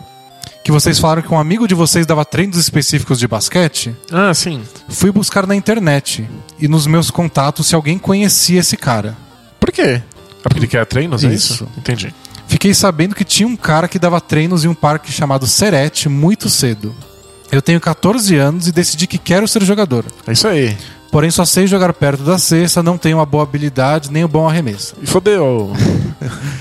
que 0.64 0.72
vocês 0.72 0.97
falaram 0.97 1.22
que 1.22 1.32
um 1.32 1.38
amigo 1.39 1.68
de 1.68 1.76
vocês 1.76 2.07
dava 2.07 2.26
treinos 2.26 2.57
específicos 2.57 3.20
de 3.20 3.28
basquete, 3.28 3.95
Ah, 4.11 4.34
sim. 4.34 4.64
fui 4.89 5.11
buscar 5.11 5.45
na 5.45 5.55
internet 5.55 6.28
e 6.57 6.68
nos 6.68 6.88
meus 6.88 7.11
contatos 7.11 7.68
se 7.68 7.76
alguém 7.76 7.99
conhecia 7.99 8.61
esse 8.61 8.76
cara. 8.76 9.16
Por 9.64 9.72
quê? 9.72 9.82
É 9.82 10.03
porque 10.43 10.59
ele 10.59 10.68
quer 10.68 10.86
treinos, 10.86 11.24
é 11.24 11.30
Isso. 11.30 11.53
isso? 11.53 11.68
Entendi. 11.78 12.14
Fiquei 12.47 12.74
sabendo 12.74 13.16
que 13.16 13.24
tinha 13.24 13.47
um 13.47 13.55
cara 13.55 13.88
que 13.88 13.97
dava 13.97 14.20
treinos 14.20 14.66
em 14.66 14.68
um 14.68 14.74
parque 14.74 15.09
chamado 15.09 15.47
Serete 15.47 16.09
muito 16.09 16.49
cedo. 16.49 16.93
Eu 17.49 17.61
tenho 17.61 17.80
14 17.80 18.36
anos 18.36 18.68
e 18.68 18.74
decidi 18.74 19.07
que 19.07 19.18
quero 19.18 19.47
ser 19.47 19.64
jogador. 19.64 20.03
É 20.28 20.34
isso 20.34 20.49
aí. 20.49 20.78
Porém, 21.09 21.32
só 21.32 21.45
sei 21.45 21.66
jogar 21.66 21.93
perto 21.93 22.24
da 22.24 22.38
cesta, 22.38 22.84
não 22.84 22.97
tenho 22.97 23.20
uma 23.20 23.26
boa 23.26 23.43
habilidade 23.43 24.11
nem 24.11 24.26
um 24.26 24.28
bom 24.28 24.49
arremesso. 24.49 24.95
E 25.01 25.07
fodeu. 25.07 25.72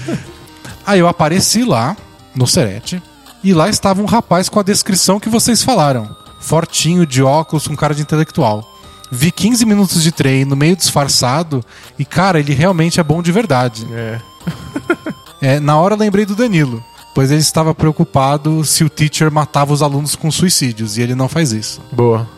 Aí 0.87 1.01
eu 1.01 1.09
apareci 1.09 1.65
lá, 1.65 1.97
no 2.37 2.47
Serete, 2.47 3.03
e 3.43 3.53
lá 3.53 3.69
estava 3.69 4.01
um 4.01 4.05
rapaz 4.05 4.49
com 4.49 4.61
a 4.61 4.63
descrição 4.63 5.19
que 5.19 5.29
vocês 5.29 5.63
falaram. 5.63 6.15
Fortinho, 6.39 7.05
de 7.05 7.21
óculos, 7.21 7.67
com 7.67 7.75
cara 7.75 7.95
de 7.95 8.03
intelectual. 8.03 8.72
Vi 9.15 9.31
15 9.31 9.67
minutos 9.67 10.03
de 10.03 10.11
treino, 10.11 10.57
meio 10.57 10.75
disfarçado, 10.75 11.63
e 11.99 12.05
cara, 12.05 12.41
ele 12.41 12.55
realmente 12.55 12.99
é 12.99 13.03
bom 13.03 13.23
de 13.23 13.31
verdade. 13.31 13.87
É. 13.93 14.19
É, 15.45 15.59
na 15.59 15.77
hora 15.77 15.97
lembrei 15.97 16.25
do 16.25 16.37
Danilo. 16.37 16.81
pois 17.13 17.33
ele 17.33 17.41
estava 17.41 17.75
preocupado 17.75 18.65
se 18.65 18.85
o 18.85 18.89
teacher 18.89 19.29
matava 19.29 19.73
os 19.73 19.83
alunos 19.83 20.15
com 20.15 20.31
suicídios, 20.31 20.97
e 20.97 21.03
ele 21.03 21.17
não 21.17 21.29
faz 21.29 21.51
isso. 21.51 21.81
Boa. 21.91 22.29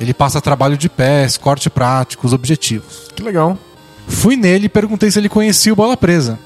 Ele 0.00 0.14
passa 0.14 0.40
trabalho 0.40 0.74
de 0.74 0.88
pés, 0.88 1.36
corte 1.36 1.68
prático, 1.68 2.26
os 2.26 2.32
objetivos. 2.32 3.08
Que 3.14 3.22
legal. 3.22 3.58
Fui 4.08 4.36
nele 4.36 4.66
e 4.66 4.70
perguntei 4.70 5.10
se 5.10 5.18
ele 5.18 5.28
conhecia 5.28 5.70
o 5.70 5.76
Bola 5.76 5.98
Presa. 5.98 6.38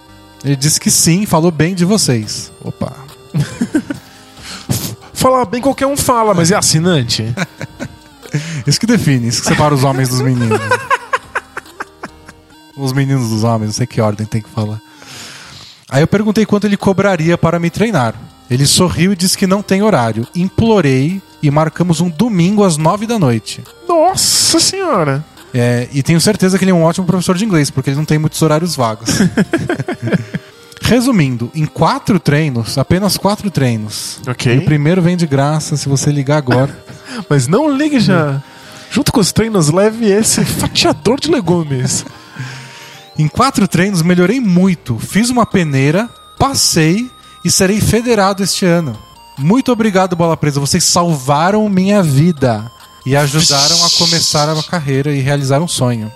Ele 0.44 0.56
disse 0.56 0.80
que 0.80 0.90
sim, 0.90 1.24
falou 1.26 1.52
bem 1.52 1.76
de 1.76 1.84
vocês. 1.84 2.50
Opa. 2.64 2.92
Falar 5.14 5.44
bem 5.44 5.60
qualquer 5.60 5.86
um 5.86 5.96
fala, 5.96 6.34
mas 6.34 6.50
é 6.50 6.56
assinante? 6.56 7.24
Isso 8.66 8.78
que 8.78 8.86
define, 8.86 9.28
isso 9.28 9.42
que 9.42 9.48
separa 9.48 9.74
os 9.74 9.84
homens 9.84 10.08
dos 10.08 10.20
meninos. 10.20 10.60
os 12.76 12.92
meninos 12.92 13.30
dos 13.30 13.44
homens, 13.44 13.66
não 13.66 13.74
sei 13.74 13.86
que 13.86 14.00
ordem 14.00 14.26
tem 14.26 14.40
que 14.40 14.48
falar. 14.48 14.80
Aí 15.88 16.02
eu 16.02 16.06
perguntei 16.06 16.46
quanto 16.46 16.66
ele 16.66 16.76
cobraria 16.76 17.36
para 17.36 17.58
me 17.58 17.68
treinar. 17.68 18.14
Ele 18.50 18.66
sorriu 18.66 19.12
e 19.12 19.16
disse 19.16 19.36
que 19.36 19.46
não 19.46 19.62
tem 19.62 19.82
horário. 19.82 20.26
Implorei 20.34 21.20
e 21.42 21.50
marcamos 21.50 22.00
um 22.00 22.08
domingo 22.08 22.64
às 22.64 22.76
nove 22.76 23.06
da 23.06 23.18
noite. 23.18 23.62
Nossa 23.88 24.58
senhora. 24.58 25.24
É, 25.52 25.88
e 25.92 26.02
tenho 26.02 26.20
certeza 26.20 26.58
que 26.58 26.64
ele 26.64 26.70
é 26.70 26.74
um 26.74 26.82
ótimo 26.82 27.06
professor 27.06 27.36
de 27.36 27.44
inglês, 27.44 27.70
porque 27.70 27.90
ele 27.90 27.96
não 27.96 28.04
tem 28.04 28.18
muitos 28.18 28.40
horários 28.40 28.76
vagos. 28.76 29.10
Resumindo, 30.80 31.50
em 31.54 31.66
quatro 31.66 32.18
treinos, 32.18 32.76
apenas 32.78 33.16
quatro 33.16 33.50
treinos. 33.50 34.20
Ok. 34.26 34.54
E 34.54 34.58
o 34.58 34.64
primeiro 34.64 35.00
vem 35.00 35.16
de 35.16 35.26
graça 35.26 35.76
se 35.76 35.88
você 35.88 36.10
ligar 36.10 36.38
agora. 36.38 36.76
Mas 37.28 37.46
não 37.46 37.70
ligue 37.74 38.00
já. 38.00 38.42
Junto 38.90 39.12
com 39.12 39.20
os 39.20 39.32
treinos, 39.32 39.70
leve 39.70 40.06
esse 40.06 40.44
fatiador 40.44 41.20
de 41.20 41.30
legumes. 41.30 42.04
Em 43.16 43.28
quatro 43.28 43.68
treinos 43.68 44.02
melhorei 44.02 44.40
muito. 44.40 44.98
Fiz 44.98 45.30
uma 45.30 45.46
peneira, 45.46 46.08
passei 46.38 47.10
e 47.44 47.50
serei 47.50 47.80
federado 47.80 48.42
este 48.42 48.64
ano. 48.66 48.98
Muito 49.38 49.70
obrigado, 49.70 50.16
Bola 50.16 50.36
Presa. 50.36 50.58
Vocês 50.60 50.84
salvaram 50.84 51.68
minha 51.68 52.02
vida 52.02 52.70
e 53.06 53.16
ajudaram 53.16 53.84
a 53.84 53.90
começar 53.90 54.48
a 54.48 54.62
carreira 54.62 55.12
e 55.14 55.20
realizar 55.20 55.60
um 55.60 55.68
sonho. 55.68 56.10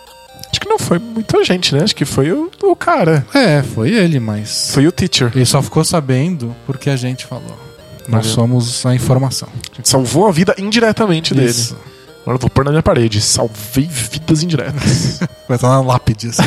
Acho 0.54 0.60
que 0.60 0.68
não 0.68 0.78
foi 0.78 1.00
muita 1.00 1.42
gente, 1.42 1.74
né? 1.74 1.82
Acho 1.82 1.96
que 1.96 2.04
foi 2.04 2.30
o, 2.30 2.48
o 2.62 2.76
cara. 2.76 3.26
É, 3.34 3.60
foi 3.60 3.90
ele, 3.90 4.20
mas 4.20 4.70
Foi 4.72 4.86
o 4.86 4.92
teacher. 4.92 5.32
ele 5.34 5.44
só 5.44 5.60
ficou 5.60 5.82
sabendo 5.84 6.54
porque 6.64 6.88
a 6.88 6.94
gente 6.96 7.26
falou. 7.26 7.58
Nós 8.06 8.20
Valeu. 8.20 8.34
somos 8.34 8.86
a 8.86 8.94
informação. 8.94 9.48
A 9.72 9.76
gente 9.76 9.88
salvou 9.88 10.28
a 10.28 10.30
vida 10.30 10.54
indiretamente 10.56 11.34
dele. 11.34 11.50
Isso. 11.50 11.76
Agora 12.22 12.36
eu 12.36 12.40
vou 12.40 12.48
pôr 12.48 12.64
na 12.64 12.70
minha 12.70 12.84
parede. 12.84 13.20
Salvei 13.20 13.88
vidas 13.90 14.44
indiretas. 14.44 15.18
Vai 15.48 15.56
estar 15.56 15.70
na 15.70 15.80
lápide. 15.80 16.28
assim. 16.28 16.42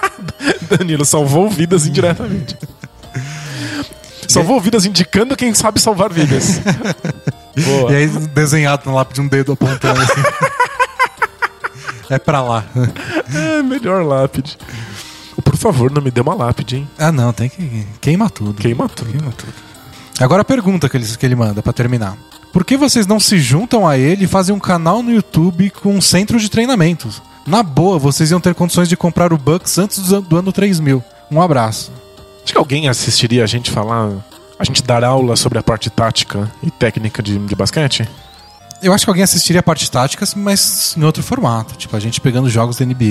Danilo 0.74 1.04
salvou 1.04 1.50
vidas 1.50 1.86
indiretamente. 1.86 2.56
Salvou 4.26 4.58
vidas 4.62 4.86
indicando 4.86 5.36
quem 5.36 5.52
sabe 5.54 5.78
salvar 5.80 6.10
vidas. 6.12 6.60
E 7.90 7.94
aí 7.94 8.08
desenhado 8.08 8.82
na 8.86 8.96
lápide 8.96 9.20
um 9.20 9.28
dedo 9.28 9.52
apontando 9.52 10.00
assim. 10.00 10.22
É 12.10 12.18
pra 12.18 12.40
lá. 12.42 12.64
É, 13.34 13.62
melhor 13.62 14.04
lápide. 14.04 14.56
Por 15.44 15.56
favor, 15.56 15.90
não 15.90 16.00
me 16.02 16.10
dê 16.10 16.20
uma 16.20 16.34
lápide, 16.34 16.76
hein? 16.76 16.88
Ah, 16.98 17.12
não, 17.12 17.32
tem 17.32 17.48
que 17.48 17.86
queima 18.00 18.28
tudo. 18.30 18.54
Queima 18.60 18.88
tudo. 18.88 19.10
Queima 19.10 19.32
tudo. 19.32 19.52
Agora 20.18 20.42
a 20.42 20.44
pergunta 20.44 20.88
que 20.88 20.96
ele, 20.96 21.06
que 21.06 21.26
ele 21.26 21.34
manda 21.36 21.62
pra 21.62 21.72
terminar. 21.72 22.16
Por 22.52 22.64
que 22.64 22.76
vocês 22.76 23.06
não 23.06 23.20
se 23.20 23.38
juntam 23.38 23.86
a 23.86 23.98
ele 23.98 24.24
e 24.24 24.28
fazem 24.28 24.54
um 24.54 24.58
canal 24.58 25.02
no 25.02 25.12
YouTube 25.12 25.68
com 25.70 25.94
um 25.94 26.00
centro 26.00 26.38
de 26.40 26.48
treinamentos? 26.48 27.20
Na 27.46 27.62
boa, 27.62 27.98
vocês 27.98 28.30
iam 28.30 28.40
ter 28.40 28.54
condições 28.54 28.88
de 28.88 28.96
comprar 28.96 29.32
o 29.32 29.36
Bucks 29.38 29.76
antes 29.78 29.98
do, 30.08 30.16
an- 30.16 30.22
do 30.22 30.36
ano 30.38 30.50
3000. 30.52 31.04
Um 31.30 31.40
abraço. 31.42 31.92
Acho 32.42 32.52
que 32.52 32.58
alguém 32.58 32.88
assistiria 32.88 33.44
a 33.44 33.46
gente 33.46 33.70
falar. 33.70 34.10
A 34.58 34.64
gente 34.64 34.82
dar 34.82 35.04
aula 35.04 35.36
sobre 35.36 35.58
a 35.58 35.62
parte 35.62 35.90
tática 35.90 36.50
e 36.62 36.70
técnica 36.70 37.22
de, 37.22 37.38
de 37.38 37.54
basquete? 37.54 38.08
Eu 38.82 38.92
acho 38.92 39.04
que 39.06 39.10
alguém 39.10 39.24
assistiria 39.24 39.60
a 39.60 39.62
parte 39.62 39.90
tática, 39.90 40.26
mas 40.36 40.94
em 40.98 41.02
outro 41.02 41.22
formato. 41.22 41.74
Tipo, 41.76 41.96
a 41.96 42.00
gente 42.00 42.20
pegando 42.20 42.48
jogos 42.50 42.76
da 42.76 42.84
NBA 42.84 43.04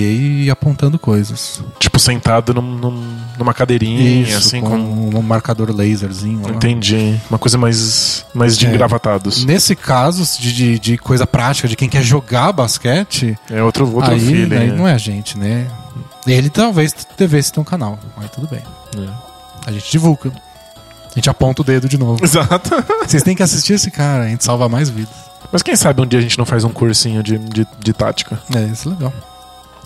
e 0.44 0.50
apontando 0.50 0.98
coisas. 0.98 1.60
Tipo, 1.80 1.98
sentado 1.98 2.54
num- 2.54 2.62
num- 2.62 3.16
numa 3.38 3.52
cadeirinha, 3.52 4.38
assim, 4.38 4.60
com, 4.60 4.68
com. 5.10 5.18
um 5.18 5.22
marcador 5.22 5.70
laserzinho. 5.74 6.42
lá. 6.42 6.50
Entendi. 6.54 7.20
Uma 7.28 7.38
coisa 7.38 7.58
mais, 7.58 8.24
mais 8.32 8.56
de 8.56 8.66
É. 8.66 8.70
engravatados. 8.70 9.44
Nesse 9.44 9.74
caso 9.74 10.24
de, 10.40 10.52
de, 10.52 10.78
de 10.78 10.98
coisa 10.98 11.26
prática, 11.26 11.66
de 11.66 11.74
quem 11.74 11.88
quer 11.88 12.02
jogar 12.02 12.52
basquete, 12.52 13.36
É 13.50 13.62
outro, 13.62 13.92
outro 13.92 14.12
aí, 14.12 14.20
feeling. 14.20 14.56
aí 14.56 14.70
né? 14.70 14.76
não 14.76 14.86
é 14.86 14.92
a 14.94 14.98
gente, 14.98 15.36
né? 15.36 15.66
Ele 16.26 16.48
talvez 16.48 16.94
devesse 17.18 17.52
ter 17.52 17.60
um 17.60 17.64
canal, 17.64 17.98
aí 18.16 18.28
tudo 18.28 18.46
bem. 18.48 18.62
É. 18.96 19.08
A 19.66 19.72
gente 19.72 19.90
divulga. 19.90 20.30
A 20.30 21.14
gente 21.18 21.28
aponta 21.30 21.62
o 21.62 21.64
dedo 21.64 21.88
de 21.88 21.96
novo. 21.98 22.22
Exato. 22.22 22.70
Vocês 23.06 23.22
têm 23.22 23.34
que 23.34 23.42
assistir 23.42 23.72
esse 23.72 23.90
cara, 23.90 24.24
a 24.24 24.28
gente 24.28 24.44
salva 24.44 24.68
mais 24.68 24.88
vidas. 24.90 25.25
Mas 25.52 25.62
quem 25.62 25.76
sabe 25.76 26.00
um 26.02 26.06
dia 26.06 26.18
a 26.18 26.22
gente 26.22 26.36
não 26.38 26.44
faz 26.44 26.64
um 26.64 26.70
cursinho 26.70 27.22
de, 27.22 27.38
de, 27.38 27.66
de 27.78 27.92
tática? 27.92 28.40
É, 28.54 28.64
isso 28.66 28.88
é 28.88 28.92
legal. 28.92 29.12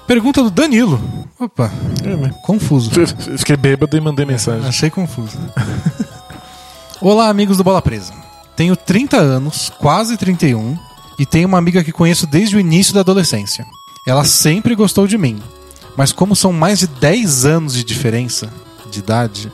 Pergunta 0.06 0.42
do 0.42 0.50
Danilo. 0.50 1.00
Opa, 1.38 1.70
É, 2.04 2.28
confuso. 2.42 2.90
Fiquei 3.38 3.56
bêbado 3.56 3.96
e 3.96 4.00
mandei 4.00 4.26
mensagem. 4.26 4.66
Achei 4.68 4.90
confuso. 4.90 5.38
Olá, 7.00 7.28
amigos 7.28 7.56
do 7.56 7.64
Bola 7.64 7.80
Presa. 7.80 8.12
Tenho 8.56 8.74
30 8.76 9.16
anos, 9.16 9.70
quase 9.78 10.16
31, 10.16 10.76
e 11.18 11.24
tenho 11.24 11.48
uma 11.48 11.58
amiga 11.58 11.82
que 11.84 11.92
conheço 11.92 12.26
desde 12.26 12.56
o 12.56 12.60
início 12.60 12.92
da 12.92 13.00
adolescência. 13.00 13.64
Ela 14.06 14.24
sempre 14.24 14.74
gostou 14.74 15.06
de 15.06 15.16
mim, 15.16 15.40
mas 15.96 16.12
como 16.12 16.34
são 16.36 16.52
mais 16.52 16.80
de 16.80 16.86
10 16.86 17.44
anos 17.44 17.74
de 17.74 17.84
diferença 17.84 18.50
de 18.90 18.98
idade, 18.98 19.50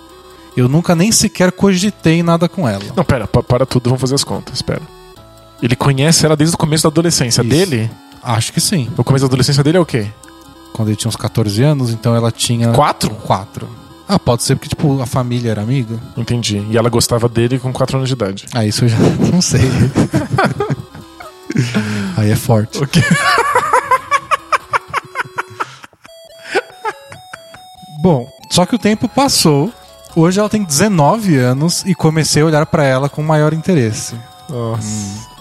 eu 0.57 0.69
nunca 0.69 0.95
nem 0.97 1.13
sequer 1.13 1.53
cogitei 1.53 2.23
nada 2.23 2.49
com 2.49 2.67
ela. 2.69 2.83
Não, 2.97 3.05
pera, 3.05 3.27
pa- 3.29 3.43
para 3.43 3.67
tudo, 3.67 3.91
vamos 3.91 4.01
fazer 4.01 4.15
as 4.15 4.25
contas, 4.25 4.61
pera. 4.63 4.83
Ele 5.63 5.75
conhece 5.77 6.25
ela 6.27 6.37
desde 6.37 6.55
o 6.55 6.59
começo 6.59 6.83
da 6.85 6.89
adolescência 6.89 7.41
Isso. 7.41 7.51
dele? 7.51 7.91
Acho 8.23 8.53
que 8.53 8.61
sim. 8.61 8.91
O 8.97 9.05
começo 9.05 9.25
da 9.25 9.29
adolescência 9.29 9.63
dele 9.63 9.79
é 9.79 9.81
o 9.81 9.87
quê? 9.87 10.09
Quando 10.73 10.89
ele 10.89 10.97
tinha 10.97 11.09
uns 11.09 11.17
14 11.17 11.63
anos, 11.63 11.91
então 11.91 12.15
ela 12.15 12.31
tinha. 12.31 12.73
Quatro? 12.73 13.11
4. 13.11 13.69
Ah, 14.09 14.19
pode 14.19 14.43
ser 14.43 14.55
porque, 14.57 14.69
tipo, 14.69 15.01
a 15.01 15.07
família 15.07 15.51
era 15.51 15.63
amiga. 15.63 15.99
Entendi. 16.17 16.65
E 16.71 16.77
ela 16.77 16.89
gostava 16.89 17.29
dele 17.29 17.59
com 17.59 17.73
4 17.73 17.97
anos 17.97 18.09
de 18.09 18.15
idade. 18.15 18.47
Ah, 18.55 18.65
isso 18.65 18.85
eu 18.85 18.89
já 18.89 18.99
não 19.33 19.41
sei. 19.41 19.63
Aí 22.17 22.31
é 22.31 22.37
forte. 22.37 22.83
Ok. 22.83 23.03
Bom, 28.01 28.29
só 28.51 28.65
que 28.67 28.75
o 28.75 28.79
tempo 28.79 29.09
passou. 29.09 29.73
Hoje 30.15 30.39
ela 30.39 30.49
tem 30.49 30.63
19 30.63 31.37
anos 31.37 31.83
e 31.85 31.95
comecei 31.95 32.43
a 32.43 32.47
olhar 32.47 32.65
pra 32.67 32.85
ela 32.85 33.09
com 33.09 33.23
maior 33.23 33.53
interesse. 33.53 34.15
Nossa. 34.49 35.36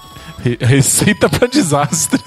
Re- 0.45 0.57
Receita 0.61 1.27
pra 1.27 1.47
desastre. 1.47 2.21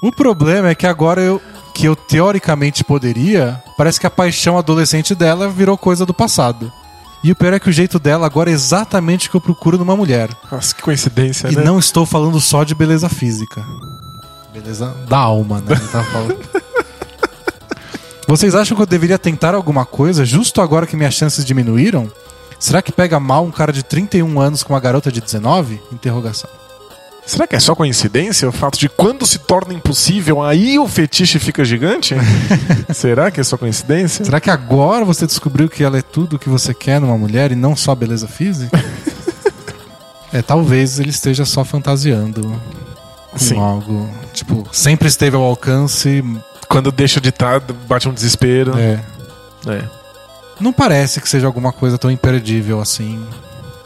O 0.00 0.10
problema 0.10 0.70
é 0.70 0.74
que 0.74 0.86
agora 0.86 1.20
eu 1.20 1.40
que 1.74 1.86
eu 1.86 1.94
teoricamente 1.94 2.82
poderia, 2.82 3.62
parece 3.76 4.00
que 4.00 4.06
a 4.06 4.10
paixão 4.10 4.58
adolescente 4.58 5.14
dela 5.14 5.48
virou 5.48 5.78
coisa 5.78 6.04
do 6.04 6.12
passado. 6.12 6.70
E 7.22 7.30
o 7.30 7.36
pior 7.36 7.52
é 7.52 7.60
que 7.60 7.68
o 7.68 7.72
jeito 7.72 7.98
dela 7.98 8.26
agora 8.26 8.50
é 8.50 8.52
exatamente 8.52 9.28
o 9.28 9.30
que 9.30 9.36
eu 9.36 9.40
procuro 9.40 9.78
numa 9.78 9.94
mulher. 9.96 10.28
Nossa, 10.50 10.74
que 10.74 10.82
coincidência, 10.82 11.48
E 11.48 11.56
né? 11.56 11.62
não 11.62 11.78
estou 11.78 12.04
falando 12.04 12.40
só 12.40 12.64
de 12.64 12.74
beleza 12.74 13.08
física. 13.08 13.64
Beleza 14.52 14.92
da 15.08 15.18
alma, 15.18 15.60
né? 15.60 15.76
Tá. 15.92 16.04
Vocês 18.26 18.54
acham 18.54 18.76
que 18.76 18.82
eu 18.82 18.86
deveria 18.86 19.18
tentar 19.18 19.54
alguma 19.54 19.84
coisa 19.84 20.24
justo 20.24 20.60
agora 20.60 20.86
que 20.86 20.96
minhas 20.96 21.14
chances 21.14 21.44
diminuíram? 21.44 22.10
Será 22.58 22.80
que 22.82 22.92
pega 22.92 23.18
mal 23.18 23.44
um 23.44 23.50
cara 23.50 23.72
de 23.72 23.82
31 23.82 24.40
anos 24.40 24.62
com 24.62 24.72
uma 24.72 24.80
garota 24.80 25.10
de 25.10 25.20
19? 25.20 25.80
Interrogação. 25.92 26.48
Será 27.26 27.46
que 27.46 27.54
é 27.54 27.60
só 27.60 27.74
coincidência 27.74 28.48
o 28.48 28.52
fato 28.52 28.78
de 28.78 28.88
quando 28.88 29.24
se 29.24 29.38
torna 29.38 29.72
impossível, 29.72 30.42
aí 30.42 30.78
o 30.78 30.88
fetiche 30.88 31.38
fica 31.38 31.64
gigante? 31.64 32.14
Será 32.92 33.30
que 33.30 33.40
é 33.40 33.44
só 33.44 33.56
coincidência? 33.56 34.24
Será 34.24 34.40
que 34.40 34.50
agora 34.50 35.04
você 35.04 35.26
descobriu 35.26 35.68
que 35.68 35.84
ela 35.84 35.98
é 35.98 36.02
tudo 36.02 36.36
o 36.36 36.38
que 36.38 36.48
você 36.48 36.74
quer 36.74 37.00
numa 37.00 37.16
mulher 37.16 37.52
e 37.52 37.54
não 37.54 37.76
só 37.76 37.94
beleza 37.94 38.26
física? 38.26 38.76
é, 40.32 40.42
talvez 40.42 40.98
ele 40.98 41.10
esteja 41.10 41.44
só 41.44 41.64
fantasiando 41.64 42.60
com 43.30 43.38
Sim. 43.38 43.58
algo. 43.58 44.10
Tipo, 44.32 44.66
sempre 44.72 45.08
esteve 45.08 45.36
ao 45.36 45.42
alcance. 45.42 46.24
Quando 46.68 46.90
deixa 46.90 47.20
de 47.20 47.28
estar, 47.28 47.60
bate 47.88 48.08
um 48.08 48.12
desespero. 48.12 48.76
É, 48.78 49.00
É. 49.66 49.82
Não 50.60 50.72
parece 50.72 51.20
que 51.20 51.28
seja 51.28 51.46
alguma 51.46 51.72
coisa 51.72 51.96
tão 51.96 52.10
imperdível 52.10 52.80
assim. 52.80 53.24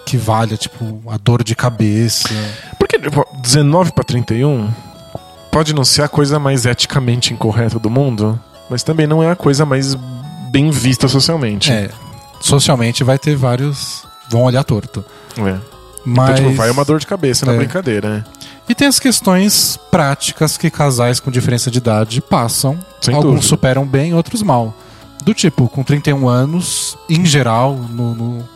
Que 0.05 0.17
valha, 0.17 0.57
tipo, 0.57 1.01
a 1.09 1.17
dor 1.17 1.43
de 1.43 1.55
cabeça. 1.57 2.29
Porque 2.79 2.99
pô, 2.99 3.27
19 3.43 3.93
pra 3.93 4.05
31 4.05 4.71
pode 5.51 5.75
não 5.75 5.85
ser 5.85 6.03
a 6.03 6.09
coisa 6.09 6.39
mais 6.39 6.67
eticamente 6.67 7.33
incorreta 7.33 7.79
do 7.79 7.89
mundo, 7.89 8.39
mas 8.69 8.83
também 8.83 9.07
não 9.07 9.23
é 9.23 9.31
a 9.31 9.37
coisa 9.37 9.65
mais 9.65 9.95
bem 10.51 10.71
vista 10.71 11.09
socialmente. 11.09 11.73
É. 11.73 11.91
Socialmente 12.41 13.03
vai 13.03 13.19
ter 13.19 13.35
vários. 13.37 14.05
vão 14.29 14.43
olhar 14.43 14.63
torto. 14.65 15.05
É. 15.39 15.57
Mas. 16.05 16.31
Então, 16.39 16.51
tipo, 16.51 16.57
vai 16.57 16.71
uma 16.71 16.85
dor 16.85 17.01
de 17.01 17.07
cabeça 17.07 17.47
na 17.47 17.55
É. 17.55 17.57
brincadeira, 17.57 18.09
né? 18.11 18.25
E 18.69 18.75
tem 18.75 18.87
as 18.87 18.99
questões 18.99 19.79
práticas 19.91 20.57
que 20.57 20.71
casais 20.71 21.21
com 21.21 21.31
diferença 21.31 21.71
de 21.71 21.79
idade 21.79 22.21
passam. 22.21 22.79
Sem 23.01 23.15
Alguns 23.15 23.31
dúvida. 23.31 23.49
superam 23.49 23.87
bem, 23.87 24.15
outros 24.15 24.43
mal. 24.43 24.75
Do 25.23 25.33
tipo, 25.33 25.69
com 25.69 25.83
31 25.83 26.29
anos, 26.29 26.97
em 27.09 27.25
geral, 27.25 27.75
no, 27.75 28.15
no, 28.15 28.49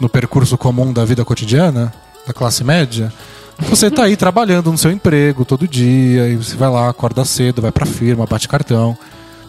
no 0.00 0.08
percurso 0.08 0.56
comum 0.58 0.92
da 0.92 1.04
vida 1.04 1.24
cotidiana, 1.24 1.92
da 2.26 2.32
classe 2.32 2.62
média. 2.64 3.12
Você 3.58 3.90
tá 3.90 4.04
aí 4.04 4.16
trabalhando 4.16 4.70
no 4.72 4.78
seu 4.78 4.90
emprego 4.90 5.44
todo 5.44 5.68
dia, 5.68 6.28
e 6.28 6.36
você 6.36 6.56
vai 6.56 6.68
lá, 6.68 6.88
acorda 6.88 7.24
cedo, 7.24 7.62
vai 7.62 7.70
pra 7.70 7.86
firma, 7.86 8.26
bate 8.26 8.48
cartão. 8.48 8.96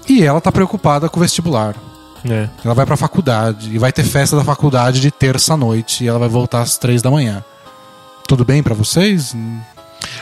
E 0.07 0.23
ela 0.23 0.39
tá 0.39 0.51
preocupada 0.51 1.09
com 1.09 1.19
o 1.19 1.23
vestibular. 1.23 1.75
É. 2.29 2.47
Ela 2.63 2.73
vai 2.73 2.85
pra 2.85 2.95
faculdade 2.97 3.73
e 3.73 3.77
vai 3.79 3.91
ter 3.91 4.03
festa 4.03 4.35
da 4.35 4.43
faculdade 4.43 4.99
de 4.99 5.11
terça-noite 5.11 6.03
e 6.03 6.07
ela 6.07 6.19
vai 6.19 6.29
voltar 6.29 6.61
às 6.61 6.77
três 6.77 7.01
da 7.01 7.09
manhã. 7.11 7.43
Tudo 8.27 8.43
bem 8.45 8.61
pra 8.63 8.73
vocês? 8.73 9.31
Tem 9.31 9.61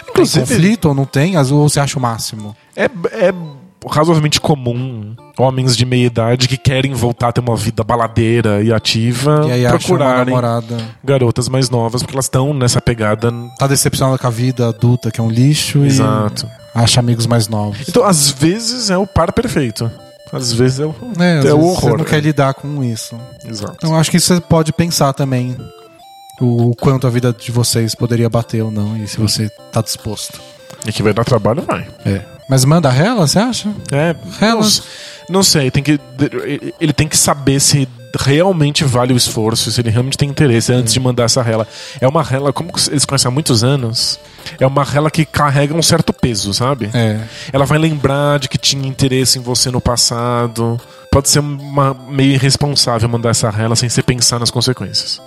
Inclusive- 0.09 0.41
conflito 0.45 0.86
ou 0.89 0.93
não 0.93 1.05
tem? 1.05 1.38
Ou 1.38 1.69
você 1.69 1.80
acha 1.80 1.97
o 1.97 2.01
máximo? 2.01 2.55
É, 2.76 2.86
é 2.86 3.34
razoavelmente 3.90 4.40
comum 4.40 5.16
homens 5.38 5.76
de 5.76 5.86
meia 5.86 6.06
idade 6.06 6.48
que 6.48 6.58
querem 6.58 6.94
voltar 6.94 7.30
a 7.30 7.32
ter 7.32 7.42
uma 7.42 7.56
vida 7.56 7.84
baladeira 7.84 8.62
e 8.62 8.72
ativa 8.72 9.42
E 9.48 9.68
procurarem 9.68 10.36
garotas 11.04 11.50
mais 11.50 11.70
novas 11.70 12.02
porque 12.02 12.16
elas 12.16 12.26
estão 12.26 12.54
nessa 12.54 12.82
pegada. 12.82 13.32
Tá 13.58 13.68
decepcionada 13.68 14.18
com 14.18 14.28
a 14.28 14.30
vida 14.30 14.70
adulta, 14.70 15.12
que 15.12 15.20
é 15.20 15.24
um 15.24 15.30
lixo, 15.30 15.84
Exato. 15.84 16.46
e 16.76 16.80
acha 16.80 17.00
amigos 17.00 17.26
mais 17.26 17.48
novos. 17.48 17.88
Então, 17.88 18.04
às 18.04 18.30
vezes 18.30 18.90
é 18.90 18.98
o 18.98 19.08
par 19.08 19.32
perfeito. 19.32 19.90
Às 20.32 20.52
vezes 20.52 20.80
é 20.80 20.86
o, 20.86 20.96
É, 21.20 21.48
é 21.48 21.54
o 21.54 21.60
horror. 21.60 21.92
Você 21.92 21.98
não 21.98 22.06
quer 22.06 22.20
lidar 22.20 22.56
com 22.56 22.84
isso. 22.84 23.16
Exato. 23.46 23.76
Então 23.78 23.96
acho 23.96 24.10
que 24.10 24.20
você 24.20 24.42
pode 24.42 24.74
pensar 24.74 25.14
também 25.14 25.56
o 26.42 26.74
quanto 26.76 27.06
a 27.06 27.10
vida 27.10 27.32
de 27.32 27.52
vocês 27.52 27.94
poderia 27.94 28.30
bater 28.30 28.64
ou 28.64 28.72
não, 28.72 28.98
e 28.98 29.08
se 29.08 29.20
você 29.20 29.48
tá 29.72 29.82
disposto. 29.82 30.42
E 30.88 30.92
que 30.92 31.04
vai 31.04 31.14
dar 31.14 31.24
trabalho, 31.24 31.62
vai. 31.62 31.88
É. 32.06 32.33
Mas 32.50 32.66
manda 32.66 32.89
rela, 32.89 33.26
você 33.28 33.39
acha? 33.39 33.70
É, 33.91 34.16
Ela- 34.41 34.62
não, 34.62 34.70
não 35.30 35.44
sei, 35.44 35.72
tem 35.72 35.82
que, 35.82 36.00
ele 36.80 36.94
tem 36.94 37.08
que 37.08 37.18
saber 37.18 37.60
se 37.60 37.88
realmente 38.20 38.84
vale 38.84 39.12
o 39.14 39.18
esforço, 39.18 39.72
se 39.72 39.82
ele 39.82 39.89
realmente 39.89 40.18
tem 40.18 40.30
interesse 40.30 40.72
antes 40.72 40.94
de 40.94 41.00
mandar 41.00 41.24
essa 41.24 41.41
rela. 41.41 41.68
É 42.00 42.08
uma 42.08 42.22
rela, 42.22 42.54
como 42.54 42.70
eles 42.91 43.06
conhecem 43.06 43.28
há 43.28 43.32
muitos 43.32 43.64
anos, 43.64 44.20
é 44.60 44.68
uma 44.68 44.84
rela 44.84 45.10
que 45.10 45.26
carrega 45.26 45.74
um 45.74 45.82
certo 45.82 46.14
peso, 46.14 46.54
sabe? 46.54 46.89
É. 46.94 47.22
Ela 47.52 47.66
vai 47.66 47.80
lembrar 47.80 48.38
de 48.39 48.48
que 48.48 48.58
tinha 48.58 48.88
interesse 48.88 49.39
em 49.39 49.41
você 49.41 49.72
no 49.72 49.82
passado. 49.82 50.80
Pode 51.12 51.30
ser 51.30 51.39
uma, 51.39 51.94
meio 52.10 52.34
irresponsável 52.34 53.08
mandar 53.10 53.30
essa 53.30 53.50
rela 53.50 53.76
sem 53.76 53.89
você 53.89 54.04
pensar 54.04 54.39
nas 54.39 54.52
consequências. 54.52 55.20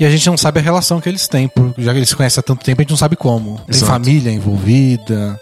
E 0.00 0.04
a 0.06 0.10
gente 0.10 0.26
não 0.26 0.36
sabe 0.38 0.58
a 0.58 0.62
relação 0.62 1.00
que 1.02 1.08
eles 1.08 1.28
têm, 1.28 1.48
porque 1.48 1.82
já 1.82 1.92
que 1.92 1.98
eles 1.98 2.08
se 2.08 2.16
conhecem 2.16 2.40
há 2.40 2.42
tanto 2.42 2.64
tempo, 2.64 2.80
a 2.80 2.82
gente 2.82 2.90
não 2.90 2.96
sabe 2.96 3.14
como. 3.14 3.56
Tem 3.66 3.76
Exato. 3.76 3.92
família 3.92 4.30
envolvida. 4.32 5.38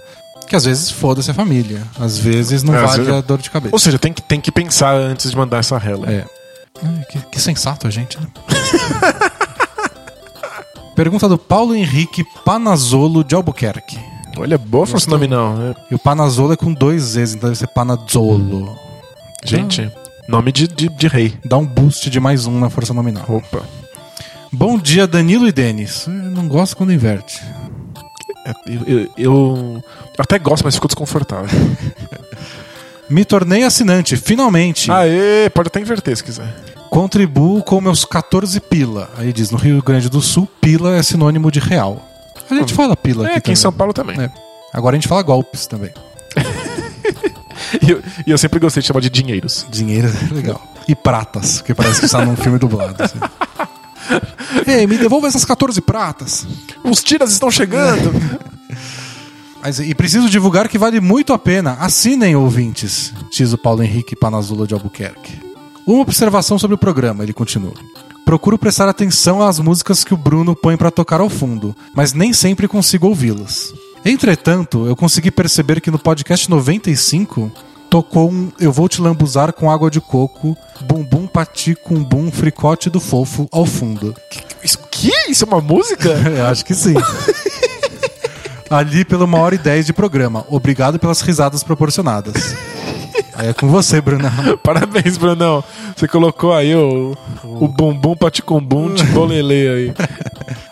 Que 0.51 0.57
às 0.57 0.64
vezes 0.64 0.90
foda-se 0.90 1.30
a 1.30 1.34
família. 1.34 1.80
Às 1.98 2.18
vezes 2.18 2.64
não 2.64 2.74
É, 2.74 2.82
vale 2.84 3.05
vezes- 3.05 3.12
a 3.14 3.20
dor 3.20 3.38
de 3.38 3.48
cabeça. 3.48 3.72
Ou 3.72 3.78
seja, 3.78 4.01
tem 4.01 4.12
que, 4.12 4.20
tem 4.20 4.40
que 4.40 4.51
pensar 4.51 4.96
antes 4.96 5.30
de 5.30 5.36
mandar 5.36 5.59
essa 5.59 5.78
rela. 5.78 6.11
É. 6.11 6.24
Ai, 6.82 7.05
que, 7.09 7.18
que 7.20 7.40
sensato 7.40 7.86
a 7.86 7.90
gente, 7.90 8.18
né? 8.20 8.26
Pergunta 10.96 11.28
do 11.28 11.38
Paulo 11.38 11.72
Henrique 11.74 12.24
Panazolo 12.44 13.22
de 13.22 13.34
Albuquerque. 13.34 13.96
Olha, 14.36 14.59
boa 14.59 14.86
força 14.86 15.09
nominal. 15.09 15.55
né? 15.55 15.74
E 15.90 15.94
o 15.94 15.98
Panazolo 15.98 16.53
é 16.53 16.57
com 16.57 16.72
dois 16.72 17.03
Z's, 17.03 17.34
então 17.34 17.48
deve 17.48 17.59
ser 17.59 17.68
Panazzolo. 17.68 18.76
Gente, 19.44 19.90
nome 20.28 20.51
de, 20.53 20.66
de, 20.66 20.88
de 20.88 21.07
rei. 21.09 21.32
Dá 21.44 21.57
um 21.59 21.66
boost 21.66 22.11
de 22.11 22.18
mais 22.20 22.46
um 22.46 22.59
na 22.59 22.68
força 22.70 22.92
nominal. 22.92 23.24
Opa. 23.28 23.62
Bom 24.53 24.76
dia, 24.78 25.07
Danilo 25.07 25.46
e 25.46 25.53
Denis. 25.53 26.07
Eu 26.07 26.12
não 26.12 26.48
gosto 26.48 26.76
quando 26.76 26.92
inverte. 26.92 27.40
É, 28.45 28.53
Eu, 28.66 28.86
eu- 28.88 29.09
eu 29.16 29.82
até 30.18 30.38
gosto, 30.38 30.64
mas 30.64 30.74
fico 30.74 30.86
desconfortável. 30.88 31.49
Me 33.09 33.24
tornei 33.24 33.64
assinante, 33.64 34.16
finalmente. 34.16 34.91
Aê, 34.91 35.51
pode 35.51 35.66
até 35.68 35.80
inverter 35.80 36.16
se 36.16 36.22
quiser. 36.22 36.47
Contribuo 36.88 37.62
com 37.62 37.80
meus 37.80 38.05
14 38.05 38.59
pila. 38.61 39.11
Aí 39.16 39.32
diz, 39.32 39.51
no 39.51 39.59
Rio 39.59 39.82
Grande 39.82 40.09
do 40.09 40.20
Sul, 40.20 40.49
pila 40.61 40.97
é 40.97 41.03
sinônimo 41.03 41.51
de 41.51 41.59
real. 41.61 42.01
A 42.51 42.55
gente 42.55 42.72
fala 42.74 42.97
pila 42.97 43.24
É, 43.24 43.30
aqui 43.30 43.38
aqui 43.38 43.38
em 43.38 43.43
também. 43.55 43.57
São 43.57 43.72
Paulo 43.72 43.93
também. 43.93 44.20
É. 44.20 44.30
Agora 44.72 44.95
a 44.97 44.99
gente 44.99 45.09
fala 45.09 45.22
golpes 45.22 45.66
também. 45.66 45.91
E 47.86 47.91
eu, 47.91 48.03
e 48.26 48.30
eu 48.30 48.38
sempre 48.38 48.59
gostei 48.59 48.80
de 48.80 48.86
chamar 48.88 49.01
de 49.01 49.11
dinheiros. 49.11 49.64
Dinheiro 49.70 50.09
é 50.09 50.34
legal. 50.34 50.61
E 50.88 50.95
pratas, 50.95 51.61
que 51.61 51.72
parece 51.72 52.01
que 52.01 52.07
está 52.07 52.24
num 52.24 52.34
filme 52.34 52.59
dublado. 52.59 53.01
assim. 53.03 53.18
Ei, 54.67 54.87
me 54.87 54.99
devolva 54.99 55.27
essas 55.27 55.45
14 55.45 55.81
pratas. 55.81 56.47
Os 56.85 57.03
tiras 57.03 57.33
estão 57.33 57.51
chegando! 57.51 58.13
Mas, 59.63 59.79
e 59.79 59.95
preciso 59.95 60.31
divulgar 60.31 60.69
que 60.69 60.79
vale 60.79 61.01
muito 61.01 61.33
a 61.33 61.39
pena. 61.39 61.73
Assinem, 61.81 62.35
ouvintes, 62.35 63.13
diz 63.31 63.53
o 63.53 63.59
Paulo 63.59 63.83
Henrique 63.83 64.17
Panazula 64.17 64.67
de 64.67 64.73
Albuquerque. 64.73 65.39
Uma 65.87 66.01
observação 66.01 66.59
sobre 66.59 66.75
o 66.75 66.79
programa, 66.79 67.23
ele 67.23 67.35
continua. 67.35 67.75
Procuro 68.25 68.57
prestar 68.57 68.89
atenção 68.89 69.43
às 69.43 69.59
músicas 69.59 70.03
que 70.03 70.15
o 70.15 70.17
Bruno 70.17 70.57
põe 70.57 70.77
pra 70.77 70.91
tocar 70.91 71.21
ao 71.21 71.29
fundo, 71.29 71.77
mas 71.95 72.13
nem 72.13 72.33
sempre 72.33 72.69
consigo 72.69 73.09
ouvi-las. 73.09 73.75
Entretanto, 74.05 74.87
eu 74.87 74.97
consegui 74.97 75.31
perceber 75.31 75.81
que 75.81 75.91
no 75.91 75.99
podcast 75.99 76.49
95 76.49 77.53
tocou 77.91 78.30
um 78.30 78.53
Eu 78.61 78.72
Vou 78.72 78.88
Te 78.88 79.03
Lambuzar 79.03 79.53
com 79.53 79.68
Água 79.68 79.91
de 79.91 80.01
Coco, 80.01 80.57
Bumbum 80.82 81.26
Pati 81.26 81.74
com 81.74 82.03
Bum 82.03 82.30
Fricote 82.30 82.88
do 82.88 83.01
Fofo 83.01 83.49
ao 83.51 83.66
fundo. 83.66 84.14
Isso, 84.62 84.78
que? 84.91 85.12
Isso 85.28 85.45
é 85.45 85.47
uma 85.49 85.61
música? 85.61 86.09
Eu 86.30 86.47
acho 86.47 86.64
que 86.64 86.72
sim. 86.72 86.95
Ali 88.70 89.05
pela 89.05 89.24
uma 89.24 89.38
hora 89.38 89.57
e 89.57 89.59
dez 89.59 89.84
de 89.84 89.93
programa. 89.93 90.47
Obrigado 90.49 90.97
pelas 91.01 91.20
risadas 91.20 91.64
proporcionadas. 91.64 92.55
Aí 93.34 93.49
é 93.49 93.53
com 93.53 93.66
você, 93.68 94.01
Brunão. 94.01 94.30
Parabéns, 94.62 95.18
Brunão. 95.18 95.64
Você 95.97 96.07
colocou 96.07 96.55
aí 96.55 96.72
o, 96.76 97.16
o 97.43 97.66
bumbum 97.66 98.14
paticumbum 98.14 98.95
tibolele 98.95 99.68
aí. 99.68 99.95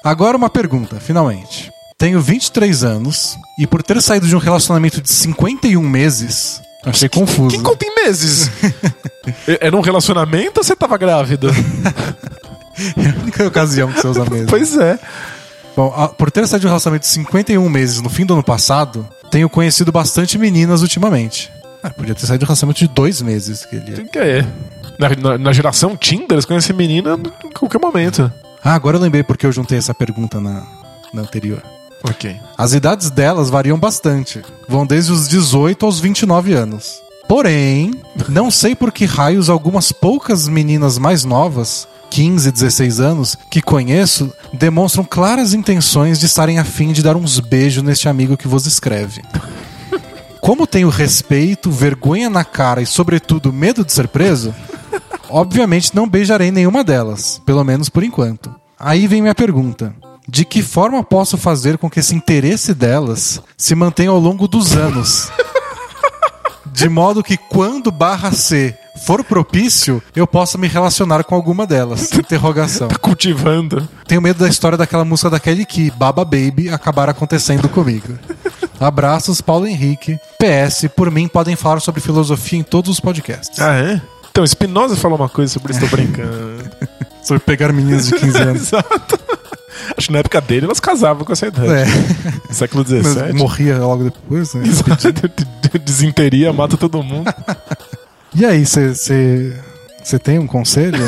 Agora 0.04 0.36
uma 0.36 0.48
pergunta, 0.48 1.00
finalmente. 1.00 1.72
Tenho 1.98 2.20
23 2.20 2.84
anos 2.84 3.36
e 3.58 3.66
por 3.66 3.82
ter 3.82 4.00
saído 4.00 4.28
de 4.28 4.36
um 4.36 4.38
relacionamento 4.38 5.00
de 5.02 5.10
51 5.10 5.82
meses, 5.82 6.62
achei 6.84 7.08
confuso. 7.08 7.50
Quem 7.50 7.62
conta 7.62 7.84
em 7.84 7.94
meses? 8.04 8.50
Era 9.60 9.76
um 9.76 9.80
relacionamento 9.80 10.58
ou 10.60 10.64
você 10.64 10.74
tava 10.76 10.96
grávida? 10.96 11.48
É 12.96 13.08
a 13.10 13.20
única 13.22 13.44
ocasião 13.44 13.90
que 13.92 14.00
você 14.00 14.06
usa 14.06 14.24
mesmo. 14.30 14.46
pois 14.46 14.76
é. 14.78 14.96
Bom, 15.76 15.92
a- 15.96 16.06
por 16.08 16.30
ter 16.30 16.46
saído 16.46 16.60
de 16.60 16.66
um 16.66 16.70
relacionamento 16.70 17.02
de 17.06 17.08
51 17.12 17.68
meses 17.68 18.00
no 18.00 18.08
fim 18.08 18.24
do 18.24 18.34
ano 18.34 18.42
passado, 18.44 19.04
tenho 19.32 19.48
conhecido 19.50 19.90
bastante 19.90 20.38
meninas 20.38 20.80
ultimamente. 20.80 21.50
Ah, 21.82 21.90
podia 21.90 22.14
ter 22.14 22.24
saído 22.26 22.38
de 22.38 22.44
um 22.44 22.46
relacionamento 22.46 22.78
de 22.78 22.86
dois 22.86 23.20
meses. 23.20 23.64
Que 23.64 23.74
ele... 23.76 24.04
Que 24.04 24.18
é? 24.20 24.46
Na, 24.96 25.08
na- 25.16 25.38
na 25.38 25.52
geração 25.52 25.96
Tinder, 25.96 26.34
eles 26.34 26.44
conhecem 26.44 26.74
menina 26.76 27.18
em 27.44 27.50
qualquer 27.50 27.80
momento. 27.80 28.32
Ah, 28.62 28.74
agora 28.74 28.96
eu 28.96 29.00
lembrei 29.00 29.24
porque 29.24 29.44
eu 29.44 29.50
juntei 29.50 29.76
essa 29.78 29.92
pergunta 29.92 30.40
na, 30.40 30.62
na 31.12 31.22
anterior. 31.22 31.60
Ok. 32.02 32.36
As 32.56 32.72
idades 32.72 33.10
delas 33.10 33.50
variam 33.50 33.78
bastante. 33.78 34.42
Vão 34.68 34.86
desde 34.86 35.12
os 35.12 35.28
18 35.28 35.84
aos 35.84 36.00
29 36.00 36.52
anos. 36.54 37.00
Porém, 37.28 37.92
não 38.28 38.50
sei 38.50 38.74
por 38.74 38.90
que 38.90 39.04
raios 39.04 39.50
algumas 39.50 39.92
poucas 39.92 40.48
meninas 40.48 40.96
mais 40.96 41.24
novas, 41.24 41.86
15, 42.10 42.50
16 42.50 43.00
anos, 43.00 43.36
que 43.50 43.60
conheço, 43.60 44.32
demonstram 44.52 45.04
claras 45.04 45.52
intenções 45.52 46.18
de 46.18 46.24
estarem 46.24 46.58
afim 46.58 46.92
de 46.92 47.02
dar 47.02 47.16
uns 47.16 47.38
beijos 47.38 47.82
neste 47.82 48.08
amigo 48.08 48.36
que 48.36 48.48
vos 48.48 48.66
escreve. 48.66 49.22
Como 50.40 50.66
tenho 50.66 50.88
respeito, 50.88 51.70
vergonha 51.70 52.30
na 52.30 52.44
cara 52.44 52.80
e, 52.80 52.86
sobretudo, 52.86 53.52
medo 53.52 53.84
de 53.84 53.92
ser 53.92 54.08
preso, 54.08 54.54
obviamente 55.28 55.94
não 55.94 56.08
beijarei 56.08 56.50
nenhuma 56.50 56.82
delas, 56.82 57.42
pelo 57.44 57.62
menos 57.62 57.90
por 57.90 58.02
enquanto. 58.02 58.54
Aí 58.78 59.06
vem 59.06 59.20
minha 59.20 59.34
pergunta. 59.34 59.94
De 60.30 60.44
que 60.44 60.62
forma 60.62 61.02
posso 61.02 61.38
fazer 61.38 61.78
com 61.78 61.88
que 61.88 62.00
esse 62.00 62.14
interesse 62.14 62.74
delas 62.74 63.40
se 63.56 63.74
mantenha 63.74 64.10
ao 64.10 64.18
longo 64.18 64.46
dos 64.46 64.76
anos? 64.76 65.30
De 66.66 66.86
modo 66.88 67.22
que 67.22 67.36
quando 67.36 67.90
barra 67.90 68.30
C 68.30 68.76
for 69.06 69.24
propício, 69.24 70.02
eu 70.14 70.26
possa 70.26 70.58
me 70.58 70.68
relacionar 70.68 71.24
com 71.24 71.34
alguma 71.34 71.66
delas. 71.66 72.12
Interrogação. 72.12 72.88
Cultivando. 73.00 73.88
Tenho 74.06 74.20
medo 74.20 74.40
da 74.40 74.48
história 74.48 74.76
daquela 74.76 75.04
música 75.04 75.30
da 75.30 75.40
Kelly 75.40 75.64
Key, 75.64 75.90
Baba 75.90 76.24
Baby, 76.24 76.68
acabar 76.68 77.08
acontecendo 77.08 77.68
comigo. 77.68 78.18
Abraços, 78.78 79.40
Paulo 79.40 79.66
Henrique. 79.66 80.20
PS, 80.38 80.88
por 80.94 81.10
mim 81.10 81.26
podem 81.26 81.56
falar 81.56 81.80
sobre 81.80 82.00
filosofia 82.02 82.58
em 82.58 82.62
todos 82.62 82.90
os 82.90 83.00
podcasts. 83.00 83.58
Ah, 83.58 83.74
é? 83.74 84.00
Então, 84.30 84.46
Spinoza 84.46 84.94
falou 84.94 85.16
uma 85.18 85.28
coisa 85.28 85.52
sobre 85.54 85.72
isso, 85.72 85.80
tô 85.80 85.86
brincando. 85.88 86.68
Sobre 87.24 87.42
pegar 87.42 87.72
meninas 87.72 88.06
de 88.06 88.14
15 88.14 88.38
anos. 88.38 88.62
Exato. 88.62 89.27
Acho 89.96 90.06
que 90.08 90.12
na 90.12 90.18
época 90.20 90.40
dele 90.40 90.66
elas 90.66 90.80
casavam 90.80 91.24
com 91.24 91.32
essa 91.32 91.46
ideia. 91.46 91.86
É, 92.50 92.52
Século 92.52 92.84
XVII. 92.84 93.32
morria 93.34 93.78
logo 93.78 94.04
depois, 94.04 94.54
né? 94.54 94.62
Desinteria, 95.84 96.52
mata 96.52 96.76
todo 96.76 97.02
mundo. 97.02 97.32
E 98.34 98.44
aí, 98.44 98.64
você 98.64 99.54
tem 100.22 100.38
um 100.38 100.46
conselho? 100.46 100.98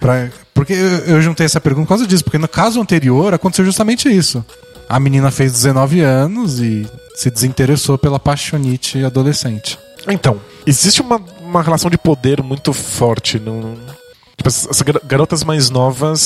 pra, 0.00 0.28
porque 0.54 0.72
eu, 0.72 0.98
eu 1.14 1.22
juntei 1.22 1.46
essa 1.46 1.60
pergunta 1.60 1.86
por 1.86 1.90
causa 1.90 2.06
disso, 2.06 2.24
porque 2.24 2.38
no 2.38 2.48
caso 2.48 2.80
anterior 2.80 3.34
aconteceu 3.34 3.64
justamente 3.64 4.08
isso. 4.08 4.44
A 4.88 4.98
menina 4.98 5.30
fez 5.30 5.52
19 5.52 6.00
anos 6.00 6.60
e 6.60 6.86
se 7.14 7.30
desinteressou 7.30 7.98
pela 7.98 8.18
paixonite 8.18 9.04
adolescente. 9.04 9.78
Então, 10.06 10.40
existe 10.66 11.02
uma, 11.02 11.20
uma 11.40 11.62
relação 11.62 11.90
de 11.90 11.98
poder 11.98 12.42
muito 12.42 12.72
forte 12.72 13.38
no, 13.38 13.74
Tipo, 14.36 14.48
as 14.48 14.68
as 14.70 14.82
gar- 14.82 15.00
garotas 15.04 15.42
mais 15.44 15.68
novas, 15.68 16.20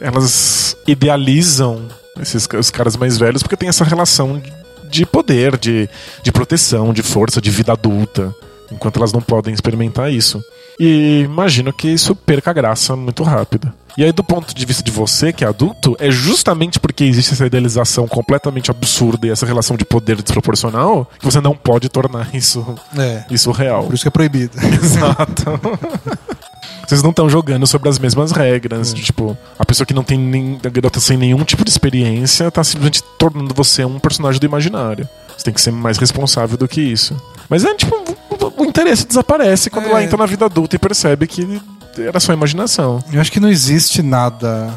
elas 0.00 0.76
idealizam 0.86 1.86
esses 2.20 2.48
os 2.58 2.70
caras 2.70 2.96
mais 2.96 3.16
velhos 3.16 3.42
porque 3.42 3.56
tem 3.56 3.68
essa 3.68 3.84
relação 3.84 4.38
de- 4.38 4.52
de 4.90 5.04
poder, 5.06 5.56
de, 5.58 5.88
de 6.22 6.32
proteção, 6.32 6.92
de 6.92 7.02
força, 7.02 7.40
de 7.42 7.50
vida 7.50 7.72
adulta, 7.72 8.34
enquanto 8.72 8.96
elas 8.96 9.12
não 9.12 9.20
podem 9.20 9.52
experimentar 9.52 10.10
isso. 10.10 10.42
E 10.80 11.22
imagino 11.24 11.72
que 11.72 11.88
isso 11.88 12.14
perca 12.16 12.50
a 12.50 12.54
graça 12.54 12.96
muito 12.96 13.22
rápido. 13.22 13.70
E 13.98 14.04
aí, 14.04 14.12
do 14.12 14.22
ponto 14.22 14.54
de 14.54 14.64
vista 14.64 14.80
de 14.82 14.92
você, 14.92 15.32
que 15.32 15.44
é 15.44 15.48
adulto, 15.48 15.96
é 15.98 16.08
justamente 16.10 16.78
porque 16.78 17.02
existe 17.02 17.32
essa 17.34 17.44
idealização 17.44 18.06
completamente 18.06 18.70
absurda 18.70 19.26
e 19.26 19.30
essa 19.30 19.44
relação 19.44 19.76
de 19.76 19.84
poder 19.84 20.22
desproporcional 20.22 21.10
que 21.18 21.24
você 21.24 21.40
não 21.40 21.54
pode 21.54 21.88
tornar 21.88 22.32
isso, 22.32 22.64
É. 22.96 23.24
isso 23.28 23.50
real. 23.50 23.84
Por 23.84 23.94
isso 23.94 24.04
que 24.04 24.08
é 24.08 24.10
proibido. 24.12 24.52
Exato. 24.82 25.44
Vocês 26.88 27.02
não 27.02 27.10
estão 27.10 27.28
jogando 27.28 27.66
sobre 27.66 27.88
as 27.90 27.98
mesmas 27.98 28.32
regras. 28.32 28.94
Tipo, 28.94 29.36
a 29.58 29.64
pessoa 29.66 29.86
que 29.86 29.92
não 29.92 30.02
tem 30.02 30.18
nem. 30.18 30.58
A 30.64 30.68
garota 30.70 30.98
sem 31.00 31.18
nenhum 31.18 31.44
tipo 31.44 31.62
de 31.62 31.70
experiência 31.70 32.50
tá 32.50 32.64
simplesmente 32.64 33.02
tornando 33.18 33.52
você 33.54 33.84
um 33.84 33.98
personagem 33.98 34.40
do 34.40 34.46
imaginário. 34.46 35.06
Você 35.36 35.44
tem 35.44 35.52
que 35.52 35.60
ser 35.60 35.70
mais 35.70 35.98
responsável 35.98 36.56
do 36.56 36.66
que 36.66 36.80
isso. 36.80 37.14
Mas 37.48 37.62
é 37.64 37.74
tipo, 37.74 37.94
o, 38.30 38.62
o 38.62 38.64
interesse 38.64 39.06
desaparece 39.06 39.68
quando 39.68 39.84
É. 39.84 39.90
ela 39.90 40.02
entra 40.02 40.16
na 40.16 40.24
vida 40.24 40.46
adulta 40.46 40.76
e 40.76 40.78
percebe 40.78 41.26
que 41.26 41.60
era 41.98 42.18
só 42.20 42.32
imaginação. 42.32 43.04
Eu 43.12 43.20
acho 43.20 43.30
que 43.30 43.38
não 43.40 43.50
existe 43.50 44.00
nada. 44.02 44.72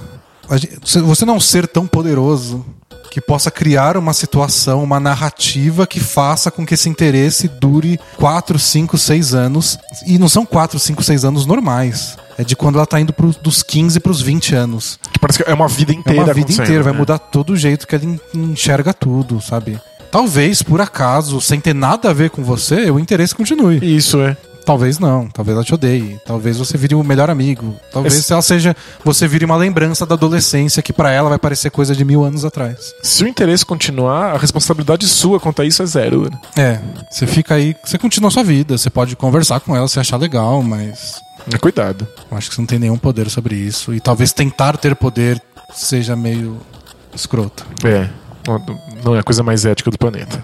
gente- 0.52 0.80
Você 0.82 1.24
não 1.24 1.40
ser 1.40 1.66
tão 1.66 1.88
poderoso 1.88 2.66
que 3.12 3.20
possa 3.22 3.52
criar 3.52 3.98
uma 3.98 4.14
situação, 4.14 4.82
uma 4.82 4.98
narrativa 5.00 5.86
que 5.86 6.00
faça 6.00 6.50
com 6.50 6.66
que 6.66 6.74
esse 6.76 6.88
interesse 6.88 7.48
dure 7.50 8.00
4, 8.16 8.58
5, 8.58 8.98
6 8.98 9.34
anos. 9.36 9.78
E 10.08 10.18
não 10.18 10.30
são 10.30 10.46
4, 10.46 10.80
5, 10.80 11.04
6 11.04 11.26
anos 11.26 11.46
normais. 11.46 12.18
É 12.38 12.44
de 12.46 12.56
quando 12.56 12.78
ela 12.78 12.86
tá 12.88 13.00
indo 13.02 13.12
pros, 13.12 13.36
dos 13.36 13.62
15 13.62 14.00
pros 14.00 14.22
20 14.22 14.56
anos. 14.56 14.98
Que 15.12 15.20
parece 15.20 15.44
que 15.44 15.50
é 15.50 15.54
uma 15.54 15.68
vida 15.68 15.92
É 15.92 15.96
inteira 15.96 16.24
uma 16.24 16.34
vida 16.34 16.52
inteira, 16.54 16.84
vai 16.84 16.94
né? 16.94 17.00
mudar 17.00 17.20
todo 17.20 17.52
o 17.52 17.58
jeito 17.58 17.86
que 17.86 17.94
ela 17.94 18.06
en- 18.06 18.20
enxerga 18.34 18.94
tudo, 18.94 19.42
sabe? 19.42 19.78
Talvez, 20.10 20.62
por 20.64 20.80
acaso, 20.82 21.40
sem 21.42 21.60
ter 21.60 21.76
nada 21.76 22.10
a 22.10 22.14
ver 22.14 22.30
com 22.30 22.44
você, 22.44 22.90
o 22.90 22.98
interesse 23.00 23.36
continue. 23.36 23.80
Isso 23.96 24.22
é. 24.22 24.36
Talvez 24.66 25.00
não, 25.00 25.28
talvez 25.28 25.56
ela 25.56 25.66
te 25.66 25.74
odeie, 25.74 26.20
talvez 26.26 26.58
você 26.58 26.78
vire 26.78 26.94
o 26.96 27.04
melhor 27.04 27.30
amigo, 27.30 27.76
talvez 27.92 28.16
Esse- 28.16 28.32
ela 28.32 28.42
seja, 28.42 28.76
você 29.04 29.28
vire 29.28 29.44
uma 29.44 29.56
lembrança 29.56 30.06
da 30.06 30.14
adolescência 30.16 30.82
que 30.84 30.94
pra 30.94 31.12
ela 31.12 31.30
vai 31.30 31.40
parecer 31.40 31.72
coisa 31.72 31.96
de 31.96 32.06
mil 32.06 32.24
anos 32.24 32.46
atrás. 32.46 32.94
Se 33.02 33.24
o 33.24 33.28
interesse 33.28 33.66
continuar, 33.66 34.36
a 34.36 34.38
responsabilidade 34.38 35.08
sua 35.08 35.40
quanto 35.40 35.62
a 35.62 35.66
isso 35.66 35.82
é 35.82 35.86
zero. 35.86 36.30
né? 36.30 36.40
É, 36.56 36.80
você 37.10 37.26
fica 37.26 37.56
aí, 37.56 37.76
você 37.84 37.98
continua 37.98 38.28
a 38.28 38.32
sua 38.32 38.44
vida, 38.44 38.78
você 38.78 38.90
pode 38.90 39.16
conversar 39.16 39.60
com 39.62 39.76
ela 39.76 39.88
se 39.88 40.00
achar 40.00 40.18
legal, 40.18 40.62
mas 40.62 41.22
É, 41.52 41.58
Cuidado. 41.58 42.08
eu 42.30 42.38
acho 42.38 42.50
que 42.50 42.56
você 42.56 42.62
não 42.62 42.68
tem 42.68 42.78
nenhum 42.80 42.98
poder 42.98 43.30
sobre 43.30 43.56
isso 43.56 43.94
e 43.94 44.00
talvez 44.00 44.32
tentar 44.32 44.78
ter 44.78 44.96
poder 44.96 45.42
seja 45.74 46.16
meio 46.16 46.58
escroto. 47.16 47.66
É. 47.84 48.08
Não 49.04 49.16
é 49.16 49.20
a 49.20 49.24
coisa 49.24 49.42
mais 49.44 49.66
ética 49.66 49.90
do 49.92 49.98
planeta. 49.98 50.44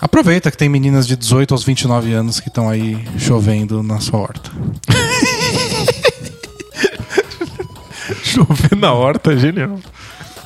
Aproveita 0.00 0.50
que 0.50 0.56
tem 0.56 0.68
meninas 0.68 1.06
de 1.06 1.14
18 1.14 1.52
aos 1.52 1.62
29 1.62 2.12
anos 2.12 2.40
que 2.40 2.48
estão 2.48 2.68
aí 2.68 3.06
chovendo 3.18 3.82
na 3.82 4.00
sua 4.00 4.20
horta. 4.20 4.50
Chover 8.24 8.76
na 8.76 8.92
horta 8.92 9.32
é 9.32 9.36
genial. 9.36 9.78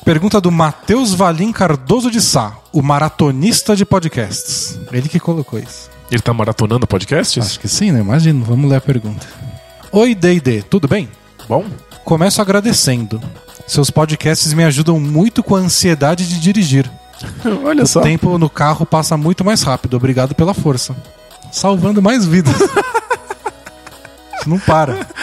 Pergunta 0.03 0.41
do 0.41 0.51
Matheus 0.51 1.13
Valim 1.13 1.51
Cardoso 1.51 2.11
de 2.11 2.21
Sá, 2.21 2.57
o 2.73 2.81
maratonista 2.81 3.75
de 3.75 3.85
podcasts. 3.85 4.79
Ele 4.91 5.07
que 5.07 5.19
colocou 5.19 5.57
isso. 5.57 5.89
Ele 6.11 6.21
tá 6.21 6.33
maratonando 6.33 6.85
podcasts? 6.85 7.43
Acho 7.43 7.59
que 7.59 7.67
sim, 7.67 7.91
né? 7.91 8.01
Imagino. 8.01 8.43
Vamos 8.45 8.69
ler 8.69 8.77
a 8.77 8.81
pergunta. 8.81 9.25
Oi, 9.91 10.13
D&D, 10.13 10.63
tudo 10.63 10.87
bem? 10.87 11.09
Bom. 11.47 11.65
Começo 12.03 12.41
agradecendo. 12.41 13.19
Seus 13.65 13.89
podcasts 13.89 14.53
me 14.53 14.63
ajudam 14.63 14.99
muito 14.99 15.41
com 15.41 15.55
a 15.55 15.59
ansiedade 15.59 16.27
de 16.27 16.39
dirigir. 16.39 16.89
Olha 17.63 17.83
O 17.83 18.01
tempo 18.01 18.37
no 18.37 18.49
carro 18.49 18.85
passa 18.85 19.17
muito 19.17 19.43
mais 19.43 19.61
rápido. 19.63 19.95
Obrigado 19.97 20.35
pela 20.35 20.53
força. 20.53 20.95
Salvando 21.51 22.01
mais 22.01 22.25
vidas. 22.25 22.55
Isso 24.39 24.49
não 24.49 24.59
para. 24.59 25.07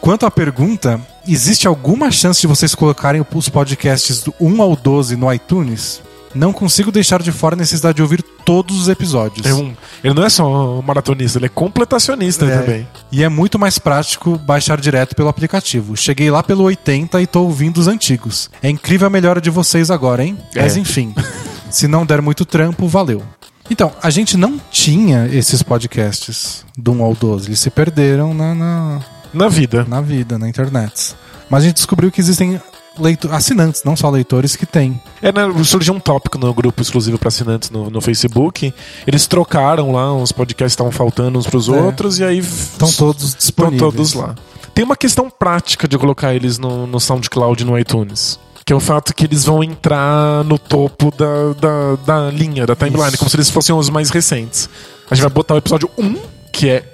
Quanto 0.00 0.24
à 0.24 0.30
pergunta, 0.30 1.00
existe 1.26 1.68
alguma 1.68 2.10
chance 2.10 2.40
de 2.40 2.46
vocês 2.46 2.74
colocarem 2.74 3.24
os 3.34 3.48
podcasts 3.48 4.22
do 4.22 4.34
1 4.40 4.62
ao 4.62 4.74
12 4.74 5.16
no 5.16 5.32
iTunes? 5.32 6.00
Não 6.34 6.52
consigo 6.52 6.92
deixar 6.92 7.22
de 7.22 7.32
fora 7.32 7.54
a 7.54 7.58
necessidade 7.58 7.96
de 7.96 8.02
ouvir 8.02 8.22
todos 8.44 8.80
os 8.80 8.88
episódios. 8.88 9.46
É 9.46 9.54
um- 9.54 9.74
ele 10.04 10.14
não 10.14 10.24
é 10.24 10.28
só 10.28 10.78
um 10.78 10.82
maratonista, 10.82 11.38
ele 11.38 11.46
é 11.46 11.48
completacionista 11.48 12.44
É. 12.44 12.58
também. 12.58 12.88
E 13.10 13.22
é 13.24 13.28
muito 13.28 13.58
mais 13.58 13.78
prático 13.78 14.36
baixar 14.38 14.80
direto 14.80 15.16
pelo 15.16 15.28
aplicativo. 15.28 15.96
Cheguei 15.96 16.30
lá 16.30 16.42
pelo 16.42 16.64
80 16.64 17.20
e 17.22 17.26
tô 17.26 17.42
ouvindo 17.42 17.78
os 17.78 17.88
antigos. 17.88 18.50
É 18.62 18.68
incrível 18.70 19.06
a 19.06 19.10
melhora 19.10 19.40
de 19.40 19.50
vocês 19.50 19.90
agora, 19.90 20.24
hein? 20.24 20.36
É. 20.54 20.62
Mas 20.62 20.76
enfim, 20.76 21.14
se 21.70 21.88
não 21.88 22.04
der 22.06 22.20
muito 22.22 22.44
trampo, 22.44 22.86
valeu. 22.86 23.22
Então, 23.70 23.92
a 24.02 24.08
gente 24.08 24.36
não 24.36 24.58
tinha 24.70 25.26
esses 25.30 25.62
podcasts 25.62 26.64
do 26.76 26.92
1 26.92 27.02
ao 27.02 27.14
12. 27.14 27.48
Eles 27.48 27.58
se 27.60 27.68
perderam 27.68 28.32
na, 28.32 28.54
na, 28.54 29.00
Na 29.34 29.48
vida. 29.48 29.84
na 29.88 30.00
vida, 30.00 30.38
na 30.38 30.48
internet. 30.48 31.14
Mas 31.50 31.62
a 31.62 31.66
gente 31.66 31.76
descobriu 31.76 32.10
que 32.10 32.20
existem 32.20 32.58
assinantes, 33.30 33.82
não 33.84 33.96
só 33.96 34.08
leitores, 34.10 34.56
que 34.56 34.66
têm. 34.66 35.00
É, 35.22 35.30
né, 35.32 35.42
surgiu 35.64 35.94
um 35.94 36.00
tópico 36.00 36.38
no 36.38 36.52
grupo 36.54 36.80
exclusivo 36.82 37.18
para 37.18 37.28
assinantes 37.28 37.70
no, 37.70 37.90
no 37.90 38.00
Facebook. 38.00 38.72
Eles 39.06 39.26
trocaram 39.26 39.92
lá, 39.92 40.14
os 40.14 40.32
podcasts 40.32 40.72
estavam 40.72 40.92
faltando 40.92 41.38
uns 41.38 41.46
pros 41.46 41.68
É. 41.68 41.72
outros, 41.72 42.18
e 42.18 42.24
aí. 42.24 42.38
Estão 42.38 42.90
todos 42.92 43.24
Estão 43.24 43.38
disponíveis. 43.38 43.80
todos 43.80 44.14
lá. 44.14 44.34
Tem 44.74 44.84
uma 44.84 44.96
questão 44.96 45.28
prática 45.28 45.88
de 45.88 45.98
colocar 45.98 46.34
eles 46.34 46.58
no, 46.58 46.86
no 46.86 47.00
SoundCloud 47.00 47.62
e 47.62 47.66
no 47.66 47.78
iTunes. 47.78 48.38
Que 48.64 48.72
é 48.72 48.76
o 48.76 48.80
fato 48.80 49.14
que 49.14 49.24
eles 49.24 49.44
vão 49.44 49.64
entrar 49.64 50.44
no 50.44 50.58
topo 50.58 51.10
da, 51.10 51.54
da, 51.58 51.96
da 52.26 52.30
linha, 52.30 52.66
da 52.66 52.76
timeline, 52.76 53.08
Isso. 53.08 53.18
como 53.18 53.30
se 53.30 53.36
eles 53.36 53.48
fossem 53.50 53.74
os 53.74 53.88
mais 53.88 54.10
recentes. 54.10 54.68
A 55.10 55.14
gente 55.14 55.22
vai 55.24 55.32
botar 55.32 55.54
o 55.54 55.56
episódio 55.56 55.88
1, 55.98 56.16
que 56.52 56.68
é 56.68 56.84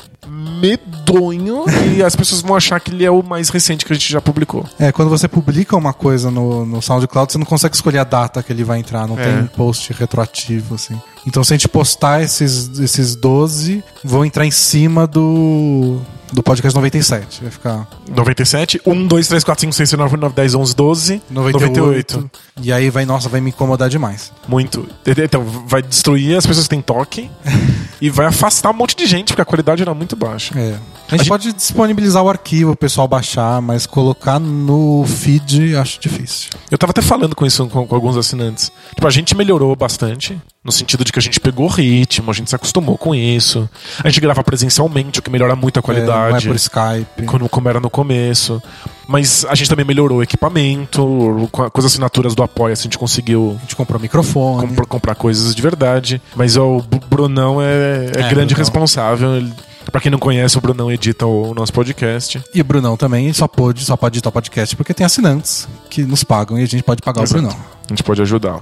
medonho, 0.61 1.65
e 1.97 2.03
as 2.03 2.15
pessoas 2.15 2.41
vão 2.43 2.57
achar 2.57 2.81
que 2.81 2.91
ele 2.91 3.05
é 3.05 3.11
o 3.11 3.23
mais 3.23 3.49
recente 3.49 3.85
que 3.85 3.93
a 3.93 3.97
gente 3.97 4.11
já 4.13 4.21
publicou. 4.21 4.65
É, 4.79 4.93
quando 4.93 5.09
você 5.09 5.27
publica 5.29 5.77
uma 5.77 5.93
coisa 5.93 6.31
no, 6.31 6.65
no 6.67 6.81
SoundCloud, 6.83 7.33
você 7.33 7.39
não 7.39 7.47
consegue 7.47 7.75
escolher 7.75 7.99
a 7.99 8.05
data 8.05 8.43
que 8.43 8.53
ele 8.53 8.65
vai 8.65 8.79
entrar, 8.79 9.07
não 9.07 9.19
É. 9.19 9.25
tem 9.25 9.47
post 9.47 9.93
retroativo, 9.93 10.75
assim. 10.75 11.01
Então, 11.27 11.43
se 11.43 11.55
a 11.55 11.57
gente 11.57 11.69
postar 11.69 12.23
esses, 12.23 12.79
esses 12.79 13.17
12, 13.17 13.83
vão 14.05 14.25
entrar 14.25 14.45
em 14.45 14.51
cima 14.51 15.07
do, 15.07 15.99
do 16.35 16.43
podcast 16.43 16.75
97. 16.75 17.43
Vai 17.43 17.51
ficar 17.51 17.89
97, 18.09 18.81
1, 18.85 19.07
2, 19.07 19.29
3, 19.29 19.45
4, 19.45 19.61
5, 19.61 19.73
6, 19.73 19.91
7, 19.91 20.03
8, 20.03 20.17
9, 20.17 20.35
10, 20.35 20.55
11, 20.55 20.77
12, 20.77 21.23
98. 21.31 21.81
98. 21.81 22.31
E 22.61 22.73
aí 22.73 22.91
vai, 22.91 23.07
nossa, 23.07 23.29
vai 23.29 23.41
me 23.41 23.51
incomodar 23.51 23.89
demais. 23.89 24.33
Muito. 24.49 24.87
Então, 25.07 25.45
vai 25.67 25.81
destruir 25.81 26.37
as 26.37 26.45
pessoas 26.47 26.67
que 26.67 26.71
têm 26.71 26.83
toque 26.83 27.31
e 28.01 28.11
vai 28.11 28.27
afastar 28.27 28.71
um 28.71 28.75
monte 28.75 28.97
de 28.97 29.07
gente, 29.07 29.29
porque 29.29 29.43
a 29.43 29.45
qualidade 29.45 29.83
era 29.83 29.95
muito 29.95 30.17
baixa. 30.17 30.59
É. 30.59 30.75
A 31.09 31.11
gente 31.13 31.21
gente- 31.21 31.29
pode 31.29 31.53
disponibilizar 31.53 32.23
o 32.23 32.29
arquivo, 32.29 32.73
o 32.73 32.77
pessoal 32.77 33.07
baixar, 33.07 33.63
mas 33.63 33.87
colocar 33.87 34.39
no 34.39 35.05
feed 35.07 35.77
acho 35.77 36.01
difícil. 36.01 36.51
Eu 36.71 36.77
tava 36.77 36.91
até 36.91 37.03
falando 37.03 37.37
com 37.37 37.47
isso 37.47 37.67
com, 37.69 37.87
com 37.87 37.95
alguns 37.95 38.17
assinantes. 38.17 38.73
Tipo, 38.95 39.07
a 39.07 39.11
gente 39.11 39.37
melhorou 39.37 39.75
bastante, 39.77 40.41
no 40.65 40.73
sentido 40.73 41.05
de 41.05 41.13
que 41.13 41.19
a 41.19 41.23
gente 41.23 41.39
pegou 41.39 41.67
ritmo, 41.69 42.31
a 42.31 42.35
gente 42.35 42.49
se 42.49 42.57
acostumou 42.57 42.97
com 42.97 43.15
isso. 43.15 43.69
A 44.03 44.09
gente 44.09 44.21
grava 44.21 44.43
presencialmente, 44.43 45.19
o 45.19 45.23
que 45.23 45.31
melhora 45.31 45.55
muito 45.55 45.77
a 45.77 45.81
É, 45.81 45.83
não 45.83 46.03
é 46.03 46.07
qualidade. 46.07 46.47
por 46.49 46.57
Skype. 46.57 47.27
como, 47.27 47.49
como 47.51 47.69
era 47.69 47.79
no 47.81 47.91
começo. 47.91 48.63
Mas 49.07 49.45
a 49.45 49.55
gente 49.55 49.69
também 49.69 49.85
melhorou 49.85 50.19
o 50.19 50.23
equipamento, 50.23 51.49
com, 51.53 51.69
as 51.79 51.85
assinaturas 51.85 52.35
do 52.35 52.43
Apoia, 52.43 52.73
a 52.73 52.77
gente 52.77 52.97
conseguiu 52.99 53.57
A 53.59 53.61
gente 53.63 53.77
comprou 53.77 54.01
microfone. 54.01 54.67
comprar, 54.69 54.87
comprar 54.87 55.15
coisas 55.15 55.55
de 55.55 55.61
verdade. 55.61 56.23
Mas 56.35 56.57
ó, 56.57 56.79
o 56.79 56.83
Brunão 57.11 57.61
é, 57.61 58.07
é 58.17 58.21
É, 58.21 58.29
grande 58.31 58.55
Brunão. 58.55 58.57
responsável. 58.59 59.37
Ele- 59.37 59.53
Pra 59.93 60.01
quem 60.01 60.11
não 60.11 60.19
conhece, 60.19 60.57
o 60.57 60.63
Brunão 60.63 60.91
edita 60.91 61.27
o 61.27 61.53
nosso 61.55 61.71
podcast. 61.71 62.43
E 62.55 62.61
o 62.63 62.65
Brunão 62.65 62.97
também 62.97 63.31
só 63.35 63.47
pode, 63.47 63.85
só 63.85 63.99
pode 63.99 64.17
editar 64.17 64.31
o 64.31 64.33
podcast 64.33 64.75
porque 64.75 64.95
tem 64.95 65.05
assinantes 65.05 65.69
que 65.91 66.03
nos 66.05 66.25
pagam 66.25 66.59
e 66.59 66.63
a 66.63 66.67
gente 66.67 66.83
pode 66.83 67.03
pagar 67.03 67.23
Exato. 67.23 67.39
o 67.39 67.43
Brunão. 67.49 67.65
A 67.85 67.89
gente 67.91 68.03
pode 68.03 68.23
ajudar. 68.23 68.59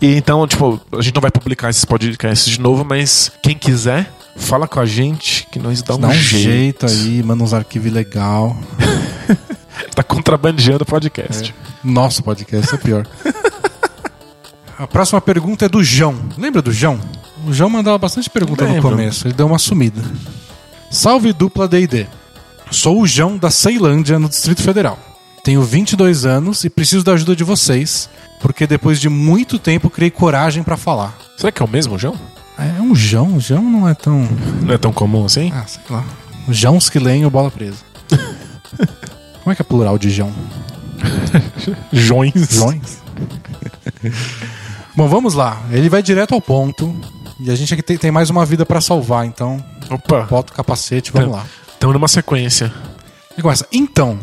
E 0.00 0.14
então, 0.16 0.46
tipo, 0.46 0.80
a 0.92 1.02
gente 1.02 1.14
não 1.14 1.22
vai 1.22 1.30
publicar 1.30 1.70
esses 1.70 1.84
podcasts 1.84 2.50
de 2.50 2.60
novo, 2.60 2.84
mas 2.84 3.30
quem 3.42 3.56
quiser, 3.56 4.12
fala 4.36 4.66
com 4.68 4.80
a 4.80 4.86
gente 4.86 5.46
que 5.50 5.58
nós 5.58 5.82
dá 5.82 5.94
um, 5.94 5.98
Dá 5.98 6.08
um 6.08 6.12
jeito. 6.12 6.86
jeito 6.86 6.86
aí, 6.86 7.22
manda 7.22 7.42
uns 7.44 7.52
arquivos 7.54 7.92
legal. 7.92 8.56
Tá 9.94 10.02
contrabandeando 10.02 10.82
o 10.82 10.86
podcast. 10.86 11.54
Nosso 11.82 12.22
podcast 12.22 12.74
é 12.74 12.78
pior. 12.78 13.06
A 14.78 14.86
próxima 14.86 15.20
pergunta 15.20 15.64
é 15.64 15.68
do 15.68 15.82
João. 15.82 16.16
Lembra 16.36 16.60
do 16.60 16.70
João? 16.70 17.00
O 17.46 17.52
João 17.52 17.70
mandava 17.70 17.96
bastante 17.96 18.28
pergunta 18.28 18.66
no 18.66 18.80
começo. 18.82 19.26
Ele 19.26 19.34
deu 19.34 19.46
uma 19.46 19.58
sumida. 19.58 20.02
Salve 20.90 21.32
dupla 21.32 21.66
D&D. 21.66 22.06
Sou 22.70 23.00
o 23.00 23.06
João 23.06 23.38
da 23.38 23.50
Ceilândia, 23.50 24.18
no 24.18 24.28
Distrito 24.28 24.62
Federal. 24.62 24.98
Tenho 25.42 25.62
22 25.62 26.26
anos 26.26 26.64
e 26.64 26.70
preciso 26.70 27.04
da 27.04 27.12
ajuda 27.12 27.34
de 27.34 27.44
vocês, 27.44 28.08
porque 28.40 28.66
depois 28.66 29.00
de 29.00 29.08
muito 29.08 29.58
tempo 29.58 29.88
criei 29.88 30.10
coragem 30.10 30.62
pra 30.62 30.76
falar. 30.76 31.16
Será 31.36 31.50
que 31.50 31.62
é 31.62 31.64
o 31.64 31.68
mesmo, 31.68 31.98
João? 31.98 32.16
É 32.58 32.80
um 32.80 32.94
Jão? 32.94 33.40
Jão 33.40 33.62
não 33.62 33.88
é 33.88 33.94
tão. 33.94 34.28
Não 34.62 34.74
é 34.74 34.78
tão 34.78 34.92
comum 34.92 35.24
assim? 35.24 35.50
Ah, 35.54 35.64
sei 35.66 35.82
lá. 35.88 36.04
Jãos 36.48 36.90
que 36.90 36.98
leem 36.98 37.24
o 37.24 37.30
bola 37.30 37.50
presa. 37.50 37.78
Como 39.42 39.52
é 39.52 39.54
que 39.54 39.62
é 39.62 39.64
plural 39.64 39.96
de 39.98 40.10
Jão? 40.10 40.30
Joões. 41.90 42.50
Jões? 42.50 42.98
Bom, 44.94 45.08
vamos 45.08 45.32
lá. 45.32 45.62
Ele 45.70 45.88
vai 45.88 46.02
direto 46.02 46.34
ao 46.34 46.40
ponto. 46.40 46.94
E 47.38 47.50
a 47.50 47.54
gente 47.54 47.72
aqui 47.72 47.82
tem, 47.82 48.10
mais 48.10 48.28
uma 48.28 48.44
vida 48.44 48.66
pra 48.66 48.82
salvar, 48.82 49.24
então 49.24 49.64
Opa. 49.88 50.24
bota 50.24 50.52
o 50.52 50.56
capacete, 50.56 51.10
vamos 51.10 51.30
lá. 51.30 51.46
Estamos 51.72 51.94
numa 51.94 52.08
sequência. 52.08 52.70
E 53.36 53.40
começa. 53.40 53.66
Então. 53.72 54.18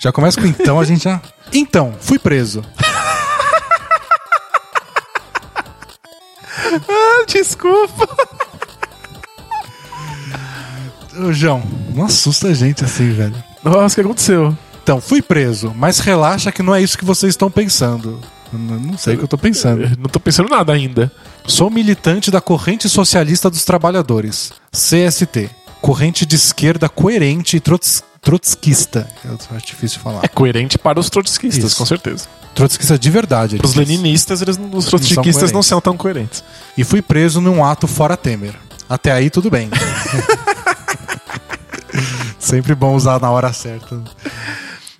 Já 0.00 0.10
começa 0.10 0.40
com 0.40 0.46
então, 0.46 0.80
a 0.80 0.84
gente 0.84 1.04
já. 1.04 1.20
Então, 1.52 1.94
fui 2.00 2.18
preso. 2.18 2.64
Ah, 6.88 7.24
desculpa. 7.26 8.08
Ô, 11.18 11.32
João, 11.32 11.62
não 11.94 12.04
assusta 12.06 12.48
a 12.48 12.54
gente 12.54 12.84
assim, 12.84 13.12
velho. 13.12 13.34
Nossa, 13.62 13.92
o 13.92 13.94
que 13.96 14.00
aconteceu? 14.00 14.56
Então, 14.82 15.00
fui 15.00 15.20
preso, 15.20 15.72
mas 15.76 15.98
relaxa 15.98 16.50
que 16.50 16.62
não 16.62 16.74
é 16.74 16.80
isso 16.80 16.96
que 16.96 17.04
vocês 17.04 17.32
estão 17.34 17.50
pensando. 17.50 18.20
N- 18.52 18.86
não 18.86 18.96
sei 18.98 19.14
o 19.14 19.18
que 19.18 19.24
eu 19.24 19.28
tô 19.28 19.36
pensando. 19.38 19.82
Eu 19.82 19.90
Não 19.98 20.08
tô 20.08 20.18
pensando 20.18 20.48
nada 20.48 20.72
ainda. 20.72 21.12
Sou 21.46 21.68
militante 21.70 22.30
da 22.30 22.40
Corrente 22.40 22.88
Socialista 22.88 23.50
dos 23.50 23.64
Trabalhadores, 23.64 24.52
CST. 24.72 25.50
Corrente 25.80 26.26
de 26.26 26.36
esquerda 26.36 26.88
coerente 26.88 27.56
e 27.56 27.60
trots, 27.60 28.02
trotskista. 28.20 29.08
Acho 29.54 29.66
difícil 29.66 30.00
falar. 30.00 30.20
É 30.22 30.28
coerente 30.28 30.76
para 30.78 31.00
os 31.00 31.08
trotskistas, 31.08 31.64
Isso. 31.64 31.76
com 31.76 31.86
certeza. 31.86 32.26
Trotskista 32.54 32.98
de 32.98 33.10
verdade. 33.10 33.54
ele 33.56 33.62
Para 33.62 33.68
os 33.68 33.74
leninistas, 33.74 34.42
eles, 34.42 34.58
não- 34.58 34.76
os 34.76 34.84
trotskistas 34.86 35.26
não 35.26 35.32
coerentes. 35.62 35.66
são 35.66 35.80
tão 35.80 35.96
coerentes. 35.96 36.44
E 36.76 36.84
fui 36.84 37.00
preso 37.00 37.40
num 37.40 37.64
ato 37.64 37.86
fora 37.86 38.16
Temer. 38.16 38.54
Até 38.88 39.12
aí 39.12 39.30
tudo 39.30 39.50
bem. 39.50 39.70
Sempre 42.38 42.74
bom 42.74 42.94
usar 42.94 43.20
na 43.20 43.30
hora 43.30 43.52
certa. 43.52 44.02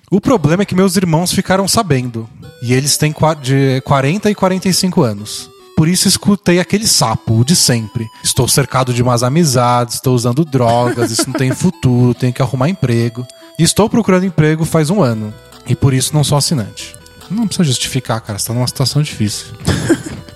O 0.09 0.19
problema 0.21 0.63
é 0.63 0.65
que 0.65 0.73
meus 0.75 0.95
irmãos 0.95 1.31
ficaram 1.31 1.67
sabendo. 1.67 2.27
E 2.61 2.73
eles 2.73 2.97
têm 2.97 3.13
de 3.41 3.81
40 3.81 4.29
e 4.31 4.35
45 4.35 5.01
anos. 5.03 5.49
Por 5.81 5.87
isso 5.87 6.07
escutei 6.07 6.59
aquele 6.59 6.85
sapo, 6.85 7.39
o 7.39 7.43
de 7.43 7.55
sempre. 7.55 8.07
Estou 8.23 8.47
cercado 8.47 8.93
de 8.93 9.01
umas 9.01 9.23
amizades, 9.23 9.95
estou 9.95 10.13
usando 10.13 10.45
drogas, 10.45 11.09
isso 11.09 11.23
não 11.25 11.33
tem 11.33 11.55
futuro, 11.55 12.13
tenho 12.13 12.31
que 12.31 12.39
arrumar 12.39 12.69
emprego. 12.69 13.25
E 13.57 13.63
estou 13.63 13.89
procurando 13.89 14.27
emprego 14.27 14.63
faz 14.63 14.91
um 14.91 15.01
ano. 15.01 15.33
E 15.65 15.75
por 15.75 15.91
isso 15.91 16.13
não 16.13 16.23
sou 16.23 16.37
assinante. 16.37 16.95
Não 17.31 17.47
precisa 17.47 17.63
justificar, 17.63 18.21
cara. 18.21 18.37
Você 18.37 18.49
tá 18.49 18.53
numa 18.53 18.67
situação 18.67 19.01
difícil. 19.01 19.47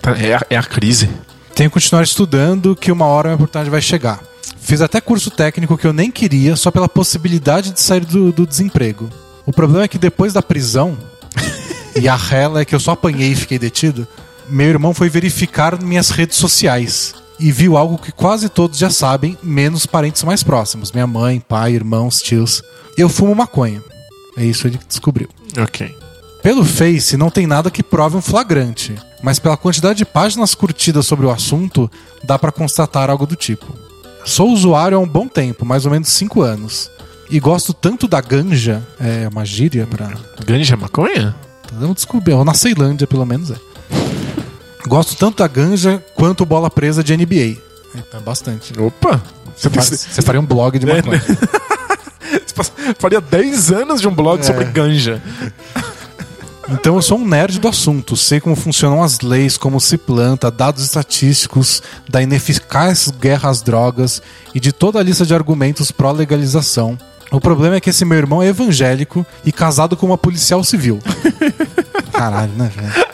Tá, 0.01 0.17
É 0.17 0.33
a, 0.33 0.41
é 0.49 0.57
a 0.57 0.63
crise. 0.63 1.11
Tenho 1.53 1.69
que 1.69 1.75
continuar 1.75 2.01
estudando, 2.01 2.75
que 2.75 2.91
uma 2.91 3.05
hora 3.05 3.27
a 3.27 3.29
minha 3.29 3.35
oportunidade 3.35 3.69
vai 3.69 3.81
chegar. 3.81 4.23
Fiz 4.59 4.81
até 4.81 4.99
curso 4.99 5.29
técnico 5.29 5.77
que 5.77 5.85
eu 5.85 5.93
nem 5.93 6.09
queria, 6.09 6.55
só 6.55 6.71
pela 6.71 6.89
possibilidade 6.89 7.69
de 7.69 7.81
sair 7.81 8.03
do, 8.03 8.31
do 8.31 8.47
desemprego. 8.47 9.11
O 9.45 9.53
problema 9.53 9.83
é 9.83 9.87
que 9.87 9.99
depois 9.99 10.33
da 10.33 10.41
prisão, 10.41 10.97
e 11.95 12.09
a 12.09 12.15
rela 12.15 12.61
é 12.61 12.65
que 12.65 12.73
eu 12.73 12.79
só 12.79 12.93
apanhei 12.93 13.33
e 13.33 13.35
fiquei 13.35 13.59
detido, 13.59 14.07
meu 14.49 14.67
irmão 14.67 14.93
foi 14.93 15.09
verificar 15.09 15.81
minhas 15.81 16.09
redes 16.09 16.37
sociais 16.37 17.13
e 17.39 17.51
viu 17.51 17.77
algo 17.77 17.97
que 17.97 18.11
quase 18.11 18.49
todos 18.49 18.77
já 18.77 18.89
sabem, 18.89 19.37
menos 19.43 19.85
parentes 19.85 20.23
mais 20.23 20.43
próximos: 20.43 20.91
minha 20.91 21.07
mãe, 21.07 21.39
pai, 21.39 21.73
irmãos, 21.73 22.21
tios. 22.21 22.61
Eu 22.97 23.09
fumo 23.09 23.35
maconha. 23.35 23.83
É 24.37 24.43
isso 24.43 24.67
ele 24.67 24.77
que 24.77 24.87
descobriu. 24.87 25.29
Ok. 25.57 25.95
Pelo 26.41 26.63
Face 26.63 27.17
não 27.17 27.31
tem 27.31 27.47
nada 27.47 27.71
que 27.71 27.81
prove 27.81 28.15
um 28.15 28.21
flagrante, 28.21 28.95
mas 29.23 29.39
pela 29.39 29.57
quantidade 29.57 29.97
de 29.97 30.05
páginas 30.05 30.53
curtidas 30.53 31.07
sobre 31.07 31.25
o 31.25 31.31
assunto, 31.31 31.89
dá 32.23 32.37
pra 32.37 32.51
constatar 32.51 33.09
algo 33.09 33.25
do 33.25 33.35
tipo. 33.35 33.65
Sou 34.23 34.51
usuário 34.51 34.97
há 34.97 35.01
um 35.01 35.07
bom 35.07 35.27
tempo, 35.27 35.65
mais 35.65 35.85
ou 35.85 35.91
menos 35.91 36.09
5 36.09 36.41
anos, 36.41 36.91
e 37.29 37.39
gosto 37.39 37.73
tanto 37.73 38.07
da 38.07 38.21
ganja, 38.21 38.85
é 38.99 39.27
uma 39.27 39.43
gíria 39.43 39.87
pra. 39.87 40.13
Ganja 40.45 40.77
maconha? 40.77 41.35
Vamos 41.73 41.95
descobrir, 41.95 42.33
ou 42.33 42.45
na 42.45 42.53
Ceilândia 42.53 43.07
pelo 43.07 43.25
menos 43.25 43.49
é. 43.49 43.55
Gosto 44.87 45.15
tanto 45.15 45.37
da 45.37 45.47
ganja 45.47 46.03
quanto 46.15 46.45
bola 46.45 46.69
presa 46.69 47.03
de 47.03 47.15
NBA. 47.15 47.57
É 48.13 48.19
bastante. 48.19 48.77
Opa! 48.79 49.21
Você, 49.55 49.69
Faz- 49.69 50.07
Você 50.11 50.21
faria 50.21 50.41
um 50.41 50.45
blog 50.45 50.77
de 50.77 50.85
maconha. 50.85 51.21
você 52.55 52.71
faria 52.99 53.21
10 53.21 53.71
anos 53.71 54.01
de 54.01 54.07
um 54.07 54.13
blog 54.13 54.45
sobre 54.45 54.65
ganja. 54.65 55.21
Então 56.69 56.95
eu 56.95 57.01
sou 57.01 57.19
um 57.19 57.25
nerd 57.27 57.59
do 57.59 57.67
assunto, 57.67 58.17
sei 58.17 58.39
como 58.39 58.55
funcionam 58.55 59.03
as 59.03 59.19
leis, 59.21 59.55
como 59.55 59.79
se 59.79 59.97
planta, 59.99 60.49
dados 60.49 60.83
estatísticos, 60.83 61.81
da 62.09 62.21
ineficaz 62.23 63.11
guerra 63.11 63.49
às 63.49 63.61
drogas 63.61 64.19
e 64.53 64.59
de 64.59 64.71
toda 64.71 64.99
a 64.99 65.03
lista 65.03 65.25
de 65.25 65.33
argumentos 65.35 65.91
pró-legalização. 65.91 66.97
O 67.31 67.39
problema 67.39 67.75
é 67.75 67.79
que 67.79 67.91
esse 67.91 68.03
meu 68.03 68.17
irmão 68.17 68.41
é 68.41 68.47
evangélico 68.47 69.25
e 69.45 69.51
casado 69.51 69.95
com 69.95 70.07
uma 70.07 70.17
policial 70.17 70.63
civil. 70.63 70.99
Caralho, 72.11 72.51
né, 72.53 72.71
velho? 72.75 73.05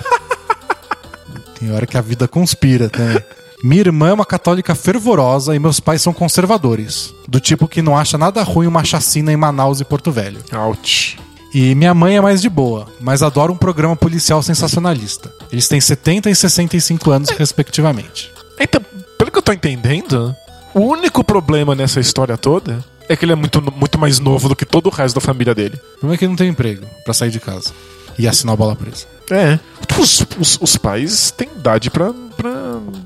Tem 1.61 1.71
hora 1.71 1.85
que 1.85 1.95
a 1.95 2.01
vida 2.01 2.27
conspira 2.27 2.89
também. 2.89 3.19
Minha 3.63 3.81
irmã 3.81 4.09
é 4.09 4.13
uma 4.13 4.25
católica 4.25 4.73
fervorosa 4.73 5.55
e 5.55 5.59
meus 5.59 5.79
pais 5.79 6.01
são 6.01 6.11
conservadores. 6.11 7.13
Do 7.27 7.39
tipo 7.39 7.67
que 7.67 7.83
não 7.83 7.95
acha 7.95 8.17
nada 8.17 8.41
ruim 8.41 8.65
uma 8.65 8.83
chacina 8.83 9.31
em 9.31 9.37
Manaus 9.37 9.79
e 9.79 9.85
Porto 9.85 10.11
Velho. 10.11 10.39
Ouch. 10.51 11.19
E 11.53 11.75
minha 11.75 11.93
mãe 11.93 12.17
é 12.17 12.21
mais 12.21 12.41
de 12.41 12.49
boa, 12.49 12.87
mas 12.99 13.21
adora 13.21 13.51
um 13.51 13.55
programa 13.57 13.95
policial 13.95 14.41
sensacionalista. 14.41 15.31
Eles 15.51 15.67
têm 15.67 15.79
70 15.79 16.31
e 16.31 16.35
65 16.35 17.11
anos, 17.11 17.29
respectivamente. 17.29 18.31
Então, 18.59 18.81
pelo 19.15 19.29
que 19.29 19.37
eu 19.37 19.43
tô 19.43 19.53
entendendo, 19.53 20.35
o 20.73 20.79
único 20.79 21.23
problema 21.23 21.75
nessa 21.75 21.99
história 21.99 22.37
toda 22.37 22.83
é 23.07 23.15
que 23.15 23.23
ele 23.23 23.33
é 23.33 23.35
muito, 23.35 23.61
muito 23.61 23.99
mais 23.99 24.17
novo 24.17 24.49
do 24.49 24.55
que 24.55 24.65
todo 24.65 24.87
o 24.87 24.89
resto 24.89 25.13
da 25.13 25.21
família 25.21 25.53
dele. 25.53 25.75
O 25.75 25.99
problema 25.99 26.15
é 26.15 26.17
que 26.17 26.25
ele 26.25 26.29
não 26.29 26.37
tem 26.37 26.49
emprego 26.49 26.87
pra 27.03 27.13
sair 27.13 27.29
de 27.29 27.39
casa 27.39 27.71
e 28.17 28.27
assinar 28.27 28.53
a 28.53 28.57
bola 28.57 28.75
presa. 28.75 29.05
É. 29.31 29.59
Os, 29.99 30.25
os, 30.39 30.57
os 30.61 30.77
pais 30.77 31.31
têm 31.31 31.47
idade 31.55 31.89
pra, 31.89 32.11
pra, 32.35 32.51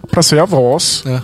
pra 0.09 0.23
ser 0.23 0.39
avós. 0.39 1.03
É, 1.05 1.21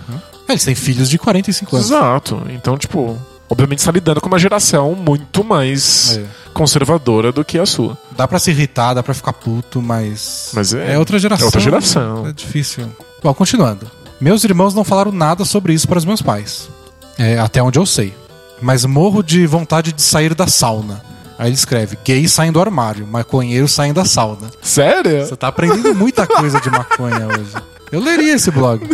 eles 0.50 0.64
têm 0.66 0.76
filhos 0.76 1.10
de 1.10 1.18
45 1.18 1.76
anos. 1.76 1.88
Exato. 1.90 2.42
Então, 2.50 2.78
tipo, 2.78 3.18
obviamente 3.50 3.80
está 3.80 3.92
lidando 3.92 4.20
com 4.22 4.28
uma 4.28 4.40
geração 4.40 4.94
muito 4.96 5.44
mais 5.44 6.18
É. 6.18 6.26
conservadora 6.54 7.32
do 7.32 7.44
que 7.46 7.58
a 7.58 7.66
sua. 7.66 7.98
Dá 8.18 8.28
pra 8.28 8.38
se 8.40 8.52
irritar, 8.52 8.94
dá 8.94 9.02
pra 9.04 9.14
ficar 9.14 9.34
puto, 9.34 9.82
mas. 9.82 10.52
Mas 10.54 10.74
é- 10.74 10.98
outra 10.98 11.18
geração. 11.20 11.44
é 11.44 11.48
outra 11.48 11.60
geração. 11.62 12.28
É 12.28 12.34
difícil. 12.34 12.90
Bom, 13.24 13.34
continuando. 13.34 13.90
Meus 14.20 14.44
irmãos 14.44 14.74
não 14.74 14.84
falaram 14.84 15.12
nada 15.12 15.46
sobre 15.46 15.74
isso 15.74 15.88
para 15.88 15.98
os 15.98 16.06
meus 16.06 16.22
pais. 16.22 16.70
É, 17.18 17.40
até 17.40 17.62
onde 17.64 17.80
eu 17.80 17.86
sei. 17.86 18.14
Mas 18.62 18.86
morro 18.86 19.24
de 19.24 19.46
vontade 19.48 19.92
de 19.92 20.02
sair 20.02 20.36
da 20.36 20.48
sauna. 20.48 21.02
Aí 21.42 21.48
ele 21.48 21.56
escreve: 21.56 21.98
gays 22.06 22.32
saem 22.32 22.52
do 22.52 22.62
armário, 22.62 23.08
maconheiros 23.08 23.72
saem 23.72 23.92
da 23.92 24.06
sauna. 24.06 24.52
Sério? 24.62 25.26
Você 25.26 25.36
tá 25.36 25.48
aprendendo 25.48 25.96
muita 25.96 26.28
coisa 26.28 26.62
de 26.62 26.70
maconha 26.70 27.26
hoje. 27.28 27.52
Eu 27.92 28.00
leria 28.00 28.36
esse 28.36 28.52
blog. 28.52 28.88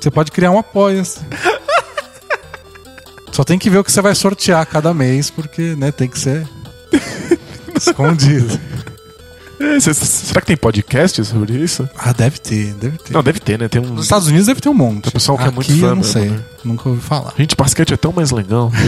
Você 0.00 0.10
pode 0.10 0.32
criar 0.32 0.50
um 0.50 0.58
apoio. 0.58 1.02
assim. 1.02 1.20
Só 3.30 3.44
tem 3.44 3.60
que 3.60 3.70
ver 3.70 3.78
o 3.78 3.84
que 3.84 3.92
você 3.92 4.02
vai 4.02 4.12
sortear 4.12 4.66
cada 4.66 4.92
mês, 4.92 5.30
porque, 5.30 5.76
né, 5.76 5.92
tem 5.92 6.08
que 6.08 6.18
ser 6.18 6.48
escondido. 7.80 8.58
É, 9.60 9.78
será 9.78 10.40
que 10.40 10.48
tem 10.48 10.56
podcast 10.56 11.24
sobre 11.24 11.52
isso? 11.54 11.88
Ah, 11.96 12.12
deve 12.12 12.40
ter, 12.40 12.74
deve 12.74 12.98
ter. 12.98 13.12
Não, 13.12 13.22
deve 13.22 13.38
ter, 13.38 13.56
né? 13.56 13.68
Tem 13.68 13.80
um. 13.80 13.86
Nos 13.86 14.06
Estados 14.06 14.26
Unidos 14.26 14.48
deve 14.48 14.60
ter 14.60 14.68
um 14.68 14.74
monte. 14.74 15.10
O 15.10 15.12
pessoal 15.12 15.38
que 15.38 15.44
é 15.44 15.46
Aqui 15.46 15.54
muito 15.54 15.70
fã 15.70 15.74
eu 15.74 15.80
não 15.90 15.96
mesmo, 15.98 16.12
sei. 16.12 16.28
né? 16.30 16.40
Nunca 16.64 16.88
ouvi 16.88 17.00
falar. 17.00 17.32
Gente, 17.38 17.54
basquete 17.54 17.94
é 17.94 17.96
tão 17.96 18.12
mais 18.12 18.32
legal. 18.32 18.72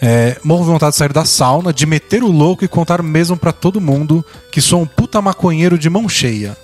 É, 0.00 0.36
morro 0.44 0.64
de 0.64 0.70
vontade 0.70 0.92
de 0.92 0.98
sair 0.98 1.12
da 1.12 1.24
sauna, 1.24 1.72
de 1.72 1.84
meter 1.86 2.22
o 2.22 2.30
louco 2.30 2.64
e 2.64 2.68
contar 2.68 3.02
mesmo 3.02 3.36
pra 3.36 3.52
todo 3.52 3.80
mundo 3.80 4.24
que 4.52 4.60
sou 4.60 4.80
um 4.82 4.86
puta 4.86 5.20
maconheiro 5.20 5.78
de 5.78 5.90
mão 5.90 6.08
cheia. 6.08 6.56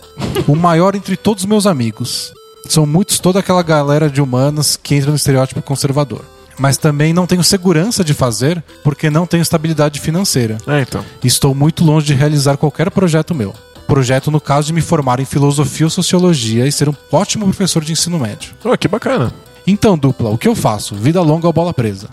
o 0.46 0.54
maior 0.54 0.94
entre 0.94 1.16
todos 1.16 1.42
os 1.42 1.48
meus 1.48 1.66
amigos. 1.66 2.32
São 2.68 2.86
muitos 2.86 3.18
toda 3.18 3.40
aquela 3.40 3.62
galera 3.62 4.08
de 4.08 4.22
humanas 4.22 4.76
que 4.80 4.94
entra 4.94 5.10
no 5.10 5.16
estereótipo 5.16 5.60
conservador. 5.62 6.24
Mas 6.58 6.76
também 6.76 7.12
não 7.12 7.26
tenho 7.26 7.42
segurança 7.42 8.04
de 8.04 8.14
fazer 8.14 8.62
porque 8.82 9.10
não 9.10 9.26
tenho 9.26 9.42
estabilidade 9.42 10.00
financeira. 10.00 10.56
É, 10.66 10.80
então. 10.80 11.04
Estou 11.22 11.54
muito 11.54 11.84
longe 11.84 12.06
de 12.06 12.14
realizar 12.14 12.56
qualquer 12.56 12.90
projeto 12.90 13.34
meu. 13.34 13.52
Projeto 13.86 14.30
no 14.30 14.40
caso 14.40 14.68
de 14.68 14.72
me 14.72 14.80
formar 14.80 15.20
em 15.20 15.24
filosofia 15.24 15.86
ou 15.86 15.90
sociologia 15.90 16.66
e 16.66 16.72
ser 16.72 16.88
um 16.88 16.94
ótimo 17.10 17.44
professor 17.46 17.84
de 17.84 17.92
ensino 17.92 18.18
médio. 18.18 18.54
Oh, 18.64 18.78
que 18.78 18.88
bacana. 18.88 19.34
Então, 19.66 19.98
dupla, 19.98 20.30
o 20.30 20.38
que 20.38 20.48
eu 20.48 20.54
faço? 20.54 20.94
Vida 20.94 21.20
longa 21.20 21.46
ou 21.46 21.52
bola 21.52 21.74
presa? 21.74 22.08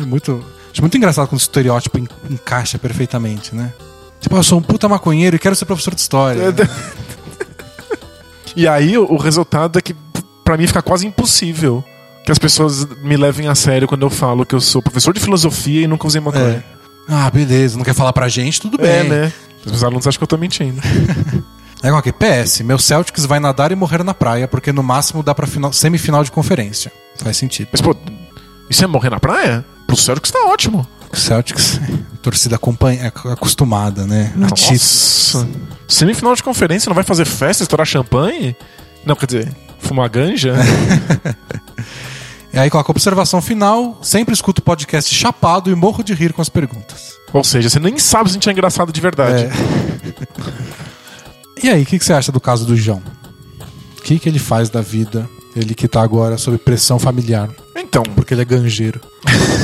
É 0.00 0.04
muito. 0.04 0.42
Acho 0.72 0.80
muito 0.82 0.96
engraçado 0.96 1.26
quando 1.28 1.38
o 1.38 1.42
estereótipo 1.42 1.98
en- 1.98 2.08
encaixa 2.30 2.78
perfeitamente, 2.78 3.54
né? 3.54 3.72
Tipo, 4.20 4.36
eu 4.36 4.42
sou 4.42 4.58
um 4.58 4.62
puta 4.62 4.88
maconheiro 4.88 5.36
e 5.36 5.38
quero 5.38 5.54
ser 5.56 5.64
professor 5.64 5.94
de 5.94 6.00
história. 6.00 6.42
E 8.56 8.66
aí, 8.66 8.98
o, 8.98 9.16
resultado 9.16 9.78
é 9.78 9.82
que, 9.82 9.94
p- 9.94 10.22
pra 10.44 10.56
mim, 10.56 10.66
fica 10.66 10.82
quase 10.82 11.06
impossível 11.06 11.84
que 12.24 12.32
as 12.32 12.38
pessoas 12.38 12.84
me 13.00 13.16
levem 13.16 13.46
a 13.46 13.54
sério 13.54 13.86
quando 13.86 14.02
eu 14.04 14.10
falo 14.10 14.44
que 14.44 14.54
eu 14.54 14.60
sou 14.60 14.82
professor 14.82 15.14
de 15.14 15.20
filosofia 15.20 15.82
e 15.82 15.86
nunca 15.86 16.06
usei 16.06 16.20
maconha. 16.20 16.64
Ah, 17.08 17.30
beleza, 17.30 17.76
não 17.76 17.84
quer 17.84 17.94
falar 17.94 18.12
pra 18.12 18.28
gente, 18.28 18.60
tudo 18.60 18.76
bem. 18.76 18.90
É, 18.90 19.04
né? 19.04 19.32
Os 19.64 19.70
meus 19.70 19.84
alunos 19.84 20.06
acham 20.06 20.18
que 20.18 20.24
eu 20.24 20.28
tô 20.28 20.36
mentindo. 20.36 20.80
Aí 21.82 21.90
aqui, 21.90 22.12
PS, 22.12 22.60
meu 22.60 22.78
Celtics 22.78 23.24
vai 23.24 23.40
nadar 23.40 23.72
e 23.72 23.74
morrer 23.76 24.02
na 24.04 24.12
praia, 24.12 24.46
porque 24.46 24.70
no 24.72 24.82
máximo 24.82 25.22
dá 25.22 25.34
pra 25.34 25.46
final- 25.46 25.72
semifinal 25.72 26.22
de 26.24 26.30
conferência. 26.32 26.92
Faz 27.18 27.36
sentido. 27.36 27.68
Mas, 27.72 27.80
pô, 27.80 27.96
isso 28.68 28.82
é 28.84 28.86
morrer 28.86 29.10
na 29.10 29.20
praia? 29.20 29.64
Pro 29.90 29.96
Celtics 29.96 30.30
tá 30.30 30.38
ótimo. 30.46 30.86
O 31.12 31.16
Celtics, 31.16 31.80
torcida 32.22 32.54
acompanha, 32.54 33.02
é 33.02 33.32
acostumada, 33.32 34.06
né? 34.06 34.32
A. 34.36 34.38
Nossa. 34.38 35.48
Semifinal 35.88 36.36
de 36.36 36.44
conferência, 36.44 36.88
não 36.88 36.94
vai 36.94 37.02
fazer 37.02 37.24
festa, 37.24 37.64
estourar 37.64 37.84
champanhe? 37.84 38.54
Não, 39.04 39.16
quer 39.16 39.26
dizer, 39.26 39.48
fumar 39.80 40.08
ganja? 40.08 40.54
E 42.52 42.58
aí 42.58 42.68
coloca 42.68 42.90
observação 42.90 43.40
final, 43.40 44.00
sempre 44.02 44.34
escuto 44.34 44.60
o 44.60 44.64
podcast 44.64 45.14
chapado 45.14 45.70
e 45.70 45.74
morro 45.76 46.02
de 46.02 46.12
rir 46.14 46.32
com 46.32 46.42
as 46.42 46.48
perguntas. 46.48 47.12
Ou 47.32 47.44
seja, 47.44 47.70
você 47.70 47.78
nem 47.78 47.96
sabe 47.96 48.28
se 48.28 48.32
a 48.32 48.34
gente 48.34 48.48
é 48.48 48.52
engraçado 48.52 48.92
de 48.92 49.00
verdade. 49.00 49.48
E 51.62 51.68
aí, 51.68 51.82
o 51.82 51.86
que, 51.86 51.98
que 51.98 52.04
você 52.04 52.14
acha 52.14 52.32
do 52.32 52.40
caso 52.40 52.64
do 52.64 52.74
João? 52.74 53.02
O 53.98 54.02
que, 54.02 54.18
que 54.18 54.28
ele 54.28 54.38
faz 54.38 54.70
da 54.70 54.80
vida? 54.80 55.28
Ele 55.54 55.74
que 55.74 55.86
tá 55.86 56.00
agora 56.00 56.38
sob 56.38 56.56
pressão 56.56 56.98
familiar, 56.98 57.50
Então, 57.76 58.02
porque 58.02 58.32
ele 58.32 58.40
é 58.40 58.44
ganjeiro. 58.46 58.98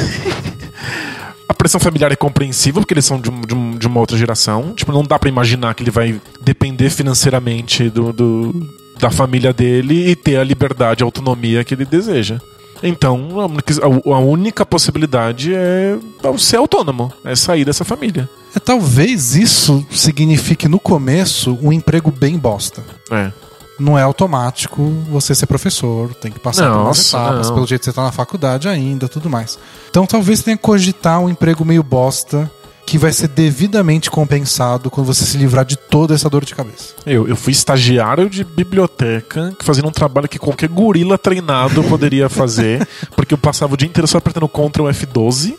a 1.48 1.54
pressão 1.54 1.80
familiar 1.80 2.10
é 2.12 2.16
compreensível, 2.16 2.80
porque 2.82 2.94
eles 2.94 3.04
são 3.04 3.20
de, 3.20 3.30
um- 3.30 3.40
de 3.40 3.54
um- 3.54 3.70
de 3.78 3.86
uma 3.86 4.00
outra 4.00 4.16
geração. 4.16 4.72
Tipo, 4.74 4.92
não 4.92 5.02
dá 5.04 5.18
pra 5.18 5.28
imaginar 5.28 5.74
que 5.74 5.82
ele 5.82 5.90
vai 5.90 6.20
depender 6.40 6.90
financeiramente 6.90 7.88
do, 7.90 8.12
do- 8.12 8.68
da 8.98 9.10
família 9.10 9.52
dele 9.52 10.08
e 10.10 10.16
ter 10.16 10.36
a 10.38 10.44
liberdade 10.44 11.02
e 11.02 11.04
a 11.04 11.06
autonomia 11.06 11.62
que 11.64 11.74
ele 11.74 11.84
deseja. 11.84 12.40
Então, 12.82 13.40
a 13.40 13.46
única, 13.46 13.74
a- 13.84 14.18
única 14.18 14.66
possibilidade 14.66 15.54
é 15.54 15.96
ser 16.38 16.56
autônomo, 16.56 17.12
é 17.24 17.34
sair 17.34 17.64
dessa 17.64 17.84
família. 17.84 18.28
É, 18.54 18.58
talvez 18.58 19.34
isso 19.34 19.84
signifique 19.90 20.68
no 20.68 20.78
começo 20.80 21.58
um 21.62 21.72
emprego 21.72 22.10
bem 22.10 22.36
bosta. 22.38 22.82
É. 23.10 23.30
Não 23.78 23.98
é 23.98 24.02
automático 24.02 24.82
você 25.10 25.34
ser 25.34 25.44
professor, 25.46 26.14
tem 26.14 26.32
que 26.32 26.38
passar 26.38 26.66
Nossa, 26.70 27.16
etapas, 27.18 27.48
não. 27.48 27.54
pelo 27.56 27.66
jeito 27.66 27.80
que 27.80 27.84
você 27.84 27.92
tá 27.92 28.02
na 28.04 28.12
faculdade 28.12 28.68
ainda, 28.68 29.06
tudo 29.08 29.28
mais. 29.28 29.58
Então 29.96 30.04
talvez 30.04 30.42
tenha 30.42 30.58
que 30.58 30.62
cogitar 30.62 31.18
um 31.20 31.30
emprego 31.30 31.64
meio 31.64 31.82
bosta 31.82 32.52
que 32.84 32.98
vai 32.98 33.14
ser 33.14 33.28
devidamente 33.28 34.10
compensado 34.10 34.90
quando 34.90 35.06
você 35.06 35.24
se 35.24 35.38
livrar 35.38 35.64
de 35.64 35.74
toda 35.74 36.14
essa 36.14 36.28
dor 36.28 36.44
de 36.44 36.54
cabeça. 36.54 36.94
Eu, 37.06 37.26
eu 37.26 37.34
fui 37.34 37.50
estagiário 37.50 38.28
de 38.28 38.44
biblioteca, 38.44 39.56
fazia 39.60 39.82
um 39.86 39.90
trabalho 39.90 40.28
que 40.28 40.38
qualquer 40.38 40.68
gorila 40.68 41.16
treinado 41.16 41.82
poderia 41.84 42.28
fazer, 42.28 42.86
porque 43.16 43.32
eu 43.32 43.38
passava 43.38 43.72
o 43.72 43.76
dia 43.76 43.88
inteiro 43.88 44.06
só 44.06 44.18
apertando 44.18 44.46
Ctrl 44.46 44.84
F12. 44.88 45.54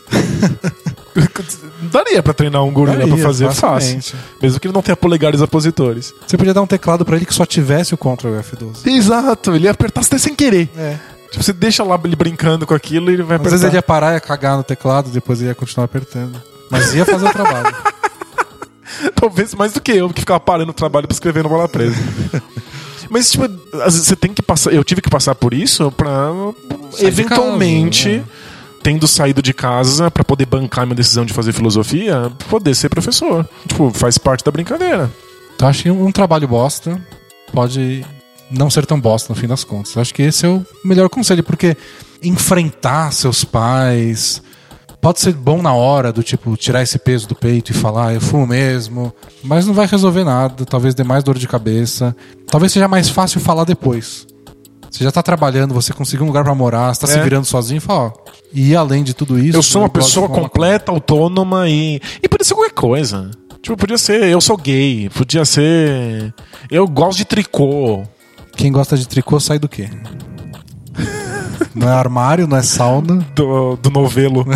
Daria 1.90 2.22
pra 2.22 2.32
treinar 2.32 2.62
um 2.62 2.72
gorila 2.72 2.98
Daria, 2.98 3.14
pra 3.16 3.24
fazer 3.24 3.50
fácil. 3.50 4.00
Mesmo 4.40 4.60
que 4.60 4.68
ele 4.68 4.74
não 4.74 4.82
tenha 4.82 4.96
polegares 4.96 5.40
opositores. 5.40 6.14
Você 6.24 6.36
podia 6.36 6.54
dar 6.54 6.62
um 6.62 6.66
teclado 6.66 7.04
pra 7.04 7.16
ele 7.16 7.26
que 7.26 7.34
só 7.34 7.44
tivesse 7.44 7.92
o 7.92 7.98
Ctrl 7.98 8.38
F12. 8.38 8.86
Exato, 8.86 9.56
ele 9.56 9.64
ia 9.64 9.72
apertar 9.72 10.02
até 10.02 10.16
sem 10.16 10.32
querer. 10.32 10.70
É. 10.76 11.17
Tipo, 11.30 11.42
você 11.44 11.52
deixa 11.52 11.82
lá 11.84 12.00
ele 12.04 12.16
brincando 12.16 12.66
com 12.66 12.74
aquilo 12.74 13.10
e 13.10 13.14
ele 13.14 13.22
vai 13.22 13.36
Às 13.36 13.40
apertar. 13.40 13.50
vezes 13.50 13.64
ele 13.66 13.76
ia 13.76 13.82
parar, 13.82 14.14
ia 14.14 14.20
cagar 14.20 14.56
no 14.56 14.62
teclado, 14.64 15.10
depois 15.10 15.40
ele 15.40 15.48
ia 15.50 15.54
continuar 15.54 15.84
apertando. 15.84 16.40
Mas 16.70 16.94
ia 16.94 17.04
fazer 17.04 17.26
o 17.26 17.32
trabalho. 17.32 17.74
Talvez 19.14 19.54
mais 19.54 19.72
do 19.72 19.80
que 19.80 19.92
eu, 19.92 20.08
que 20.10 20.20
ficava 20.20 20.40
parando 20.40 20.70
o 20.70 20.74
trabalho 20.74 21.06
pra 21.06 21.14
escrever 21.14 21.42
no 21.42 21.48
bola 21.48 21.68
presa. 21.68 21.96
Mas, 23.10 23.30
tipo, 23.30 23.48
você 23.84 24.14
tem 24.16 24.34
que 24.34 24.42
passar. 24.42 24.72
Eu 24.72 24.84
tive 24.84 25.00
que 25.00 25.08
passar 25.08 25.34
por 25.34 25.54
isso 25.54 25.90
pra 25.92 26.30
Sair 26.90 27.00
de 27.00 27.06
eventualmente. 27.06 28.04
casa, 28.04 28.18
né? 28.18 28.24
Tendo 28.82 29.08
saído 29.08 29.42
de 29.42 29.52
casa 29.52 30.10
pra 30.10 30.22
poder 30.24 30.46
bancar 30.46 30.86
minha 30.86 30.94
decisão 30.96 31.24
de 31.24 31.32
fazer 31.32 31.52
filosofia, 31.52 32.30
poder 32.48 32.74
ser 32.74 32.88
professor. 32.88 33.46
Tipo, 33.66 33.90
faz 33.90 34.16
parte 34.18 34.44
da 34.44 34.50
brincadeira. 34.50 35.10
Então 35.54 35.68
acho 35.68 35.82
que 35.82 35.90
um 35.90 36.12
trabalho 36.12 36.46
bosta 36.46 37.00
pode 37.52 38.04
não 38.50 38.70
ser 38.70 38.86
tão 38.86 39.00
bosta 39.00 39.32
no 39.32 39.38
fim 39.38 39.46
das 39.46 39.64
contas. 39.64 39.96
Acho 39.96 40.14
que 40.14 40.22
esse 40.22 40.46
é 40.46 40.48
o 40.48 40.64
melhor 40.84 41.08
conselho, 41.08 41.42
porque 41.42 41.76
enfrentar 42.22 43.12
seus 43.12 43.44
pais 43.44 44.42
pode 45.00 45.20
ser 45.20 45.32
bom 45.32 45.62
na 45.62 45.72
hora, 45.72 46.12
do 46.12 46.22
tipo, 46.22 46.56
tirar 46.56 46.82
esse 46.82 46.98
peso 46.98 47.28
do 47.28 47.34
peito 47.34 47.70
e 47.70 47.74
falar, 47.74 48.08
"Ah, 48.08 48.14
eu 48.14 48.20
fumo 48.20 48.46
mesmo, 48.46 49.12
mas 49.44 49.64
não 49.66 49.72
vai 49.72 49.86
resolver 49.86 50.24
nada, 50.24 50.64
talvez 50.64 50.94
dê 50.94 51.04
mais 51.04 51.22
dor 51.22 51.38
de 51.38 51.46
cabeça. 51.46 52.14
Talvez 52.48 52.72
seja 52.72 52.88
mais 52.88 53.08
fácil 53.08 53.40
falar 53.40 53.64
depois. 53.64 54.26
Você 54.90 55.04
já 55.04 55.12
tá 55.12 55.22
trabalhando, 55.22 55.72
você 55.74 55.92
conseguiu 55.92 56.24
um 56.24 56.28
lugar 56.28 56.42
pra 56.42 56.54
morar, 56.54 56.92
você 56.94 57.02
tá 57.02 57.06
se 57.06 57.18
É. 57.18 57.22
virando 57.22 57.44
sozinho 57.44 57.80
fala, 57.80 58.06
ó. 58.08 58.12
E 58.52 58.74
além 58.74 59.04
de 59.04 59.14
tudo 59.14 59.38
isso. 59.38 59.56
eu 59.56 59.62
sou 59.62 59.82
uma 59.82 59.88
pessoa 59.88 60.26
fumar 60.26 60.30
maconha." 60.30 60.48
completa, 60.48 60.90
autônoma 60.92 61.68
e. 61.68 62.00
E 62.22 62.28
podia 62.28 62.44
ser 62.44 62.54
qualquer 62.54 62.72
coisa. 62.74 63.30
Tipo, 63.62 63.76
podia 63.76 63.98
ser 63.98 64.24
eu 64.24 64.40
sou 64.40 64.56
gay, 64.56 65.10
podia 65.10 65.44
ser. 65.44 66.32
Eu 66.70 66.88
gosto 66.88 67.18
de 67.18 67.24
tricô. 67.26 68.02
Quem 68.58 68.72
gosta 68.72 68.98
de 68.98 69.06
tricô 69.06 69.38
sai 69.38 69.56
do 69.58 69.68
quê? 69.68 69.88
não 71.72 71.88
é 71.88 71.92
armário, 71.92 72.48
não 72.48 72.56
é 72.56 72.62
sauna. 72.62 73.24
do, 73.32 73.76
do 73.76 73.88
novelo. 73.88 74.44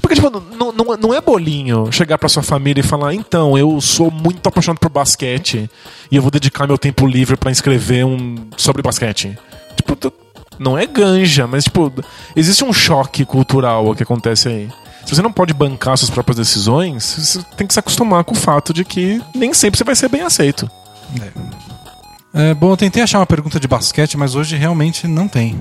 Porque, 0.00 0.14
tipo, 0.14 0.30
não, 0.30 0.72
não, 0.72 0.96
não 0.96 1.12
é 1.12 1.20
bolinho 1.20 1.90
chegar 1.90 2.16
pra 2.16 2.28
sua 2.28 2.44
família 2.44 2.80
e 2.80 2.86
falar: 2.86 3.12
então, 3.12 3.58
eu 3.58 3.80
sou 3.80 4.08
muito 4.08 4.46
apaixonado 4.46 4.78
por 4.78 4.88
basquete 4.88 5.68
e 6.10 6.16
eu 6.16 6.22
vou 6.22 6.30
dedicar 6.30 6.64
meu 6.68 6.78
tempo 6.78 7.04
livre 7.08 7.36
pra 7.36 7.50
escrever 7.50 8.06
um 8.06 8.36
sobre 8.56 8.82
basquete. 8.82 9.36
Tipo, 9.74 10.12
não 10.60 10.78
é 10.78 10.86
ganja, 10.86 11.48
mas, 11.48 11.64
tipo, 11.64 11.92
existe 12.36 12.64
um 12.64 12.72
choque 12.72 13.24
cultural 13.24 13.96
que 13.96 14.04
acontece 14.04 14.48
aí. 14.48 14.68
Se 15.04 15.16
você 15.16 15.22
não 15.22 15.32
pode 15.32 15.52
bancar 15.52 15.98
suas 15.98 16.10
próprias 16.10 16.36
decisões, 16.36 17.02
você 17.02 17.42
tem 17.56 17.66
que 17.66 17.74
se 17.74 17.80
acostumar 17.80 18.22
com 18.22 18.32
o 18.32 18.38
fato 18.38 18.72
de 18.72 18.84
que 18.84 19.20
nem 19.34 19.52
sempre 19.52 19.76
você 19.76 19.82
vai 19.82 19.96
ser 19.96 20.08
bem 20.08 20.20
aceito. 20.20 20.70
É, 21.20 21.69
bom, 22.58 22.70
eu 22.72 22.76
tentei 22.76 23.02
achar 23.02 23.18
uma 23.18 23.26
pergunta 23.26 23.58
de 23.58 23.66
basquete, 23.68 24.16
mas 24.16 24.34
hoje 24.34 24.56
realmente 24.56 25.06
não 25.08 25.26
tem. 25.28 25.60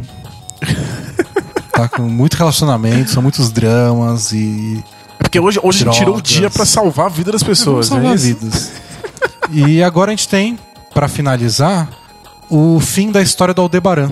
tá 1.74 1.88
com 1.88 2.04
muito 2.04 2.36
relacionamento, 2.36 3.12
são 3.12 3.24
muitos 3.24 3.52
dramas 3.52 4.32
e. 4.32 4.84
É 5.20 5.24
porque 5.24 5.40
hoje, 5.40 5.60
hoje 5.62 5.84
a 5.84 5.86
gente 5.86 5.98
tirou 6.00 6.18
o 6.18 6.22
dia 6.22 6.50
pra 6.50 6.66
salvar 6.66 7.08
a 7.08 7.10
vida 7.10 7.32
das 7.32 7.44
pessoas. 7.44 7.90
Vamos 7.90 8.04
salvar 8.04 8.12
é 8.12 8.16
isso? 8.16 8.26
vidas. 8.26 8.72
E 9.52 9.84
agora 9.84 10.12
a 10.12 10.16
gente 10.16 10.28
tem, 10.28 10.58
pra 10.94 11.08
finalizar, 11.08 11.90
o 12.50 12.80
fim 12.80 13.12
da 13.12 13.22
história 13.22 13.54
do 13.54 13.62
Aldebaran. 13.62 14.12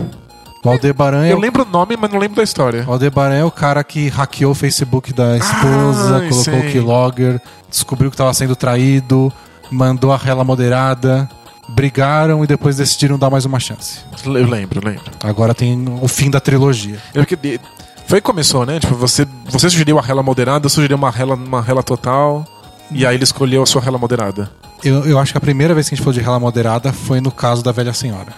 O 0.63 0.69
Aldebaran 0.69 1.25
é 1.25 1.31
Eu 1.31 1.37
o 1.37 1.39
lembro 1.39 1.63
o 1.63 1.65
nome, 1.65 1.95
mas 1.95 2.11
não 2.11 2.19
lembro 2.19 2.35
da 2.37 2.43
história. 2.43 2.83
O 2.87 2.91
Aldebaran 2.91 3.35
é 3.35 3.43
o 3.43 3.51
cara 3.51 3.83
que 3.83 4.09
hackeou 4.09 4.51
o 4.51 4.55
Facebook 4.55 5.13
da 5.13 5.37
esposa, 5.37 6.17
Ah, 6.17 6.19
colocou 6.27 6.43
sei. 6.43 6.59
o 6.59 6.71
keylogger, 6.71 7.41
descobriu 7.69 8.09
que 8.09 8.15
estava 8.15 8.33
sendo 8.33 8.55
traído, 8.55 9.31
mandou 9.71 10.11
a 10.11 10.17
rela 10.17 10.43
moderada, 10.43 11.29
brigaram 11.77 12.43
e 12.43 12.47
depois 12.47 12.75
decidiram 12.77 13.19
dar 13.19 13.29
mais 13.29 13.45
uma 13.45 13.59
chance. 13.59 13.99
Eu 14.25 14.31
lembro, 14.31 14.81
eu 14.83 14.89
lembro. 14.89 15.03
Agora 15.23 15.53
tem 15.53 15.85
o 16.01 16.07
fim 16.07 16.29
da 16.31 16.39
trilogia. 16.39 16.97
É 17.13 17.19
porque 17.19 17.35
de- 17.35 17.59
foi 18.07 18.19
que 18.19 18.25
começou, 18.25 18.65
né? 18.65 18.79
Tipo, 18.79 18.95
você, 18.95 19.27
você 19.47 19.69
sugeriu 19.69 19.99
a 19.99 20.01
rela 20.01 20.23
moderada, 20.23 20.65
eu 20.65 20.69
sugeri 20.71 20.93
uma 20.95 21.11
rela, 21.11 21.35
uma 21.35 21.61
rela 21.61 21.83
total. 21.83 22.43
E 22.89 23.05
aí 23.05 23.15
ele 23.15 23.23
escolheu 23.23 23.61
a 23.61 23.65
sua 23.65 23.81
rela 23.81 23.97
moderada. 23.97 24.49
Eu, 24.83 25.05
eu 25.05 25.19
acho 25.19 25.31
que 25.33 25.37
a 25.37 25.41
primeira 25.41 25.73
vez 25.75 25.87
que 25.87 25.93
a 25.93 25.95
gente 25.95 26.03
falou 26.03 26.13
de 26.17 26.21
rela 26.21 26.39
moderada 26.39 26.91
foi 26.91 27.21
no 27.21 27.31
caso 27.31 27.61
da 27.63 27.71
velha 27.71 27.93
senhora, 27.93 28.31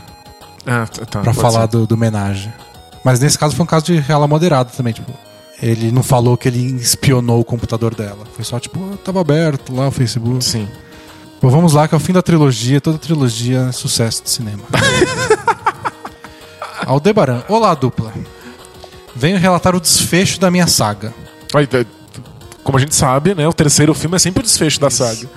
Ah, 0.66 0.86
tá. 0.88 1.06
tá, 1.06 1.20
Pra 1.22 1.34
falar 1.34 1.62
ser. 1.62 1.68
do, 1.78 1.88
do 1.88 1.96
homenagem. 1.96 2.52
Mas 3.06 3.20
nesse 3.22 3.38
caso 3.40 3.56
foi 3.56 3.64
um 3.64 3.68
caso 3.68 3.86
de 3.86 3.96
rela 4.00 4.28
moderada 4.28 4.70
também, 4.76 4.92
tipo. 4.94 5.12
Ele 5.62 5.92
não 5.92 6.02
falou 6.04 6.36
que 6.38 6.48
ele 6.48 6.76
espionou 6.82 7.40
o 7.40 7.44
computador 7.46 7.94
dela. 7.96 8.26
Foi 8.34 8.44
só 8.46 8.60
tipo, 8.60 8.80
"Ah, 8.94 8.98
tava 9.04 9.20
aberto 9.22 9.74
lá 9.76 9.88
o 9.88 9.92
Facebook. 9.92 10.44
Sim. 10.44 10.68
Bom, 11.42 11.50
vamos 11.50 11.74
lá, 11.74 11.88
que 11.88 11.96
é 11.96 11.98
o 11.98 12.02
fim 12.02 12.12
da 12.12 12.22
trilogia. 12.22 12.82
Toda 12.82 12.98
trilogia 12.98 13.68
é 13.70 13.72
sucesso 13.72 14.24
de 14.24 14.30
cinema. 14.30 14.64
Aldebaran. 16.86 17.44
Olá, 17.48 17.74
dupla. 17.74 18.14
Venho 19.16 19.38
relatar 19.38 19.76
o 19.76 19.80
desfecho 19.80 20.40
da 20.40 20.52
minha 20.52 20.68
saga. 20.68 21.14
É, 21.56 21.86
Como 22.64 22.78
a 22.78 22.82
gente 22.82 22.94
sabe, 22.94 23.34
né? 23.34 23.48
O 23.48 23.54
terceiro 23.54 23.94
filme 23.94 24.18
é 24.18 24.20
sempre 24.20 24.42
o 24.42 24.44
desfecho 24.44 24.80
da 24.82 24.90
saga. 24.90 25.30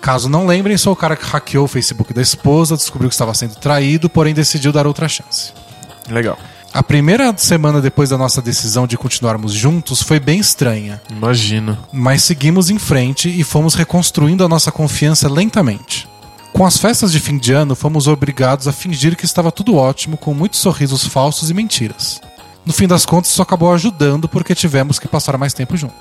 Caso 0.00 0.28
não 0.28 0.46
lembrem, 0.46 0.76
sou 0.78 0.92
o 0.92 0.96
cara 0.96 1.16
que 1.16 1.24
hackeou 1.24 1.64
o 1.64 1.68
Facebook 1.68 2.14
da 2.14 2.22
esposa, 2.22 2.76
descobriu 2.76 3.08
que 3.08 3.14
estava 3.14 3.34
sendo 3.34 3.56
traído, 3.56 4.08
porém 4.08 4.32
decidiu 4.32 4.72
dar 4.72 4.86
outra 4.86 5.08
chance. 5.08 5.52
Legal. 6.08 6.38
A 6.76 6.82
primeira 6.82 7.34
semana 7.38 7.80
depois 7.80 8.10
da 8.10 8.18
nossa 8.18 8.42
decisão 8.42 8.86
de 8.86 8.98
continuarmos 8.98 9.54
juntos 9.54 10.02
foi 10.02 10.20
bem 10.20 10.38
estranha, 10.38 11.00
Imagino. 11.10 11.78
mas 11.90 12.22
seguimos 12.22 12.68
em 12.68 12.78
frente 12.78 13.30
e 13.30 13.42
fomos 13.42 13.74
reconstruindo 13.74 14.44
a 14.44 14.48
nossa 14.48 14.70
confiança 14.70 15.26
lentamente. 15.26 16.06
Com 16.52 16.66
as 16.66 16.76
festas 16.76 17.10
de 17.10 17.18
fim 17.18 17.38
de 17.38 17.50
ano, 17.50 17.74
fomos 17.74 18.06
obrigados 18.06 18.68
a 18.68 18.72
fingir 18.72 19.16
que 19.16 19.24
estava 19.24 19.50
tudo 19.50 19.74
ótimo, 19.74 20.18
com 20.18 20.34
muitos 20.34 20.60
sorrisos 20.60 21.06
falsos 21.06 21.48
e 21.48 21.54
mentiras. 21.54 22.20
No 22.66 22.74
fim 22.74 22.86
das 22.86 23.06
contas, 23.06 23.30
isso 23.30 23.40
acabou 23.40 23.72
ajudando 23.72 24.28
porque 24.28 24.54
tivemos 24.54 24.98
que 24.98 25.08
passar 25.08 25.38
mais 25.38 25.54
tempo 25.54 25.78
junto. 25.78 25.94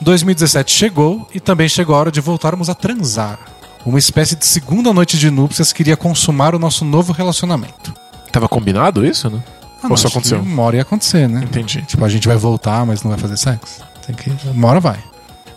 2017 0.00 0.72
chegou 0.72 1.28
e 1.34 1.38
também 1.38 1.68
chegou 1.68 1.94
a 1.94 1.98
hora 1.98 2.10
de 2.10 2.22
voltarmos 2.22 2.70
a 2.70 2.74
transar. 2.74 3.38
Uma 3.84 3.98
espécie 3.98 4.34
de 4.34 4.46
segunda 4.46 4.94
noite 4.94 5.18
de 5.18 5.30
núpcias 5.30 5.74
que 5.74 5.82
iria 5.82 5.94
consumar 5.94 6.54
o 6.54 6.58
nosso 6.58 6.86
novo 6.86 7.12
relacionamento. 7.12 7.92
Tava 8.32 8.48
combinado 8.48 9.04
isso, 9.04 9.28
né? 9.28 9.42
Ah, 9.82 9.86
Ou 9.88 9.96
só 9.96 10.08
aconteceu? 10.08 10.40
Uma 10.40 10.62
hora 10.62 10.76
ia 10.76 10.82
acontecer, 10.82 11.28
né? 11.28 11.42
Entendi. 11.44 11.82
Tipo, 11.82 12.04
a 12.04 12.08
gente 12.08 12.26
vai 12.28 12.36
voltar, 12.36 12.84
mas 12.86 13.02
não 13.02 13.10
vai 13.10 13.18
fazer 13.18 13.36
sexo. 13.36 13.80
Tem 14.06 14.14
que. 14.14 14.30
Uma 14.48 14.68
hora 14.68 14.80
vai. 14.80 14.98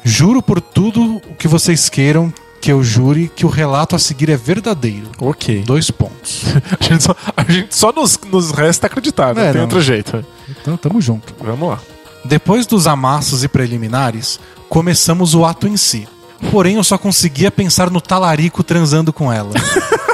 Juro 0.04 0.42
por 0.42 0.60
tudo 0.62 1.18
o 1.18 1.36
que 1.38 1.48
vocês 1.48 1.90
queiram 1.90 2.34
que 2.62 2.72
eu 2.72 2.82
jure 2.82 3.30
que 3.36 3.46
o 3.46 3.50
relato 3.50 3.96
a 3.96 4.00
seguir 4.00 4.30
é 4.30 4.38
verdadeiro. 4.38 5.10
Ok. 5.20 5.64
Dois 5.66 5.92
pontos. 5.92 6.44
A 6.80 6.84
gente 6.84 7.04
só, 7.04 7.16
a 7.36 7.44
gente 7.52 7.76
só 7.76 7.92
nos, 7.92 8.18
nos 8.32 8.52
resta 8.52 8.88
acreditar, 8.88 9.36
não 9.36 9.42
É, 9.42 9.46
tem 9.48 9.56
não. 9.56 9.62
outro 9.64 9.82
jeito. 9.82 10.24
Então 10.50 10.78
tamo 10.78 11.02
junto. 11.02 11.34
Vamos 11.44 11.68
lá. 11.68 11.80
Depois 12.24 12.66
dos 12.66 12.88
amassos 12.88 13.44
e 13.44 13.50
preliminares, 13.50 14.40
começamos 14.70 15.36
o 15.36 15.44
ato 15.44 15.68
em 15.68 15.76
si. 15.76 16.08
Porém, 16.52 16.76
eu 16.76 16.84
só 16.86 16.98
conseguia 16.98 17.52
pensar 17.52 17.90
no 17.90 18.00
talarico 18.00 18.64
transando 18.64 19.12
com 19.12 19.32
ela. 19.32 19.52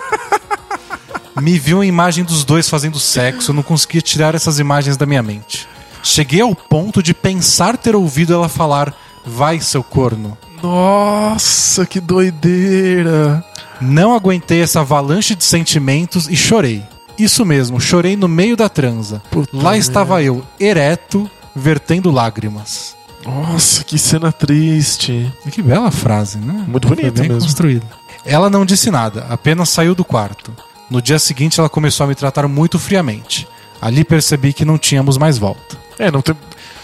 Me 1.42 1.58
viu 1.58 1.82
a 1.82 1.86
imagem 1.86 2.24
dos 2.24 2.44
dois 2.44 2.70
fazendo 2.70 3.00
sexo, 3.00 3.52
eu 3.52 3.56
não 3.56 3.64
conseguia 3.64 4.02
tirar 4.02 4.36
essas 4.36 4.60
imagens 4.60 4.98
da 4.98 5.06
minha 5.06 5.24
mente. 5.24 5.68
Cheguei 6.04 6.42
ao 6.42 6.56
ponto 6.56 7.04
de 7.04 7.14
pensar 7.14 7.78
ter 7.78 7.96
ouvido 7.96 8.34
ela 8.34 8.50
falar: 8.50 8.94
Vai, 9.26 9.60
seu 9.60 9.84
corno. 9.84 10.38
Nossa, 10.62 11.86
que 11.86 12.00
doideira. 12.00 13.44
Não 13.82 14.14
aguentei 14.14 14.62
essa 14.62 14.82
avalanche 14.82 15.36
de 15.36 15.44
sentimentos 15.44 16.28
e 16.30 16.36
chorei. 16.36 16.84
Isso 17.18 17.46
mesmo, 17.46 17.80
chorei 17.80 18.16
no 18.16 18.28
meio 18.28 18.56
da 18.56 18.70
transa. 18.70 19.22
Puta 19.30 19.56
Lá 19.56 19.78
estava 19.78 20.22
eu, 20.24 20.44
ereto, 20.60 21.30
vertendo 21.56 22.12
lágrimas. 22.12 22.96
Nossa, 23.26 23.84
que 23.84 23.98
cena 23.98 24.32
triste. 24.32 25.32
Que 25.52 25.62
bela 25.62 25.92
frase, 25.92 26.38
né? 26.38 26.66
Muito 26.68 26.88
bonita 26.88 27.22
mesmo. 27.22 27.40
construída. 27.40 27.86
Ela 28.26 28.50
não 28.50 28.66
disse 28.66 28.90
nada, 28.90 29.26
apenas 29.30 29.70
saiu 29.70 29.94
do 29.94 30.06
quarto. 30.06 30.54
No 30.90 31.02
dia 31.02 31.20
seguinte, 31.20 31.60
ela 31.60 31.70
começou 31.70 32.04
a 32.04 32.08
me 32.08 32.16
tratar 32.16 32.48
muito 32.48 32.80
friamente. 32.80 33.48
Ali 33.82 34.04
percebi 34.04 34.52
que 34.54 34.66
não 34.66 34.78
tínhamos 34.78 35.18
mais 35.18 35.38
volta. 35.38 35.78
É, 35.98 36.12
não 36.12 36.22
tem. 36.22 36.36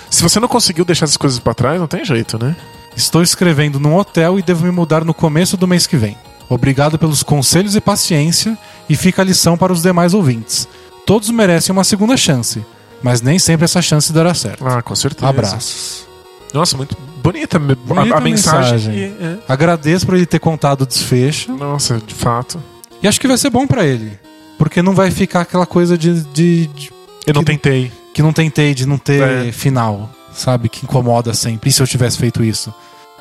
Se 0.09 0.21
você 0.21 0.39
não 0.39 0.47
conseguiu 0.47 0.85
deixar 0.85 1.05
essas 1.05 1.17
coisas 1.17 1.39
pra 1.39 1.53
trás, 1.53 1.79
não 1.79 1.87
tem 1.87 2.05
jeito, 2.05 2.37
né? 2.41 2.55
Estou 2.95 3.21
escrevendo 3.21 3.79
num 3.79 3.95
hotel 3.97 4.39
e 4.39 4.41
devo 4.41 4.63
me 4.65 4.71
mudar 4.71 5.03
no 5.03 5.13
começo 5.13 5.57
do 5.57 5.67
mês 5.67 5.85
que 5.87 5.97
vem. 5.97 6.17
Obrigado 6.47 6.97
pelos 6.99 7.23
conselhos 7.23 7.75
e 7.75 7.81
paciência, 7.81 8.57
e 8.87 8.95
fica 8.95 9.21
a 9.21 9.25
lição 9.25 9.57
para 9.57 9.73
os 9.73 9.81
demais 9.81 10.13
ouvintes. 10.13 10.67
Todos 11.05 11.29
merecem 11.31 11.73
uma 11.73 11.83
segunda 11.83 12.15
chance, 12.15 12.63
mas 13.01 13.21
nem 13.21 13.39
sempre 13.39 13.65
essa 13.65 13.81
chance 13.81 14.13
dará 14.13 14.33
certo. 14.33 14.65
Ah, 14.65 14.81
com 14.81 14.95
certeza. 14.95 15.27
Abraços. 15.27 16.05
Nossa, 16.53 16.77
muito 16.77 16.95
bonita, 17.21 17.59
Bonita 17.59 18.15
a, 18.15 18.17
a 18.19 18.21
mensagem. 18.21 18.71
mensagem. 18.89 18.95
E- 18.95 19.23
é. 19.23 19.37
Agradeço 19.49 20.05
por 20.05 20.15
ele 20.15 20.25
ter 20.25 20.39
contado 20.39 20.83
o 20.83 20.85
desfecho. 20.85 21.51
Nossa, 21.51 21.97
de 21.99 22.13
fato. 22.13 22.61
E 23.05 23.07
acho 23.07 23.21
que 23.21 23.27
vai 23.27 23.37
ser 23.37 23.51
bom 23.51 23.67
pra 23.67 23.85
ele. 23.85 24.17
Porque 24.57 24.81
não 24.81 24.95
vai 24.95 25.11
ficar 25.11 25.41
aquela 25.41 25.65
coisa 25.67 25.95
de, 25.95 26.21
de- 26.33 26.65
de- 26.67 26.91
Eu 27.27 27.35
não 27.35 27.43
Que- 27.43 27.51
tentei. 27.51 27.91
que 28.13 28.21
não 28.23 28.33
tentei, 28.33 28.73
de 28.73 28.87
não 28.87 28.97
ter 28.97 29.47
É. 29.47 29.51
final, 29.51 30.09
sabe? 30.33 30.69
Que 30.69 30.85
incomoda 30.85 31.31
sempre. 31.33 31.69
E 31.69 31.73
se 31.73 31.81
eu 31.83 31.85
tivesse 31.87 32.17
feito 32.17 32.43
isso? 32.43 32.73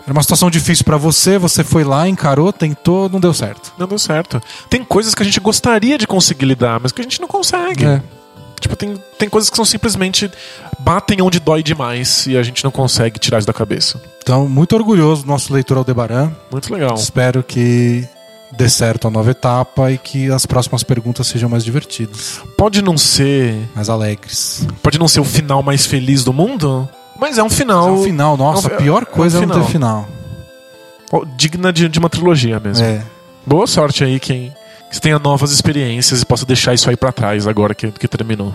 Era 0.05 0.13
uma 0.13 0.23
situação 0.23 0.51
difícil 0.51 0.85
pra 0.87 0.97
você, 0.97 1.37
você 1.39 1.63
foi 1.63 1.85
lá, 1.85 2.09
encarou, 2.09 2.51
tentou, 2.53 3.09
não 3.11 3.21
deu 3.21 3.35
certo. 3.35 3.73
Não 3.79 3.87
deu 3.87 3.99
certo. 3.99 4.41
Tem 4.71 4.83
coisas 4.85 5.15
que 5.15 5.23
a 5.23 5.25
gente 5.25 5.39
gostaria 5.41 5.99
de 5.99 6.07
conseguir 6.07 6.47
lidar, 6.47 6.81
mas 6.81 6.91
que 6.93 7.01
a 7.01 7.05
gente 7.05 7.21
não 7.21 7.29
consegue. 7.29 7.85
É. 7.85 8.03
Tipo, 8.61 8.77
tem, 8.77 8.95
tem 9.19 9.29
coisas 9.29 9.51
que 9.51 9.57
são 9.57 9.65
simplesmente 9.67 10.31
batem 10.79 11.21
onde 11.21 11.39
dói 11.41 11.63
demais 11.63 12.27
e 12.27 12.39
a 12.39 12.43
gente 12.43 12.65
não 12.65 12.71
consegue 12.71 13.19
tirar 13.19 13.37
isso 13.39 13.47
da 13.47 13.53
cabeça. 13.53 14.01
Então, 14.23 14.49
muito 14.49 14.75
orgulhoso 14.75 15.23
do 15.23 15.29
nosso 15.29 15.53
leitor 15.53 15.77
Aldebaran. 15.77 16.33
Muito 16.51 16.73
legal. 16.73 16.95
Espero 16.95 17.43
que 17.43 18.09
dê 18.57 18.69
certo 18.69 19.09
a 19.09 19.11
nova 19.11 19.31
etapa 19.31 19.91
e 19.91 19.99
que 19.99 20.31
as 20.31 20.47
próximas 20.47 20.83
perguntas 20.83 21.27
sejam 21.27 21.49
mais 21.49 21.65
divertidas, 21.65 22.41
Pode 22.57 22.81
não 22.83 22.97
ser. 22.97 23.57
mais 23.75 23.89
alegres. 23.89 24.67
Pode 24.83 24.99
não 24.99 25.09
ser 25.09 25.21
o 25.21 25.25
final 25.25 25.63
mais 25.63 25.87
feliz 25.87 26.23
do 26.25 26.33
mundo, 26.33 26.89
mas 27.19 27.39
é 27.39 27.43
um 27.43 27.51
final. 27.51 27.89
É 27.89 27.93
um 27.93 28.03
final, 28.05 28.37
nossa, 28.37 28.69
é 28.69 28.73
um- 28.73 28.75
a 28.75 28.79
pior 28.79 29.03
é 29.03 29.11
um 29.11 29.15
coisa 29.15 29.43
é, 29.43 29.47
não 29.47 29.61
ter 29.63 29.71
final. 29.71 30.09
digna 31.37 31.73
de, 31.73 31.89
de 31.89 31.99
uma 31.99 32.09
trilogia 32.11 32.59
mesmo. 32.61 32.85
É. 32.85 33.05
Boa 33.47 33.67
sorte 33.67 34.03
aí, 34.05 34.19
quem. 34.19 34.53
Que 34.91 35.01
tenha 35.01 35.19
novas 35.19 35.51
experiências 35.51 36.23
e 36.23 36.25
possa 36.27 36.47
deixar 36.47 36.73
isso 36.73 36.89
aí 36.89 36.97
pra 36.97 37.11
trás 37.13 37.47
agora 37.47 37.75
que, 37.75 37.91
que 37.91 38.07
terminou. 38.09 38.55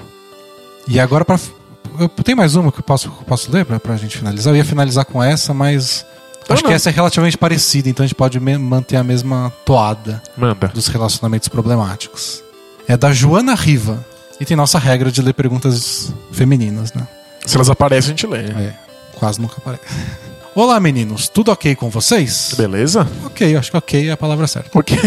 E 0.88 1.00
agora 1.00 1.26
pra. 1.26 1.38
Eu 2.00 2.08
tem 2.08 2.34
mais 2.36 2.56
uma 2.56 2.72
que 2.72 2.80
eu 2.80 2.84
posso, 2.84 3.10
posso 3.28 3.52
ler 3.52 3.66
pra, 3.66 3.80
pra 3.80 3.96
gente 3.98 4.18
finalizar? 4.18 4.54
Eu 4.54 4.58
ia 4.58 4.66
finalizar 4.66 5.06
com 5.06 5.22
essa, 5.22 5.54
mas. 5.54 6.06
Acho 6.50 6.64
não. 6.64 6.70
que 6.70 6.76
essa 6.76 6.90
é 6.90 6.92
relativamente 6.94 7.38
parecida, 7.38 7.90
então 7.90 8.04
a 8.04 8.08
gente 8.08 8.16
pode 8.16 8.40
manter 8.40 8.96
a 8.98 9.04
mesma 9.04 9.54
toada 9.66 10.22
Manda. 10.36 10.68
dos 10.70 10.88
relacionamentos 10.88 11.48
problemáticos. 11.48 12.44
É 12.88 12.98
da 12.98 13.14
Joana 13.14 13.54
Riva. 13.56 14.04
E 14.40 14.46
tem 14.46 14.56
nossa 14.56 14.80
regra 14.80 15.12
de 15.12 15.22
ler 15.22 15.34
perguntas 15.34 16.14
femininas, 16.32 16.94
né? 16.94 17.06
Se 17.46 17.56
elas 17.56 17.70
aparecem, 17.70 18.08
a 18.14 18.16
gente 18.16 18.26
lê. 18.26 18.40
É, 18.40 18.74
quase 19.16 19.40
nunca 19.42 19.56
aparece. 19.58 19.84
Olá, 20.56 20.80
meninos, 20.80 21.28
tudo 21.30 21.52
ok 21.52 21.76
com 21.76 21.90
vocês? 21.90 22.54
Beleza? 22.58 23.08
Ok, 23.26 23.56
acho 23.56 23.70
que 23.70 23.78
ok 23.78 24.10
é 24.10 24.12
a 24.12 24.18
palavra 24.18 24.48
certa. 24.48 24.78
Ok. 24.78 24.98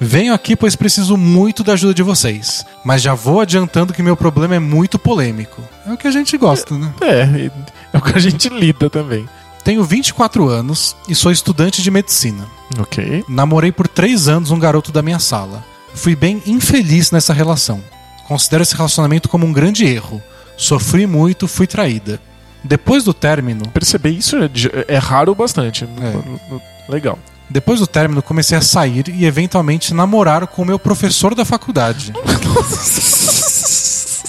Venho 0.00 0.32
aqui 0.32 0.54
pois 0.54 0.76
preciso 0.76 1.16
muito 1.16 1.64
da 1.64 1.72
ajuda 1.72 1.92
de 1.92 2.02
vocês, 2.04 2.64
mas 2.84 3.02
já 3.02 3.14
vou 3.14 3.40
adiantando 3.40 3.92
que 3.92 4.00
meu 4.02 4.16
problema 4.16 4.54
é 4.54 4.58
muito 4.60 4.96
polêmico. 4.98 5.60
É 5.86 5.92
o 5.92 5.96
que 5.96 6.06
a 6.06 6.10
gente 6.10 6.36
gosta, 6.36 6.78
né? 6.78 6.92
É, 7.00 7.24
e- 7.46 7.52
é 7.98 8.00
o 8.00 8.12
que 8.12 8.16
a 8.16 8.20
gente 8.20 8.48
lida 8.48 8.88
também. 8.88 9.28
Tenho 9.64 9.84
24 9.84 10.48
anos 10.48 10.96
e 11.08 11.14
sou 11.14 11.30
estudante 11.30 11.82
de 11.82 11.90
medicina. 11.90 12.46
Ok. 12.78 13.24
Namorei 13.28 13.70
por 13.72 13.86
3 13.86 14.28
anos 14.28 14.50
um 14.50 14.58
garoto 14.58 14.90
da 14.90 15.02
minha 15.02 15.18
sala. 15.18 15.64
Fui 15.94 16.14
bem 16.16 16.42
infeliz 16.46 17.10
nessa 17.10 17.32
relação. 17.32 17.82
Considero 18.26 18.62
esse 18.62 18.74
relacionamento 18.74 19.28
como 19.28 19.46
um 19.46 19.52
grande 19.52 19.84
erro. 19.84 20.22
Sofri 20.56 21.06
muito, 21.06 21.46
fui 21.48 21.66
traída. 21.66 22.20
Depois 22.62 23.04
do 23.04 23.14
término, 23.14 23.68
Perceber 23.68 24.10
isso 24.10 24.36
é, 24.36 24.50
é 24.88 24.98
raro 24.98 25.34
bastante. 25.34 25.84
É. 25.84 26.90
Legal. 26.90 27.18
depois 27.48 27.78
do 27.80 27.86
término, 27.86 28.22
comecei 28.22 28.56
a 28.56 28.62
sair 28.62 29.08
e 29.08 29.24
eventualmente 29.24 29.94
namorar 29.94 30.46
com 30.46 30.62
o 30.62 30.64
meu 30.64 30.78
professor 30.78 31.34
da 31.34 31.44
faculdade. 31.44 32.12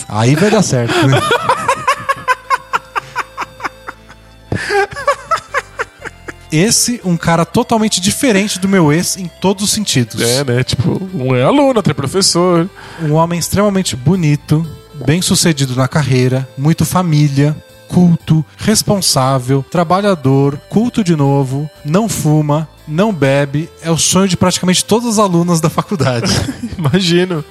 Aí 0.08 0.36
vai 0.36 0.50
dar 0.50 0.64
certo. 0.64 1.08
né? 1.08 1.20
Esse, 6.52 7.00
um 7.04 7.16
cara 7.16 7.46
totalmente 7.46 8.02
diferente 8.02 8.60
do 8.60 8.68
meu 8.68 8.92
ex 8.92 9.18
em 9.18 9.30
todos 9.40 9.64
os 9.64 9.72
sentidos. 9.72 10.22
É, 10.22 10.44
né? 10.44 10.64
Tipo, 10.64 11.02
um 11.14 11.36
é 11.36 11.44
aluno, 11.44 11.78
outro 11.78 11.92
é 11.92 11.94
professor. 11.94 12.70
Um 13.02 13.14
homem 13.14 13.40
extremamente 13.40 13.96
bonito, 13.96 14.66
bem 15.06 15.22
sucedido 15.22 15.76
na 15.76 15.88
carreira, 15.88 16.48
muito 16.58 16.86
família, 16.86 17.56
culto, 17.88 18.46
responsável, 18.58 19.66
trabalhador, 19.70 20.58
culto 20.70 21.04
de 21.04 21.16
novo, 21.16 21.70
não 21.84 22.08
fuma, 22.08 22.68
não 22.88 23.14
bebe, 23.14 23.70
é 23.82 23.92
o 23.92 23.98
sonho 23.98 24.28
de 24.28 24.38
praticamente 24.38 24.86
todas 24.86 25.08
as 25.08 25.20
alunas 25.20 25.60
da 25.60 25.70
faculdade. 25.70 26.32
Imagino. 26.78 27.44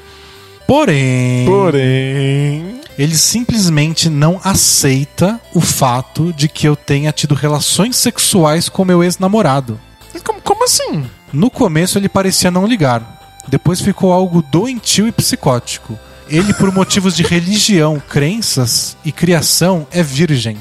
Porém, 0.67 1.47
Porém. 1.47 2.78
Ele 2.99 3.17
simplesmente 3.17 4.11
não 4.11 4.41
aceita 4.43 5.41
o 5.55 5.61
fato 5.61 6.33
de 6.33 6.49
que 6.49 6.67
eu 6.67 6.75
tenha 6.75 7.13
tido 7.13 7.35
relações 7.35 7.97
sexuais 7.97 8.69
com 8.69 8.85
meu 8.85 9.05
ex-namorado. 9.05 9.81
Como, 10.25 10.43
como 10.43 10.65
assim? 10.65 11.09
No 11.33 11.49
começo 11.49 11.97
ele 11.97 12.09
parecia 12.09 12.51
não 12.51 12.67
ligar. 12.67 13.17
Depois 13.47 13.81
ficou 13.81 14.13
algo 14.13 14.43
doentio 14.43 15.07
e 15.07 15.13
psicótico. 15.13 15.97
Ele, 16.29 16.53
por 16.53 16.73
motivos 16.73 17.15
de 17.15 17.23
religião, 17.23 18.03
crenças 18.07 18.97
e 19.05 19.13
criação, 19.13 19.87
é 19.91 20.03
virgem. 20.03 20.59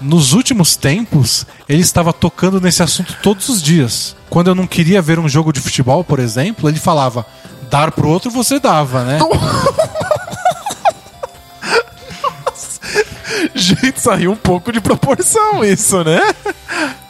Nos 0.00 0.32
últimos 0.32 0.76
tempos, 0.76 1.44
ele 1.68 1.82
estava 1.82 2.12
tocando 2.12 2.60
nesse 2.60 2.82
assunto 2.82 3.18
todos 3.22 3.48
os 3.50 3.60
dias. 3.60 4.16
Quando 4.30 4.48
eu 4.48 4.54
não 4.54 4.66
queria 4.66 5.02
ver 5.02 5.18
um 5.18 5.28
jogo 5.28 5.52
de 5.52 5.60
futebol, 5.60 6.02
por 6.02 6.18
exemplo, 6.18 6.68
ele 6.70 6.78
falava: 6.78 7.26
dar 7.70 7.90
pro 7.90 8.08
outro 8.08 8.30
você 8.30 8.58
dava, 8.58 9.04
né? 9.04 9.18
Gente, 13.54 14.00
saiu 14.00 14.32
um 14.32 14.36
pouco 14.36 14.72
de 14.72 14.80
proporção 14.80 15.64
isso, 15.64 16.02
né? 16.04 16.20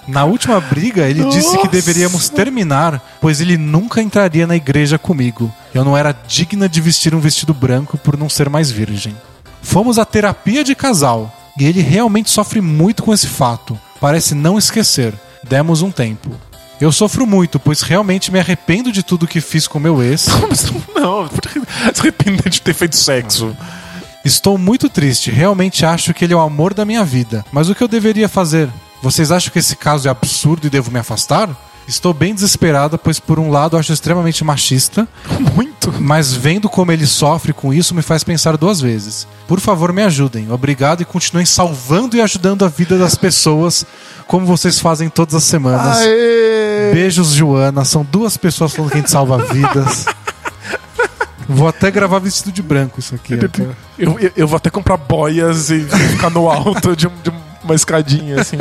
Na 0.07 0.25
última 0.25 0.61
briga, 0.61 1.09
ele 1.09 1.25
disse 1.27 1.51
que 1.51 1.57
Nossa. 1.57 1.69
deveríamos 1.69 2.29
terminar, 2.29 3.01
pois 3.21 3.41
ele 3.41 3.57
nunca 3.57 4.03
entraria 4.03 4.47
na 4.47 4.57
igreja 4.57 4.99
comigo. 4.99 5.53
Eu 5.73 5.85
não 5.85 5.97
era 5.97 6.13
digna 6.27 6.69
de 6.69 6.81
vestir 6.81 7.15
um 7.15 7.21
vestido 7.21 7.55
branco 7.55 7.97
por 7.97 8.17
não 8.17 8.29
ser 8.29 8.49
mais 8.49 8.71
virgem. 8.71 9.17
Fomos 9.63 9.99
à 9.99 10.05
terapia 10.05 10.65
de 10.65 10.75
casal, 10.75 11.33
e 11.59 11.65
ele 11.65 11.81
realmente 11.81 12.31
sofre 12.31 12.61
muito 12.61 13.03
com 13.03 13.13
esse 13.13 13.27
fato. 13.27 13.79
Parece 14.01 14.35
não 14.35 14.59
esquecer. 14.59 15.15
Demos 15.45 15.83
um 15.83 15.91
tempo. 15.91 16.31
Eu 16.81 16.91
sofro 16.91 17.27
muito, 17.27 17.61
pois 17.61 17.83
realmente 17.83 18.33
me 18.33 18.41
arrependo 18.41 18.91
de 18.91 19.03
tudo 19.03 19.27
que 19.27 19.41
fiz 19.41 19.69
com 19.69 19.79
meu 19.79 20.03
ex. 20.03 20.27
Não, 20.97 21.29
por 21.29 21.43
que 21.43 21.61
se 21.95 22.01
arrepender 22.01 22.49
de 22.49 22.63
ter 22.63 22.73
feito 22.73 22.97
sexo? 22.97 23.55
Estou 24.25 24.59
muito 24.59 24.89
triste, 24.89 25.31
realmente 25.31 25.85
acho 25.85 26.13
que 26.13 26.25
ele 26.25 26.35
é 26.35 26.37
o 26.37 26.41
amor 26.41 26.75
da 26.75 26.85
minha 26.85 27.05
vida. 27.05 27.45
Mas 27.51 27.69
o 27.69 27.75
que 27.75 27.83
eu 27.83 27.89
deveria 27.89 28.29
fazer? 28.29 28.69
Vocês 29.03 29.33
acham 29.33 29.51
que 29.53 29.59
esse 29.59 29.77
caso 29.77 30.09
é 30.09 30.11
absurdo 30.11 30.67
e 30.67 30.71
devo 30.71 30.91
me 30.91 30.99
afastar? 30.99 31.49
Estou 31.89 32.13
bem 32.15 32.35
desesperada, 32.35 32.97
pois 32.99 33.19
por 33.19 33.39
um 33.41 33.51
lado 33.51 33.77
acho 33.77 33.93
extremamente 33.93 34.45
machista, 34.45 35.09
Muito. 35.57 35.93
mas 35.99 36.33
vendo 36.33 36.69
como 36.69 36.93
ele 36.93 37.07
sofre 37.07 37.53
com 37.53 37.73
isso 37.75 37.95
me 37.95 38.03
faz 38.03 38.23
pensar 38.23 38.57
duas 38.57 38.81
vezes. 38.81 39.27
Por 39.49 39.59
favor, 39.59 39.93
me 39.93 40.03
ajudem. 40.03 40.53
Obrigado 40.53 41.01
e 41.01 41.05
continuem 41.05 41.47
salvando 41.47 42.17
e 42.17 42.21
ajudando 42.21 42.65
a 42.65 42.69
vida 42.69 42.97
das 42.97 43.17
pessoas, 43.17 43.85
como 44.27 44.47
vocês 44.47 44.79
fazem 44.79 45.09
todas 45.09 45.35
as 45.35 45.45
semanas. 45.45 45.99
Aê! 45.99 46.93
Beijos, 46.93 47.33
Joana. 47.33 47.85
São 47.85 48.07
duas 48.09 48.37
pessoas 48.37 48.73
falando 48.73 48.93
que 48.93 48.99
a 48.99 49.01
gente 49.01 49.11
salva 49.11 49.39
vidas. 49.39 50.07
Vou 51.53 51.67
até 51.67 51.91
gravar 51.91 52.21
vestido 52.21 52.53
de 52.53 52.63
branco 52.63 53.01
isso 53.01 53.15
aqui. 53.15 53.35
Eu, 53.99 54.19
eu, 54.21 54.33
eu 54.37 54.47
vou 54.49 54.57
até 54.57 54.71
comprar 54.71 54.97
boias 54.97 55.69
e 55.71 55.81
ficar 55.81 56.31
no 56.31 56.49
alto 56.49 56.95
de, 56.95 57.09
de 57.09 57.33
uma 57.65 57.75
escadinha, 57.75 58.41
assim. 58.41 58.57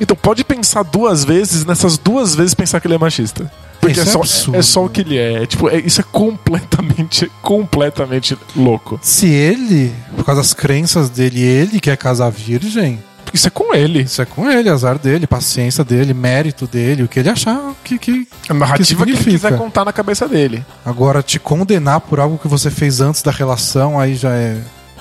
Então 0.00 0.16
pode 0.16 0.42
pensar 0.44 0.82
duas 0.82 1.24
vezes, 1.24 1.64
nessas 1.64 1.96
duas 1.98 2.34
vezes 2.34 2.54
pensar 2.54 2.80
que 2.80 2.86
ele 2.86 2.94
é 2.94 2.98
machista. 2.98 3.50
Porque 3.80 4.00
Isso 4.00 4.08
é, 4.08 4.08
é 4.08 4.12
só, 4.12 4.18
absurdo. 4.20 4.58
é 4.58 4.62
só 4.62 4.84
o 4.84 4.88
que 4.88 5.00
ele 5.02 5.16
é. 5.18 5.42
É, 5.42 5.46
Tipo, 5.46 5.68
é- 5.68 5.78
isso 5.78 6.00
é 6.00 6.04
completamente, 6.10 7.30
completamente 7.42 8.36
louco. 8.56 8.98
Se 9.02 9.28
ele, 9.28 9.92
por 10.16 10.24
causa 10.24 10.40
das 10.40 10.52
crenças 10.54 11.08
dele, 11.10 11.40
ele 11.40 11.78
quer 11.78 11.96
casar 11.96 12.30
virgem, 12.30 12.98
Isso 13.32 13.48
é 13.48 13.50
com 13.50 13.74
ele. 13.74 14.02
isso 14.02 14.22
é 14.22 14.24
com 14.24 14.50
ele, 14.50 14.68
azar 14.68 14.98
dele, 14.98 15.26
paciência 15.26 15.84
dele, 15.84 16.14
mérito 16.14 16.66
dele, 16.66 17.02
o 17.02 17.08
que 17.08 17.20
ele 17.20 17.28
achar 17.28 17.60
que. 17.84 17.98
que... 17.98 18.28
A 18.48 18.54
narrativa 18.54 19.04
que, 19.04 19.10
ele 19.10 19.18
significa? 19.18 19.48
quiser 19.48 19.58
contar 19.58 19.84
na 19.84 19.92
cabeça 19.92 20.28
dele. 20.28 20.64
Agora, 20.84 21.22
te 21.22 21.38
condenar 21.38 22.00
por 22.00 22.20
algo 22.20 22.38
que 22.38 22.48
você 22.48 22.70
fez 22.70 23.00
antes 23.00 23.22
da 23.22 23.30
relação, 23.30 23.98
aí 23.98 24.14
já 24.14 24.30
é, 24.30 24.60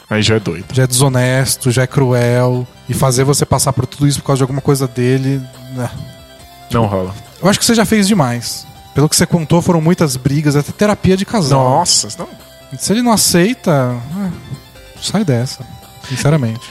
Aí 0.10 0.22
já 0.22 0.36
é 0.36 0.40
doido. 0.40 0.66
já 0.72 0.84
é 0.84 0.88
desonesto, 0.88 1.72
já 1.72 1.84
é 1.84 1.88
cruel. 1.88 2.68
E 2.88 2.94
fazer 2.94 3.24
você 3.24 3.46
passar 3.46 3.74
por 3.74 3.86
tudo 3.88 4.08
isso 4.08 4.20
por 4.20 4.28
causa 4.28 4.38
de 4.38 4.44
alguma 4.44 4.62
coisa 4.62 4.88
dele. 4.88 5.42
né. 5.74 5.90
Não 6.72 6.86
rola. 6.86 7.14
Eu 7.42 7.50
acho 7.50 7.60
que 7.60 7.66
você 7.66 7.76
já 7.76 7.86
fez 7.86 8.08
demais. 8.08 8.66
Pelo 8.94 9.10
que 9.10 9.16
você 9.16 9.26
contou, 9.26 9.62
foram 9.62 9.82
muitas 9.82 10.16
brigas, 10.16 10.56
até 10.56 10.72
terapia 10.72 11.18
de 11.18 11.26
casal. 11.26 11.64
Nossa, 11.64 12.08
não. 12.18 12.28
Se 12.78 12.94
ele 12.94 13.02
não 13.02 13.12
aceita, 13.12 13.96
ah, 14.16 14.30
sai 15.02 15.24
dessa. 15.24 15.66
Sinceramente. 16.08 16.62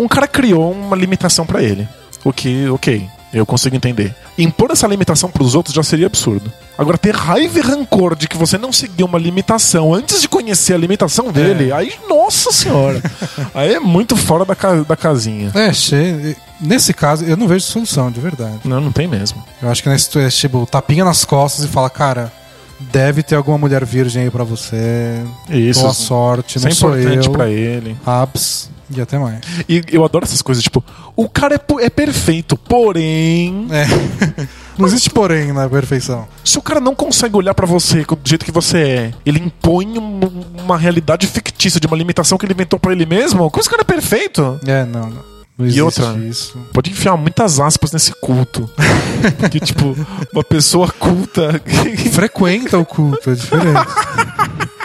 Um 0.00 0.08
cara 0.08 0.26
criou 0.28 0.70
uma 0.72 0.96
limitação 0.96 1.44
pra 1.44 1.62
ele. 1.62 1.88
O 2.24 2.32
que, 2.32 2.68
ok, 2.68 3.08
eu 3.32 3.44
consigo 3.44 3.76
entender. 3.76 4.14
Impor 4.36 4.70
essa 4.70 4.86
limitação 4.86 5.30
pros 5.30 5.54
outros 5.54 5.74
já 5.74 5.82
seria 5.82 6.06
absurdo. 6.06 6.52
Agora, 6.76 6.96
ter 6.96 7.14
raiva 7.14 7.58
e 7.58 7.62
rancor 7.62 8.14
de 8.14 8.28
que 8.28 8.36
você 8.36 8.56
não 8.56 8.72
seguiu 8.72 9.06
uma 9.06 9.18
limitação 9.18 9.92
antes 9.92 10.20
de 10.22 10.28
conhecer 10.28 10.74
a 10.74 10.78
limitação 10.78 11.32
dele, 11.32 11.72
aí, 11.72 11.92
nossa 12.08 12.52
senhora. 12.52 13.02
aí 13.54 13.74
é 13.74 13.80
muito 13.80 14.16
fora 14.16 14.44
da, 14.44 14.54
ca- 14.54 14.82
da 14.82 14.96
casinha. 14.96 15.50
É, 15.54 15.72
che... 15.72 16.36
nesse 16.60 16.94
caso, 16.94 17.24
eu 17.24 17.36
não 17.36 17.48
vejo 17.48 17.64
solução, 17.64 18.10
de 18.10 18.20
verdade. 18.20 18.60
Não, 18.64 18.80
não 18.80 18.92
tem 18.92 19.08
mesmo. 19.08 19.44
Eu 19.60 19.68
acho 19.68 19.82
que 19.82 19.88
nesse 19.88 20.16
é 20.18 20.28
tipo, 20.28 20.64
tapinha 20.66 21.04
nas 21.04 21.24
costas 21.24 21.64
e 21.64 21.68
fala, 21.68 21.90
cara, 21.90 22.32
deve 22.78 23.22
ter 23.22 23.34
alguma 23.34 23.58
mulher 23.58 23.84
virgem 23.84 24.22
aí 24.24 24.30
pra 24.30 24.44
você. 24.44 25.20
Isso. 25.50 25.80
Boa 25.80 25.92
sorte, 25.94 26.56
Isso 26.58 26.66
é 26.66 26.70
não 26.70 26.76
sou 26.76 26.96
importante 26.98 27.26
eu. 27.26 27.32
pra 27.32 27.48
ele. 27.48 27.96
Abs 28.06 28.70
e 28.90 29.00
até 29.00 29.18
mais. 29.18 29.40
E 29.68 29.82
eu 29.92 30.04
adoro 30.04 30.24
essas 30.24 30.42
coisas, 30.42 30.62
tipo, 30.64 30.82
o 31.16 31.28
cara 31.28 31.54
é, 31.56 31.84
é 31.84 31.90
perfeito, 31.90 32.56
porém. 32.56 33.66
É. 33.70 34.46
Não 34.78 34.86
existe 34.86 35.10
porém 35.10 35.52
na 35.52 35.68
perfeição. 35.68 36.26
Se 36.44 36.56
o 36.58 36.62
cara 36.62 36.78
não 36.80 36.94
consegue 36.94 37.36
olhar 37.36 37.52
pra 37.54 37.66
você 37.66 38.04
do 38.04 38.18
jeito 38.24 38.44
que 38.44 38.52
você 38.52 38.78
é, 38.78 39.12
ele 39.26 39.40
impõe 39.40 39.98
um- 39.98 40.20
uma 40.62 40.78
realidade 40.78 41.26
fictícia 41.26 41.80
de 41.80 41.86
uma 41.88 41.96
limitação 41.96 42.38
que 42.38 42.46
ele 42.46 42.52
inventou 42.54 42.78
pra 42.78 42.92
ele 42.92 43.04
mesmo, 43.04 43.50
como 43.50 43.60
esse 43.60 43.68
cara 43.68 43.82
é 43.82 43.84
perfeito? 43.84 44.60
É, 44.66 44.84
não, 44.84 45.10
não. 45.10 45.38
Não 45.58 45.66
existe 45.66 45.82
outra? 45.82 46.16
isso. 46.20 46.56
Pode 46.72 46.88
enfiar 46.92 47.16
muitas 47.16 47.58
aspas 47.58 47.90
nesse 47.90 48.12
culto. 48.20 48.70
Porque, 49.40 49.58
tipo, 49.58 49.96
uma 50.32 50.44
pessoa 50.44 50.88
culta. 50.88 51.60
Frequenta 52.12 52.78
o 52.78 52.86
culto, 52.86 53.30
é 53.30 53.34
diferente. 53.34 53.80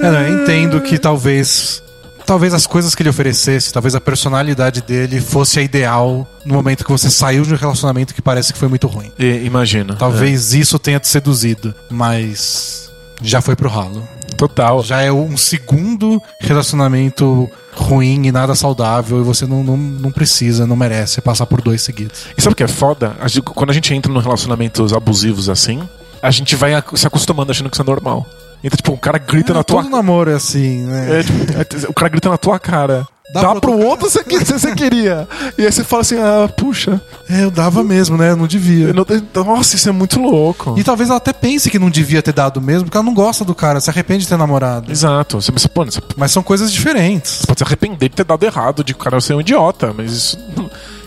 É, 0.00 0.06
eu 0.30 0.42
entendo 0.42 0.80
que 0.80 0.96
talvez. 0.96 1.82
Talvez 2.28 2.52
as 2.52 2.66
coisas 2.66 2.94
que 2.94 3.00
ele 3.02 3.08
oferecesse, 3.08 3.72
talvez 3.72 3.94
a 3.94 4.00
personalidade 4.02 4.82
dele 4.82 5.18
fosse 5.18 5.58
a 5.60 5.62
ideal 5.62 6.28
no 6.44 6.52
momento 6.52 6.84
que 6.84 6.90
você 6.92 7.08
saiu 7.08 7.42
de 7.42 7.54
um 7.54 7.56
relacionamento 7.56 8.14
que 8.14 8.20
parece 8.20 8.52
que 8.52 8.58
foi 8.58 8.68
muito 8.68 8.86
ruim. 8.86 9.10
E- 9.18 9.44
Imagina. 9.46 9.94
Talvez 9.94 10.52
isso 10.52 10.78
tenha 10.78 11.00
te 11.00 11.08
seduzido, 11.08 11.74
mas 11.88 12.90
já 13.22 13.40
foi 13.40 13.56
pro 13.56 13.70
ralo. 13.70 14.06
É, 14.30 14.34
total. 14.34 14.82
Já 14.82 15.00
é 15.00 15.10
um 15.10 15.38
segundo 15.38 16.22
relacionamento 16.38 17.48
ruim 17.74 18.26
e 18.26 18.30
nada 18.30 18.54
saudável 18.54 19.20
e 19.20 19.24
você 19.24 19.46
não, 19.46 19.64
não, 19.64 19.78
não 19.78 20.12
precisa, 20.12 20.66
não 20.66 20.76
merece 20.76 21.22
passar 21.22 21.46
por 21.46 21.62
dois 21.62 21.80
seguidos. 21.80 22.26
E 22.36 22.42
sabe 22.42 22.52
o 22.52 22.56
que 22.56 22.62
é 22.62 22.68
foda? 22.68 23.16
Quando 23.54 23.70
a 23.70 23.72
gente 23.72 23.94
entra 23.94 24.12
em 24.12 24.20
relacionamentos 24.20 24.92
abusivos 24.92 25.48
assim, 25.48 25.80
a 26.20 26.30
gente 26.30 26.54
vai 26.56 26.72
se 26.94 27.06
acostumando 27.06 27.50
achando 27.52 27.70
que 27.70 27.76
isso 27.76 27.82
é 27.82 27.86
normal. 27.86 28.26
Então, 28.62 28.76
tipo, 28.76 28.92
o 28.92 28.98
cara 28.98 29.18
grita 29.18 29.54
na 29.54 29.62
tua 29.62 29.82
Todo 29.82 29.90
namoro 29.92 30.30
é 30.30 30.34
assim, 30.34 30.82
né? 30.84 31.20
É, 31.20 31.22
tipo, 31.64 31.86
é, 31.86 31.88
o 31.90 31.94
cara 31.94 32.08
grita 32.08 32.28
na 32.28 32.36
tua 32.36 32.58
cara. 32.58 33.06
Dá 33.32 33.42
Dá, 33.42 33.60
pro 33.60 33.72
outro 33.72 33.86
outro 33.88 34.08
você, 34.10 34.22
você 34.24 34.74
queria. 34.74 35.28
E 35.58 35.66
aí 35.66 35.70
você 35.70 35.84
fala 35.84 36.00
assim, 36.00 36.16
ah, 36.18 36.48
puxa. 36.48 36.98
É, 37.28 37.44
eu 37.44 37.50
dava 37.50 37.84
mesmo, 37.84 38.16
né? 38.16 38.30
Eu 38.30 38.36
não 38.36 38.46
devia. 38.46 38.86
eu 38.88 38.94
não- 38.94 39.04
nossa, 39.44 39.76
isso 39.76 39.86
é 39.86 39.92
muito 39.92 40.18
louco. 40.18 40.74
E 40.78 40.82
talvez 40.82 41.10
ela 41.10 41.18
até 41.18 41.30
pense 41.32 41.68
que 41.68 41.78
não 41.78 41.90
devia 41.90 42.22
ter 42.22 42.32
dado 42.32 42.58
mesmo, 42.58 42.84
porque 42.84 42.96
ela 42.96 43.04
não 43.04 43.12
gosta 43.12 43.44
do 43.44 43.54
cara, 43.54 43.80
se 43.80 43.90
arrepende 43.90 44.22
de 44.22 44.28
ter 44.28 44.38
namorado. 44.38 44.90
Exato. 44.90 45.42
Você, 45.42 45.52
você, 45.52 45.68
você 45.74 46.00
Mas 46.16 46.32
são 46.32 46.42
coisas 46.42 46.72
diferentes. 46.72 47.44
pode 47.44 47.60
se 47.60 47.64
arrepender 47.64 48.08
de 48.08 48.16
ter 48.16 48.24
dado 48.24 48.42
errado, 48.46 48.82
de 48.82 48.94
que 48.94 49.00
o 49.00 49.04
cara 49.04 49.20
ser 49.20 49.34
um 49.34 49.42
idiota, 49.42 49.92
mas 49.94 50.10
isso, 50.10 50.38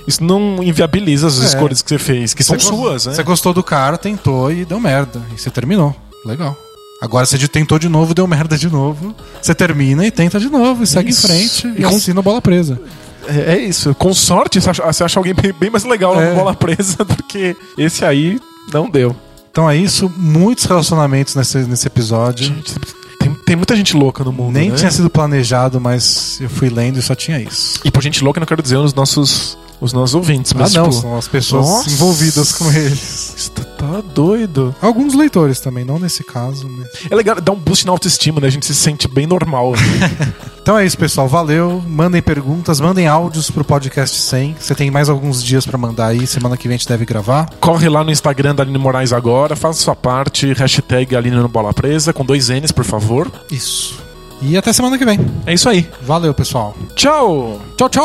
isso 0.08 0.24
não 0.24 0.62
inviabiliza 0.62 1.26
as 1.26 1.42
É. 1.42 1.46
escolhas 1.48 1.82
que 1.82 1.90
você 1.90 1.98
fez, 1.98 2.36
que 2.36 2.44
são 2.44 2.58
Você 2.60 2.68
suas, 2.68 3.08
né? 3.08 3.16
Você 3.16 3.24
gostou 3.24 3.52
do 3.52 3.64
cara, 3.64 3.98
tentou 3.98 4.52
e 4.52 4.64
deu 4.64 4.80
merda. 4.80 5.20
E 5.36 5.40
você 5.42 5.50
terminou. 5.50 5.96
Legal. 6.24 6.56
Agora 7.02 7.26
você 7.26 7.36
tentou 7.48 7.80
de 7.80 7.90
novo, 7.90 8.14
deu 8.14 8.28
merda 8.28 8.56
de 8.56 8.70
novo. 8.70 9.16
Você 9.42 9.56
termina 9.56 10.06
e 10.06 10.12
tenta 10.12 10.40
de 10.40 10.50
novo, 10.50 10.84
e 10.84 10.88
segue 10.88 11.10
Isso. 11.10 11.26
em 11.26 11.30
frente 11.30 11.68
e 11.76 11.82
E 11.82 11.86
assina 11.86 12.20
a 12.20 12.24
bola 12.24 12.40
presa. 12.40 12.80
É, 13.28 13.56
é 13.56 13.58
isso. 13.60 13.94
Com 13.96 14.14
sorte, 14.14 14.62
você 14.62 14.70
acha, 14.70 14.84
você 14.84 15.04
acha 15.04 15.20
alguém 15.20 15.34
bem, 15.34 15.52
bem 15.52 15.70
mais 15.70 15.84
legal 15.84 16.20
É. 16.22 16.30
na 16.30 16.36
bola 16.36 16.54
presa 16.54 16.98
do 17.06 17.24
que 17.24 17.56
esse 17.78 18.06
aí 18.06 18.40
não 18.72 18.88
deu. 18.90 19.16
Então 19.52 19.70
é 19.70 19.76
isso, 19.76 20.12
muitos 20.16 20.64
relacionamentos 20.66 21.36
nesse, 21.36 21.58
nesse 21.60 21.88
episódio. 21.88 22.46
Gente, 22.46 22.74
tem, 23.20 23.34
tem 23.34 23.56
muita 23.56 23.76
gente 23.76 23.96
louca 23.98 24.24
no 24.24 24.32
mundo. 24.32 24.54
Nem 24.54 24.70
né? 24.70 24.76
tinha 24.76 24.90
sido 24.92 25.10
planejado, 25.10 25.82
mas 25.82 26.40
eu 26.40 26.50
fui 26.50 26.70
lendo 26.70 27.00
e 27.00 27.02
só 27.02 27.14
tinha 27.16 27.40
isso. 27.40 27.80
E 27.84 27.92
por 27.92 28.02
gente 28.02 28.24
louca, 28.24 28.38
eu 28.38 28.42
não 28.42 28.48
quero 28.48 28.62
dizer 28.62 28.78
os 28.78 28.94
nossos, 28.94 29.58
os 29.82 29.92
nossos 29.92 30.14
ouvintes, 30.16 30.52
Ah, 30.56 30.60
mas 30.60 30.74
não, 30.74 30.90
tipo, 30.90 31.02
são 31.02 31.18
as 31.18 31.28
pessoas 31.28 31.66
nossa. 31.66 31.90
envolvidas 31.90 32.52
com 32.54 32.72
eles. 32.72 33.34
Isso 33.36 33.52
tá, 33.52 33.64
tá 33.64 34.02
doido. 34.14 34.74
Alguns 34.82 35.14
leitores 35.16 35.60
também, 35.60 35.84
não 35.84 35.98
nesse 36.00 36.24
caso. 36.24 36.70
Mas... 36.70 36.88
É 37.10 37.16
legal, 37.16 37.42
dá 37.42 37.52
um 37.52 37.58
boost 37.60 37.86
na 37.86 37.92
autoestima, 37.92 38.40
né? 38.40 38.48
A 38.48 38.52
gente 38.52 38.66
se 38.66 38.76
sente 38.76 39.08
bem 39.08 39.26
normal. 39.28 39.74
Então 40.62 40.78
é 40.78 40.86
isso, 40.86 40.96
pessoal. 40.96 41.28
Valeu. 41.28 41.82
Mandem 41.88 42.22
perguntas, 42.22 42.80
mandem 42.80 43.08
áudios 43.08 43.50
pro 43.50 43.64
podcast 43.64 44.16
100. 44.16 44.58
Você 44.60 44.76
tem 44.76 44.92
mais 44.92 45.10
alguns 45.10 45.44
dias 45.44 45.66
pra 45.66 45.76
mandar 45.76 46.06
aí. 46.10 46.28
Semana 46.28 46.56
que 46.56 46.68
vem 46.68 46.76
a 46.76 46.78
gente 46.78 46.88
deve 46.88 47.04
gravar. 47.04 47.50
Corre 47.60 47.90
lá 47.90 48.04
no 48.04 48.12
Instagram 48.12 48.54
da 48.54 48.62
Aline 48.62 48.78
Moraes 48.78 49.12
agora, 49.12 49.56
faça 49.56 49.82
sua 49.82 49.96
parte, 49.96 50.54
hashtag 50.54 51.16
Aline 51.16 51.38
no 51.38 51.48
Bola 51.48 51.74
Presa, 51.74 52.14
com 52.14 52.24
dois 52.24 52.50
N's, 52.50 52.72
por 52.72 52.86
favor. 52.86 53.32
Isso. 53.50 54.01
E 54.42 54.58
até 54.58 54.74
semana 54.74 54.98
que 54.98 55.06
vem. 55.06 55.20
É 55.46 55.54
isso 55.54 55.70
aí. 55.70 55.88
Valeu, 56.02 56.34
pessoal. 56.34 56.76
Tchau! 56.96 57.62
Tchau, 57.78 57.90
tchau! 57.90 58.02